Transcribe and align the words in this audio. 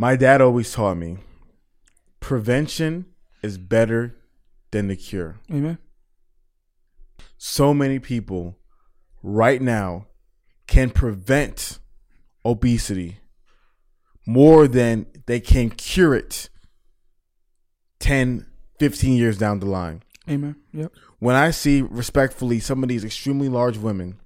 My 0.00 0.14
dad 0.14 0.40
always 0.40 0.72
taught 0.72 0.96
me 0.96 1.18
prevention 2.20 3.06
is 3.42 3.58
better 3.58 4.14
than 4.70 4.86
the 4.86 4.94
cure. 4.94 5.40
Amen. 5.50 5.78
So 7.36 7.74
many 7.74 7.98
people 7.98 8.56
right 9.24 9.60
now 9.60 10.06
can 10.68 10.90
prevent 10.90 11.80
obesity 12.44 13.18
more 14.24 14.68
than 14.68 15.06
they 15.26 15.40
can 15.40 15.68
cure 15.70 16.14
it 16.14 16.48
10, 17.98 18.46
15 18.78 19.16
years 19.16 19.36
down 19.36 19.58
the 19.58 19.66
line. 19.66 20.04
Amen. 20.30 20.54
Yep. 20.72 20.92
When 21.18 21.34
I 21.34 21.50
see 21.50 21.82
respectfully 21.82 22.60
some 22.60 22.84
of 22.84 22.88
these 22.88 23.04
extremely 23.04 23.48
large 23.48 23.78
women, 23.78 24.20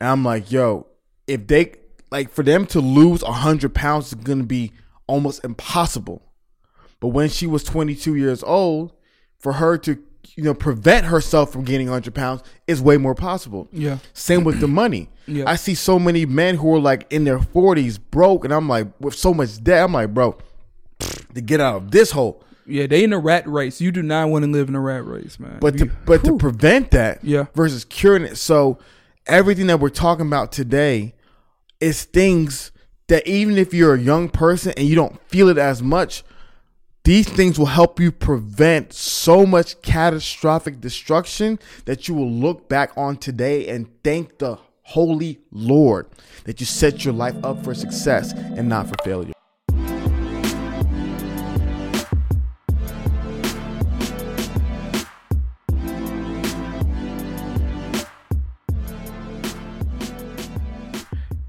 I'm 0.00 0.24
like, 0.24 0.52
yo, 0.52 0.86
if 1.26 1.48
they 1.48 1.74
like 2.10 2.30
for 2.30 2.42
them 2.42 2.66
to 2.66 2.80
lose 2.80 3.22
100 3.22 3.74
pounds 3.74 4.08
is 4.08 4.14
going 4.14 4.38
to 4.38 4.44
be 4.46 4.72
almost 5.06 5.44
impossible. 5.44 6.22
But 7.00 7.08
when 7.08 7.28
she 7.28 7.46
was 7.46 7.62
22 7.64 8.14
years 8.14 8.42
old, 8.42 8.92
for 9.38 9.54
her 9.54 9.76
to 9.78 9.98
you 10.34 10.42
know 10.42 10.54
prevent 10.54 11.06
herself 11.06 11.52
from 11.52 11.64
gaining 11.64 11.86
100 11.86 12.14
pounds 12.14 12.42
is 12.66 12.80
way 12.82 12.96
more 12.96 13.14
possible. 13.14 13.68
Yeah. 13.72 13.98
Same 14.12 14.44
with 14.44 14.60
the 14.60 14.68
money. 14.68 15.08
Yeah. 15.28 15.50
I 15.50 15.56
see 15.56 15.74
so 15.74 15.98
many 15.98 16.24
men 16.24 16.54
who 16.54 16.72
are 16.76 16.78
like 16.78 17.04
in 17.12 17.24
their 17.24 17.40
40s 17.40 17.98
broke, 18.12 18.44
and 18.44 18.54
I'm 18.54 18.68
like 18.68 18.86
with 19.00 19.16
so 19.16 19.34
much 19.34 19.60
debt. 19.60 19.82
I'm 19.82 19.92
like, 19.92 20.14
bro, 20.14 20.38
to 21.34 21.40
get 21.40 21.60
out 21.60 21.74
of 21.78 21.90
this 21.90 22.12
hole. 22.12 22.44
Yeah, 22.64 22.86
they 22.86 23.02
in 23.02 23.12
a 23.12 23.18
rat 23.18 23.44
race. 23.48 23.80
You 23.80 23.90
do 23.90 24.04
not 24.04 24.28
want 24.28 24.44
to 24.44 24.50
live 24.52 24.68
in 24.68 24.76
a 24.76 24.80
rat 24.80 25.04
race, 25.04 25.40
man. 25.40 25.58
But 25.60 25.78
to 25.78 25.86
but 26.04 26.22
to 26.26 26.38
prevent 26.38 26.92
that, 26.92 27.24
Yeah. 27.24 27.46
versus 27.56 27.84
curing 27.84 28.22
it. 28.22 28.36
So 28.36 28.78
everything 29.26 29.66
that 29.66 29.80
we're 29.80 29.88
talking 29.88 30.28
about 30.28 30.52
today 30.52 31.15
is 31.80 32.04
things 32.04 32.72
that 33.08 33.26
even 33.26 33.56
if 33.56 33.72
you're 33.72 33.94
a 33.94 34.00
young 34.00 34.28
person 34.28 34.72
and 34.76 34.88
you 34.88 34.94
don't 34.94 35.20
feel 35.28 35.48
it 35.48 35.58
as 35.58 35.82
much, 35.82 36.24
these 37.04 37.28
things 37.28 37.56
will 37.56 37.66
help 37.66 38.00
you 38.00 38.10
prevent 38.10 38.92
so 38.92 39.46
much 39.46 39.80
catastrophic 39.80 40.80
destruction 40.80 41.58
that 41.84 42.08
you 42.08 42.14
will 42.14 42.30
look 42.30 42.68
back 42.68 42.90
on 42.96 43.16
today 43.16 43.68
and 43.68 43.86
thank 44.02 44.38
the 44.38 44.58
holy 44.82 45.38
Lord 45.52 46.08
that 46.44 46.58
you 46.58 46.66
set 46.66 47.04
your 47.04 47.14
life 47.14 47.36
up 47.44 47.62
for 47.62 47.74
success 47.74 48.32
and 48.32 48.68
not 48.68 48.88
for 48.88 48.96
failure. 49.04 49.35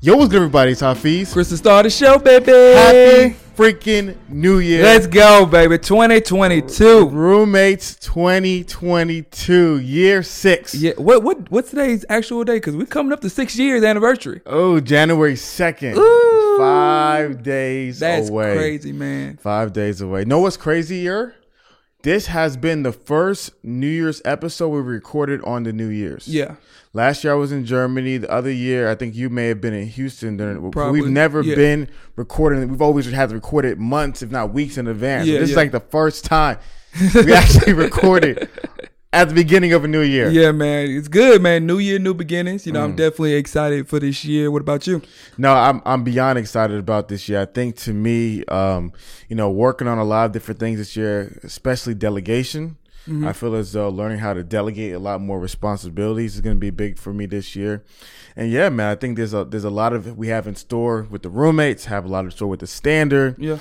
Yo, 0.08 0.16
what's 0.16 0.32
good, 0.32 0.38
everybody? 0.38 0.72
It's 0.72 0.82
Hafeez. 0.82 1.34
Chris 1.34 1.50
the 1.50 1.58
star 1.58 1.80
of 1.80 1.84
the 1.84 1.90
show, 1.90 2.18
baby. 2.18 2.50
Happy 2.50 3.36
freaking 3.58 4.16
New 4.30 4.60
Year. 4.60 4.82
Let's 4.82 5.06
go, 5.06 5.46
baby. 5.46 5.78
2022. 5.78 7.10
Roommates 7.10 7.96
2022, 7.96 9.80
year 9.80 10.24
six. 10.24 10.74
Yeah. 10.74 10.94
What 10.96 11.24
what 11.24 11.52
what's 11.52 11.72
today's 11.72 12.06
actual 12.08 12.46
day? 12.46 12.56
Because 12.56 12.78
we're 12.78 12.86
coming 12.86 13.12
up 13.12 13.20
to 13.20 13.30
six 13.30 13.58
years 13.58 13.84
anniversary. 13.84 14.40
Oh, 14.46 14.80
January 14.80 15.34
2nd. 15.34 15.98
Ooh. 15.98 16.58
Five 16.58 17.44
days 17.44 18.00
That's 18.00 18.30
away. 18.30 18.56
crazy, 18.56 18.94
man. 18.94 19.36
Five 19.36 19.74
days 19.74 20.00
away. 20.00 20.24
Know 20.24 20.40
what's 20.40 20.56
crazier? 20.56 21.36
This 22.04 22.28
has 22.28 22.56
been 22.56 22.84
the 22.84 22.94
first 22.94 23.52
New 23.62 23.88
Year's 23.90 24.22
episode 24.24 24.70
we 24.70 24.80
recorded 24.80 25.42
on 25.44 25.64
the 25.64 25.74
New 25.74 25.90
Year's. 25.90 26.30
Yeah. 26.30 26.56
Last 26.94 27.24
year 27.24 27.34
I 27.34 27.36
was 27.36 27.52
in 27.52 27.66
Germany. 27.66 28.18
The 28.18 28.32
other 28.32 28.52
year, 28.52 28.90
I 28.90 28.96
think 28.96 29.16
you 29.16 29.30
may 29.30 29.48
have 29.48 29.62
been 29.62 29.74
in 29.74 29.88
Houston. 29.88 30.38
During, 30.38 30.72
Probably, 30.72 31.02
We've 31.02 31.10
never 31.12 31.42
yeah. 31.42 31.56
been 31.56 31.90
recording. 32.16 32.68
We've 32.70 32.82
always 32.82 33.06
had 33.12 33.30
to 33.30 33.36
record 33.36 33.66
it 33.66 33.78
months, 33.78 34.22
if 34.22 34.32
not 34.32 34.54
weeks 34.54 34.78
in 34.78 34.88
advance. 34.88 35.28
Yeah, 35.28 35.40
this 35.40 35.52
is 35.52 35.56
like 35.56 35.72
the 35.72 35.80
first 35.80 36.26
time 36.26 36.58
we 37.16 37.34
actually 37.34 37.74
recorded 37.74 38.50
at 39.14 39.30
the 39.30 39.36
beginning 39.36 39.74
of 39.74 39.84
a 39.84 39.88
new 39.88 40.02
year. 40.02 40.30
Yeah, 40.30 40.52
man. 40.52 40.90
It's 40.90 41.08
good, 41.08 41.42
man. 41.42 41.66
New 41.68 41.78
year, 41.78 42.00
new 42.00 42.14
beginnings. 42.14 42.66
You 42.66 42.72
know, 42.74 42.82
Mm. 42.82 42.86
I'm 42.86 42.96
definitely 42.96 43.34
excited 43.34 43.88
for 43.88 44.00
this 44.00 44.26
year. 44.26 44.50
What 44.50 44.62
about 44.62 44.88
you? 44.88 45.02
No, 45.38 45.54
I'm 45.54 45.82
I'm 45.86 46.04
beyond 46.04 46.40
excited 46.40 46.78
about 46.80 47.08
this 47.10 47.28
year. 47.30 47.42
I 47.42 47.46
think 47.46 47.76
to 47.78 47.94
me, 47.94 48.44
um, 48.46 48.92
you 49.30 49.36
know, 49.36 49.50
working 49.52 49.88
on 49.88 49.98
a 49.98 50.04
lot 50.04 50.26
of 50.26 50.32
different 50.32 50.60
things 50.60 50.78
this 50.80 50.96
year, 50.96 51.40
especially 51.44 51.94
delegation. 51.94 52.78
I 53.08 53.34
feel 53.34 53.56
as 53.56 53.72
though 53.72 53.90
learning 53.90 54.20
how 54.20 54.34
to 54.34 54.44
delegate 54.44 54.94
a 54.94 55.00
lot 55.00 55.22
more 55.22 55.40
responsibilities 55.40 56.36
is 56.36 56.42
going 56.42 56.56
to 56.56 56.60
be 56.60 56.72
big 56.72 56.98
for 57.00 57.14
me 57.14 57.26
this 57.26 57.56
year. 57.56 57.84
And 58.36 58.52
yeah, 58.52 58.70
man, 58.70 58.90
I 58.92 58.96
think 58.96 59.18
there's 59.18 59.34
a 59.34 59.46
there's 59.46 59.64
a 59.64 59.70
lot 59.70 59.94
of 59.94 60.18
we 60.18 60.28
have 60.28 60.46
in 60.48 60.56
store 60.56 61.08
with 61.10 61.22
the 61.24 61.30
roommates, 61.30 61.86
have 61.86 62.06
a 62.06 62.08
lot 62.08 62.26
in 62.26 62.32
store 62.32 62.50
with 62.50 62.60
the 62.60 62.68
standard. 62.68 63.36
Yeah. 63.40 63.60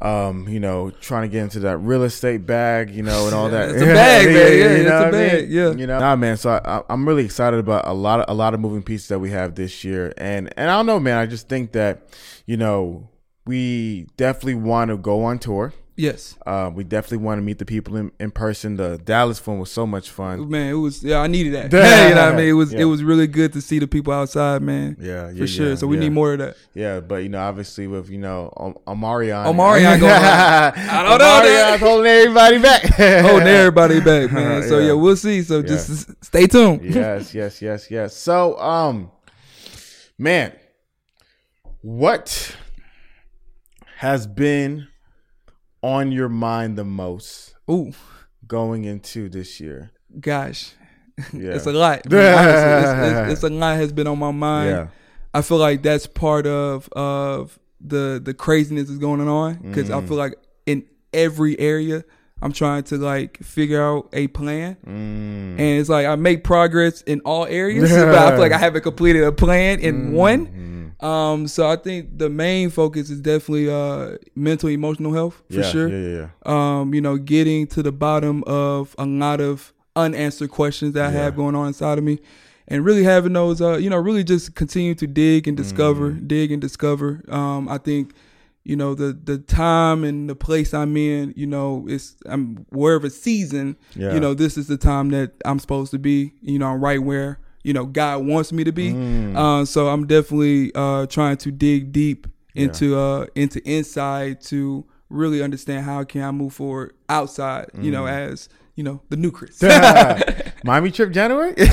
Um, 0.00 0.48
you 0.48 0.60
know, 0.60 0.90
trying 0.90 1.22
to 1.22 1.28
get 1.28 1.42
into 1.42 1.60
that 1.60 1.78
real 1.78 2.02
estate 2.02 2.44
bag, 2.46 2.90
you 2.90 3.02
know, 3.02 3.26
and 3.26 3.34
all 3.34 3.48
that. 3.48 3.70
It's 3.74 3.82
a 3.82 3.84
bag, 3.94 4.26
man. 4.26 4.34
Yeah, 4.34 4.66
it's 4.66 4.90
a 4.90 4.94
what 4.94 5.04
I 5.06 5.10
bag. 5.10 5.50
Yeah. 5.50 5.72
you 5.72 5.86
know, 5.86 5.98
nah, 5.98 6.14
man. 6.16 6.36
So 6.36 6.50
I, 6.50 6.78
I, 6.78 6.82
I'm 6.90 7.08
really 7.08 7.24
excited 7.24 7.58
about 7.58 7.86
a 7.86 7.94
lot 7.94 8.20
of 8.20 8.26
a 8.28 8.34
lot 8.34 8.54
of 8.54 8.60
moving 8.60 8.82
pieces 8.82 9.08
that 9.08 9.18
we 9.18 9.30
have 9.30 9.54
this 9.54 9.82
year, 9.84 10.12
and 10.18 10.52
and 10.56 10.70
I 10.70 10.76
don't 10.76 10.86
know, 10.86 11.00
man. 11.00 11.18
I 11.18 11.26
just 11.26 11.48
think 11.48 11.72
that 11.72 12.08
you 12.44 12.56
know 12.56 13.08
we 13.46 14.06
definitely 14.16 14.56
want 14.56 14.90
to 14.90 14.96
go 14.96 15.24
on 15.24 15.38
tour. 15.38 15.72
Yes. 15.96 16.36
Uh, 16.44 16.72
we 16.74 16.82
definitely 16.82 17.18
want 17.18 17.38
to 17.38 17.42
meet 17.42 17.58
the 17.58 17.64
people 17.64 17.96
in, 17.96 18.10
in 18.18 18.32
person. 18.32 18.74
The 18.76 18.98
Dallas 18.98 19.46
one 19.46 19.60
was 19.60 19.70
so 19.70 19.86
much 19.86 20.10
fun. 20.10 20.50
Man, 20.50 20.70
it 20.70 20.72
was 20.74 21.04
yeah, 21.04 21.18
I 21.20 21.28
needed 21.28 21.52
that. 21.54 21.72
Yeah. 21.72 22.08
you 22.08 22.14
know 22.16 22.24
what 22.26 22.34
I 22.34 22.36
mean? 22.36 22.48
It 22.48 22.52
was 22.54 22.72
Yeah. 22.72 22.80
it 22.80 22.84
was 22.86 23.04
really 23.04 23.28
good 23.28 23.52
to 23.52 23.60
see 23.60 23.78
the 23.78 23.86
people 23.86 24.12
outside, 24.12 24.60
man. 24.62 24.96
Yeah, 25.00 25.30
yeah, 25.30 25.38
For 25.38 25.46
sure. 25.46 25.68
yeah, 25.68 25.74
so 25.76 25.86
we 25.86 25.96
need 25.96 26.10
more 26.10 26.32
of 26.32 26.40
that. 26.40 26.56
Yeah, 26.74 26.98
but 26.98 27.22
you 27.22 27.28
know, 27.28 27.38
obviously 27.40 27.86
with 27.86 28.10
you 28.10 28.18
know 28.18 28.52
Om- 28.56 28.78
Omarion, 28.88 29.44
Omarion 29.46 30.00
going. 30.00 30.12
I 30.12 31.02
don't 31.08 31.18
know. 31.18 31.24
Omarion's 31.40 31.80
holding 31.80 32.10
everybody 32.10 32.58
back, 32.58 32.82
Holding 33.24 33.46
everybody 33.48 34.00
back, 34.00 34.32
man. 34.32 34.68
So 34.68 34.80
Yeah. 34.80 34.86
yeah, 34.86 34.92
we'll 34.94 35.16
see. 35.16 35.42
So 35.42 35.62
just 35.62 36.24
stay 36.24 36.48
tuned. 36.48 36.82
yes, 36.84 37.32
yes, 37.34 37.62
yes, 37.62 37.88
yes. 37.88 38.16
So, 38.16 38.58
um, 38.58 39.12
man, 40.18 40.52
what 41.82 42.56
has 43.98 44.26
been 44.26 44.88
on 45.84 46.10
your 46.12 46.28
mind 46.30 46.78
the 46.78 46.84
most 46.84 47.54
Ooh, 47.70 47.92
going 48.46 48.84
into 48.84 49.28
this 49.28 49.60
year? 49.60 49.92
gosh. 50.20 50.72
Yeah, 51.32 51.50
It's 51.56 51.66
a 51.66 51.72
lot. 51.72 52.00
Honestly, 52.12 52.18
it's, 52.18 53.18
it's, 53.30 53.32
it's 53.34 53.42
a 53.44 53.50
lot 53.50 53.76
has 53.76 53.92
been 53.92 54.06
on 54.08 54.18
my 54.18 54.30
mind. 54.32 54.70
yeah, 54.70 54.86
I 55.32 55.42
feel 55.42 55.58
like 55.58 55.82
that's 55.82 56.06
part 56.06 56.46
of 56.46 56.88
of 56.96 57.58
the 57.80 58.20
the 58.24 58.34
craziness 58.34 58.88
that's 58.88 58.98
going 58.98 59.20
on 59.28 59.54
because 59.62 59.90
I 59.90 60.00
feel 60.06 60.16
like 60.16 60.34
in 60.66 60.84
every 61.12 61.58
area 61.60 62.02
I'm 62.42 62.52
trying 62.52 62.82
to 62.84 62.96
like 62.96 63.38
figure 63.42 63.80
out 63.82 64.08
a 64.12 64.26
plan, 64.28 64.76
Mm. 64.86 65.58
and 65.58 65.60
it's 65.60 65.88
like 65.88 66.06
I 66.06 66.16
make 66.16 66.42
progress 66.44 67.02
in 67.02 67.20
all 67.20 67.46
areas, 67.46 67.90
but 68.12 68.14
I 68.18 68.30
feel 68.30 68.40
like 68.40 68.52
I 68.52 68.58
haven't 68.58 68.82
completed 68.82 69.22
a 69.24 69.32
plan 69.32 69.80
in 69.80 70.12
one. 70.14 70.48
Um, 71.00 71.46
so 71.48 71.68
I 71.68 71.76
think 71.76 72.18
the 72.18 72.30
main 72.30 72.70
focus 72.70 73.10
is 73.10 73.20
definitely 73.20 73.68
uh 73.70 74.16
mental 74.34 74.68
emotional 74.68 75.12
health 75.12 75.42
for 75.50 75.56
yeah, 75.60 75.62
sure. 75.70 75.88
Yeah, 75.88 76.18
yeah, 76.20 76.28
Um, 76.80 76.94
you 76.94 77.00
know, 77.00 77.16
getting 77.16 77.66
to 77.68 77.82
the 77.82 77.92
bottom 77.92 78.42
of 78.46 78.94
a 78.98 79.04
lot 79.04 79.40
of 79.40 79.72
unanswered 79.96 80.50
questions 80.50 80.94
that 80.94 81.06
I 81.06 81.10
have 81.10 81.36
going 81.36 81.54
on 81.54 81.68
inside 81.68 81.98
of 81.98 82.04
me. 82.04 82.18
And 82.66 82.84
really 82.84 83.04
having 83.04 83.34
those, 83.34 83.60
uh, 83.60 83.76
you 83.76 83.90
know, 83.90 83.98
really 83.98 84.24
just 84.24 84.54
continue 84.54 84.94
to 84.94 85.06
dig 85.06 85.46
and 85.46 85.56
discover, 85.56 86.12
Mm. 86.12 86.26
dig 86.28 86.50
and 86.50 86.62
discover. 86.62 87.22
Um, 87.28 87.68
I 87.68 87.76
think, 87.76 88.12
you 88.64 88.74
know, 88.74 88.94
the 88.94 89.12
the 89.12 89.36
time 89.36 90.02
and 90.04 90.30
the 90.30 90.34
place 90.34 90.72
I'm 90.72 90.96
in, 90.96 91.34
you 91.36 91.46
know, 91.46 91.84
it's 91.86 92.16
I'm 92.24 92.64
wherever 92.70 93.10
season, 93.10 93.76
Yeah. 93.94 94.14
you 94.14 94.20
know, 94.20 94.32
this 94.32 94.56
is 94.56 94.66
the 94.68 94.78
time 94.78 95.10
that 95.10 95.32
I'm 95.44 95.58
supposed 95.58 95.90
to 95.90 95.98
be. 95.98 96.32
You 96.40 96.58
know, 96.58 96.68
I'm 96.68 96.80
right 96.82 97.02
where 97.02 97.38
you 97.64 97.72
know 97.72 97.84
God 97.86 98.24
wants 98.24 98.52
me 98.52 98.62
to 98.64 98.70
be. 98.72 98.92
Mm. 98.92 99.36
Uh, 99.36 99.64
so 99.64 99.88
I'm 99.88 100.06
definitely 100.06 100.70
uh, 100.74 101.06
trying 101.06 101.36
to 101.38 101.50
dig 101.50 101.90
deep 101.92 102.26
into 102.54 102.96
uh, 102.96 103.26
into 103.34 103.60
inside 103.68 104.40
to 104.42 104.84
really 105.10 105.42
understand 105.42 105.84
how 105.84 106.04
can 106.04 106.22
I 106.22 106.30
move 106.30 106.52
forward 106.52 106.94
outside. 107.08 107.66
You 107.80 107.90
know, 107.90 108.04
Mm. 108.04 108.30
as 108.32 108.48
you 108.76 108.84
know, 108.84 109.00
the 109.08 109.16
new 109.16 109.30
Chris. 109.32 109.58
Miami 110.66 110.90
trip 110.90 111.12
January. 111.12 111.50
you 111.58 111.64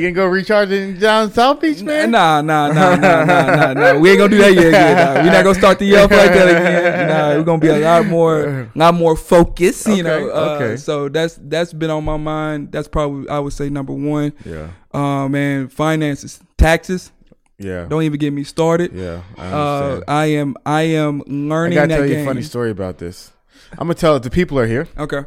can 0.00 0.12
go 0.14 0.26
recharge 0.26 0.70
in 0.70 0.98
down 0.98 1.30
South 1.30 1.60
Beach, 1.60 1.82
man. 1.82 2.10
Nah, 2.10 2.40
nah, 2.40 2.68
nah, 2.72 2.96
nah, 2.96 3.24
nah, 3.24 3.44
nah, 3.54 3.72
nah. 3.74 3.98
We 3.98 4.10
ain't 4.10 4.18
gonna 4.18 4.30
do 4.30 4.38
that 4.38 4.54
yet. 4.54 4.68
Again, 4.68 4.96
nah. 4.96 5.22
We're 5.22 5.32
not 5.32 5.44
gonna 5.44 5.58
start 5.58 5.78
the 5.78 5.84
year 5.84 5.98
off 6.00 6.10
like 6.10 6.32
that 6.32 6.48
again. 6.48 7.08
Nah, 7.08 7.36
we're 7.36 7.44
gonna 7.44 7.58
be 7.60 7.68
a 7.68 7.78
lot 7.78 8.06
more, 8.06 8.70
lot 8.74 8.94
more 8.94 9.14
focused. 9.16 9.86
You 9.88 10.02
know. 10.04 10.30
Okay, 10.30 10.32
Uh, 10.32 10.54
okay. 10.56 10.76
So 10.78 11.08
that's 11.10 11.38
that's 11.42 11.72
been 11.74 11.90
on 11.90 12.02
my 12.04 12.16
mind. 12.16 12.72
That's 12.72 12.88
probably 12.88 13.28
I 13.28 13.38
would 13.40 13.52
say 13.52 13.68
number 13.68 13.92
one. 13.92 14.32
Yeah, 14.46 14.68
Um, 14.94 15.34
and 15.34 15.70
finances, 15.70 16.40
taxes. 16.56 17.12
yeah, 17.58 17.84
Don't 17.90 18.04
even 18.04 18.18
get 18.18 18.32
me 18.32 18.42
started. 18.44 18.92
yeah. 18.94 19.20
I 19.36 19.46
Uh. 19.48 20.00
I 20.08 20.24
am 20.26 20.56
I 20.64 20.82
am 20.82 21.20
I 21.26 21.30
learning 21.30 21.74
gotta 21.76 21.88
that 21.88 21.96
tell 21.96 22.06
you 22.06 22.14
game. 22.14 22.24
a 22.26 22.30
funny 22.30 22.42
story 22.42 22.70
about 22.70 22.96
this. 22.98 23.32
I'm 23.72 23.80
gonna 23.86 23.94
tell 23.94 24.16
it. 24.16 24.22
The 24.22 24.30
people 24.30 24.58
are 24.58 24.66
here. 24.66 24.88
Okay. 24.98 25.24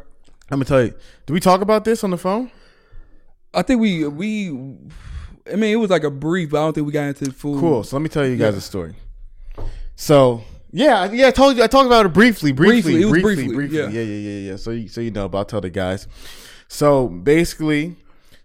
I'm 0.50 0.58
gonna 0.58 0.64
tell 0.64 0.82
you. 0.84 0.94
Did 1.26 1.32
we 1.32 1.40
talk 1.40 1.60
about 1.60 1.84
this 1.84 2.04
on 2.04 2.10
the 2.10 2.18
phone? 2.18 2.50
I 3.54 3.62
think 3.62 3.80
we 3.80 4.06
we 4.06 4.48
I 5.50 5.56
mean 5.56 5.72
it 5.72 5.76
was 5.76 5.90
like 5.90 6.04
a 6.04 6.10
brief, 6.10 6.50
but 6.50 6.58
I 6.60 6.64
don't 6.66 6.72
think 6.74 6.86
we 6.86 6.92
got 6.92 7.04
into 7.08 7.24
the 7.24 7.32
full 7.32 7.58
Cool. 7.58 7.82
So 7.84 7.96
let 7.96 8.02
me 8.02 8.08
tell 8.08 8.26
you 8.26 8.36
guys 8.36 8.52
Yeah. 8.54 8.58
a 8.58 8.60
story. 8.60 8.94
So 9.96 10.42
yeah, 10.72 11.10
yeah, 11.10 11.28
I 11.28 11.30
told 11.30 11.56
you. 11.56 11.62
I 11.62 11.68
talked 11.68 11.86
about 11.86 12.04
it 12.06 12.12
briefly, 12.12 12.52
briefly, 12.52 12.92
Briefly, 12.92 13.02
it 13.02 13.04
was 13.06 13.12
briefly, 13.22 13.34
briefly, 13.48 13.54
briefly. 13.54 13.78
yeah. 13.78 13.88
Yeah, 13.88 14.02
yeah, 14.02 14.30
yeah, 14.30 14.50
yeah. 14.50 14.56
So, 14.56 14.70
you, 14.72 14.88
so 14.88 15.00
you 15.00 15.10
know, 15.10 15.28
but 15.28 15.38
I'll 15.38 15.44
tell 15.46 15.60
the 15.62 15.70
guys. 15.70 16.06
So 16.68 17.08
basically, 17.08 17.96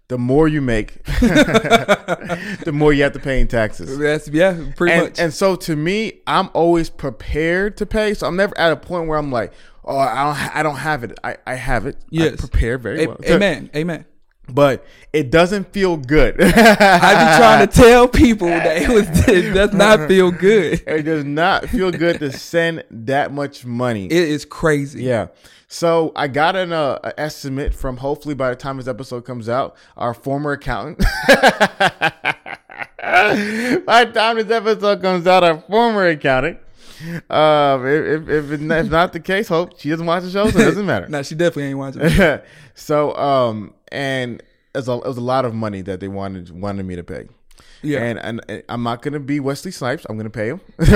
the 0.08 0.16
more 0.16 0.48
you 0.48 0.62
make, 0.62 1.04
the 1.04 2.70
more 2.72 2.92
you 2.92 3.02
have 3.02 3.12
to 3.12 3.18
pay 3.18 3.40
in 3.40 3.48
taxes. 3.48 3.98
That's 3.98 4.28
yeah, 4.28 4.56
pretty 4.76 4.94
And, 4.94 5.02
much. 5.04 5.18
and 5.18 5.34
so 5.34 5.56
to 5.56 5.76
me, 5.76 6.20
I'm 6.26 6.48
always 6.54 6.88
prepared 6.88 7.76
to 7.78 7.86
pay. 7.86 8.14
So 8.14 8.26
I'm 8.26 8.36
never 8.36 8.56
at 8.58 8.72
a 8.72 8.76
point 8.76 9.08
where 9.08 9.18
I'm 9.18 9.30
like, 9.32 9.52
oh, 9.84 9.96
I 9.96 10.24
don't, 10.24 10.56
I 10.56 10.62
don't 10.62 10.76
have 10.76 11.04
it. 11.04 11.18
I, 11.24 11.36
I 11.46 11.54
have 11.54 11.86
it. 11.86 11.96
I 12.00 12.06
Yes. 12.10 12.36
prepare 12.40 12.78
very 12.78 13.04
A- 13.04 13.08
well. 13.08 13.18
amen, 13.28 13.70
amen. 13.74 14.04
But 14.48 14.84
it 15.12 15.30
doesn't 15.30 15.72
feel 15.72 15.96
good. 15.96 16.34
I 16.42 16.46
be 16.50 17.38
trying 17.38 17.66
to 17.66 17.72
tell 17.82 18.08
people 18.08 18.48
that 18.48 18.82
it 18.82 18.88
was 18.88 19.06
it 19.28 19.52
does 19.54 19.72
not 19.72 20.08
feel 20.08 20.30
good. 20.32 20.82
It 20.86 21.02
does 21.04 21.24
not 21.24 21.68
feel 21.68 21.90
good 21.92 22.18
to 22.18 22.32
send 22.32 22.82
that 22.90 23.32
much 23.32 23.64
money. 23.64 24.06
It 24.06 24.12
is 24.12 24.44
crazy. 24.44 25.04
Yeah. 25.04 25.28
So 25.68 26.12
I 26.16 26.26
got 26.28 26.54
an 26.56 26.72
uh, 26.72 26.98
estimate 27.16 27.72
from 27.72 27.96
hopefully 27.98 28.34
by 28.34 28.50
the 28.50 28.56
time 28.56 28.76
this 28.76 28.88
episode 28.88 29.24
comes 29.24 29.48
out, 29.48 29.76
our 29.96 30.12
former 30.12 30.52
accountant. 30.52 30.98
by 32.98 34.04
the 34.04 34.12
time 34.14 34.36
this 34.36 34.50
episode 34.50 35.00
comes 35.02 35.26
out, 35.26 35.44
our 35.44 35.60
former 35.62 36.06
accountant. 36.08 36.58
Um, 37.30 37.86
if, 37.86 38.22
if, 38.22 38.28
if, 38.28 38.50
it- 38.52 38.70
if 38.70 38.90
not 38.90 39.12
the 39.12 39.20
case, 39.20 39.48
hope 39.48 39.78
she 39.78 39.88
doesn't 39.90 40.06
watch 40.06 40.22
the 40.24 40.30
show, 40.30 40.48
so 40.50 40.58
it 40.58 40.64
doesn't 40.64 40.86
matter. 40.86 41.08
no, 41.10 41.22
she 41.22 41.34
definitely 41.34 41.64
ain't 41.70 41.78
watching. 41.78 42.40
so 42.74 43.14
um, 43.16 43.74
and 43.90 44.40
it 44.74 44.78
was, 44.78 44.88
a, 44.88 44.92
it 44.92 45.06
was 45.06 45.16
a 45.18 45.20
lot 45.22 45.44
of 45.44 45.54
money 45.54 45.82
that 45.82 46.00
they 46.00 46.08
wanted 46.08 46.50
wanted 46.50 46.84
me 46.86 46.96
to 46.96 47.04
pay. 47.04 47.28
Yeah. 47.84 48.04
And, 48.04 48.18
and 48.20 48.40
and 48.48 48.62
I'm 48.68 48.82
not 48.84 49.02
gonna 49.02 49.18
be 49.18 49.40
Wesley 49.40 49.72
Snipes. 49.72 50.06
I'm 50.08 50.16
gonna 50.16 50.30
pay 50.30 50.48
him. 50.48 50.60
You 50.78 50.86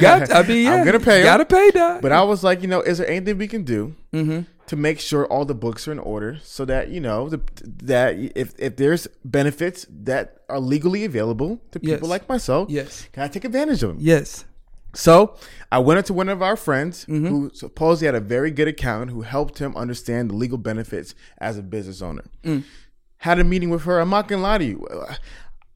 got. 0.00 0.26
To, 0.26 0.36
I 0.36 0.42
mean, 0.46 0.64
yeah, 0.64 0.74
I'm 0.74 0.84
gonna 0.84 0.98
pay 1.00 1.18
You 1.18 1.24
him. 1.24 1.26
gotta 1.26 1.44
pay 1.44 1.70
that. 1.70 2.02
But 2.02 2.10
I 2.12 2.22
was 2.24 2.42
like, 2.42 2.60
you 2.60 2.68
know, 2.68 2.80
is 2.80 2.98
there 2.98 3.08
anything 3.08 3.38
we 3.38 3.46
can 3.48 3.62
do 3.62 3.94
Mm-hmm. 4.12 4.40
to 4.66 4.76
make 4.76 4.98
sure 5.00 5.26
all 5.26 5.44
the 5.44 5.54
books 5.54 5.86
are 5.88 5.92
in 5.92 5.98
order 6.00 6.38
so 6.42 6.64
that 6.64 6.88
you 6.88 7.00
know 7.00 7.28
the, 7.28 7.40
that 7.84 8.16
if 8.36 8.52
if 8.58 8.76
there's 8.76 9.06
benefits 9.24 9.86
that 9.90 10.38
are 10.48 10.60
legally 10.60 11.04
available 11.04 11.60
to 11.72 11.78
people 11.80 12.08
Yes. 12.08 12.10
like 12.10 12.28
myself, 12.28 12.68
yes, 12.70 13.08
can 13.12 13.22
I 13.22 13.28
take 13.28 13.44
advantage 13.44 13.82
of 13.84 13.90
them? 13.90 13.98
yes. 14.00 14.44
So 14.94 15.36
I 15.72 15.78
went 15.78 15.98
into 15.98 16.12
one 16.14 16.28
of 16.28 16.42
our 16.42 16.56
friends 16.56 17.04
Mm-hmm. 17.06 17.26
who 17.26 17.50
supposedly 17.54 18.06
had 18.06 18.14
a 18.14 18.20
very 18.20 18.50
good 18.50 18.68
accountant 18.68 19.10
who 19.10 19.22
helped 19.22 19.58
him 19.58 19.76
understand 19.76 20.30
the 20.30 20.34
legal 20.34 20.58
benefits 20.58 21.14
as 21.38 21.58
a 21.58 21.62
business 21.62 22.00
owner. 22.02 22.24
Mm. 22.44 22.64
Had 23.18 23.38
a 23.38 23.44
meeting 23.44 23.70
with 23.70 23.82
her. 23.82 24.00
I'm 24.00 24.10
not 24.10 24.28
gonna 24.28 24.42
lie 24.42 24.58
to 24.58 24.64
you. 24.64 24.86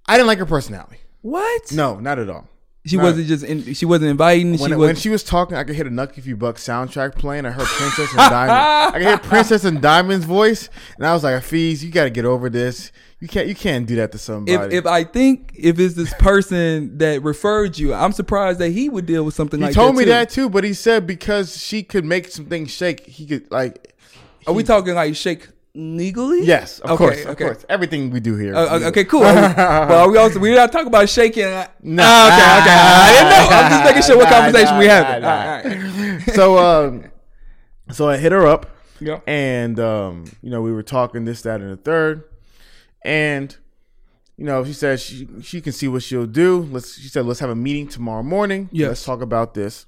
I 0.07 0.17
didn't 0.17 0.27
like 0.29 0.39
her 0.39 0.47
personality. 0.47 0.99
What? 1.23 1.73
No, 1.73 1.99
not 1.99 2.19
at 2.19 2.31
all. 2.31 2.49
She 2.87 2.97
No. 2.97 3.03
wasn't 3.03 3.27
just. 3.27 3.45
In, 3.45 3.75
she 3.75 3.85
wasn't 3.85 4.11
inviting. 4.11 4.51
When, 4.53 4.71
she 4.71 4.77
when 4.77 4.89
was. 4.91 5.01
she 5.01 5.09
was 5.09 5.23
talking, 5.23 5.57
I 5.57 5.65
could 5.65 5.75
hear 5.75 5.85
the 5.85 5.91
Knuck 5.91 6.17
If 6.17 6.27
You 6.27 6.37
Buck 6.37 6.57
soundtrack 6.57 7.17
playing. 7.17 7.45
I 7.45 7.51
heard 7.51 7.67
Princess 7.67 8.09
and 8.11 8.17
Diamond. 8.31 8.51
I 8.53 8.91
could 8.93 9.03
hear 9.03 9.19
Princess 9.31 9.65
and 9.65 9.83
Diamond's 9.83 10.25
voice, 10.25 10.71
and 10.97 11.05
I 11.07 11.13
was 11.13 11.25
like, 11.25 11.43
"Fees, 11.43 11.85
you 11.85 11.91
got 11.91 12.05
to 12.05 12.11
get 12.11 12.25
over 12.25 12.49
this. 12.49 12.93
You 13.21 13.27
can't, 13.29 13.49
you 13.49 13.55
can't 13.57 13.85
do 13.87 13.97
that 13.97 14.13
to 14.13 14.19
somebody." 14.19 14.53
if, 14.53 14.73
if 14.73 14.87
I 14.87 15.05
think 15.05 15.53
if 15.55 15.79
it's 15.79 15.95
this 15.97 16.15
person 16.15 16.97
that 16.99 17.23
referred 17.23 17.79
you, 17.79 17.93
I'm 17.93 18.13
surprised 18.13 18.59
that 18.61 18.71
he 18.71 18.89
would 18.89 19.07
deal 19.07 19.25
with 19.25 19.35
something 19.35 19.61
like 19.61 19.75
that. 19.75 19.81
he 19.81 19.81
like 19.81 19.87
told 19.87 19.97
that. 19.97 19.99
me 19.99 20.05
too. 20.05 20.11
that 20.11 20.31
too, 20.31 20.49
but 20.49 20.65
he 20.65 20.73
said 20.73 21.07
because 21.07 21.61
she 21.63 21.83
could 21.83 22.05
make 22.05 22.29
some 22.31 22.47
things 22.47 22.71
shake, 22.71 23.05
he 23.07 23.27
could 23.27 23.51
like. 23.51 23.95
Are 24.47 24.55
we 24.55 24.63
talking 24.63 24.95
like 24.95 25.15
shake 25.15 25.49
legally? 25.79 26.43
Yes, 26.45 26.81
of 26.81 26.91
Okay, 26.91 26.97
course, 27.05 27.21
of 27.25 27.31
okay. 27.31 27.45
course. 27.45 27.65
Everything 27.69 28.11
we 28.11 28.19
do 28.21 28.37
here. 28.37 28.55
Uh, 28.55 28.81
uh, 28.81 28.89
okay, 28.89 29.05
cool. 29.05 29.21
well, 29.21 29.93
are 30.05 30.11
we 30.11 30.19
also 30.19 30.41
we're 30.41 30.55
not 30.57 30.73
talking 30.73 30.89
about 30.89 31.09
shaking. 31.09 31.45
No. 31.83 32.03
Ah, 32.05 32.27
okay, 32.29 32.47
okay. 32.61 32.79
I 32.79 33.09
didn't 33.15 33.31
know. 33.31 33.57
I'm 33.57 33.71
just 33.71 33.85
making 33.85 34.03
sure 34.03 34.17
what 34.19 34.29
conversation 34.29 34.79
we 34.79 34.87
nah, 34.87 34.95
having. 34.95 35.23
nah. 35.23 35.29
All 35.29 35.47
right, 35.47 35.65
all 35.65 36.17
right. 36.27 36.31
so, 36.35 36.59
um, 36.59 37.05
so 37.93 38.09
I 38.09 38.17
hit 38.17 38.33
her 38.33 38.47
up. 38.47 38.67
Yeah. 39.01 39.21
and 39.29 39.79
um, 39.79 40.25
you 40.43 40.51
know 40.51 40.61
we 40.61 40.73
were 40.73 40.83
talking 40.83 41.25
this, 41.25 41.43
that, 41.43 41.61
and 41.61 41.71
the 41.71 41.77
third, 41.77 42.25
and 43.03 43.57
you 44.37 44.45
know 44.45 44.65
she 44.65 44.73
said 44.73 44.99
she 44.99 45.29
she 45.41 45.61
can 45.61 45.73
see 45.73 45.87
what 45.87 46.03
she'll 46.03 46.27
do. 46.27 46.63
Let's 46.73 46.99
she 46.99 47.07
said 47.09 47.25
let's 47.25 47.39
have 47.39 47.51
a 47.51 47.55
meeting 47.55 47.87
tomorrow 47.87 48.25
morning. 48.25 48.69
Yeah, 48.73 48.89
let's 48.89 49.05
talk 49.05 49.21
about 49.23 49.55
this. 49.55 49.87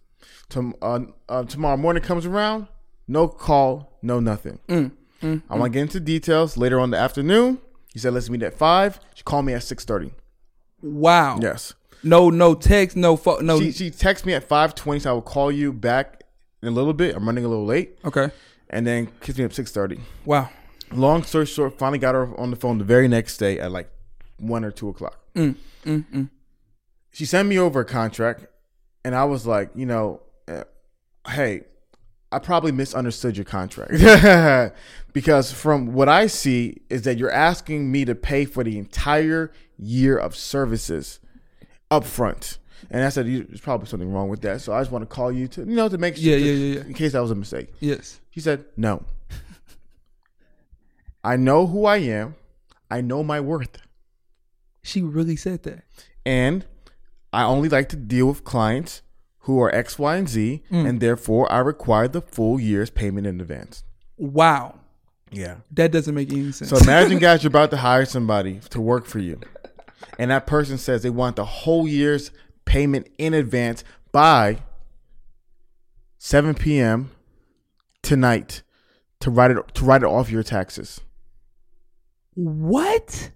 Tom, 0.48 0.74
uh, 0.80 1.00
uh, 1.28 1.42
tomorrow 1.42 1.76
morning 1.76 2.02
comes 2.04 2.24
around, 2.24 2.68
no 3.08 3.26
call, 3.26 3.98
no 4.00 4.20
nothing. 4.20 4.60
Mm, 4.68 4.92
I 5.22 5.56
want 5.56 5.72
to 5.72 5.78
get 5.78 5.82
into 5.82 6.00
details 6.00 6.56
later 6.56 6.78
on 6.78 6.84
in 6.84 6.90
the 6.90 6.98
afternoon. 6.98 7.58
He 7.92 7.98
said 7.98 8.14
let's 8.14 8.30
meet 8.30 8.42
at 8.42 8.54
five. 8.54 8.98
She 9.14 9.22
called 9.22 9.44
me 9.44 9.52
at 9.52 9.62
six 9.62 9.84
thirty. 9.84 10.12
Wow. 10.82 11.38
Yes, 11.42 11.74
No, 12.02 12.30
no 12.30 12.54
text, 12.54 12.96
no 12.96 13.16
phone, 13.16 13.44
no. 13.44 13.58
she 13.60 13.72
she 13.72 13.90
texted 13.90 14.24
me 14.26 14.32
at 14.34 14.44
five 14.44 14.74
twenty. 14.74 15.00
So 15.00 15.10
I 15.10 15.12
will 15.12 15.22
call 15.22 15.52
you 15.52 15.72
back 15.72 16.22
in 16.62 16.68
a 16.68 16.70
little 16.70 16.94
bit. 16.94 17.14
I'm 17.16 17.26
running 17.26 17.44
a 17.44 17.48
little 17.48 17.66
late, 17.66 17.98
okay. 18.04 18.30
and 18.70 18.86
then 18.86 19.08
kissed 19.20 19.38
me 19.38 19.44
up 19.44 19.52
six 19.52 19.70
thirty. 19.72 20.00
Wow. 20.24 20.48
long 20.92 21.22
story 21.24 21.46
short, 21.46 21.78
finally 21.78 21.98
got 21.98 22.14
her 22.14 22.34
on 22.38 22.50
the 22.50 22.56
phone 22.56 22.78
the 22.78 22.84
very 22.84 23.08
next 23.08 23.36
day 23.36 23.58
at 23.58 23.70
like 23.70 23.90
one 24.38 24.64
or 24.64 24.70
two 24.70 24.88
o'clock. 24.88 25.18
Mm, 25.34 25.54
mm, 25.84 26.04
mm. 26.12 26.30
She 27.12 27.26
sent 27.26 27.48
me 27.48 27.58
over 27.58 27.80
a 27.80 27.84
contract, 27.84 28.46
and 29.04 29.14
I 29.14 29.24
was 29.24 29.46
like, 29.46 29.70
you 29.74 29.84
know, 29.86 30.22
uh, 30.48 30.64
hey, 31.28 31.62
I 32.32 32.38
probably 32.38 32.70
misunderstood 32.72 33.36
your 33.36 33.44
contract 33.44 33.92
because 35.12 35.50
from 35.52 35.92
what 35.92 36.08
I 36.08 36.28
see 36.28 36.78
is 36.88 37.02
that 37.02 37.18
you're 37.18 37.30
asking 37.30 37.90
me 37.90 38.04
to 38.04 38.14
pay 38.14 38.44
for 38.44 38.62
the 38.62 38.78
entire 38.78 39.50
year 39.78 40.16
of 40.16 40.36
services 40.36 41.18
up 41.90 42.04
front. 42.04 42.58
And 42.90 43.02
I 43.04 43.08
said, 43.08 43.26
there's 43.26 43.60
probably 43.60 43.88
something 43.88 44.12
wrong 44.12 44.28
with 44.28 44.42
that. 44.42 44.60
So 44.60 44.72
I 44.72 44.80
just 44.80 44.92
want 44.92 45.02
to 45.02 45.06
call 45.12 45.32
you 45.32 45.48
to, 45.48 45.60
you 45.62 45.74
know, 45.74 45.88
to 45.88 45.98
make 45.98 46.16
sure, 46.16 46.24
Yeah, 46.24 46.36
to- 46.36 46.42
yeah, 46.44 46.52
yeah, 46.52 46.74
yeah. 46.76 46.86
in 46.86 46.94
case 46.94 47.12
that 47.12 47.20
was 47.20 47.30
a 47.32 47.34
mistake. 47.34 47.68
Yes. 47.80 48.20
He 48.30 48.40
said, 48.40 48.64
No. 48.76 49.04
I 51.22 51.36
know 51.36 51.66
who 51.66 51.84
I 51.84 51.98
am. 51.98 52.36
I 52.90 53.00
know 53.00 53.22
my 53.22 53.40
worth. 53.40 53.76
She 54.82 55.02
really 55.02 55.36
said 55.36 55.62
that. 55.64 55.84
And 56.24 56.64
I 57.32 57.42
only 57.44 57.68
like 57.68 57.88
to 57.90 57.96
deal 57.96 58.26
with 58.26 58.44
clients 58.44 59.02
who 59.40 59.60
are 59.60 59.74
X, 59.74 59.98
Y, 59.98 60.16
and 60.16 60.28
Z. 60.28 60.62
Mm. 60.70 60.88
And 60.88 61.00
therefore, 61.00 61.50
I 61.50 61.58
require 61.58 62.08
the 62.08 62.20
full 62.20 62.60
year's 62.60 62.90
payment 62.90 63.26
in 63.26 63.40
advance. 63.40 63.84
Wow. 64.16 64.80
Yeah. 65.30 65.56
That 65.72 65.92
doesn't 65.92 66.14
make 66.14 66.32
any 66.32 66.52
sense. 66.52 66.70
So 66.70 66.76
imagine, 66.78 67.18
guys, 67.18 67.42
you're 67.42 67.48
about 67.48 67.70
to 67.70 67.76
hire 67.78 68.04
somebody 68.04 68.60
to 68.70 68.80
work 68.80 69.06
for 69.06 69.18
you. 69.18 69.40
And 70.18 70.30
that 70.30 70.46
person 70.46 70.76
says 70.76 71.02
they 71.02 71.10
want 71.10 71.36
the 71.36 71.44
whole 71.44 71.86
year's 71.88 72.30
payment 72.64 73.08
in 73.18 73.32
advance 73.32 73.84
by 74.12 74.58
7 76.18 76.54
p.m. 76.54 77.10
tonight 78.02 78.62
to 79.20 79.30
write 79.30 79.50
it 79.50 79.74
to 79.74 79.84
write 79.84 80.02
it 80.02 80.06
off 80.06 80.30
your 80.30 80.42
taxes. 80.42 81.00
what? 82.34 83.30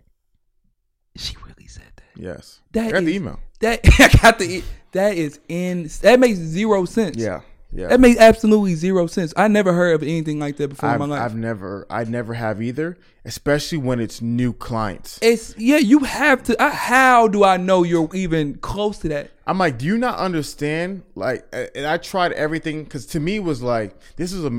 She 1.17 1.37
really 1.47 1.67
said 1.69 1.93
that. 1.97 2.21
Yes. 2.21 2.61
That 2.73 2.89
I 2.89 2.93
got 2.93 3.05
the 3.05 3.15
email. 3.15 3.41
That 3.65 3.81
I 3.99 4.09
got 4.19 4.39
the. 4.39 4.63
That 4.93 5.17
is 5.17 5.41
in. 5.49 5.89
That 6.03 6.21
makes 6.21 6.39
zero 6.39 6.85
sense. 6.85 7.17
Yeah. 7.17 7.41
Yeah. 7.75 7.89
That 7.89 7.99
makes 7.99 8.21
absolutely 8.21 8.77
zero 8.77 9.09
sense. 9.09 9.35
I 9.37 9.49
never 9.49 9.73
heard 9.73 9.95
of 9.95 10.03
anything 10.03 10.39
like 10.39 10.57
that 10.59 10.69
before 10.69 10.89
I've, 10.89 11.01
in 11.01 11.09
my 11.09 11.17
life. 11.17 11.23
I've 11.25 11.37
never 11.37 11.87
I 11.91 12.05
never 12.05 12.33
have 12.35 12.63
either, 12.63 12.97
especially 13.25 13.79
when 13.79 13.99
it's 13.99 14.23
new 14.23 14.53
clients. 14.53 15.19
it's 15.21 15.57
yeah. 15.59 15.79
You 15.79 16.01
have 16.01 16.45
to. 16.45 16.63
I, 16.63 16.71
how 16.71 17.27
do 17.27 17.43
I 17.43 17.57
know 17.57 17.83
you're 17.83 18.09
even 18.15 18.57
close 18.59 18.99
to 18.99 19.09
that? 19.09 19.31
I'm 19.47 19.59
like, 19.59 19.77
do 19.77 19.87
you 19.87 19.99
not 19.99 20.19
understand? 20.19 21.03
Like, 21.17 21.45
and 21.53 21.85
I 21.85 21.99
tried 21.99 22.33
everything 22.33 22.85
because 22.85 23.07
to 23.07 23.21
me 23.21 23.37
it 23.37 23.43
was 23.43 23.61
like 23.61 23.97
this 24.17 24.33
is 24.33 24.45
a 24.45 24.51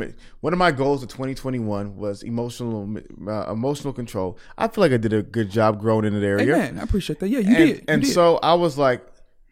one 0.41 0.51
of 0.51 0.60
my 0.60 0.72
goals 0.72 1.01
of 1.01 1.10
2021 1.10 1.95
was 1.95 2.22
emotional 2.22 2.98
uh, 3.27 3.50
emotional 3.50 3.93
control. 3.93 4.38
I 4.57 4.67
feel 4.67 4.84
like 4.84 4.91
I 4.91 4.98
did 4.98 5.13
a 5.13 5.24
good 5.24 5.50
job 5.50 5.79
growing 5.79 6.03
in 6.03 6.13
that 6.13 6.25
area. 6.25 6.57
man, 6.57 6.79
I 6.79 6.84
appreciate 6.84 7.19
that. 7.19 7.29
Yeah, 7.29 7.39
you 7.39 7.48
and, 7.48 7.57
did. 7.57 7.77
You 7.77 7.84
and 7.88 8.01
did. 8.01 8.13
so 8.13 8.38
I 8.43 8.55
was 8.55 8.77
like, 8.77 9.05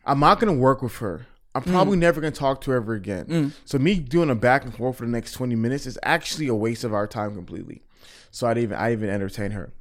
I'm 0.05 0.20
not 0.20 0.41
gonna 0.41 0.51
work 0.53 0.82
with 0.82 0.98
her. 0.98 1.27
I'm 1.56 1.62
Mm. 1.64 1.72
probably 1.72 1.98
never 1.98 2.20
gonna 2.20 2.32
talk 2.32 2.62
to 2.62 2.72
her 2.72 2.78
ever 2.78 2.94
again. 2.94 3.54
So 3.66 3.78
me 3.78 4.00
doing 4.00 4.30
a 4.30 4.36
back 4.36 4.64
and 4.66 4.74
forth 4.76 4.98
for 4.98 5.06
the 5.06 5.12
next 5.12 5.34
20 5.34 5.56
minutes 5.56 5.86
is 5.86 6.00
actually 6.04 6.48
a 6.48 6.56
waste 6.56 6.84
of 6.84 6.94
our 6.94 7.06
time 7.08 7.36
completely. 7.36 7.84
So 8.32 8.48
I 8.48 8.54
didn't 8.56 8.64
even 8.64 8.78
I 8.78 8.90
didn't 8.90 9.04
even 9.04 9.14
entertain 9.16 9.52
her. 9.52 9.72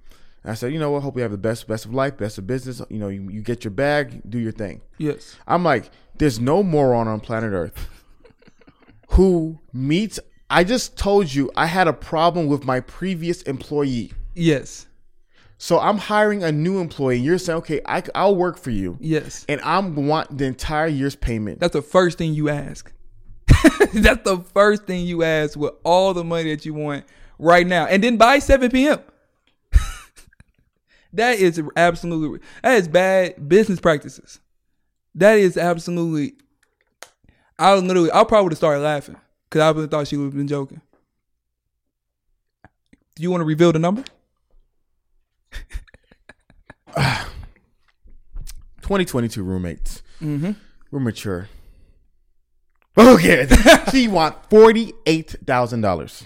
And 0.42 0.50
I 0.50 0.54
said, 0.54 0.72
you 0.72 0.78
know 0.78 0.90
what? 0.90 1.02
Hope 1.02 1.16
you 1.16 1.22
have 1.22 1.30
the 1.30 1.38
best 1.38 1.66
best 1.66 1.84
of 1.86 1.94
life, 1.94 2.16
best 2.18 2.36
of 2.36 2.46
business. 2.46 2.82
You 2.90 2.98
know, 2.98 3.08
you, 3.08 3.28
you 3.30 3.40
get 3.40 3.64
your 3.64 3.70
bag, 3.70 4.22
do 4.28 4.38
your 4.38 4.52
thing. 4.52 4.82
yes. 4.98 5.36
I'm 5.46 5.64
like, 5.64 5.90
there's 6.18 6.38
no 6.40 6.62
moron 6.62 7.08
on 7.08 7.20
planet 7.20 7.52
Earth 7.52 7.88
who 9.10 9.58
meets. 9.72 10.18
I 10.50 10.64
just 10.64 10.98
told 10.98 11.32
you 11.32 11.50
I 11.56 11.66
had 11.66 11.88
a 11.88 11.92
problem 11.94 12.46
with 12.48 12.64
my 12.64 12.80
previous 12.80 13.40
employee. 13.42 14.12
Yes. 14.34 14.86
So 15.62 15.78
I'm 15.78 15.96
hiring 15.96 16.42
a 16.42 16.50
new 16.50 16.80
employee. 16.80 17.18
And 17.18 17.24
you're 17.24 17.38
saying, 17.38 17.58
okay, 17.58 17.80
I, 17.86 18.02
I'll 18.16 18.34
work 18.34 18.58
for 18.58 18.70
you, 18.70 18.98
Yes. 18.98 19.46
and 19.48 19.60
I'm 19.60 19.94
want 19.94 20.36
the 20.36 20.44
entire 20.44 20.88
year's 20.88 21.14
payment. 21.14 21.60
That's 21.60 21.72
the 21.72 21.82
first 21.82 22.18
thing 22.18 22.34
you 22.34 22.48
ask. 22.48 22.92
That's 23.94 24.24
the 24.24 24.44
first 24.52 24.86
thing 24.86 25.06
you 25.06 25.22
ask 25.22 25.56
with 25.56 25.74
all 25.84 26.14
the 26.14 26.24
money 26.24 26.50
that 26.52 26.66
you 26.66 26.74
want 26.74 27.04
right 27.38 27.64
now. 27.64 27.86
And 27.86 28.02
then 28.02 28.16
by 28.16 28.40
7 28.40 28.72
p.m. 28.72 28.98
that 31.12 31.38
is 31.38 31.62
absolutely 31.76 32.40
that 32.64 32.74
is 32.78 32.88
bad 32.88 33.48
business 33.48 33.78
practices. 33.78 34.40
That 35.14 35.38
is 35.38 35.56
absolutely 35.56 36.32
I 37.56 37.72
literally, 37.76 38.10
I 38.10 38.24
probably 38.24 38.42
would 38.46 38.52
have 38.54 38.58
started 38.58 38.80
laughing 38.80 39.16
because 39.48 39.60
I 39.60 39.70
would 39.70 39.82
have 39.82 39.90
thought 39.92 40.08
she 40.08 40.16
would 40.16 40.24
have 40.24 40.34
been 40.36 40.48
joking. 40.48 40.80
Do 43.14 43.22
you 43.22 43.30
want 43.30 43.42
to 43.42 43.46
reveal 43.46 43.70
the 43.70 43.78
number? 43.78 44.02
2022 48.82 49.42
roommates. 49.42 50.02
Mm-hmm. 50.20 50.52
We're 50.90 51.00
mature. 51.00 51.48
Okay. 52.96 53.48
she 53.90 54.08
want 54.08 54.36
forty-eight 54.50 55.36
thousand 55.46 55.80
dollars. 55.80 56.24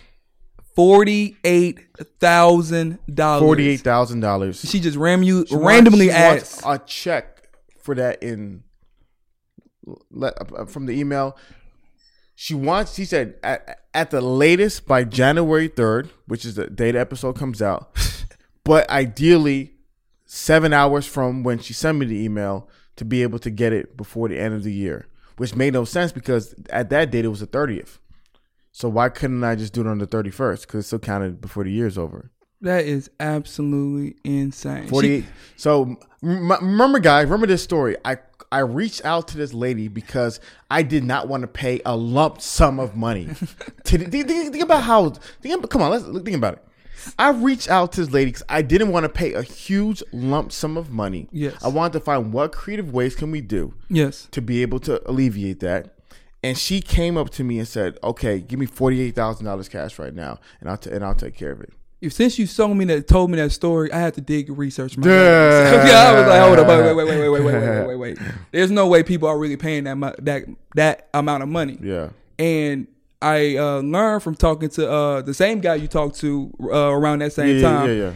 Forty-eight 0.74 1.78
thousand 2.20 2.98
dollars. 3.12 3.42
Forty-eight 3.42 3.80
thousand 3.80 4.20
dollars. 4.20 4.60
She 4.60 4.80
just 4.80 4.96
ram 4.96 5.22
you 5.22 5.46
randomly 5.50 6.10
asked 6.10 6.62
a 6.66 6.78
check 6.78 7.48
for 7.80 7.94
that 7.94 8.22
in 8.22 8.64
uh, 10.20 10.64
from 10.66 10.86
the 10.86 10.92
email. 10.92 11.36
She 12.34 12.54
wants. 12.54 12.94
She 12.94 13.04
said 13.04 13.36
at, 13.42 13.80
at 13.94 14.10
the 14.10 14.20
latest 14.20 14.86
by 14.86 15.04
January 15.04 15.68
third, 15.68 16.10
which 16.26 16.44
is 16.44 16.56
the 16.56 16.66
day 16.66 16.90
the 16.90 17.00
episode 17.00 17.36
comes 17.38 17.62
out, 17.62 17.94
but 18.66 18.90
ideally 18.90 19.72
seven 20.24 20.72
hours 20.72 21.06
from 21.06 21.44
when 21.44 21.58
she 21.58 21.72
sent 21.72 21.98
me 21.98 22.06
the 22.06 22.22
email 22.24 22.68
to 22.96 23.04
be 23.04 23.22
able 23.22 23.38
to 23.38 23.50
get 23.50 23.72
it 23.72 23.96
before 23.96 24.28
the 24.28 24.38
end 24.38 24.54
of 24.54 24.64
the 24.64 24.72
year, 24.72 25.06
which 25.36 25.54
made 25.54 25.72
no 25.72 25.84
sense 25.84 26.10
because 26.10 26.54
at 26.70 26.90
that 26.90 27.10
date 27.10 27.24
it 27.24 27.28
was 27.28 27.40
the 27.40 27.46
30th. 27.46 27.98
So 28.72 28.88
why 28.88 29.08
couldn't 29.08 29.44
I 29.44 29.54
just 29.54 29.72
do 29.72 29.82
it 29.82 29.86
on 29.86 29.98
the 29.98 30.06
31st? 30.06 30.62
Because 30.62 30.84
it 30.84 30.86
still 30.88 30.98
counted 30.98 31.40
before 31.40 31.64
the 31.64 31.70
year's 31.70 31.96
over. 31.96 32.32
That 32.60 32.84
is 32.84 33.08
absolutely 33.20 34.16
insane. 34.24 34.88
48. 34.88 35.22
She, 35.22 35.28
so 35.56 35.96
m- 36.22 36.50
remember, 36.50 36.98
guys, 36.98 37.26
remember 37.26 37.46
this 37.46 37.62
story. 37.62 37.96
I 38.04 38.18
I 38.50 38.60
reached 38.60 39.04
out 39.04 39.28
to 39.28 39.36
this 39.36 39.52
lady 39.52 39.88
because 39.88 40.40
I 40.70 40.82
did 40.82 41.04
not 41.04 41.28
want 41.28 41.42
to 41.42 41.48
pay 41.48 41.80
a 41.84 41.96
lump 41.96 42.40
sum 42.40 42.78
of 42.78 42.96
money. 42.96 43.26
to, 43.84 43.98
think, 43.98 44.10
think, 44.10 44.26
think, 44.26 44.62
about 44.62 44.84
how. 44.84 45.10
Think, 45.10 45.68
come 45.68 45.82
on, 45.82 45.90
let's 45.90 46.04
think 46.04 46.36
about 46.36 46.54
it. 46.54 46.64
I 47.18 47.30
reached 47.30 47.68
out 47.68 47.92
to 47.92 48.00
this 48.04 48.12
lady 48.12 48.30
because 48.30 48.44
I 48.48 48.62
didn't 48.62 48.90
want 48.90 49.04
to 49.04 49.08
pay 49.08 49.34
a 49.34 49.42
huge 49.42 50.02
lump 50.12 50.52
sum 50.52 50.76
of 50.76 50.90
money. 50.90 51.28
Yes. 51.32 51.62
I 51.64 51.68
wanted 51.68 51.94
to 51.94 52.00
find 52.00 52.32
what 52.32 52.52
creative 52.52 52.92
ways 52.92 53.14
can 53.14 53.30
we 53.30 53.40
do. 53.40 53.74
Yes. 53.88 54.28
To 54.32 54.40
be 54.42 54.62
able 54.62 54.80
to 54.80 55.08
alleviate 55.08 55.60
that. 55.60 55.94
And 56.42 56.56
she 56.56 56.80
came 56.80 57.16
up 57.16 57.30
to 57.30 57.44
me 57.44 57.58
and 57.58 57.66
said, 57.66 57.98
"Okay, 58.04 58.38
give 58.40 58.58
me 58.60 58.66
forty 58.66 59.00
eight 59.00 59.14
thousand 59.14 59.46
dollars 59.46 59.68
cash 59.68 59.98
right 59.98 60.14
now, 60.14 60.38
and 60.60 60.70
I'll 60.70 60.76
t- 60.76 60.90
and 60.90 61.04
I'll 61.04 61.14
take 61.14 61.34
care 61.34 61.50
of 61.50 61.60
it." 61.60 61.72
If 62.00 62.12
since 62.12 62.38
you 62.38 62.46
told 62.46 62.76
me 62.76 62.84
that 62.84 63.08
told 63.08 63.30
me 63.30 63.36
that 63.38 63.52
story, 63.52 63.90
I 63.90 63.98
had 63.98 64.14
to 64.14 64.20
dig 64.20 64.50
research. 64.56 64.98
My 64.98 65.08
yeah, 65.08 66.12
I 66.12 66.12
was 66.12 66.28
like, 66.28 66.40
hold 66.42 66.58
up, 66.58 66.68
wait, 66.68 66.82
wait, 66.82 66.94
wait, 66.94 67.06
wait, 67.06 67.18
wait, 67.18 67.30
wait, 67.30 67.54
wait, 67.54 67.62
wait, 67.62 67.86
wait, 67.86 67.96
wait. 67.96 68.18
There's 68.52 68.70
no 68.70 68.86
way 68.86 69.02
people 69.02 69.28
are 69.28 69.38
really 69.38 69.56
paying 69.56 69.84
that 69.84 70.16
that 70.24 70.44
that 70.74 71.08
amount 71.14 71.42
of 71.42 71.48
money. 71.48 71.78
Yeah. 71.82 72.10
And 72.38 72.86
I 73.26 73.56
uh, 73.56 73.80
learned 73.80 74.22
from 74.22 74.34
talking 74.36 74.68
to 74.70 74.90
uh, 74.90 75.22
the 75.22 75.34
same 75.34 75.60
guy 75.60 75.74
you 75.74 75.88
talked 75.88 76.16
to 76.20 76.52
uh, 76.62 76.92
around 76.92 77.20
that 77.20 77.32
same 77.32 77.56
yeah, 77.56 77.62
time. 77.62 77.88
Yeah, 77.88 77.94
yeah. 77.94 78.12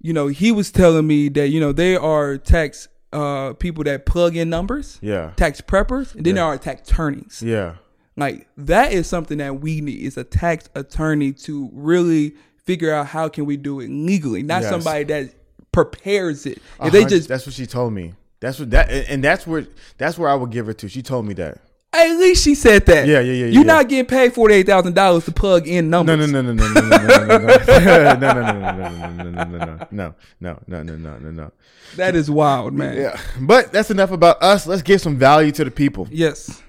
You 0.00 0.12
know, 0.12 0.28
he 0.28 0.52
was 0.52 0.70
telling 0.70 1.06
me 1.06 1.28
that 1.30 1.48
you 1.48 1.60
know 1.60 1.72
they 1.72 1.96
are 1.96 2.38
tax 2.38 2.88
uh, 3.12 3.52
people 3.54 3.84
that 3.84 4.06
plug 4.06 4.36
in 4.36 4.48
numbers. 4.48 4.98
Yeah. 5.02 5.32
Tax 5.36 5.60
preppers, 5.60 6.14
and 6.14 6.24
then 6.24 6.36
there 6.36 6.44
are 6.44 6.56
tax 6.58 6.88
attorneys. 6.90 7.42
Yeah. 7.42 7.76
Like 8.16 8.48
that 8.56 8.92
is 8.92 9.06
something 9.06 9.38
that 9.38 9.60
we 9.60 9.82
need 9.82 10.00
is 10.00 10.16
a 10.16 10.24
tax 10.24 10.70
attorney 10.74 11.32
to 11.32 11.68
really 11.74 12.34
figure 12.64 12.92
out 12.92 13.08
how 13.08 13.28
can 13.28 13.44
we 13.44 13.58
do 13.58 13.80
it 13.80 13.90
legally, 13.90 14.42
not 14.42 14.62
yes. 14.62 14.70
somebody 14.70 15.04
that 15.04 15.34
prepares 15.70 16.46
it. 16.46 16.62
If 16.82 16.92
they 16.92 17.04
just 17.04 17.28
that's 17.28 17.46
what 17.46 17.54
she 17.54 17.66
told 17.66 17.92
me. 17.92 18.14
That's 18.40 18.58
what 18.58 18.70
that 18.70 18.90
and 18.90 19.22
that's 19.22 19.46
where 19.46 19.66
that's 19.98 20.18
where 20.18 20.30
I 20.30 20.34
would 20.34 20.50
give 20.50 20.66
her 20.66 20.72
to. 20.74 20.88
She 20.88 21.02
told 21.02 21.26
me 21.26 21.34
that. 21.34 21.58
At 21.92 22.08
least 22.18 22.44
she 22.44 22.54
said 22.54 22.84
that. 22.86 23.06
Yeah, 23.06 23.20
yeah, 23.20 23.32
yeah. 23.32 23.46
You're 23.46 23.48
yeah. 23.48 23.62
not 23.62 23.88
getting 23.88 24.06
paid 24.06 24.34
forty 24.34 24.54
eight 24.54 24.66
thousand 24.66 24.94
dollars 24.94 25.24
to 25.24 25.32
plug 25.32 25.66
in 25.66 25.88
numbers. 25.88 26.30
No 26.30 26.42
no 26.42 26.42
no, 26.42 26.52
no, 26.52 26.68
no, 26.68 26.80
no, 26.80 26.88
no, 26.88 26.98
no, 26.98 27.38
no, 27.38 27.38
no, 27.38 27.38
no, 27.38 28.16
no, 28.16 28.32
no, 28.32 28.32
no, 28.32 28.32
no, 28.32 29.54
no, 29.90 30.14
no, 30.40 30.58
no, 30.68 30.82
no, 30.82 30.82
no, 30.82 30.96
no. 30.96 31.18
No, 31.18 31.30
no. 31.30 31.52
That 31.96 32.14
is 32.14 32.30
wild, 32.30 32.74
man. 32.74 32.96
Yeah, 32.96 33.18
but 33.40 33.72
that's 33.72 33.90
enough 33.90 34.10
about 34.10 34.42
us. 34.42 34.66
Let's 34.66 34.82
give 34.82 35.00
some 35.00 35.16
value 35.16 35.52
to 35.52 35.64
the 35.64 35.70
people. 35.70 36.08
Yes. 36.10 36.62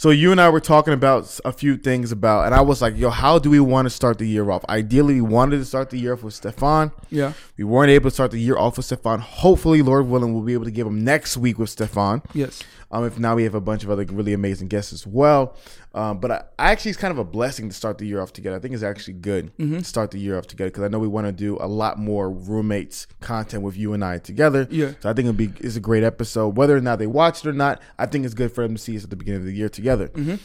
So 0.00 0.08
you 0.08 0.32
and 0.32 0.40
I 0.40 0.48
were 0.48 0.60
talking 0.60 0.94
about 0.94 1.38
a 1.44 1.52
few 1.52 1.76
things 1.76 2.10
about, 2.10 2.46
and 2.46 2.54
I 2.54 2.62
was 2.62 2.80
like, 2.80 2.96
"Yo, 2.96 3.10
how 3.10 3.38
do 3.38 3.50
we 3.50 3.60
want 3.60 3.84
to 3.84 3.90
start 3.90 4.16
the 4.16 4.24
year 4.24 4.50
off? 4.50 4.64
Ideally, 4.66 5.16
we 5.16 5.20
wanted 5.20 5.58
to 5.58 5.64
start 5.66 5.90
the 5.90 5.98
year 5.98 6.14
off 6.14 6.22
with 6.22 6.32
Stefan. 6.32 6.90
Yeah, 7.10 7.34
we 7.58 7.64
weren't 7.64 7.90
able 7.90 8.08
to 8.08 8.14
start 8.14 8.30
the 8.30 8.40
year 8.40 8.56
off 8.56 8.78
with 8.78 8.86
Stefan. 8.86 9.20
Hopefully, 9.20 9.82
Lord 9.82 10.06
willing, 10.06 10.32
we'll 10.32 10.42
be 10.42 10.54
able 10.54 10.64
to 10.64 10.70
give 10.70 10.86
him 10.86 11.04
next 11.04 11.36
week 11.36 11.58
with 11.58 11.68
Stefan. 11.68 12.22
Yes. 12.32 12.62
Um, 12.90 13.04
if 13.04 13.18
now 13.18 13.36
we 13.36 13.44
have 13.44 13.54
a 13.54 13.60
bunch 13.60 13.84
of 13.84 13.90
other 13.90 14.06
really 14.06 14.32
amazing 14.32 14.68
guests 14.68 14.94
as 14.94 15.06
well. 15.06 15.54
Um, 15.92 16.20
but 16.20 16.30
I, 16.30 16.44
I, 16.58 16.70
actually, 16.70 16.92
it's 16.92 17.00
kind 17.00 17.10
of 17.10 17.18
a 17.18 17.24
blessing 17.24 17.68
to 17.68 17.74
start 17.74 17.98
the 17.98 18.06
year 18.06 18.20
off 18.20 18.32
together. 18.32 18.56
I 18.56 18.60
think 18.60 18.74
it's 18.74 18.82
actually 18.82 19.14
good 19.14 19.56
mm-hmm. 19.56 19.78
to 19.78 19.84
start 19.84 20.12
the 20.12 20.20
year 20.20 20.38
off 20.38 20.46
together 20.46 20.70
because 20.70 20.84
I 20.84 20.88
know 20.88 21.00
we 21.00 21.08
want 21.08 21.26
to 21.26 21.32
do 21.32 21.56
a 21.60 21.66
lot 21.66 21.98
more 21.98 22.30
roommates 22.30 23.08
content 23.20 23.64
with 23.64 23.76
you 23.76 23.92
and 23.92 24.04
I 24.04 24.18
together. 24.18 24.68
Yeah. 24.70 24.92
So 25.00 25.10
I 25.10 25.14
think 25.14 25.26
it'll 25.26 25.32
be 25.32 25.52
it's 25.58 25.74
a 25.74 25.80
great 25.80 26.04
episode. 26.04 26.56
Whether 26.56 26.76
or 26.76 26.80
not 26.80 27.00
they 27.00 27.08
watch 27.08 27.44
it 27.44 27.48
or 27.48 27.52
not, 27.52 27.82
I 27.98 28.06
think 28.06 28.24
it's 28.24 28.34
good 28.34 28.52
for 28.52 28.62
them 28.62 28.76
to 28.76 28.80
see 28.80 28.96
us 28.96 29.02
at 29.02 29.10
the 29.10 29.16
beginning 29.16 29.40
of 29.40 29.46
the 29.46 29.52
year 29.52 29.68
together. 29.68 30.08
Mm-hmm. 30.08 30.36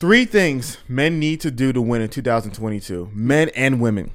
Three 0.00 0.26
things 0.26 0.76
men 0.86 1.18
need 1.18 1.40
to 1.40 1.50
do 1.50 1.72
to 1.72 1.80
win 1.80 2.02
in 2.02 2.10
2022, 2.10 3.10
men 3.14 3.48
and 3.56 3.80
women. 3.80 4.10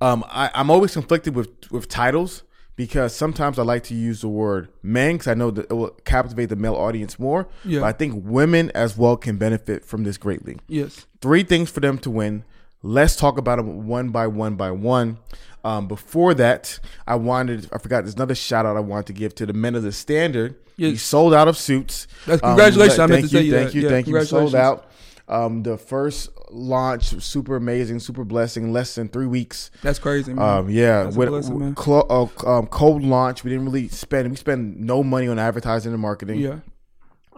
Um, 0.00 0.24
I, 0.28 0.50
I'm 0.54 0.70
always 0.70 0.92
conflicted 0.92 1.34
with 1.34 1.48
with 1.72 1.88
titles 1.88 2.44
because 2.76 3.14
sometimes 3.14 3.58
I 3.58 3.62
like 3.62 3.84
to 3.84 3.94
use 3.94 4.22
the 4.22 4.28
word 4.28 4.68
men 4.82 5.14
because 5.14 5.28
I 5.28 5.34
know 5.34 5.50
that 5.50 5.70
it 5.70 5.74
will 5.74 5.90
captivate 6.04 6.46
the 6.46 6.56
male 6.56 6.74
audience 6.74 7.18
more. 7.18 7.48
Yeah. 7.64 7.80
But 7.80 7.86
I 7.86 7.92
think 7.92 8.24
women 8.26 8.70
as 8.74 8.96
well 8.96 9.16
can 9.16 9.36
benefit 9.36 9.84
from 9.84 10.04
this 10.04 10.16
greatly. 10.16 10.58
Yes. 10.68 11.06
Three 11.20 11.42
things 11.42 11.70
for 11.70 11.80
them 11.80 11.98
to 11.98 12.10
win. 12.10 12.44
Let's 12.82 13.14
talk 13.14 13.38
about 13.38 13.56
them 13.56 13.86
one 13.86 14.08
by 14.10 14.26
one 14.26 14.56
by 14.56 14.70
one. 14.70 15.18
Um, 15.64 15.86
before 15.86 16.34
that, 16.34 16.80
I 17.06 17.14
wanted 17.14 17.68
I 17.72 17.78
forgot 17.78 18.02
there's 18.02 18.14
another 18.14 18.34
shout 18.34 18.66
out 18.66 18.76
I 18.76 18.80
wanted 18.80 19.06
to 19.06 19.12
give 19.12 19.34
to 19.36 19.46
the 19.46 19.52
men 19.52 19.74
of 19.74 19.82
the 19.82 19.92
standard. 19.92 20.56
Yes. 20.76 20.90
We 20.90 20.96
sold 20.96 21.34
out 21.34 21.46
of 21.46 21.56
suits. 21.56 22.08
That's 22.26 22.40
congratulations. 22.40 22.98
Um, 22.98 23.10
I 23.10 23.14
meant 23.14 23.30
to 23.30 23.42
you, 23.42 23.50
say 23.50 23.56
thank 23.56 23.68
that. 23.68 23.74
you, 23.74 23.82
yeah, 23.82 23.88
thank 23.88 24.06
you. 24.08 24.14
We 24.14 24.24
sold 24.24 24.54
out. 24.54 24.90
Um, 25.28 25.62
the 25.62 25.78
first 25.78 26.30
launch, 26.52 27.20
super 27.22 27.56
amazing, 27.56 28.00
super 28.00 28.24
blessing. 28.24 28.72
Less 28.72 28.94
than 28.94 29.08
three 29.08 29.26
weeks. 29.26 29.70
That's 29.82 29.98
crazy, 29.98 30.34
man. 30.34 30.58
Um, 30.58 30.70
yeah, 30.70 31.04
That's 31.04 31.16
with, 31.16 31.28
blessing. 31.28 31.74
Clo- 31.74 32.06
uh, 32.08 32.48
um, 32.48 32.66
cold 32.66 33.02
launch. 33.02 33.44
We 33.44 33.50
didn't 33.50 33.66
really 33.66 33.88
spend. 33.88 34.30
We 34.30 34.36
spend 34.36 34.80
no 34.80 35.02
money 35.02 35.28
on 35.28 35.38
advertising 35.38 35.92
and 35.92 36.00
marketing. 36.00 36.40
Yeah. 36.40 36.58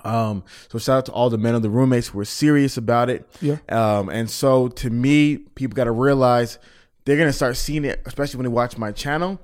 Um, 0.04 0.44
so 0.68 0.78
shout 0.78 0.99
out 0.99 1.06
to 1.06 1.12
all 1.12 1.30
the 1.30 1.38
men 1.38 1.54
of 1.54 1.62
the 1.62 1.71
roommates 1.71 2.09
who 2.09 2.18
were 2.18 2.26
serious 2.26 2.76
about 2.76 3.09
it. 3.09 3.26
Yeah. 3.40 3.56
Um, 3.71 4.11
and 4.11 4.30
so 4.30 4.68
to 4.68 4.90
me, 4.90 5.38
people 5.38 5.75
got 5.75 5.85
to 5.85 5.92
realize 5.92 6.59
they're 7.04 7.16
gonna 7.16 7.33
start 7.33 7.56
seeing 7.56 7.85
it, 7.85 8.02
especially 8.06 8.38
when 8.38 8.44
they 8.44 8.52
watch 8.52 8.78
my 8.78 8.92
channel. 8.92 9.40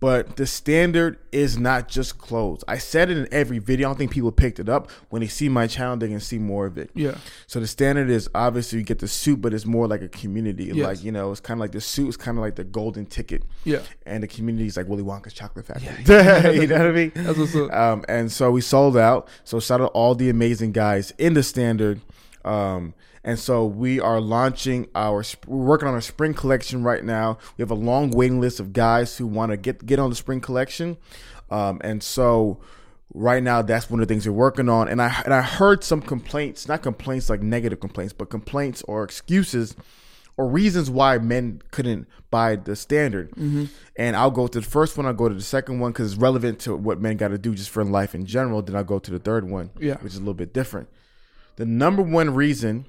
But 0.00 0.36
the 0.36 0.46
standard 0.46 1.18
is 1.32 1.58
not 1.58 1.88
just 1.88 2.18
clothes. 2.18 2.62
I 2.68 2.78
said 2.78 3.10
it 3.10 3.18
in 3.18 3.28
every 3.32 3.58
video. 3.58 3.88
I 3.88 3.90
don't 3.90 3.98
think 3.98 4.12
people 4.12 4.30
picked 4.30 4.60
it 4.60 4.68
up. 4.68 4.90
When 5.08 5.20
they 5.20 5.28
see 5.28 5.48
my 5.48 5.66
channel, 5.66 5.96
they 5.96 6.08
can 6.08 6.20
see 6.20 6.38
more 6.38 6.66
of 6.66 6.78
it. 6.78 6.90
Yeah. 6.94 7.16
So 7.48 7.58
the 7.58 7.66
standard 7.66 8.08
is 8.08 8.30
obviously 8.32 8.78
you 8.78 8.84
get 8.84 9.00
the 9.00 9.08
suit, 9.08 9.40
but 9.40 9.52
it's 9.52 9.66
more 9.66 9.88
like 9.88 10.02
a 10.02 10.08
community. 10.08 10.66
Yes. 10.66 10.76
Like 10.76 11.04
you 11.04 11.10
know, 11.10 11.32
it's 11.32 11.40
kind 11.40 11.58
of 11.58 11.60
like 11.60 11.72
the 11.72 11.80
suit 11.80 12.08
is 12.10 12.16
kind 12.16 12.38
of 12.38 12.42
like 12.42 12.54
the 12.54 12.64
golden 12.64 13.06
ticket. 13.06 13.42
Yeah. 13.64 13.80
And 14.06 14.22
the 14.22 14.28
community 14.28 14.66
is 14.66 14.76
like 14.76 14.86
Willy 14.86 15.02
Wonka's 15.02 15.32
chocolate 15.32 15.66
factory. 15.66 16.04
Yeah. 16.06 16.50
you 16.50 16.66
know 16.68 16.78
what 16.78 16.86
I 16.86 16.92
mean? 16.92 17.12
That's 17.14 17.38
what's 17.38 17.56
up. 17.56 17.72
Um, 17.72 18.04
and 18.08 18.30
so 18.30 18.52
we 18.52 18.60
sold 18.60 18.96
out. 18.96 19.28
So 19.42 19.58
shout 19.58 19.80
out 19.80 19.90
all 19.94 20.14
the 20.14 20.30
amazing 20.30 20.72
guys 20.72 21.12
in 21.18 21.34
the 21.34 21.42
standard. 21.42 22.00
Um, 22.44 22.94
and 23.28 23.38
so 23.38 23.66
we 23.66 24.00
are 24.00 24.20
launching 24.20 24.88
our. 24.94 25.22
We're 25.46 25.66
working 25.66 25.86
on 25.86 25.92
our 25.94 26.00
spring 26.00 26.32
collection 26.32 26.82
right 26.82 27.04
now. 27.04 27.36
We 27.56 27.62
have 27.62 27.70
a 27.70 27.74
long 27.74 28.10
waiting 28.10 28.40
list 28.40 28.58
of 28.58 28.72
guys 28.72 29.18
who 29.18 29.26
want 29.26 29.52
to 29.52 29.56
get 29.58 29.84
get 29.84 29.98
on 29.98 30.08
the 30.08 30.16
spring 30.16 30.40
collection. 30.40 30.96
Um, 31.50 31.80
and 31.84 32.02
so 32.02 32.60
right 33.12 33.42
now 33.42 33.60
that's 33.62 33.90
one 33.90 34.00
of 34.00 34.08
the 34.08 34.12
things 34.14 34.26
we're 34.26 34.32
working 34.34 34.68
on. 34.70 34.88
And 34.88 35.00
I 35.02 35.20
and 35.26 35.34
I 35.34 35.42
heard 35.42 35.84
some 35.84 36.00
complaints, 36.00 36.66
not 36.68 36.82
complaints 36.82 37.28
like 37.28 37.42
negative 37.42 37.80
complaints, 37.80 38.14
but 38.14 38.30
complaints 38.30 38.82
or 38.88 39.04
excuses 39.04 39.76
or 40.38 40.48
reasons 40.48 40.88
why 40.88 41.18
men 41.18 41.60
couldn't 41.70 42.06
buy 42.30 42.56
the 42.56 42.76
standard. 42.76 43.30
Mm-hmm. 43.32 43.64
And 43.96 44.16
I'll 44.16 44.30
go 44.30 44.46
to 44.46 44.60
the 44.60 44.66
first 44.66 44.96
one. 44.96 45.04
I'll 45.04 45.12
go 45.12 45.28
to 45.28 45.34
the 45.34 45.42
second 45.42 45.80
one 45.80 45.92
because 45.92 46.12
it's 46.12 46.20
relevant 46.20 46.60
to 46.60 46.76
what 46.76 47.00
men 47.00 47.18
got 47.18 47.28
to 47.28 47.38
do 47.38 47.54
just 47.54 47.68
for 47.70 47.84
life 47.84 48.14
in 48.14 48.24
general. 48.24 48.62
Then 48.62 48.74
I'll 48.76 48.84
go 48.84 48.98
to 49.00 49.10
the 49.10 49.18
third 49.18 49.50
one, 49.50 49.70
Yeah. 49.78 49.96
which 49.96 50.12
is 50.12 50.16
a 50.16 50.20
little 50.20 50.34
bit 50.34 50.54
different. 50.54 50.88
The 51.56 51.66
number 51.66 52.02
one 52.02 52.32
reason 52.34 52.86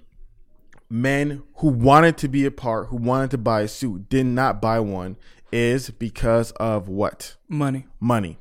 men 0.90 1.44
who 1.56 1.68
wanted 1.70 2.18
to 2.18 2.28
be 2.28 2.46
a 2.46 2.52
part, 2.52 2.88
who 2.88 2.98
wanted 2.98 3.32
to 3.32 3.38
buy 3.38 3.62
a 3.62 3.68
suit, 3.68 4.10
did 4.10 4.26
not 4.26 4.62
buy 4.62 4.80
one 4.80 5.18
is 5.52 5.90
because 5.90 6.52
of 6.54 6.88
what? 6.88 7.36
Money. 7.48 7.88
Money. 8.00 8.38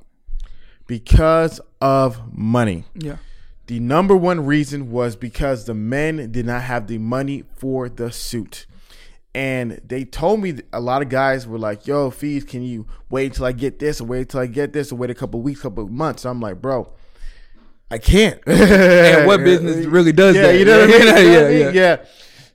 Because 0.86 1.60
of 1.80 2.34
money. 2.36 2.84
Yeah. 2.94 3.16
The 3.66 3.80
number 3.80 4.16
one 4.16 4.46
reason 4.46 4.90
was 4.90 5.14
because 5.14 5.66
the 5.66 5.74
men 5.74 6.32
did 6.32 6.46
not 6.46 6.62
have 6.62 6.86
the 6.86 6.98
money 6.98 7.44
for 7.56 7.88
the 7.88 8.10
suit. 8.10 8.66
And 9.34 9.80
they 9.86 10.04
told 10.04 10.40
me 10.40 10.60
a 10.72 10.80
lot 10.80 11.02
of 11.02 11.10
guys 11.10 11.46
were 11.46 11.58
like, 11.58 11.86
yo, 11.86 12.10
Fees, 12.10 12.44
can 12.44 12.62
you 12.62 12.86
wait 13.10 13.26
until 13.26 13.44
I 13.44 13.52
get 13.52 13.78
this 13.78 14.00
or 14.00 14.04
wait 14.04 14.20
until 14.20 14.40
I 14.40 14.46
get 14.46 14.72
this 14.72 14.90
or 14.90 14.96
wait 14.96 15.10
a 15.10 15.14
couple 15.14 15.42
weeks, 15.42 15.60
couple 15.60 15.86
months? 15.86 16.22
So 16.22 16.30
I'm 16.30 16.40
like, 16.40 16.62
bro, 16.62 16.90
I 17.90 17.98
can't. 17.98 18.40
and 18.46 19.26
what 19.26 19.38
business 19.44 19.84
really 19.84 20.12
does 20.12 20.34
yeah, 20.34 20.42
that? 20.42 20.52
you 20.58 20.64
know 20.64 20.80
what 20.80 20.88
I 20.88 20.92
mean? 20.92 21.06
yeah, 21.06 21.18
yeah, 21.18 21.36
what 21.36 21.44
I 21.44 21.48
mean? 21.50 21.60
yeah. 21.60 21.70
yeah. 21.70 22.04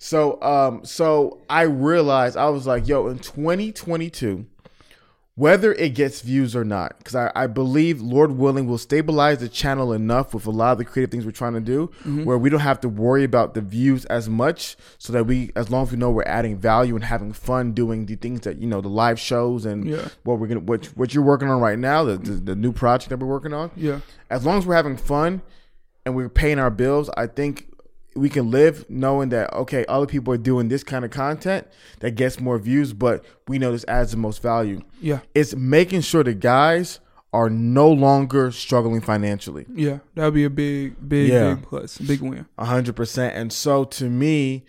So, 0.03 0.41
um, 0.41 0.83
so 0.83 1.39
I 1.49 1.61
realized 1.61 2.35
I 2.35 2.49
was 2.49 2.67
like, 2.67 2.89
yo, 2.89 3.07
in 3.07 3.19
2022, 3.19 4.45
whether 5.35 5.71
it 5.73 5.95
gets 5.95 6.19
views 6.19 6.57
or 6.57 6.65
not, 6.65 6.97
because 6.97 7.15
I, 7.15 7.31
I 7.33 7.47
believe 7.47 8.01
Lord 8.01 8.33
willing 8.33 8.67
will 8.67 8.77
stabilize 8.77 9.37
the 9.39 9.47
channel 9.47 9.93
enough 9.93 10.33
with 10.33 10.45
a 10.45 10.51
lot 10.51 10.73
of 10.73 10.77
the 10.79 10.83
creative 10.83 11.09
things 11.09 11.25
we're 11.25 11.31
trying 11.31 11.53
to 11.53 11.61
do, 11.61 11.87
Mm-hmm. 11.99 12.25
where 12.25 12.37
we 12.37 12.49
don't 12.49 12.59
have 12.59 12.81
to 12.81 12.89
worry 12.89 13.23
about 13.23 13.53
the 13.53 13.61
views 13.61 14.03
as 14.05 14.27
much, 14.27 14.75
so 14.97 15.13
that 15.13 15.23
we, 15.25 15.53
as 15.55 15.71
long 15.71 15.83
as 15.83 15.91
we 15.93 15.97
know 15.97 16.11
we're 16.11 16.23
adding 16.23 16.57
value 16.57 16.95
and 16.95 17.05
having 17.05 17.31
fun 17.31 17.71
doing 17.71 18.05
the 18.05 18.15
things 18.15 18.41
that 18.41 18.57
you 18.57 18.67
know, 18.67 18.81
the 18.81 18.89
live 18.89 19.17
shows 19.17 19.65
and 19.65 19.87
Yeah. 19.87 20.09
what 20.23 20.37
we're 20.37 20.47
gonna, 20.47 20.59
what 20.59 20.85
what 20.97 21.13
you're 21.13 21.23
working 21.23 21.47
on 21.47 21.61
right 21.61 21.79
now, 21.79 22.03
the, 22.03 22.17
the 22.17 22.31
the 22.33 22.55
new 22.57 22.73
project 22.73 23.09
that 23.09 23.19
we're 23.19 23.27
working 23.27 23.53
on 23.53 23.71
Yeah. 23.77 24.01
as 24.29 24.45
long 24.45 24.57
as 24.57 24.65
we're 24.67 24.75
having 24.75 24.97
fun 24.97 25.41
and 26.05 26.13
we're 26.13 26.27
paying 26.29 26.59
our 26.59 26.69
bills, 26.69 27.09
I 27.15 27.25
think 27.27 27.69
we 28.15 28.29
can 28.29 28.51
live 28.51 28.87
knowing 28.89 29.29
that 29.29 29.51
okay, 29.53 29.85
other 29.87 30.05
people 30.05 30.33
are 30.33 30.37
doing 30.37 30.67
this 30.67 30.83
kind 30.83 31.03
of 31.03 31.11
content 31.11 31.67
that 31.99 32.11
gets 32.11 32.39
more 32.39 32.57
views, 32.59 32.93
but 32.93 33.25
we 33.47 33.57
know 33.57 33.71
this 33.71 33.85
adds 33.87 34.11
the 34.11 34.17
most 34.17 34.41
value. 34.41 34.81
Yeah. 35.01 35.19
It's 35.33 35.55
making 35.55 36.01
sure 36.01 36.23
the 36.23 36.33
guys 36.33 36.99
are 37.33 37.49
no 37.49 37.89
longer 37.91 38.51
struggling 38.51 39.01
financially. 39.01 39.65
Yeah. 39.73 39.99
That 40.13 40.25
would 40.25 40.35
be 40.35 40.43
a 40.43 40.49
big, 40.51 40.95
big, 41.09 41.29
Yeah. 41.29 41.55
big 41.55 41.63
plus, 41.63 41.97
big 41.97 42.21
win. 42.21 42.45
A 42.59 42.65
hundred 42.65 42.95
percent. 42.95 43.35
And 43.35 43.51
so 43.51 43.85
to 43.85 44.05
me, 44.09 44.63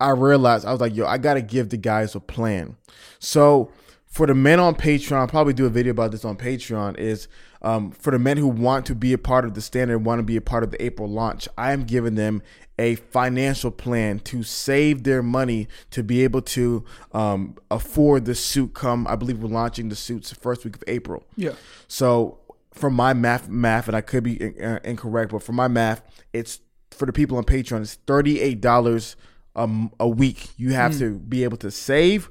I 0.00 0.10
realized 0.10 0.64
I 0.64 0.70
was 0.72 0.80
like, 0.80 0.94
yo, 0.94 1.06
I 1.06 1.18
gotta 1.18 1.42
give 1.42 1.70
the 1.70 1.76
guys 1.76 2.14
a 2.14 2.20
plan. 2.20 2.76
So 3.18 3.72
for 4.06 4.26
the 4.26 4.34
men 4.34 4.60
on 4.60 4.74
Patreon, 4.76 5.16
I'll 5.16 5.26
probably 5.26 5.52
do 5.54 5.66
a 5.66 5.70
video 5.70 5.90
about 5.90 6.12
this 6.12 6.24
on 6.24 6.36
Patreon, 6.36 6.96
is 6.98 7.26
um, 7.62 7.90
for 7.90 8.10
the 8.10 8.18
men 8.18 8.36
who 8.36 8.48
want 8.48 8.86
to 8.86 8.94
be 8.94 9.12
a 9.12 9.18
part 9.18 9.44
of 9.44 9.54
the 9.54 9.60
standard, 9.60 9.98
want 9.98 10.18
to 10.18 10.22
be 10.22 10.36
a 10.36 10.40
part 10.40 10.62
of 10.62 10.70
the 10.70 10.82
April 10.82 11.08
launch, 11.08 11.48
I 11.56 11.72
am 11.72 11.84
giving 11.84 12.14
them 12.14 12.42
a 12.78 12.94
financial 12.94 13.70
plan 13.70 14.20
to 14.20 14.42
save 14.42 15.02
their 15.02 15.22
money 15.22 15.66
to 15.90 16.02
be 16.02 16.22
able 16.22 16.42
to 16.42 16.84
um, 17.12 17.56
afford 17.70 18.24
the 18.24 18.34
suit 18.34 18.74
come. 18.74 19.06
I 19.08 19.16
believe 19.16 19.42
we're 19.42 19.48
launching 19.48 19.88
the 19.88 19.96
suits 19.96 20.30
the 20.30 20.36
first 20.36 20.64
week 20.64 20.76
of 20.76 20.84
April. 20.86 21.26
Yeah. 21.36 21.54
So 21.88 22.38
from 22.72 22.94
my 22.94 23.14
math, 23.14 23.48
math, 23.48 23.88
and 23.88 23.96
I 23.96 24.00
could 24.00 24.22
be 24.22 24.54
uh, 24.62 24.78
incorrect, 24.84 25.32
but 25.32 25.42
for 25.42 25.52
my 25.52 25.66
math, 25.66 26.02
it's 26.32 26.60
for 26.92 27.06
the 27.06 27.12
people 27.12 27.36
on 27.36 27.44
Patreon. 27.44 27.80
It's 27.80 27.94
thirty 27.94 28.40
eight 28.40 28.60
dollars 28.60 29.16
um, 29.56 29.92
a 29.98 30.08
week. 30.08 30.50
You 30.56 30.72
have 30.74 30.96
to 30.98 31.18
be 31.18 31.42
able 31.42 31.56
to 31.58 31.70
save 31.70 32.30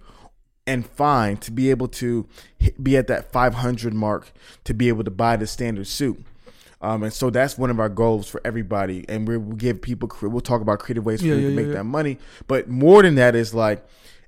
and 0.67 0.85
fine 0.85 1.37
to 1.37 1.51
be 1.51 1.69
able 1.71 1.87
to 1.87 2.27
be 2.81 2.95
at 2.97 3.07
that 3.07 3.31
five 3.31 3.55
hundred 3.55 3.93
mark 3.93 4.31
to 4.65 4.73
be 4.73 4.89
able 4.89 5.03
to 5.03 5.11
buy 5.11 5.35
the 5.37 5.47
standard 5.47 5.87
suit. 5.87 6.23
Um, 6.79 7.01
and 7.01 7.11
so 7.11 7.31
that's 7.31 7.57
one 7.57 7.71
of 7.71 7.79
our 7.79 7.89
goals 7.89 8.27
for 8.27 8.39
everybody. 8.45 9.03
And 9.09 9.27
we'll 9.27 9.39
give 9.39 9.81
people, 9.81 10.11
we'll 10.21 10.41
talk 10.41 10.61
about 10.61 10.77
creative 10.77 11.03
ways 11.05 11.21
for 11.21 11.25
Yeah, 11.27 11.33
them 11.33 11.43
yeah, 11.43 11.49
to 11.49 11.55
make 11.55 11.67
yeah, 11.67 11.73
that 11.73 11.85
money. 11.85 12.19
But 12.45 12.69
more 12.69 13.01
than 13.01 13.15
that 13.15 13.35
is 13.35 13.55
like 13.55 13.83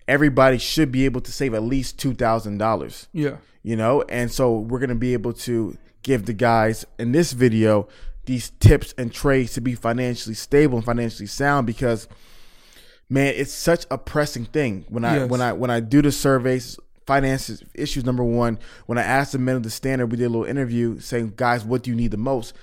everybody 0.08 0.58
should 0.58 0.92
be 0.92 1.06
able 1.06 1.22
to 1.22 1.32
save 1.32 1.54
at 1.54 1.62
least 1.62 2.00
two 2.00 2.16
thousand 2.16 2.58
dollars 2.58 3.08
Yeah. 3.14 3.38
you 3.62 3.76
know 3.76 4.02
and 4.10 4.32
so 4.32 4.58
we're 4.58 4.80
going 4.80 4.90
to 4.90 4.96
be 4.96 5.14
able 5.14 5.34
to 5.34 5.78
give 6.02 6.26
the 6.26 6.34
guys 6.34 6.84
in 6.98 7.12
this 7.12 7.32
video 7.34 7.88
these 8.26 8.50
tips 8.60 8.94
and 8.98 9.14
trades 9.14 9.54
to 9.54 9.62
be 9.62 9.76
financially 9.76 10.34
stable 10.34 10.78
and 10.78 10.86
financially 10.86 11.28
sound 11.28 11.68
because 11.68 12.08
man 13.10 13.34
it's 13.36 13.52
such 13.52 13.86
a 13.92 13.98
pressing 13.98 14.46
thing 14.46 14.86
when 14.90 15.04
i 15.06 15.18
Yes. 15.18 15.30
when 15.30 15.42
i 15.42 15.52
when 15.54 15.70
i 15.72 15.80
do 15.80 16.02
the 16.02 16.12
surveys 16.12 16.78
finances 17.06 17.64
issues 17.74 18.06
number 18.06 18.24
one 18.24 18.60
when 18.86 18.98
i 18.98 19.02
asked 19.02 19.32
the 19.32 19.40
men 19.40 19.56
of 19.56 19.64
the 19.64 19.70
standard 19.72 20.08
we 20.12 20.18
did 20.18 20.26
a 20.26 20.30
little 20.30 20.46
interview 20.46 21.00
saying 21.00 21.34
guys 21.36 21.66
what 21.66 21.82
do 21.84 21.90
you 21.90 21.96
need 21.96 22.12
the 22.12 22.18
most 22.18 22.54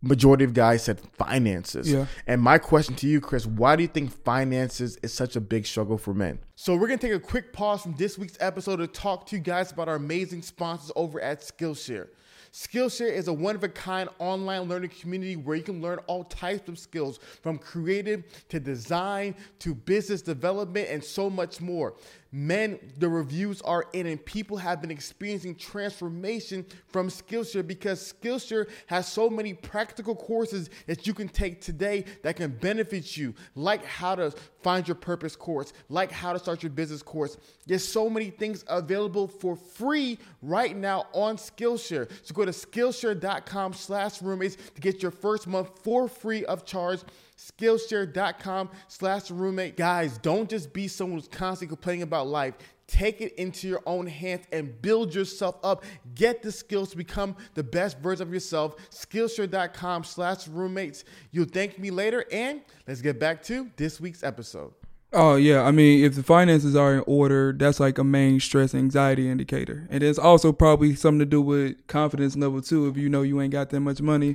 majority 0.00 0.44
of 0.44 0.52
guys 0.52 0.82
said 0.84 1.00
finances 1.18 1.90
Yeah. 1.90 2.06
and 2.26 2.40
my 2.42 2.58
question 2.58 2.94
to 2.96 3.06
you, 3.06 3.22
Chris, 3.22 3.46
why 3.46 3.74
do 3.74 3.80
you 3.82 3.88
think 3.88 4.12
finances 4.12 4.98
is 5.02 5.14
such 5.14 5.34
a 5.34 5.40
big 5.40 5.64
struggle 5.64 5.96
for 5.96 6.12
men? 6.12 6.40
So 6.56 6.76
we're 6.76 6.88
gonna 6.88 6.98
take 6.98 7.12
a 7.14 7.18
quick 7.18 7.54
pause 7.54 7.80
from 7.80 7.94
this 7.94 8.18
week's 8.18 8.36
episode 8.38 8.76
to 8.76 8.86
talk 8.86 9.24
to 9.28 9.36
you 9.36 9.40
guys 9.40 9.72
about 9.72 9.88
our 9.88 9.94
amazing 9.94 10.42
sponsors 10.42 10.92
over 10.94 11.22
at 11.22 11.40
Skillshare. 11.40 12.08
Skillshare 12.54 13.10
is 13.10 13.26
a 13.26 13.32
one 13.32 13.56
of 13.56 13.64
a 13.64 13.68
kind 13.68 14.08
online 14.20 14.68
learning 14.68 14.90
community 15.00 15.34
where 15.34 15.56
you 15.56 15.62
can 15.64 15.82
learn 15.82 15.98
all 16.06 16.22
types 16.22 16.68
of 16.68 16.78
skills 16.78 17.18
from 17.42 17.58
creative 17.58 18.22
to 18.48 18.60
design 18.60 19.34
to 19.58 19.74
business 19.74 20.22
development 20.22 20.86
and 20.88 21.02
so 21.02 21.28
much 21.28 21.60
more. 21.60 21.94
Men, 22.36 22.80
the 22.98 23.08
reviews 23.08 23.62
are 23.62 23.84
in, 23.92 24.08
and 24.08 24.22
people 24.24 24.56
have 24.56 24.80
been 24.80 24.90
experiencing 24.90 25.54
transformation 25.54 26.66
from 26.88 27.08
Skillshare 27.08 27.64
because 27.64 28.12
Skillshare 28.12 28.68
has 28.86 29.06
so 29.06 29.30
many 29.30 29.54
practical 29.54 30.16
courses 30.16 30.68
that 30.88 31.06
you 31.06 31.14
can 31.14 31.28
take 31.28 31.60
today 31.60 32.04
that 32.24 32.34
can 32.34 32.50
benefit 32.50 33.16
you, 33.16 33.36
like 33.54 33.84
how 33.84 34.16
to 34.16 34.32
find 34.64 34.88
your 34.88 34.96
purpose 34.96 35.36
course, 35.36 35.72
like 35.88 36.10
how 36.10 36.32
to 36.32 36.40
start 36.40 36.60
your 36.64 36.70
business 36.70 37.04
course. 37.04 37.36
There's 37.66 37.86
so 37.86 38.10
many 38.10 38.30
things 38.30 38.64
available 38.66 39.28
for 39.28 39.54
free 39.54 40.18
right 40.42 40.76
now 40.76 41.06
on 41.12 41.36
Skillshare. 41.36 42.10
So 42.24 42.34
go 42.34 42.44
to 42.44 42.50
Skillshare.com 42.50 43.74
slash 43.74 44.20
roommates 44.20 44.56
to 44.74 44.80
get 44.80 45.02
your 45.02 45.12
first 45.12 45.46
month 45.46 45.70
for 45.84 46.08
free 46.08 46.44
of 46.46 46.64
charge. 46.64 46.98
Skillshare.com 47.36 48.70
slash 48.88 49.30
roommate. 49.30 49.76
Guys, 49.76 50.18
don't 50.18 50.48
just 50.48 50.72
be 50.72 50.88
someone 50.88 51.18
who's 51.18 51.28
constantly 51.28 51.74
complaining 51.74 52.02
about 52.02 52.26
life. 52.26 52.54
Take 52.86 53.20
it 53.20 53.34
into 53.36 53.66
your 53.66 53.82
own 53.86 54.06
hands 54.06 54.46
and 54.52 54.80
build 54.82 55.14
yourself 55.14 55.56
up. 55.64 55.84
Get 56.14 56.42
the 56.42 56.52
skills 56.52 56.90
to 56.90 56.96
become 56.96 57.34
the 57.54 57.62
best 57.62 57.98
version 57.98 58.28
of 58.28 58.34
yourself. 58.34 58.76
Skillshare.com 58.90 60.04
slash 60.04 60.46
roommates. 60.48 61.04
You'll 61.30 61.46
thank 61.46 61.78
me 61.78 61.90
later. 61.90 62.24
And 62.30 62.60
let's 62.86 63.00
get 63.00 63.18
back 63.18 63.42
to 63.44 63.70
this 63.76 64.00
week's 64.00 64.22
episode. 64.22 64.74
Oh 65.16 65.36
yeah, 65.36 65.62
I 65.62 65.70
mean, 65.70 66.04
if 66.04 66.16
the 66.16 66.24
finances 66.24 66.74
are 66.74 66.92
in 66.92 67.04
order, 67.06 67.52
that's 67.56 67.78
like 67.78 67.98
a 67.98 68.04
main 68.04 68.40
stress 68.40 68.74
anxiety 68.74 69.30
indicator, 69.30 69.86
and 69.88 70.02
it's 70.02 70.18
also 70.18 70.52
probably 70.52 70.96
something 70.96 71.20
to 71.20 71.24
do 71.24 71.40
with 71.40 71.86
confidence 71.86 72.36
level 72.36 72.60
too. 72.60 72.88
If 72.88 72.96
you 72.96 73.08
know 73.08 73.22
you 73.22 73.40
ain't 73.40 73.52
got 73.52 73.70
that 73.70 73.78
much 73.78 74.02
money, 74.02 74.34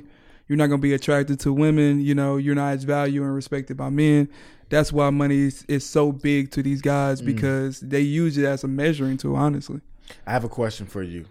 you're 0.50 0.56
not 0.56 0.66
gonna 0.66 0.82
be 0.82 0.94
attracted 0.94 1.38
to 1.38 1.52
women. 1.52 2.00
You 2.00 2.12
know, 2.12 2.36
you're 2.36 2.56
not 2.56 2.72
as 2.72 2.82
valued 2.82 3.22
and 3.22 3.32
respected 3.32 3.76
by 3.76 3.88
men. 3.88 4.28
That's 4.68 4.92
why 4.92 5.08
money 5.10 5.38
is, 5.42 5.64
is 5.68 5.86
so 5.86 6.10
big 6.10 6.50
to 6.50 6.62
these 6.62 6.82
guys 6.82 7.22
mm. 7.22 7.26
because 7.26 7.78
they 7.78 8.00
use 8.00 8.36
it 8.36 8.44
as 8.44 8.64
a 8.64 8.68
measuring 8.68 9.16
tool. 9.16 9.36
Honestly, 9.36 9.80
I 10.26 10.32
have 10.32 10.42
a 10.42 10.48
question 10.48 10.86
for 10.86 11.04
you. 11.04 11.26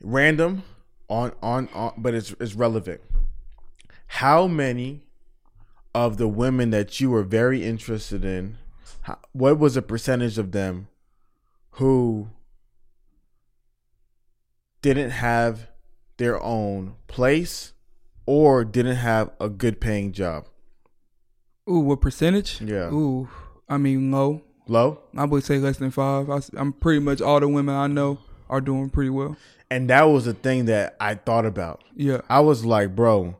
Random 0.00 0.62
on 1.10 1.32
on, 1.42 1.68
on 1.74 1.92
but 1.98 2.14
it's 2.14 2.34
it's 2.40 2.54
relevant. 2.54 3.02
How 4.06 4.46
many 4.46 5.02
of 5.94 6.16
the 6.16 6.28
women 6.28 6.70
that 6.70 7.00
you 7.00 7.10
were 7.10 7.24
very 7.24 7.62
interested 7.62 8.24
in, 8.24 8.56
how, 9.02 9.18
what 9.32 9.58
was 9.58 9.76
a 9.76 9.82
percentage 9.82 10.38
of 10.38 10.52
them 10.52 10.88
who 11.72 12.30
didn't 14.80 15.10
have 15.10 15.68
their 16.16 16.42
own 16.42 16.94
place 17.06 17.74
or 18.28 18.62
didn't 18.62 18.96
have 18.96 19.30
a 19.40 19.48
good 19.48 19.80
paying 19.80 20.12
job? 20.12 20.46
ooh, 21.68 21.80
what 21.80 22.00
percentage? 22.02 22.60
Yeah. 22.60 22.90
Ooh, 22.92 23.28
I 23.68 23.78
mean 23.78 24.10
low. 24.12 24.42
Low? 24.66 25.00
I 25.16 25.24
would 25.24 25.44
say 25.44 25.58
less 25.58 25.78
than 25.78 25.90
five. 25.90 26.28
I, 26.28 26.40
am 26.58 26.72
pretty 26.74 27.00
much 27.00 27.22
all 27.22 27.40
the 27.40 27.48
women 27.48 27.74
I 27.74 27.86
know 27.86 28.18
are 28.50 28.60
doing 28.60 28.90
pretty 28.90 29.08
well. 29.10 29.36
And 29.70 29.88
that 29.90 30.02
was 30.02 30.26
the 30.26 30.34
thing 30.34 30.66
that 30.66 30.94
I 31.00 31.14
thought 31.14 31.46
about. 31.46 31.84
Yeah, 31.94 32.20
I 32.28 32.40
was 32.40 32.64
like, 32.66 32.94
bro, 32.94 33.36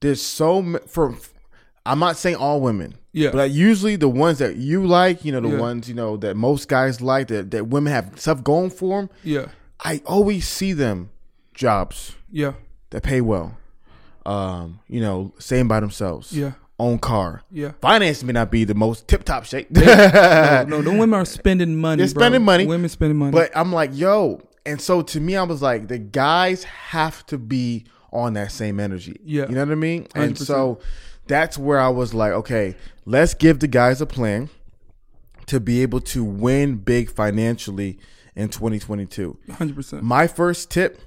there's 0.00 0.22
so 0.22 0.58
m- 0.58 0.78
for. 0.86 1.16
I'm 1.86 1.98
not 2.00 2.16
saying 2.16 2.36
all 2.36 2.60
women, 2.60 2.94
Yeah. 3.12 3.30
but 3.30 3.50
usually 3.50 3.96
the 3.96 4.08
ones 4.08 4.38
that 4.38 4.56
you 4.56 4.86
like, 4.86 5.24
you 5.24 5.32
know, 5.32 5.40
the 5.40 5.48
Yeah. 5.48 5.58
ones 5.60 5.88
you 5.88 5.94
know 5.94 6.16
that 6.18 6.36
most 6.36 6.68
guys 6.68 7.00
like 7.00 7.26
that 7.28 7.50
that 7.52 7.66
women 7.68 7.92
have 7.92 8.20
stuff 8.20 8.44
going 8.44 8.70
for 8.70 9.00
them. 9.00 9.10
yeah, 9.24 9.46
I 9.84 10.00
always 10.06 10.46
see 10.46 10.72
them 10.74 11.10
jobs 11.54 12.14
yeah, 12.30 12.52
that 12.90 13.02
pay 13.02 13.20
well. 13.20 13.56
Um, 14.28 14.80
you 14.88 15.00
know, 15.00 15.32
staying 15.38 15.68
by 15.68 15.80
themselves. 15.80 16.32
yeah, 16.32 16.52
Own 16.78 16.98
car. 16.98 17.42
yeah. 17.50 17.72
Finance 17.80 18.22
may 18.22 18.32
not 18.32 18.50
be 18.50 18.64
the 18.64 18.74
most 18.74 19.08
tip 19.08 19.24
top 19.24 19.44
shape. 19.44 19.70
no, 19.70 20.64
no, 20.68 20.82
the 20.82 20.90
women 20.90 21.14
are 21.14 21.24
spending 21.24 21.76
money. 21.76 22.04
They're 22.04 22.12
bro. 22.12 22.22
spending 22.22 22.44
money. 22.44 22.66
Women 22.66 22.88
spending 22.88 23.16
money. 23.16 23.32
But 23.32 23.50
I'm 23.56 23.72
like, 23.72 23.90
yo. 23.94 24.42
And 24.66 24.80
so 24.80 25.00
to 25.00 25.18
me, 25.20 25.34
I 25.34 25.44
was 25.44 25.62
like, 25.62 25.88
the 25.88 25.98
guys 25.98 26.64
have 26.64 27.24
to 27.26 27.38
be 27.38 27.86
on 28.12 28.34
that 28.34 28.52
same 28.52 28.78
energy. 28.80 29.18
Yeah. 29.24 29.48
You 29.48 29.54
know 29.54 29.64
what 29.64 29.72
I 29.72 29.76
mean? 29.76 30.06
And 30.14 30.34
100%. 30.34 30.44
so 30.44 30.80
that's 31.26 31.56
where 31.56 31.80
I 31.80 31.88
was 31.88 32.12
like, 32.12 32.32
okay, 32.32 32.76
let's 33.06 33.32
give 33.34 33.60
the 33.60 33.66
guys 33.68 34.00
a 34.02 34.06
plan 34.06 34.50
to 35.46 35.58
be 35.58 35.80
able 35.82 36.00
to 36.00 36.22
win 36.22 36.76
big 36.76 37.10
financially 37.10 37.98
in 38.36 38.50
2022. 38.50 39.38
100%. 39.48 40.02
My 40.02 40.26
first 40.26 40.70
tip 40.70 41.00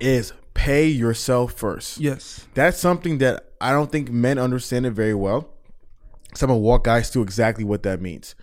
is 0.00 0.32
pay 0.56 0.88
yourself 0.88 1.52
first. 1.52 1.98
Yes. 1.98 2.46
That's 2.54 2.78
something 2.78 3.18
that 3.18 3.50
I 3.60 3.70
don't 3.72 3.92
think 3.92 4.10
men 4.10 4.38
understand 4.38 4.86
it 4.86 4.92
very 4.92 5.14
well. 5.14 5.48
So 6.34 6.46
I'm 6.46 6.48
gonna 6.48 6.58
walk 6.58 6.84
guys 6.84 7.10
through 7.10 7.22
exactly 7.22 7.64
what 7.64 7.82
that 7.84 8.00
means. 8.00 8.34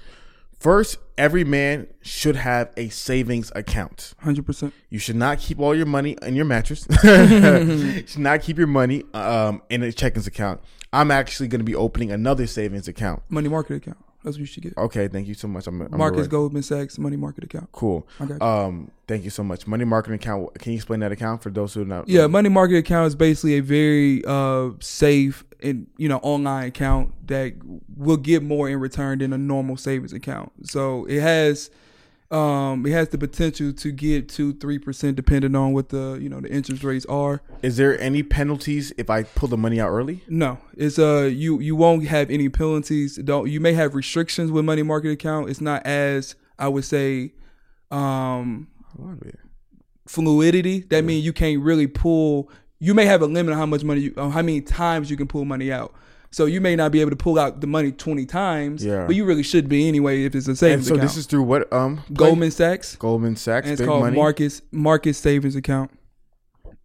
First, 0.60 0.97
every 1.17 1.43
man 1.43 1.88
should 2.02 2.38
have 2.38 2.71
a 2.78 2.88
savings 2.89 3.52
account. 3.54 4.13
Hundred 4.19 4.45
percent. 4.45 4.73
You 4.89 4.97
should 4.97 5.17
not 5.17 5.39
keep 5.39 5.60
all 5.60 5.76
your 5.76 5.86
money 5.86 6.15
in 6.21 6.36
your 6.36 6.45
mattress. 6.45 6.88
you 7.04 8.04
should 8.08 8.19
not 8.19 8.41
keep 8.41 8.58
your 8.58 8.67
money 8.67 9.04
um, 9.13 9.62
in 9.69 9.84
a 9.84 9.88
checkings 9.88 10.26
account. 10.26 10.62
I'm 10.93 11.12
actually 11.12 11.49
going 11.49 11.60
to 11.60 11.65
be 11.65 11.76
opening 11.76 12.12
another 12.12 12.47
savings 12.47 12.88
account. 12.88 13.23
Money 13.28 13.49
market 13.49 13.76
account. 13.76 13.97
That's 14.24 14.38
what 14.38 14.42
you 14.42 14.46
should 14.46 14.64
get. 14.64 14.78
Okay, 14.78 15.08
thank 15.08 15.28
you 15.28 15.34
so 15.34 15.48
much. 15.48 15.68
I'm, 15.68 15.82
I'm 15.82 15.98
Marcus 15.98 16.18
alright. 16.18 16.30
Goldman 16.30 16.64
Sachs 16.64 16.98
money 16.98 17.18
market 17.18 17.44
account. 17.44 17.70
Cool. 17.74 18.08
Um, 18.40 18.90
thank 19.08 19.24
you 19.24 19.30
so 19.30 19.44
much. 19.44 19.68
Money 19.68 19.84
market 19.84 20.14
account. 20.14 20.54
Can 20.56 20.72
you 20.72 20.78
explain 20.78 21.02
that 21.02 21.12
account 21.12 21.44
for 21.44 21.50
those 21.50 21.74
who 21.74 21.84
know? 21.84 22.04
Yeah, 22.08 22.28
money 22.28 22.50
market 22.50 22.78
account 22.78 23.08
is 23.08 23.16
basically 23.16 23.58
a 23.58 23.62
very 23.62 24.24
uh, 24.26 24.72
safe 24.80 25.44
and 25.62 25.88
you 25.98 26.08
know 26.10 26.18
online 26.18 26.68
account 26.68 27.28
that 27.28 27.54
will 27.96 28.18
get 28.18 28.44
more 28.44 28.70
in 28.70 28.80
return 28.80 29.20
than 29.20 29.34
a 29.34 29.38
normal 29.38 29.78
savings 29.78 30.14
account. 30.14 30.52
So 30.64 31.06
it 31.06 31.20
has 31.22 31.70
um, 32.34 32.86
it 32.86 32.91
has 32.91 33.10
the 33.10 33.17
potential 33.17 33.72
to 33.72 33.91
get 33.91 34.28
two 34.28 34.54
three 34.54 34.80
percent 34.80 35.15
depending 35.15 35.56
on 35.56 35.72
what 35.74 35.89
the 35.89 36.17
you 36.19 36.28
know 36.30 36.41
the 36.41 36.52
interest 36.52 36.84
rates 36.84 37.06
are. 37.06 37.41
Is 37.62 37.78
there 37.78 38.00
any 38.02 38.24
penalties 38.24 38.91
if 38.98 39.10
I 39.10 39.24
pull 39.24 39.48
the 39.50 39.58
money 39.58 39.80
out 39.80 39.89
early? 39.89 40.24
No, 40.28 40.58
it's 40.76 40.98
uh 40.98 41.30
you 41.32 41.60
you 41.60 41.76
won't 41.76 42.06
have 42.08 42.30
any 42.32 42.50
penalties. 42.50 43.17
Don't 43.17 43.50
you 43.50 43.60
may 43.60 43.74
have 43.74 43.93
restrictions 43.96 44.52
with 44.52 44.65
money 44.65 44.82
market 44.84 45.12
account. 45.12 45.50
It's 45.50 45.62
not 45.62 45.86
as 45.86 46.36
I 46.58 46.67
would 46.69 46.86
say 46.86 47.34
um 47.91 48.67
I 48.98 49.02
love 49.02 49.22
it. 49.22 49.39
fluidity. 50.08 50.82
That 50.82 51.04
means 51.04 51.26
you 51.26 51.34
can't 51.34 51.62
really 51.62 51.88
pull. 51.88 52.50
You 52.80 52.93
may 52.93 53.06
have 53.06 53.22
a 53.22 53.28
limit 53.28 53.54
on 53.54 53.60
how 53.60 53.65
much 53.65 53.84
money, 53.84 54.02
you, 54.02 54.13
on 54.17 54.32
how 54.32 54.41
many 54.41 54.62
times 54.62 55.10
you 55.10 55.17
can 55.17 55.28
pull 55.28 55.46
money 55.46 55.72
out. 55.72 55.93
So 56.34 56.46
you 56.46 56.60
may 56.62 56.76
not 56.76 56.91
be 56.91 57.00
able 57.00 57.12
to 57.12 57.15
pull 57.15 57.38
out 57.38 57.62
the 57.62 57.67
money 57.67 57.91
twenty 57.91 58.26
times, 58.26 58.84
Yeah. 58.84 59.06
but 59.06 59.15
you 59.15 59.24
really 59.24 59.43
should 59.43 59.69
be 59.69 59.88
anyway 59.88 60.24
if 60.26 60.34
it's 60.34 60.48
a 60.48 60.56
savings 60.56 60.88
so 60.88 60.96
account. 60.96 61.10
So 61.10 61.13
this 61.15 61.17
is 61.17 61.26
through 61.28 61.43
what? 61.43 61.72
Um, 61.72 62.02
Goldman 62.12 62.50
Sachs, 62.52 62.96
Goldman 62.96 63.36
Sachs. 63.36 63.67
and 63.67 63.74
it's 63.80 63.86
called 63.88 64.02
money. 64.02 64.15
Marcus 64.17 64.62
Marcus 64.72 65.17
Savings 65.17 65.56
Account. 65.56 65.91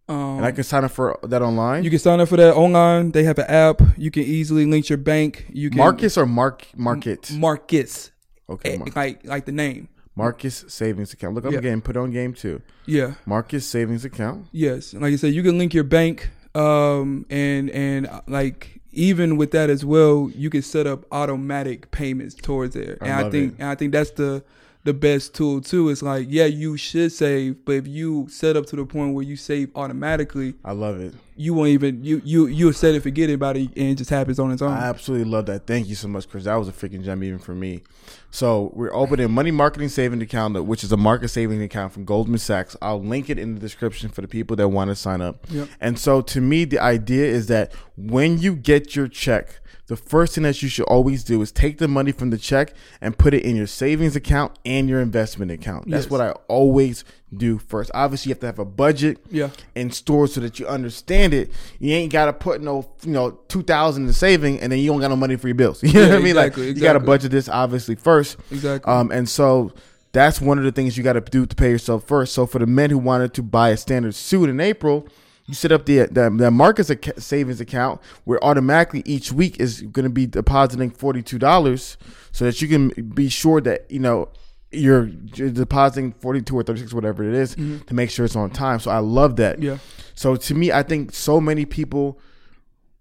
Um, 0.07 0.37
and 0.37 0.45
I 0.45 0.51
can 0.51 0.63
sign 0.63 0.83
up 0.83 0.91
for 0.91 1.19
that 1.23 1.41
online. 1.41 1.83
you 1.83 1.89
can 1.89 1.99
sign 1.99 2.19
up 2.19 2.29
for 2.29 2.37
that 2.37 2.55
online. 2.55 3.11
They 3.11 3.23
have 3.23 3.37
an 3.39 3.45
app. 3.47 3.81
You 3.97 4.09
can 4.11 4.23
easily 4.23 4.65
link 4.65 4.89
your 4.89 4.97
bank. 4.97 5.45
You 5.51 5.69
can 5.69 5.77
Marcus 5.77 6.17
or 6.17 6.25
Mark 6.25 6.67
Market? 6.77 7.31
Marcus, 7.33 8.11
Okay, 8.49 8.75
eh, 8.77 8.83
like 8.95 9.25
like 9.25 9.45
the 9.45 9.51
name. 9.51 9.87
Marcus 10.15 10.65
savings 10.67 11.13
account. 11.13 11.33
Look, 11.35 11.45
I'm 11.45 11.53
Yeah. 11.53 11.61
getting 11.61 11.81
put 11.81 11.95
on 11.97 12.11
game 12.11 12.33
too. 12.33 12.61
Yeah. 12.85 13.13
Marcus 13.25 13.65
savings 13.65 14.03
account. 14.05 14.45
Yes, 14.51 14.93
like 14.93 15.13
I 15.13 15.15
said, 15.15 15.33
you 15.33 15.41
can 15.43 15.57
link 15.57 15.73
your 15.73 15.83
bank, 15.85 16.29
um, 16.55 17.25
and 17.29 17.69
and 17.71 18.05
uh, 18.07 18.21
like 18.27 18.78
even 18.99 19.37
with 19.37 19.51
that 19.51 19.69
as 19.69 19.85
well, 19.85 20.29
you 20.35 20.49
can 20.49 20.61
set 20.61 20.85
up 20.85 21.05
automatic 21.13 21.89
payments 21.89 22.35
towards 22.35 22.75
there. 22.75 22.97
And 22.99 23.13
I, 23.13 23.21
love 23.21 23.31
think 23.31 23.53
it. 23.53 23.59
and 23.59 23.69
I 23.69 23.75
think 23.75 23.93
that's 23.93 24.11
the 24.11 24.43
the 24.83 24.93
best 24.93 25.33
tool 25.33 25.61
too. 25.61 25.89
It's 25.89 26.01
like 26.01 26.27
yeah, 26.29 26.45
you 26.45 26.75
should 26.75 27.13
save, 27.13 27.63
but 27.63 27.73
if 27.73 27.87
you 27.87 28.27
set 28.29 28.57
up 28.57 28.65
to 28.67 28.75
the 28.75 28.85
point 28.85 29.13
where 29.13 29.23
you 29.23 29.37
save 29.37 29.71
automatically, 29.73 30.55
I 30.65 30.73
love 30.73 30.99
it. 30.99 31.13
You 31.39 31.53
won't 31.53 31.69
even 31.69 32.03
you 32.03 32.21
you 32.25 32.47
you'll 32.47 32.73
set 32.73 32.93
it 32.95 33.01
forget 33.01 33.29
about 33.29 33.55
it, 33.55 33.69
and 33.77 33.87
it 33.91 33.95
just 33.95 34.09
happens 34.09 34.39
on 34.39 34.51
its 34.51 34.61
own. 34.61 34.73
I 34.73 34.87
absolutely 34.87 35.29
love 35.31 35.45
that. 35.45 35.65
Thank 35.65 35.87
you 35.87 35.95
so 35.95 36.09
much, 36.09 36.27
Chris. 36.29 36.43
That 36.43 36.55
was 36.55 36.67
a 36.67 36.73
freaking 36.73 37.01
gem 37.03 37.23
even 37.23 37.39
for 37.39 37.55
me. 37.55 37.81
So 38.29 38.71
we're 38.75 38.93
opening 38.93 39.31
money 39.31 39.49
marketing 39.51 39.87
saving 39.89 40.21
account, 40.21 40.61
which 40.65 40.83
is 40.83 40.91
a 40.91 40.97
market 40.97 41.29
saving 41.29 41.61
account 41.63 41.93
from 41.93 42.03
Goldman 42.03 42.39
Sachs. 42.39 42.75
I'll 42.81 43.01
link 43.01 43.29
it 43.29 43.39
in 43.39 43.55
the 43.55 43.59
description 43.61 44.09
for 44.09 44.21
the 44.21 44.27
people 44.27 44.57
that 44.57 44.67
want 44.67 44.89
to 44.89 44.95
sign 44.95 45.21
up. 45.21 45.45
Yep. 45.49 45.69
And 45.79 45.97
so 45.97 46.21
to 46.21 46.41
me, 46.41 46.65
the 46.65 46.79
idea 46.79 47.25
is 47.25 47.47
that 47.47 47.71
when 47.95 48.37
you 48.39 48.55
get 48.55 48.95
your 48.95 49.07
check, 49.07 49.61
the 49.87 49.95
first 49.95 50.35
thing 50.35 50.43
that 50.43 50.61
you 50.61 50.69
should 50.69 50.85
always 50.85 51.23
do 51.23 51.41
is 51.41 51.51
take 51.51 51.79
the 51.79 51.87
money 51.87 52.11
from 52.11 52.29
the 52.29 52.37
check 52.37 52.73
and 53.01 53.17
put 53.17 53.33
it 53.33 53.43
in 53.43 53.55
your 53.55 53.65
savings 53.65 54.15
account 54.15 54.59
and 54.63 54.87
your 54.87 54.99
investment 55.01 55.49
account. 55.51 55.89
That's 55.89 56.03
Yes. 56.05 56.11
what 56.11 56.21
I 56.21 56.31
always 56.47 57.03
do 57.35 57.57
first. 57.59 57.91
Obviously, 57.93 58.29
you 58.29 58.33
have 58.33 58.39
to 58.41 58.45
have 58.47 58.59
a 58.59 58.65
budget 58.65 59.17
Yeah. 59.29 59.49
in 59.75 59.91
store 59.91 60.27
so 60.27 60.41
that 60.41 60.59
you 60.59 60.67
understand 60.67 61.33
it. 61.33 61.51
You 61.79 61.93
ain't 61.93 62.11
gotta 62.11 62.33
put 62.33 62.61
no, 62.61 62.89
you 63.03 63.11
know, 63.11 63.31
two 63.47 63.61
thousand 63.63 64.07
in 64.07 64.13
saving 64.13 64.59
and 64.61 64.71
then 64.71 64.79
you 64.79 64.89
don't 64.91 64.99
got 64.99 65.09
no 65.09 65.15
money 65.15 65.35
for 65.35 65.47
your 65.47 65.55
bills. 65.55 65.83
You 65.83 65.93
know 65.93 65.99
Yeah, 66.01 66.07
what 66.07 66.15
I 66.15 66.17
mean? 66.19 66.27
exactly, 66.29 66.67
like 66.67 66.75
you 66.77 66.81
gotta 66.81 66.99
budget 66.99 67.31
this 67.31 67.47
obviously 67.49 67.95
first. 67.95 68.37
Exactly. 68.51 68.91
Um, 68.91 69.11
and 69.11 69.27
so 69.29 69.71
that's 70.11 70.41
one 70.41 70.57
of 70.57 70.63
the 70.63 70.71
things 70.71 70.97
you 70.97 71.03
got 71.03 71.13
to 71.13 71.21
do 71.21 71.45
to 71.45 71.55
pay 71.55 71.69
yourself 71.69 72.03
first. 72.07 72.33
So 72.33 72.47
for 72.47 72.57
the 72.57 72.65
men 72.65 72.89
who 72.89 72.97
wanted 72.97 73.31
to 73.35 73.43
buy 73.43 73.69
a 73.69 73.77
standard 73.77 74.15
suit 74.15 74.49
in 74.49 74.59
April, 74.59 75.07
you 75.45 75.53
set 75.53 75.71
up 75.71 75.85
the 75.85 76.07
the, 76.07 76.31
the 76.35 76.49
Marcus 76.49 76.89
ac- 76.89 77.11
savings 77.19 77.61
account 77.61 78.01
where 78.23 78.43
automatically 78.43 79.03
each 79.05 79.31
week 79.31 79.59
is 79.59 79.81
going 79.81 80.05
to 80.05 80.09
be 80.09 80.25
depositing 80.25 80.89
forty 80.89 81.21
two 81.21 81.37
dollars, 81.37 81.95
so 82.31 82.45
that 82.45 82.59
you 82.59 82.67
can 82.67 82.89
be 83.13 83.29
sure 83.29 83.61
that 83.61 83.85
you 83.91 83.99
know. 83.99 84.29
You're, 84.71 85.09
you're 85.35 85.49
depositing 85.49 86.11
42 86.13 86.55
or 86.55 86.63
36 86.63 86.93
whatever 86.93 87.23
it 87.23 87.33
is, 87.33 87.55
mm-hmm. 87.55 87.79
to 87.85 87.93
make 87.93 88.09
sure 88.11 88.25
it's 88.25 88.35
on 88.35 88.51
time 88.51 88.79
so 88.79 88.91
i 88.91 88.99
love 88.99 89.35
that 89.37 89.61
yeah. 89.61 89.77
so 90.13 90.35
to 90.35 90.53
me, 90.55 90.71
I 90.71 90.83
think 90.83 91.11
so 91.13 91.41
many 91.41 91.65
people, 91.65 92.19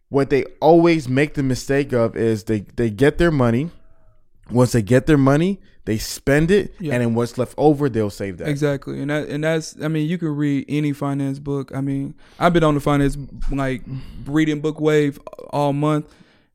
what 0.08 0.30
they 0.30 0.44
always 0.60 1.08
make 1.08 1.34
the 1.34 1.42
mistake 1.42 1.92
of 1.92 2.16
is 2.16 2.44
they 2.44 2.60
they 2.76 2.90
get 2.90 3.18
their 3.18 3.30
money. 3.30 3.70
Once 4.50 4.72
they 4.72 4.80
get 4.80 5.04
their 5.06 5.18
money, 5.18 5.60
they 5.84 5.98
spend 5.98 6.50
it, 6.50 6.72
Yeah. 6.80 6.94
and 6.94 7.02
then 7.02 7.14
what's 7.14 7.36
left 7.36 7.54
over, 7.58 7.90
they'll 7.90 8.08
save 8.08 8.38
that. 8.38 8.48
Exactly, 8.48 9.00
and 9.00 9.10
that 9.10 9.28
and 9.28 9.44
that's 9.44 9.76
I 9.82 9.88
mean 9.88 10.08
you 10.08 10.16
can 10.16 10.34
read 10.34 10.64
any 10.68 10.92
finance 10.94 11.38
book. 11.38 11.70
I 11.74 11.80
mean 11.82 12.14
I've 12.38 12.52
been 12.54 12.64
on 12.64 12.74
the 12.74 12.80
finance 12.80 13.18
like 13.50 13.82
reading 14.26 14.60
book 14.60 14.80
wave 14.80 15.18
all 15.50 15.72
month, 15.74 16.06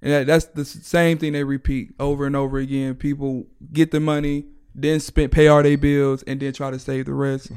and 0.02 0.12
that, 0.12 0.28
that's 0.28 0.46
the 0.46 0.66
same 0.66 1.18
thing 1.20 1.34
they 1.34 1.44
repeat 1.44 1.94
over 2.00 2.26
and 2.26 2.36
over 2.36 2.58
again. 2.58 2.96
People 2.96 3.46
get 3.72 3.92
the 3.92 4.00
money, 4.00 4.46
then 4.76 5.00
spend 5.00 5.32
pay 5.32 5.48
all 5.48 5.62
their 5.62 5.78
bills, 5.78 6.24
and 6.24 6.40
then 6.40 6.52
try 6.54 6.72
to 6.72 6.80
save 6.80 7.06
the 7.06 7.14
rest. 7.14 7.52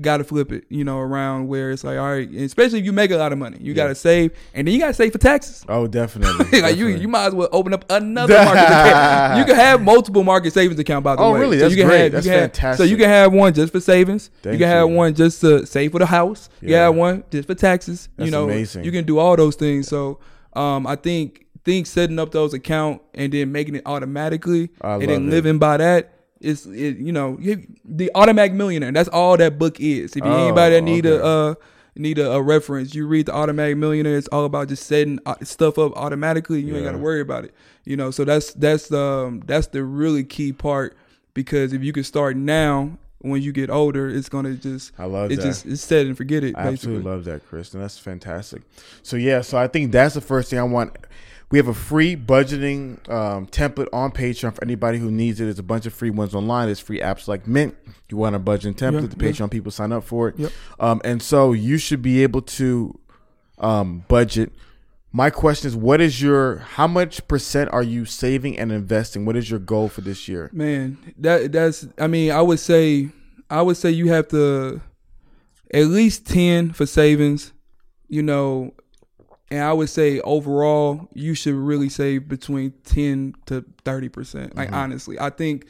Got 0.00 0.16
to 0.16 0.24
flip 0.24 0.50
it, 0.50 0.64
you 0.68 0.82
know, 0.82 0.98
around 0.98 1.46
where 1.46 1.70
it's 1.70 1.84
like 1.84 1.98
all 1.98 2.10
right, 2.10 2.28
especially 2.34 2.80
if 2.80 2.84
you 2.84 2.92
make 2.92 3.12
a 3.12 3.16
lot 3.16 3.32
of 3.32 3.38
money, 3.38 3.58
you 3.60 3.74
got 3.74 3.86
to 3.86 3.94
save, 3.94 4.32
and 4.54 4.66
then 4.66 4.74
you 4.74 4.80
got 4.80 4.88
to 4.88 4.94
save 4.94 5.12
for 5.12 5.18
taxes. 5.18 5.64
Oh, 5.68 5.86
definitely. 5.86 6.36
like 6.44 6.52
you, 6.52 6.60
definitely. 6.86 7.00
you 7.00 7.06
might 7.08 7.26
as 7.26 7.34
well 7.34 7.48
open 7.52 7.72
up 7.72 7.84
another 7.88 8.34
market 8.34 8.58
account. 8.64 9.38
You 9.38 9.44
can 9.44 9.54
have 9.54 9.80
multiple 9.92 10.24
market 10.24 10.52
savings 10.52 10.80
account 10.80 11.04
by 11.04 11.14
the 11.14 11.22
Oh, 11.22 11.32
way. 11.34 11.40
really? 11.40 11.58
So 11.58 11.64
That's 11.66 11.74
you 11.76 11.82
can 11.82 11.88
great. 11.88 12.02
Have, 12.02 12.12
That's 12.12 12.26
you 12.26 12.32
can 12.32 12.40
have- 12.40 12.50
fantastic. 12.52 12.78
so 12.84 12.90
you 12.90 12.96
can 12.96 13.08
have 13.08 13.32
one 13.32 13.54
just 13.54 13.72
for 13.72 13.80
savings. 13.80 14.30
Thank 14.42 14.54
you 14.54 14.58
can 14.58 14.68
have 14.68 14.88
you. 14.88 14.94
one 14.96 15.14
just 15.14 15.40
to 15.42 15.64
save 15.64 15.92
for 15.92 16.00
the 16.00 16.06
house. 16.06 16.48
You 16.60 16.70
Yeah. 16.70 16.76
can 16.78 16.82
have 16.86 16.94
one 16.96 17.24
just 17.30 17.46
for 17.46 17.54
taxes. 17.54 18.08
That's 18.16 18.26
you 18.26 18.32
know, 18.32 18.44
amazing. 18.46 18.82
you 18.84 18.90
can 18.90 19.04
do 19.04 19.18
all 19.18 19.36
those 19.36 19.54
things. 19.54 19.86
So 19.86 20.18
um, 20.54 20.86
I 20.88 20.96
think 20.96 21.46
think 21.64 21.86
setting 21.86 22.18
up 22.18 22.30
those 22.32 22.52
account 22.54 23.00
and 23.14 23.32
then 23.32 23.50
making 23.52 23.74
it 23.76 23.82
automatically 23.86 24.70
I 24.80 24.94
and 24.94 25.02
then 25.02 25.28
it. 25.28 25.30
living 25.30 25.58
by 25.58 25.76
that. 25.76 26.12
Is 26.40 26.66
it, 26.66 26.98
you 26.98 27.12
know 27.12 27.38
you, 27.40 27.66
the 27.84 28.10
automatic 28.14 28.52
millionaire? 28.52 28.92
That's 28.92 29.08
all 29.08 29.36
that 29.38 29.58
book 29.58 29.80
is. 29.80 30.16
If 30.16 30.24
you 30.24 30.30
Oh, 30.30 30.44
anybody 30.46 30.74
that 30.74 30.82
need 30.82 31.06
okay. 31.06 31.16
a 31.16 31.24
uh, 31.24 31.54
need 31.94 32.18
a, 32.18 32.32
a 32.32 32.42
reference, 32.42 32.94
you 32.94 33.06
read 33.06 33.26
the 33.26 33.34
automatic 33.34 33.76
millionaire. 33.78 34.18
It's 34.18 34.28
all 34.28 34.44
about 34.44 34.68
just 34.68 34.86
setting 34.86 35.18
uh, 35.24 35.36
stuff 35.42 35.78
up 35.78 35.92
automatically. 35.96 36.60
You 36.60 36.74
ain't 36.76 36.84
got 36.84 36.92
to 36.92 36.98
worry 36.98 37.20
about 37.20 37.44
it. 37.44 37.54
You 37.84 37.96
know, 37.96 38.10
so 38.10 38.24
that's 38.24 38.52
that's 38.52 38.92
um 38.92 39.42
that's 39.46 39.68
the 39.68 39.82
really 39.82 40.24
key 40.24 40.52
part 40.52 40.96
because 41.34 41.72
if 41.72 41.82
you 41.82 41.92
can 41.92 42.04
start 42.04 42.36
now, 42.36 42.98
when 43.20 43.40
you 43.42 43.52
get 43.52 43.70
older, 43.70 44.08
it's 44.08 44.28
gonna 44.28 44.54
just 44.54 44.92
I 44.98 45.04
love 45.06 45.30
it's 45.30 45.42
that. 45.42 45.48
just 45.48 45.66
it's 45.66 45.82
set 45.82 46.06
and 46.06 46.16
forget 46.16 46.44
it. 46.44 46.54
I 46.56 46.70
Basically, 46.70 46.96
absolutely 46.96 47.10
love 47.10 47.24
that, 47.24 47.46
Kristen. 47.48 47.80
That's 47.80 47.98
fantastic. 47.98 48.62
So 49.02 49.16
yeah, 49.16 49.40
so 49.40 49.56
I 49.56 49.68
think 49.68 49.90
that's 49.92 50.14
the 50.14 50.20
first 50.20 50.50
thing 50.50 50.58
I 50.58 50.64
want. 50.64 50.96
We 51.50 51.58
have 51.58 51.68
a 51.68 51.74
free 51.74 52.16
budgeting 52.16 53.08
um, 53.08 53.46
template 53.46 53.86
on 53.92 54.10
Patreon 54.10 54.54
for 54.54 54.64
anybody 54.64 54.98
who 54.98 55.10
needs 55.12 55.40
it. 55.40 55.44
There's 55.44 55.60
a 55.60 55.62
bunch 55.62 55.86
of 55.86 55.94
free 55.94 56.10
ones 56.10 56.34
online. 56.34 56.66
There's 56.66 56.80
free 56.80 57.00
apps 57.00 57.28
like 57.28 57.46
Mint. 57.46 57.76
You 58.10 58.16
want 58.16 58.34
a 58.34 58.40
budgeting 58.40 58.74
template? 58.74 59.02
Yeah, 59.02 59.14
the 59.14 59.24
yeah. 59.24 59.32
Patreon 59.32 59.50
people 59.50 59.70
sign 59.70 59.92
up 59.92 60.02
for 60.02 60.28
it. 60.28 60.38
Yep. 60.38 60.52
Um, 60.80 61.00
and 61.04 61.22
so 61.22 61.52
you 61.52 61.78
should 61.78 62.02
be 62.02 62.24
able 62.24 62.42
to 62.42 62.98
um, 63.58 64.04
budget. 64.08 64.52
My 65.12 65.30
question 65.30 65.68
is, 65.68 65.76
what 65.76 66.00
is 66.00 66.20
your? 66.20 66.58
How 66.58 66.86
much 66.86 67.26
percent 67.28 67.70
are 67.72 67.82
you 67.82 68.04
saving 68.04 68.58
and 68.58 68.72
investing? 68.72 69.24
What 69.24 69.36
is 69.36 69.48
your 69.48 69.60
goal 69.60 69.88
for 69.88 70.00
this 70.00 70.28
year? 70.28 70.50
man, 70.52 70.98
that 71.18 71.52
that's 71.52 71.86
I 71.96 72.06
mean, 72.06 72.32
I 72.32 72.42
would 72.42 72.60
say 72.60 73.08
I 73.48 73.62
would 73.62 73.76
say 73.76 73.90
you 73.90 74.08
have 74.08 74.28
to 74.28 74.80
at 75.72 75.86
least 75.86 76.26
ten 76.26 76.72
for 76.72 76.86
savings. 76.86 77.52
You 78.08 78.22
know, 78.22 78.74
and 79.50 79.60
I 79.62 79.72
would 79.72 79.88
say 79.88 80.20
overall 80.20 81.08
you 81.14 81.34
should 81.34 81.54
really 81.54 81.88
save 81.88 82.28
between 82.28 82.72
ten 82.84 83.34
to 83.46 83.64
thirty 83.84 84.08
percent. 84.08 84.56
Like 84.56 84.72
honestly, 84.72 85.18
I 85.20 85.30
think 85.30 85.66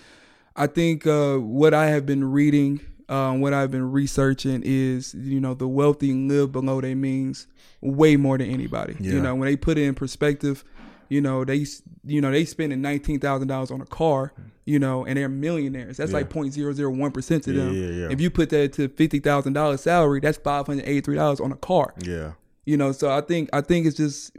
I 0.55 0.67
think 0.67 1.07
uh, 1.07 1.37
what 1.37 1.75
I 1.75 1.87
have 1.89 2.07
been 2.07 2.25
reading, 2.31 2.81
um, 3.09 3.41
what 3.41 3.53
I've 3.53 3.71
been 3.71 3.91
researching 3.93 4.63
is 4.65 5.15
you 5.15 5.41
know 5.41 5.55
the 5.55 5.69
wealthy 5.69 6.13
live 6.13 6.53
below 6.53 6.81
their 6.81 6.97
means 6.97 7.47
way 7.83 8.17
more 8.17 8.39
than 8.39 8.51
anybody. 8.51 8.97
Yeah. 8.99 9.13
You 9.15 9.21
know 9.21 9.35
when 9.35 9.47
they 9.47 9.57
put 9.57 9.77
it 9.79 9.83
in 9.83 9.95
perspective, 9.95 10.65
you 11.09 11.21
know 11.21 11.45
they 11.45 11.67
you 12.05 12.21
know 12.21 12.31
they 12.31 12.45
spending 12.47 12.81
nineteen 12.81 13.21
thousand 13.21 13.49
dollars 13.49 13.71
on 13.71 13.83
a 13.83 13.87
car, 13.87 14.33
you 14.65 14.79
know, 14.79 15.05
and 15.05 15.19
they're 15.19 15.29
millionaires. 15.29 15.99
That's 15.99 16.13
Yeah. 16.13 16.17
like 16.19 16.31
point 16.31 16.55
zero 16.55 16.73
zero 16.73 16.91
one 16.91 17.11
percent 17.13 17.45
to 17.45 17.53
them. 17.53 17.75
yeah, 17.75 17.91
yeah. 17.91 18.09
If 18.11 18.21
you 18.23 18.31
put 18.31 18.49
that 18.51 18.73
to 18.75 18.89
fifty 18.89 19.19
thousand 19.19 19.53
dollars 19.53 19.83
salary, 19.83 20.21
that's 20.21 20.39
five 20.39 20.67
hundred 20.67 20.87
eighty 20.87 21.03
three 21.03 21.17
dollars 21.17 21.41
on 21.41 21.53
a 21.53 21.57
car. 21.57 21.93
Yeah. 22.01 22.33
You 22.67 22.77
know, 22.77 22.93
so 22.93 23.11
I 23.11 23.21
think 23.23 23.49
I 23.53 23.61
think 23.63 23.87
it's 23.87 23.97
just 23.97 24.37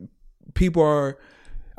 people 0.53 0.83
are. 0.83 1.17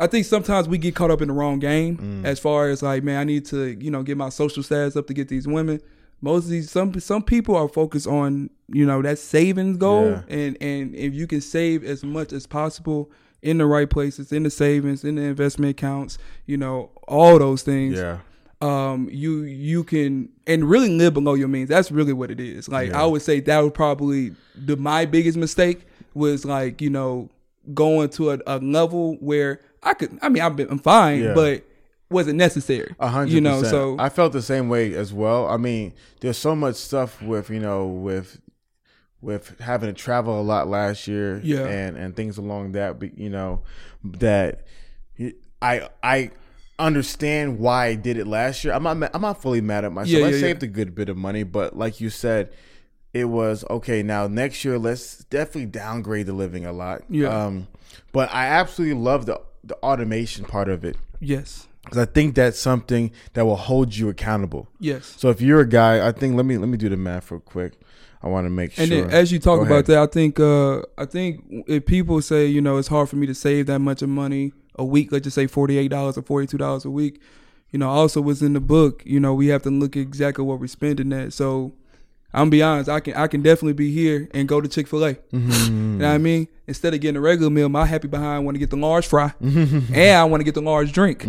I 0.00 0.06
think 0.06 0.26
sometimes 0.26 0.68
we 0.68 0.78
get 0.78 0.94
caught 0.94 1.10
up 1.10 1.20
in 1.22 1.28
the 1.28 1.34
wrong 1.34 1.58
game 1.58 1.96
Mm. 1.98 2.24
as 2.24 2.38
far 2.38 2.68
as 2.68 2.82
like, 2.82 3.02
man, 3.02 3.18
I 3.18 3.24
need 3.24 3.44
to, 3.46 3.76
you 3.82 3.90
know, 3.90 4.02
get 4.04 4.16
my 4.16 4.28
social 4.28 4.62
status 4.62 4.94
up 4.96 5.06
to 5.08 5.14
get 5.14 5.28
these 5.28 5.46
women. 5.48 5.80
Most 6.20 6.44
of 6.44 6.50
these 6.50 6.70
some 6.70 6.98
some 7.00 7.22
people 7.22 7.56
are 7.56 7.68
focused 7.68 8.06
on, 8.06 8.50
you 8.68 8.86
know, 8.86 9.02
that 9.02 9.18
savings 9.18 9.76
goal 9.76 10.10
Yeah. 10.10 10.22
and 10.28 10.56
and 10.60 10.94
if 10.94 11.14
you 11.14 11.26
can 11.26 11.40
save 11.40 11.84
as 11.84 12.02
much 12.04 12.32
as 12.32 12.46
possible 12.46 13.10
in 13.42 13.58
the 13.58 13.66
right 13.66 13.88
places, 13.90 14.32
in 14.32 14.42
the 14.44 14.50
savings, 14.50 15.04
in 15.04 15.16
the 15.16 15.22
investment 15.22 15.70
accounts, 15.72 16.16
you 16.46 16.56
know, 16.56 16.90
all 17.08 17.38
those 17.38 17.62
things 17.62 17.96
Yeah. 17.96 18.18
um 18.60 19.08
you 19.12 19.42
you 19.42 19.82
can 19.84 20.28
and 20.46 20.68
really 20.70 20.90
live 20.90 21.14
below 21.14 21.34
your 21.34 21.46
means 21.48 21.68
that's 21.68 21.90
really 21.92 22.12
what 22.12 22.30
it 22.30 22.40
is 22.40 22.68
like 22.68 22.88
Yeah. 22.90 23.02
i 23.02 23.06
would 23.06 23.22
say 23.22 23.38
that 23.40 23.58
was 23.60 23.70
probably 23.72 24.32
the 24.56 24.76
my 24.76 25.06
biggest 25.06 25.38
mistake 25.38 25.86
was 26.14 26.44
like 26.44 26.80
you 26.80 26.90
know 26.90 27.30
going 27.74 28.08
to 28.08 28.30
a, 28.30 28.38
a 28.46 28.58
level 28.58 29.16
where 29.20 29.60
i 29.82 29.92
could 29.94 30.18
i 30.22 30.28
mean 30.28 30.42
i've 30.42 30.56
been 30.56 30.68
i'm 30.70 30.78
fine 30.78 31.22
Yeah. 31.22 31.34
but 31.34 31.64
wasn't 32.10 32.36
necessary 32.38 32.94
A 32.98 33.08
hundred 33.08 33.34
you 33.34 33.40
know 33.42 33.62
so 33.62 33.96
I 33.98 34.08
felt 34.08 34.32
the 34.32 34.40
same 34.40 34.70
way 34.70 34.94
as 34.94 35.12
well. 35.12 35.46
I 35.46 35.58
mean, 35.58 35.92
there's 36.20 36.38
so 36.38 36.56
much 36.56 36.76
stuff 36.76 37.20
with 37.20 37.50
you 37.50 37.60
know 37.60 37.86
with 37.86 38.40
with 39.20 39.60
having 39.60 39.90
to 39.90 39.92
travel 39.92 40.40
a 40.40 40.42
lot 40.42 40.68
last 40.68 41.06
year, 41.06 41.38
Yeah. 41.44 41.66
and 41.66 41.98
and 41.98 42.16
things 42.16 42.38
along 42.38 42.72
that. 42.72 42.98
But 42.98 43.18
you 43.18 43.28
know 43.28 43.60
that 44.04 44.64
I 45.60 45.88
I 46.02 46.30
understand 46.78 47.58
why 47.58 47.86
I 47.88 47.94
did 47.94 48.16
it 48.16 48.26
last 48.26 48.64
year. 48.64 48.72
I'm 48.72 48.84
not 48.84 49.10
I'm 49.14 49.20
not 49.20 49.42
fully 49.42 49.60
mad 49.60 49.84
at 49.84 49.92
myself. 49.92 50.08
Yeah, 50.10 50.26
I 50.26 50.28
yeah, 50.30 50.34
yeah. 50.36 50.40
saved 50.40 50.62
a 50.62 50.66
good 50.66 50.94
bit 50.94 51.10
of 51.10 51.16
money, 51.18 51.42
but 51.42 51.76
like 51.76 52.00
you 52.00 52.08
said. 52.10 52.50
It 53.18 53.24
was 53.24 53.64
okay. 53.68 54.02
Now 54.02 54.26
next 54.28 54.64
year, 54.64 54.78
let's 54.78 55.24
definitely 55.24 55.66
downgrade 55.66 56.26
the 56.26 56.32
living 56.32 56.64
a 56.64 56.72
lot. 56.72 57.02
Yeah. 57.08 57.28
Um, 57.28 57.66
but 58.12 58.32
I 58.32 58.46
absolutely 58.46 58.98
love 59.00 59.26
the 59.26 59.40
the 59.64 59.74
automation 59.82 60.44
part 60.44 60.68
of 60.68 60.84
it 60.84 60.96
yes 61.20 61.66
because 61.82 61.98
I 61.98 62.04
think 62.06 62.34
that's 62.34 62.58
something 62.58 63.10
that 63.34 63.44
will 63.44 63.56
hold 63.56 63.94
you 63.96 64.08
accountable. 64.08 64.68
yes 64.78 65.14
So 65.18 65.30
if 65.30 65.40
you're 65.40 65.60
a 65.60 65.68
guy, 65.68 66.06
I 66.06 66.12
think 66.12 66.36
let 66.36 66.46
me 66.46 66.56
let 66.58 66.68
me 66.68 66.78
do 66.78 66.88
the 66.88 66.96
math 66.96 67.30
real 67.30 67.40
quick. 67.40 67.72
I 68.22 68.28
want 68.28 68.46
to 68.46 68.50
make 68.50 68.72
sure. 68.72 68.82
And 68.84 68.92
then 68.92 69.10
as 69.10 69.30
you 69.32 69.38
talk 69.38 69.58
Go 69.58 69.62
about 69.66 69.72
ahead. 69.72 69.86
that, 69.86 69.98
I 69.98 70.06
think 70.06 70.38
uh 70.40 70.82
I 70.96 71.04
think 71.06 71.44
if 71.66 71.86
people 71.86 72.22
say, 72.22 72.46
you 72.46 72.60
know, 72.60 72.76
it's 72.78 72.88
hard 72.88 73.08
for 73.08 73.16
me 73.16 73.26
to 73.26 73.34
save 73.34 73.66
that 73.66 73.80
much 73.80 74.00
of 74.02 74.08
money 74.08 74.52
a 74.76 74.84
week, 74.84 75.10
let's 75.12 75.24
just 75.24 75.34
say 75.34 75.46
forty 75.46 75.76
eight 75.78 75.88
dollars 75.88 76.16
or 76.16 76.22
forty 76.22 76.46
two 76.46 76.58
dollars 76.58 76.84
a 76.84 76.90
week, 76.90 77.20
you 77.70 77.78
know, 77.78 77.88
also 77.90 78.20
was 78.20 78.42
in 78.42 78.52
the 78.54 78.60
book, 78.60 79.02
you 79.04 79.20
know, 79.20 79.34
we 79.34 79.48
have 79.48 79.62
to 79.62 79.70
look 79.70 79.96
at 79.96 80.00
exactly 80.00 80.44
what 80.44 80.60
we're 80.60 80.66
spending 80.68 81.12
at. 81.12 81.32
So 81.32 81.72
I'm 82.34 82.40
gonna 82.40 82.50
be 82.50 82.62
honest, 82.62 82.90
I 82.90 83.00
can 83.00 83.14
I 83.14 83.26
can 83.26 83.40
definitely 83.42 83.72
be 83.72 83.90
here 83.90 84.28
and 84.34 84.46
go 84.46 84.60
to 84.60 84.68
Chick 84.68 84.86
fil 84.86 85.02
A. 85.04 85.14
Mm-hmm. 85.14 85.92
You 85.94 85.98
know 85.98 86.08
what 86.08 86.14
I 86.14 86.18
mean? 86.18 86.46
Instead 86.66 86.92
of 86.92 87.00
getting 87.00 87.16
a 87.16 87.20
regular 87.22 87.48
meal, 87.50 87.70
my 87.70 87.86
happy 87.86 88.06
behind 88.08 88.44
want 88.44 88.54
to 88.54 88.58
get 88.58 88.68
the 88.68 88.76
large 88.76 89.06
fry. 89.06 89.32
and 89.40 89.96
I 89.96 90.22
want 90.24 90.40
to 90.40 90.44
get 90.44 90.54
the 90.54 90.60
large 90.60 90.92
drink. 90.92 91.26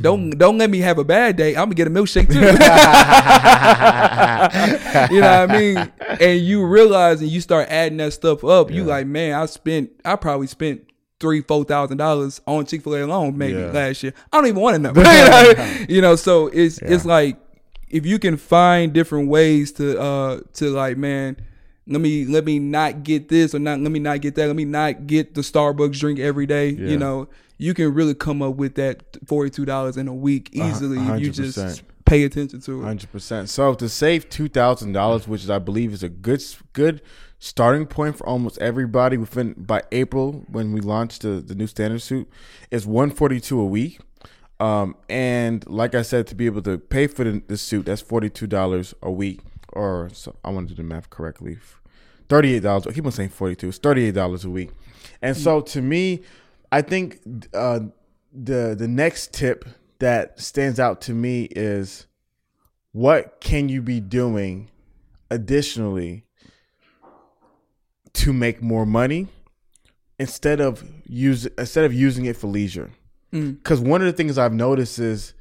don't 0.00 0.30
don't 0.30 0.56
let 0.56 0.70
me 0.70 0.78
have 0.78 0.96
a 0.98 1.04
bad 1.04 1.36
day. 1.36 1.50
I'm 1.50 1.66
gonna 1.70 1.74
get 1.74 1.86
a 1.86 1.90
milkshake 1.90 2.28
too. 2.32 2.40
you 5.14 5.20
know 5.20 5.46
what 5.46 5.50
I 5.50 5.58
mean? 5.58 5.92
And 6.20 6.40
you 6.40 6.64
realize 6.66 7.20
and 7.20 7.30
you 7.30 7.40
start 7.40 7.68
adding 7.68 7.98
that 7.98 8.12
stuff 8.12 8.44
up, 8.44 8.70
you 8.70 8.84
like, 8.84 9.06
man, 9.06 9.34
I 9.34 9.46
spent 9.46 9.90
I 10.04 10.16
probably 10.16 10.46
spent 10.46 10.84
three, 11.20 11.42
four 11.42 11.64
thousand 11.64 11.96
dollars 11.98 12.40
on 12.46 12.64
Chick 12.66 12.82
fil 12.82 12.94
A 12.94 13.04
alone 13.04 13.36
maybe 13.36 13.58
Yeah. 13.58 13.66
last 13.70 14.02
year. 14.02 14.14
I 14.32 14.38
don't 14.38 14.46
even 14.46 14.62
want 14.62 14.76
to 14.76 14.78
know. 14.80 14.92
you, 14.96 15.02
know? 15.64 15.84
You 15.88 16.00
know, 16.00 16.16
so 16.16 16.48
it's 16.48 16.78
it's 16.78 17.04
like 17.04 17.36
if 17.90 18.06
you 18.06 18.18
can 18.18 18.36
find 18.36 18.92
different 18.92 19.28
ways 19.28 19.72
to 19.72 20.00
uh 20.00 20.40
to 20.54 20.70
like, 20.70 20.96
man, 20.96 21.36
let 21.86 22.00
me 22.00 22.24
let 22.24 22.44
me 22.44 22.58
not 22.58 23.02
get 23.02 23.28
this 23.28 23.54
or 23.54 23.58
not 23.58 23.80
let 23.80 23.90
me 23.90 23.98
not 23.98 24.20
get 24.20 24.34
that. 24.34 24.46
Let 24.46 24.56
me 24.56 24.64
not 24.64 25.06
get 25.06 25.34
the 25.34 25.40
Starbucks 25.40 25.98
drink 25.98 26.18
every 26.18 26.46
day. 26.46 26.70
Yeah. 26.70 26.88
You 26.88 26.98
know, 26.98 27.28
you 27.56 27.74
can 27.74 27.92
really 27.94 28.14
come 28.14 28.42
up 28.42 28.56
with 28.56 28.74
that 28.76 29.16
forty 29.26 29.50
two 29.50 29.64
dollars 29.64 29.96
in 29.96 30.08
a 30.08 30.14
week 30.14 30.50
easily 30.52 30.98
if 30.98 31.20
you 31.20 31.30
just 31.30 31.82
pay 32.04 32.24
attention 32.24 32.60
to 32.60 32.80
it. 32.80 32.84
Hundred 32.84 33.12
percent. 33.12 33.48
So 33.48 33.74
to 33.74 33.88
save 33.88 34.28
two 34.28 34.48
thousand 34.48 34.92
dollars, 34.92 35.26
which 35.26 35.42
is 35.42 35.50
I 35.50 35.58
believe 35.58 35.92
is 35.92 36.02
a 36.02 36.08
good 36.08 36.42
good 36.72 37.02
starting 37.38 37.86
point 37.86 38.16
for 38.16 38.26
almost 38.26 38.58
everybody 38.58 39.16
within 39.16 39.54
by 39.56 39.82
April 39.92 40.44
when 40.48 40.72
we 40.72 40.80
launched 40.80 41.22
the, 41.22 41.40
the 41.40 41.54
new 41.54 41.66
standard 41.66 42.02
suit, 42.02 42.28
is 42.70 42.86
one 42.86 43.10
forty 43.10 43.40
two 43.40 43.60
a 43.60 43.66
week. 43.66 44.00
Um, 44.60 44.96
and 45.08 45.66
like 45.68 45.94
I 45.94 46.02
said, 46.02 46.26
to 46.28 46.34
be 46.34 46.46
able 46.46 46.62
to 46.62 46.78
pay 46.78 47.06
for 47.06 47.24
the, 47.24 47.42
the 47.46 47.56
suit, 47.56 47.86
that's 47.86 48.02
forty 48.02 48.28
two 48.28 48.46
dollars 48.46 48.94
a 49.02 49.10
week. 49.10 49.40
Or 49.72 50.10
so 50.12 50.34
I 50.44 50.50
want 50.50 50.68
to 50.68 50.74
do 50.74 50.82
the 50.82 50.88
math 50.88 51.10
correctly. 51.10 51.58
Thirty 52.28 52.54
eight 52.54 52.62
dollars. 52.62 52.86
I 52.86 52.92
keep 52.92 53.06
on 53.06 53.12
saying 53.12 53.30
forty 53.30 53.54
two. 53.54 53.68
It's 53.68 53.78
thirty 53.78 54.06
eight 54.06 54.14
dollars 54.14 54.44
a 54.44 54.50
week. 54.50 54.70
And 55.22 55.36
so 55.36 55.60
to 55.60 55.82
me, 55.82 56.22
I 56.72 56.82
think 56.82 57.20
uh, 57.54 57.80
the 58.32 58.74
the 58.76 58.88
next 58.88 59.32
tip 59.32 59.64
that 59.98 60.40
stands 60.40 60.78
out 60.78 61.00
to 61.02 61.12
me 61.12 61.44
is 61.44 62.06
what 62.92 63.40
can 63.40 63.68
you 63.68 63.82
be 63.82 64.00
doing 64.00 64.70
additionally 65.30 66.24
to 68.14 68.32
make 68.32 68.62
more 68.62 68.86
money 68.86 69.28
instead 70.18 70.60
of 70.60 70.84
use 71.06 71.46
instead 71.58 71.84
of 71.84 71.92
using 71.92 72.24
it 72.24 72.36
for 72.36 72.48
leisure 72.48 72.90
Mm. 73.32 73.58
because 73.62 73.80
one 73.80 74.00
of 74.00 74.06
the 74.06 74.12
things 74.12 74.38
i've 74.38 74.54
noticed 74.54 74.98
is 74.98 75.34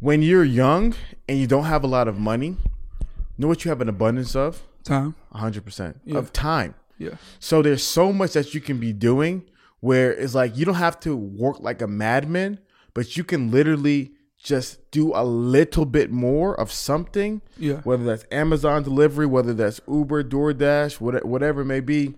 when 0.00 0.22
you're 0.22 0.44
young 0.44 0.94
and 1.28 1.38
you 1.38 1.46
don't 1.46 1.64
have 1.64 1.84
a 1.84 1.86
lot 1.86 2.08
of 2.08 2.18
money 2.18 2.56
you 3.00 3.38
know 3.38 3.48
what 3.48 3.64
you 3.64 3.68
have 3.70 3.80
an 3.82 3.88
abundance 3.88 4.34
of 4.34 4.62
Time. 4.84 5.14
100% 5.34 5.96
Yeah. 6.04 6.18
of 6.18 6.32
time 6.32 6.74
Yeah. 6.98 7.16
so 7.38 7.60
there's 7.60 7.82
so 7.82 8.12
much 8.12 8.32
that 8.32 8.54
you 8.54 8.60
can 8.60 8.78
be 8.78 8.92
doing 8.92 9.42
where 9.80 10.12
it's 10.12 10.34
like 10.34 10.56
you 10.56 10.64
don't 10.64 10.76
have 10.76 10.98
to 11.00 11.14
work 11.14 11.60
like 11.60 11.82
a 11.82 11.86
madman, 11.86 12.58
but 12.94 13.16
you 13.16 13.24
can 13.24 13.50
literally 13.50 14.12
just 14.42 14.90
do 14.90 15.12
a 15.14 15.22
little 15.24 15.84
bit 15.84 16.10
more 16.10 16.58
of 16.58 16.72
something, 16.72 17.42
Yeah. 17.58 17.80
whether 17.82 18.04
that's 18.04 18.24
Amazon 18.32 18.82
delivery, 18.84 19.26
whether 19.26 19.52
that's 19.52 19.80
Uber, 19.86 20.24
DoorDash, 20.24 21.00
whatever, 21.00 21.26
whatever 21.26 21.60
it 21.60 21.66
may 21.66 21.80
be, 21.80 22.14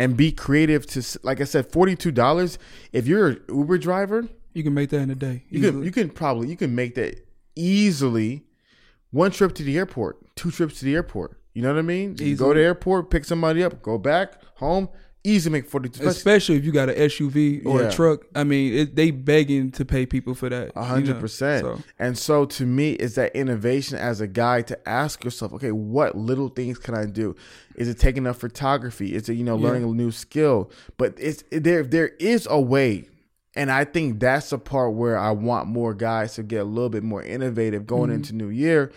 and 0.00 0.16
be 0.16 0.32
creative 0.32 0.86
to, 0.86 1.18
like 1.22 1.40
I 1.40 1.44
said, 1.44 1.70
$42. 1.70 2.58
If 2.92 3.06
you're 3.06 3.26
an 3.28 3.40
Uber 3.48 3.76
driver, 3.78 4.26
You 4.54 4.62
can 4.64 4.72
make 4.74 4.88
that 4.90 5.00
in 5.02 5.10
a 5.10 5.14
day. 5.14 5.44
you 5.50 5.60
can, 5.60 5.82
you 5.84 5.92
can 5.92 6.08
probably, 6.08 6.48
you 6.48 6.56
can 6.56 6.74
make 6.74 6.94
that 6.94 7.24
easily 7.54 8.44
one 9.10 9.30
trip 9.30 9.54
to 9.56 9.62
the 9.62 9.76
airport, 9.76 10.34
two 10.36 10.50
trips 10.50 10.78
to 10.78 10.84
the 10.84 10.94
airport. 10.94 11.36
You 11.52 11.62
know 11.62 11.68
what 11.72 11.78
I 11.78 11.82
mean? 11.82 12.16
You 12.18 12.34
go 12.36 12.52
to 12.54 12.58
the 12.58 12.64
airport, 12.64 13.10
pick 13.10 13.24
somebody 13.24 13.62
up, 13.62 13.82
go 13.82 13.98
back 13.98 14.42
home, 14.54 14.88
easy 15.22 15.50
make 15.50 15.68
42 15.68 16.06
Especially 16.08 16.56
if 16.56 16.64
you 16.64 16.72
got 16.72 16.88
an 16.88 16.94
SUV 16.96 17.64
or 17.66 17.82
Yeah. 17.82 17.88
a 17.88 17.92
truck. 17.92 18.22
I 18.34 18.44
mean, 18.44 18.72
it, 18.74 18.96
they 18.96 19.10
begging 19.10 19.70
to 19.72 19.84
pay 19.84 20.06
people 20.06 20.34
for 20.34 20.48
that. 20.48 20.72
A 20.74 20.80
you 20.80 20.86
hundred 20.86 21.14
know, 21.16 21.20
percent. 21.20 21.62
so. 21.64 21.78
And 21.98 22.16
so 22.16 22.44
to 22.46 22.64
me, 22.66 22.92
it's 22.92 23.16
that 23.16 23.34
innovation 23.36 23.98
as 23.98 24.20
a 24.20 24.26
guy 24.26 24.62
to 24.62 24.88
ask 24.88 25.22
yourself, 25.24 25.52
okay, 25.54 25.72
what 25.72 26.16
little 26.16 26.48
things 26.48 26.78
can 26.78 26.94
I 26.94 27.04
do? 27.06 27.36
Is 27.76 27.88
it 27.88 27.98
taking 27.98 28.26
up 28.26 28.36
photography? 28.36 29.14
Is 29.14 29.28
it 29.28 29.34
you 29.34 29.44
know 29.44 29.56
Yeah. 29.58 29.66
learning 29.68 29.84
a 29.84 29.92
new 29.94 30.10
skill? 30.10 30.70
But 30.96 31.14
it's 31.18 31.44
there. 31.50 31.82
There 31.82 32.08
is 32.18 32.46
a 32.50 32.60
way, 32.60 33.08
and 33.54 33.70
I 33.70 33.84
think 33.84 34.20
that's 34.20 34.50
the 34.50 34.58
part 34.58 34.94
where 34.94 35.18
I 35.18 35.32
want 35.32 35.68
more 35.68 35.92
guys 35.94 36.34
to 36.34 36.42
get 36.42 36.60
a 36.62 36.64
little 36.64 36.88
bit 36.90 37.02
more 37.02 37.22
innovative 37.22 37.86
going 37.86 38.08
Mm-hmm. 38.08 38.14
into 38.16 38.34
New 38.36 38.48
Year. 38.48 38.90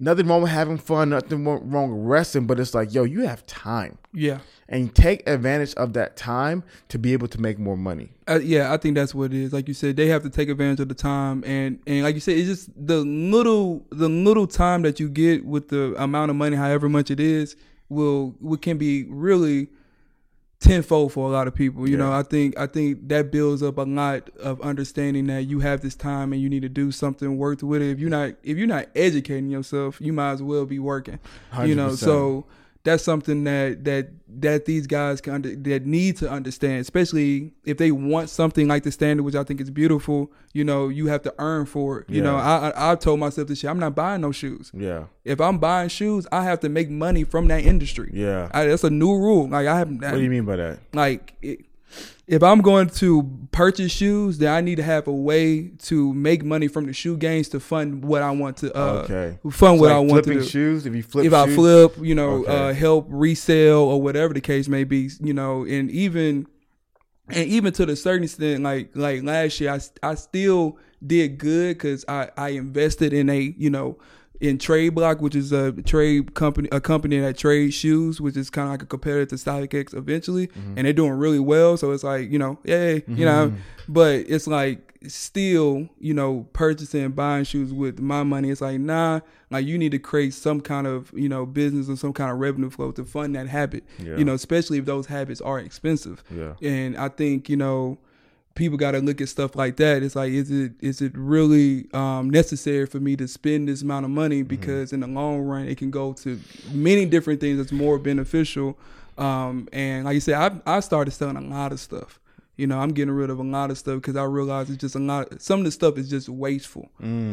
Nothing 0.00 0.26
wrong 0.26 0.42
with 0.42 0.50
having 0.50 0.78
fun. 0.78 1.10
Nothing 1.10 1.44
wrong 1.44 1.90
with 1.92 2.04
resting. 2.10 2.46
But 2.48 2.58
it's 2.58 2.74
like, 2.74 2.92
yo, 2.92 3.04
you 3.04 3.20
have 3.24 3.46
time, 3.46 3.98
Yeah. 4.12 4.38
And 4.72 4.94
take 4.94 5.28
advantage 5.28 5.74
of 5.74 5.92
that 5.92 6.16
time 6.16 6.64
to 6.88 6.98
be 6.98 7.12
able 7.12 7.28
to 7.28 7.40
make 7.40 7.58
more 7.58 7.76
money. 7.76 8.08
Uh, 8.26 8.40
yeah, 8.42 8.72
I 8.72 8.78
think 8.78 8.94
that's 8.94 9.14
what 9.14 9.32
it 9.32 9.38
is. 9.38 9.52
Like 9.52 9.68
you 9.68 9.74
said, 9.74 9.96
they 9.96 10.08
have 10.08 10.22
to 10.22 10.30
take 10.30 10.48
advantage 10.48 10.80
of 10.80 10.88
the 10.88 10.94
time, 10.94 11.44
and 11.44 11.78
and 11.86 12.02
like 12.02 12.14
you 12.14 12.20
said, 12.20 12.38
it's 12.38 12.48
just 12.48 12.70
the 12.74 12.98
little 12.98 13.84
the 13.90 14.08
little 14.08 14.46
time 14.46 14.82
that 14.82 14.98
you 14.98 15.08
get 15.08 15.44
with 15.44 15.68
the 15.68 15.94
amount 16.02 16.30
of 16.30 16.36
money, 16.36 16.56
however 16.56 16.88
much 16.88 17.10
it 17.10 17.20
is, 17.20 17.54
will 17.90 18.34
can 18.62 18.78
be 18.78 19.04
really 19.04 19.68
tenfold 20.58 21.12
for 21.12 21.28
a 21.28 21.32
lot 21.32 21.48
of 21.48 21.54
people. 21.54 21.86
You 21.88 21.96
know, 21.98 22.12
I 22.12 22.22
think 22.22 22.58
I 22.58 22.66
think 22.66 23.08
that 23.08 23.30
builds 23.30 23.62
up 23.62 23.76
a 23.76 23.82
lot 23.82 24.30
of 24.38 24.60
understanding 24.62 25.26
that 25.26 25.42
you 25.42 25.60
have 25.60 25.82
this 25.82 25.94
time 25.94 26.32
and 26.32 26.40
you 26.40 26.48
need 26.48 26.62
to 26.62 26.68
do 26.70 26.90
something 26.92 27.36
worth 27.36 27.62
with 27.62 27.82
it. 27.82 27.90
If 27.90 27.98
you're 27.98 28.08
not 28.08 28.34
if 28.42 28.56
you're 28.56 28.66
not 28.66 28.86
educating 28.94 29.50
yourself, 29.50 30.00
you 30.00 30.14
might 30.14 30.32
as 30.32 30.42
well 30.42 30.64
be 30.64 30.78
working. 30.78 31.18
You 31.62 31.74
know, 31.74 31.94
so 31.94 32.46
that's 32.84 33.04
something 33.04 33.44
that 33.44 33.84
that 33.84 34.08
that 34.40 34.64
these 34.64 34.86
guys 34.86 35.20
can 35.20 35.34
under, 35.34 35.54
that 35.54 35.86
need 35.86 36.16
to 36.16 36.28
understand, 36.30 36.80
especially 36.80 37.52
if 37.64 37.76
they 37.76 37.92
want 37.92 38.28
something 38.28 38.66
like 38.66 38.82
the 38.82 38.90
standard, 38.90 39.22
which 39.22 39.34
I 39.34 39.44
think 39.44 39.60
is 39.60 39.70
beautiful. 39.70 40.32
You 40.52 40.64
know, 40.64 40.88
you 40.88 41.06
have 41.06 41.22
to 41.22 41.34
earn 41.38 41.66
for 41.66 42.00
it. 42.00 42.10
You 42.10 42.22
know, 42.22 42.36
I, 42.36 42.70
I 42.70 42.92
I 42.92 42.94
told 42.96 43.20
myself 43.20 43.48
this 43.48 43.62
year, 43.62 43.70
I'm 43.70 43.78
not 43.78 43.94
buying 43.94 44.20
no 44.20 44.32
shoes. 44.32 44.70
Yeah, 44.74 45.04
If 45.24 45.40
I'm 45.40 45.58
buying 45.58 45.88
shoes, 45.90 46.26
I 46.32 46.42
have 46.44 46.60
to 46.60 46.68
make 46.68 46.90
money 46.90 47.24
from 47.24 47.46
that 47.48 47.64
industry. 47.64 48.10
yeah. 48.12 48.48
I, 48.52 48.64
that's 48.66 48.84
a 48.84 48.90
new 48.90 49.14
rule. 49.16 49.48
Like 49.48 49.66
I 49.66 49.78
have, 49.78 49.90
what 49.90 50.12
do 50.12 50.20
you 50.20 50.30
mean 50.30 50.44
by 50.44 50.56
that? 50.56 50.78
like 50.92 51.34
it, 51.42 51.64
if 52.26 52.42
I'm 52.42 52.60
going 52.60 52.88
to 52.88 53.48
purchase 53.50 53.90
shoes, 53.92 54.38
then 54.38 54.52
I 54.52 54.60
need 54.60 54.76
to 54.76 54.82
have 54.82 55.06
a 55.08 55.12
way 55.12 55.68
to 55.84 56.14
make 56.14 56.44
money 56.44 56.68
from 56.68 56.86
the 56.86 56.92
shoe 56.92 57.16
gains 57.16 57.48
to 57.50 57.60
fund 57.60 58.04
what 58.04 58.22
I 58.22 58.30
want 58.30 58.58
to 58.58 58.74
uh 58.76 59.02
Okay. 59.02 59.38
fund 59.50 59.80
what 59.80 59.88
So, 59.88 59.96
I 59.96 59.98
want 59.98 60.08
to 60.08 60.14
flipping 60.22 60.38
do 60.38 60.46
shoes. 60.46 60.86
If 60.86 60.94
you 60.94 61.02
flip, 61.02 61.26
if 61.26 61.32
I 61.32 61.46
flip, 61.54 61.96
you 62.00 62.14
know, 62.14 62.44
Okay. 62.44 62.70
uh, 62.70 62.72
help 62.74 63.06
resell 63.08 63.80
or 63.80 64.00
whatever 64.00 64.32
the 64.34 64.40
case 64.40 64.68
may 64.68 64.84
be, 64.84 65.10
you 65.20 65.34
know, 65.34 65.64
and 65.64 65.90
even 65.90 66.46
and 67.28 67.48
even 67.48 67.72
to 67.74 67.86
the 67.86 67.96
certain 67.96 68.24
extent, 68.24 68.62
like 68.62 68.90
like 68.94 69.22
last 69.22 69.60
year, 69.60 69.72
I 69.72 69.80
I 70.10 70.14
still 70.14 70.78
did 71.04 71.38
good 71.38 71.76
because 71.78 72.04
I 72.08 72.30
I 72.36 72.50
invested 72.50 73.12
in 73.12 73.28
a 73.30 73.54
you 73.56 73.70
know 73.70 73.98
in 74.42 74.58
Trade 74.58 74.90
Block, 74.94 75.20
which 75.22 75.34
is 75.34 75.52
a 75.52 75.72
trade 75.82 76.34
company, 76.34 76.68
a 76.72 76.80
company 76.80 77.18
that 77.20 77.38
trades 77.38 77.74
shoes, 77.74 78.20
which 78.20 78.36
is 78.36 78.50
kind 78.50 78.66
of 78.66 78.72
like 78.72 78.82
a 78.82 78.86
competitor 78.86 79.24
to 79.26 79.34
StockX 79.36 79.94
eventually, 79.94 80.48
Mm-hmm. 80.48 80.74
and 80.76 80.84
they're 80.86 80.92
doing 80.92 81.12
really 81.12 81.38
well. 81.38 81.76
So 81.76 81.92
it's 81.92 82.04
like 82.04 82.30
you 82.30 82.38
know, 82.38 82.58
yay, 82.64 83.04
you 83.08 83.24
know, 83.24 83.52
but 83.88 84.24
it's 84.28 84.46
like 84.46 84.98
still, 85.06 85.88
you 85.98 86.14
know, 86.14 86.46
purchasing 86.52 87.04
and 87.04 87.14
buying 87.16 87.44
shoes 87.44 87.72
with 87.72 88.00
my 88.00 88.22
money. 88.22 88.50
It's 88.50 88.60
like 88.60 88.80
nah, 88.80 89.20
like 89.50 89.64
you 89.66 89.78
need 89.78 89.92
to 89.92 89.98
create 89.98 90.34
some 90.34 90.60
kind 90.60 90.86
of 90.86 91.12
you 91.14 91.28
know 91.28 91.46
business 91.46 91.88
or 91.88 91.96
some 91.96 92.12
kind 92.12 92.30
of 92.32 92.38
revenue 92.38 92.70
flow 92.70 92.90
to 92.92 93.04
fund 93.04 93.34
that 93.36 93.48
habit. 93.48 93.84
Yeah. 93.98 94.16
You 94.16 94.24
know, 94.24 94.34
especially 94.34 94.78
if 94.78 94.84
those 94.84 95.06
habits 95.06 95.40
are 95.40 95.58
expensive. 95.60 96.22
Yeah. 96.34 96.54
And 96.62 96.96
I 96.96 97.08
think 97.08 97.48
you 97.48 97.56
know 97.56 97.98
people 98.54 98.76
got 98.76 98.92
to 98.92 98.98
look 99.00 99.20
at 99.20 99.28
stuff 99.28 99.56
like 99.56 99.76
that. 99.76 100.02
It's 100.02 100.16
like, 100.16 100.32
is 100.32 100.50
it 100.50 100.72
is 100.80 101.00
it 101.00 101.12
really 101.14 101.88
um, 101.92 102.30
necessary 102.30 102.86
for 102.86 103.00
me 103.00 103.16
to 103.16 103.26
spend 103.28 103.68
this 103.68 103.82
amount 103.82 104.04
of 104.04 104.10
money? 104.10 104.42
Because 104.42 104.92
in 104.92 105.00
the 105.00 105.06
long 105.06 105.40
run, 105.40 105.66
it 105.68 105.78
can 105.78 105.90
go 105.90 106.12
to 106.14 106.38
many 106.72 107.04
different 107.06 107.40
things 107.40 107.58
that's 107.58 107.72
more 107.72 107.98
beneficial. 107.98 108.78
Um, 109.18 109.68
and 109.72 110.04
like 110.04 110.14
you 110.14 110.20
said, 110.20 110.34
I 110.66 110.76
I 110.76 110.80
started 110.80 111.12
selling 111.12 111.36
a 111.36 111.40
lot 111.40 111.72
of 111.72 111.80
stuff. 111.80 112.18
You 112.56 112.66
know, 112.66 112.78
I'm 112.78 112.90
getting 112.90 113.14
rid 113.14 113.30
of 113.30 113.38
a 113.38 113.42
lot 113.42 113.70
of 113.70 113.78
stuff 113.78 113.96
because 113.96 114.14
I 114.14 114.24
realize 114.24 114.68
it's 114.68 114.78
just 114.78 114.94
a 114.94 114.98
lot. 114.98 115.40
Some 115.40 115.60
of 115.60 115.64
the 115.64 115.70
stuff 115.70 115.96
is 115.96 116.10
just 116.10 116.28
wasteful. 116.28 116.90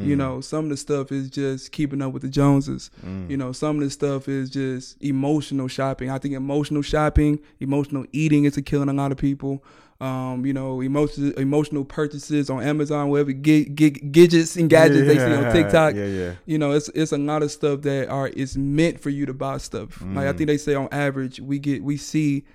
You 0.07 0.15
know, 0.15 0.39
some 0.39 0.65
of 0.65 0.69
the 0.71 0.77
stuff 0.77 1.11
is 1.11 1.29
just 1.29 1.73
keeping 1.73 2.01
up 2.01 2.13
with 2.13 2.21
the 2.21 2.29
Joneses. 2.29 2.89
You 3.29 3.35
know, 3.35 3.51
some 3.51 3.75
of 3.77 3.83
the 3.83 3.89
stuff 3.89 4.29
is 4.29 4.49
just 4.49 5.01
emotional 5.03 5.67
shopping. 5.67 6.09
I 6.09 6.19
think 6.19 6.35
emotional 6.35 6.81
shopping, 6.81 7.39
emotional 7.59 8.05
eating 8.13 8.45
is 8.45 8.57
killing 8.65 8.87
a 8.87 8.93
lot 8.93 9.11
of 9.11 9.17
people. 9.17 9.61
Um, 10.01 10.45
you 10.45 10.53
know, 10.53 10.79
emotional 10.79 11.33
emotional 11.33 11.83
purchases 11.83 12.49
on 12.49 12.63
Amazon, 12.63 13.09
whatever 13.09 13.33
get, 13.33 13.75
get 13.75 14.13
gadgets 14.13 14.55
and 14.55 14.69
gadgets 14.69 15.05
they 15.07 15.17
see 15.17 15.33
on 15.35 15.51
TikTok. 15.53 15.93
yeah, 15.93 16.05
yeah. 16.05 16.33
You 16.45 16.57
know, 16.57 16.71
it's 16.71 16.87
it's 16.95 17.11
a 17.11 17.17
lot 17.17 17.43
of 17.43 17.51
stuff 17.51 17.81
that 17.81 18.07
are 18.07 18.29
is 18.29 18.57
meant 18.57 19.01
for 19.01 19.09
you 19.09 19.25
to 19.25 19.33
buy 19.33 19.57
stuff. 19.57 20.01
Like 20.01 20.27
I 20.27 20.31
think 20.31 20.47
they 20.47 20.57
say 20.57 20.73
on 20.73 20.87
average, 20.93 21.41
we 21.41 21.59
get 21.59 21.83
we 21.83 21.97
see 21.97 22.45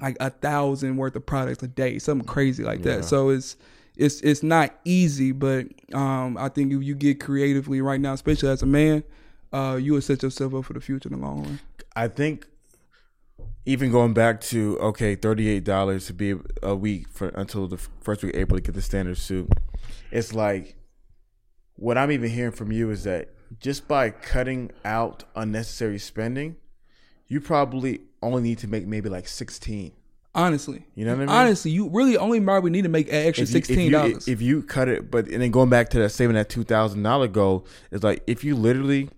like 0.00 0.16
a 0.18 0.30
thousand 0.30 0.96
worth 0.96 1.14
of 1.14 1.24
products 1.26 1.62
a 1.62 1.68
day, 1.68 1.98
something 1.98 2.26
crazy 2.26 2.64
like 2.64 2.84
Yeah. 2.84 2.96
that. 2.96 3.04
So 3.04 3.28
it's 3.28 3.56
it's 3.96 4.20
it's 4.22 4.42
not 4.42 4.74
easy, 4.84 5.30
but 5.32 5.66
um, 5.92 6.36
I 6.38 6.48
think 6.48 6.72
if 6.72 6.82
you 6.82 6.94
get 6.96 7.20
creatively 7.20 7.80
right 7.80 8.00
now, 8.00 8.14
especially 8.14 8.48
as 8.48 8.62
a 8.62 8.66
man, 8.66 9.04
uh, 9.52 9.78
you 9.80 9.92
will 9.92 10.00
set 10.00 10.22
yourself 10.24 10.54
up 10.54 10.64
for 10.64 10.72
the 10.72 10.80
future 10.80 11.08
in 11.08 11.20
the 11.20 11.24
long 11.24 11.44
run. 11.44 11.60
I 11.94 12.08
think 12.08 12.46
even 13.66 13.90
going 13.92 14.12
back 14.14 14.40
to 14.42 14.78
okay, 14.78 15.14
thirty 15.14 15.48
eight 15.48 15.64
dollars 15.64 16.06
to 16.06 16.12
be 16.14 16.34
a 16.62 16.74
week 16.74 17.08
for 17.08 17.28
until 17.28 17.68
the 17.68 17.76
first 18.00 18.22
week 18.22 18.34
of 18.34 18.40
April 18.40 18.58
to 18.58 18.62
get 18.62 18.74
the 18.74 18.82
standard 18.82 19.18
suit. 19.18 19.48
It's 20.10 20.34
like 20.34 20.76
what 21.76 21.96
I'm 21.98 22.10
even 22.12 22.30
hearing 22.30 22.52
from 22.52 22.72
you 22.72 22.90
is 22.90 23.04
that 23.04 23.30
just 23.58 23.88
by 23.88 24.10
cutting 24.10 24.70
out 24.84 25.24
unnecessary 25.34 25.98
spending, 25.98 26.56
you 27.26 27.40
probably 27.40 28.00
only 28.22 28.42
need 28.42 28.58
to 28.58 28.68
make 28.68 28.86
maybe 28.86 29.08
like 29.08 29.28
sixteen. 29.28 29.92
Honestly, 30.32 30.86
You 30.94 31.04
know 31.04 31.10
what 31.10 31.22
I 31.22 31.26
mean? 31.26 31.28
honestly, 31.28 31.72
you 31.72 31.88
really 31.88 32.16
only 32.16 32.40
probably 32.40 32.70
need 32.70 32.82
to 32.82 32.88
make 32.88 33.08
an 33.08 33.14
extra 33.26 33.42
If 33.42 33.48
you- 33.48 33.52
sixteen 33.52 33.90
dollars. 33.90 34.28
If 34.28 34.40
you 34.40 34.62
cut 34.62 34.88
it, 34.88 35.10
but 35.10 35.26
and 35.26 35.42
then 35.42 35.50
going 35.50 35.70
back 35.70 35.90
to 35.90 35.98
that 35.98 36.10
saving 36.10 36.34
that 36.36 36.48
two 36.48 36.62
thousand 36.62 37.02
dollar 37.02 37.26
goal, 37.26 37.66
it's 37.90 38.04
like 38.04 38.22
if 38.28 38.44
you 38.44 38.54
literally 38.54 39.10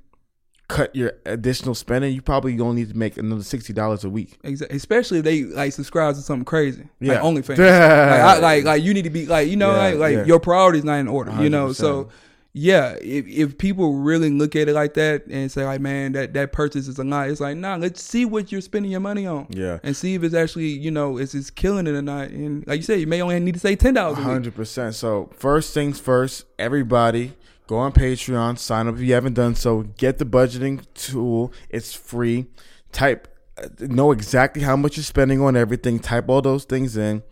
cut 0.69 0.95
your 0.97 1.13
additional 1.27 1.75
spending, 1.75 2.15
you 2.15 2.23
probably 2.23 2.59
only 2.61 2.83
need 2.83 2.91
to 2.91 2.97
make 2.97 3.17
another 3.19 3.43
sixty 3.43 3.73
dollars 3.73 4.05
a 4.05 4.11
week. 4.11 4.39
Exactly. 4.43 4.77
Especially 4.77 5.19
if 5.19 5.25
they 5.25 5.45
like 5.45 5.73
subscribe 5.73 6.15
to 6.15 6.21
something 6.23 6.45
crazy, 6.45 6.89
Yeah. 7.01 7.21
like 7.21 7.23
OnlyFans. 7.45 7.59
like, 7.59 7.61
I, 7.61 8.39
like, 8.39 8.65
like 8.65 8.83
you 8.83 8.95
need 8.95 9.03
to 9.05 9.11
be 9.11 9.27
like, 9.27 9.49
you 9.49 9.57
know, 9.57 9.71
Yeah, 9.73 9.77
like, 9.79 9.95
like 9.97 10.15
yeah. 10.17 10.25
your 10.25 10.41
priorities 10.41 10.85
not 10.85 10.95
in 10.97 11.09
order. 11.09 11.33
You 11.43 11.51
know, 11.51 11.73
so 11.73 12.09
yeah, 12.55 12.97
if 13.01 13.27
if 13.27 13.57
people 13.57 13.95
really 13.95 14.29
look 14.29 14.55
at 14.57 14.69
it 14.69 14.75
like 14.75 14.93
that 14.95 15.27
and 15.27 15.51
say 15.51 15.65
like, 15.65 15.81
man, 15.81 16.13
that 16.13 16.35
that 16.35 16.53
purchase 16.53 16.87
is 16.87 16.99
a 16.99 17.05
lot, 17.05 17.29
it's 17.31 17.41
like, 17.41 17.57
nah, 17.57 17.77
let's 17.77 18.03
see 18.03 18.25
what 18.27 18.53
you're 18.53 18.61
spending 18.61 18.91
your 18.91 19.01
money 19.01 19.27
on. 19.27 19.47
Yeah. 19.51 19.79
and 19.83 19.97
see 19.97 20.15
if 20.15 20.23
it's 20.23 20.35
actually, 20.35 20.69
you 20.69 20.91
know, 20.91 21.17
is 21.19 21.35
it's 21.35 21.49
killing 21.51 21.87
it 21.87 21.95
or 21.95 22.03
not. 22.03 22.29
And 22.29 22.67
like 22.67 22.77
you 22.79 22.83
said, 22.83 23.01
you 23.01 23.07
may 23.07 23.21
only 23.23 23.41
need 23.41 23.55
to 23.55 23.61
say 23.61 23.75
ten 23.75 23.95
dollars. 23.95 24.19
Hundred 24.19 24.55
percent. 24.55 24.95
So 24.95 25.31
first 25.35 25.73
things 25.75 25.99
first, 25.99 26.45
everybody 26.59 27.33
go 27.73 27.79
on 27.79 27.93
Patreon, 27.93 28.59
sign 28.59 28.87
up 28.87 28.97
if 28.97 29.01
you 29.01 29.15
haven't 29.15 29.33
done 29.33 29.55
so. 29.55 29.83
Get 29.97 30.19
the 30.19 30.27
budgeting 30.27 30.85
tool; 30.93 31.55
it's 31.71 31.95
free. 31.95 32.47
Type, 32.93 33.35
uh, 33.57 33.69
know 33.81 34.13
exactly 34.13 34.63
how 34.63 34.77
much 34.77 34.99
you're 34.99 35.05
spending 35.05 35.41
on 35.41 35.57
everything. 35.57 35.99
Type 35.99 36.29
all 36.29 36.43
those 36.43 36.65
things 36.65 36.99
in, 36.99 37.23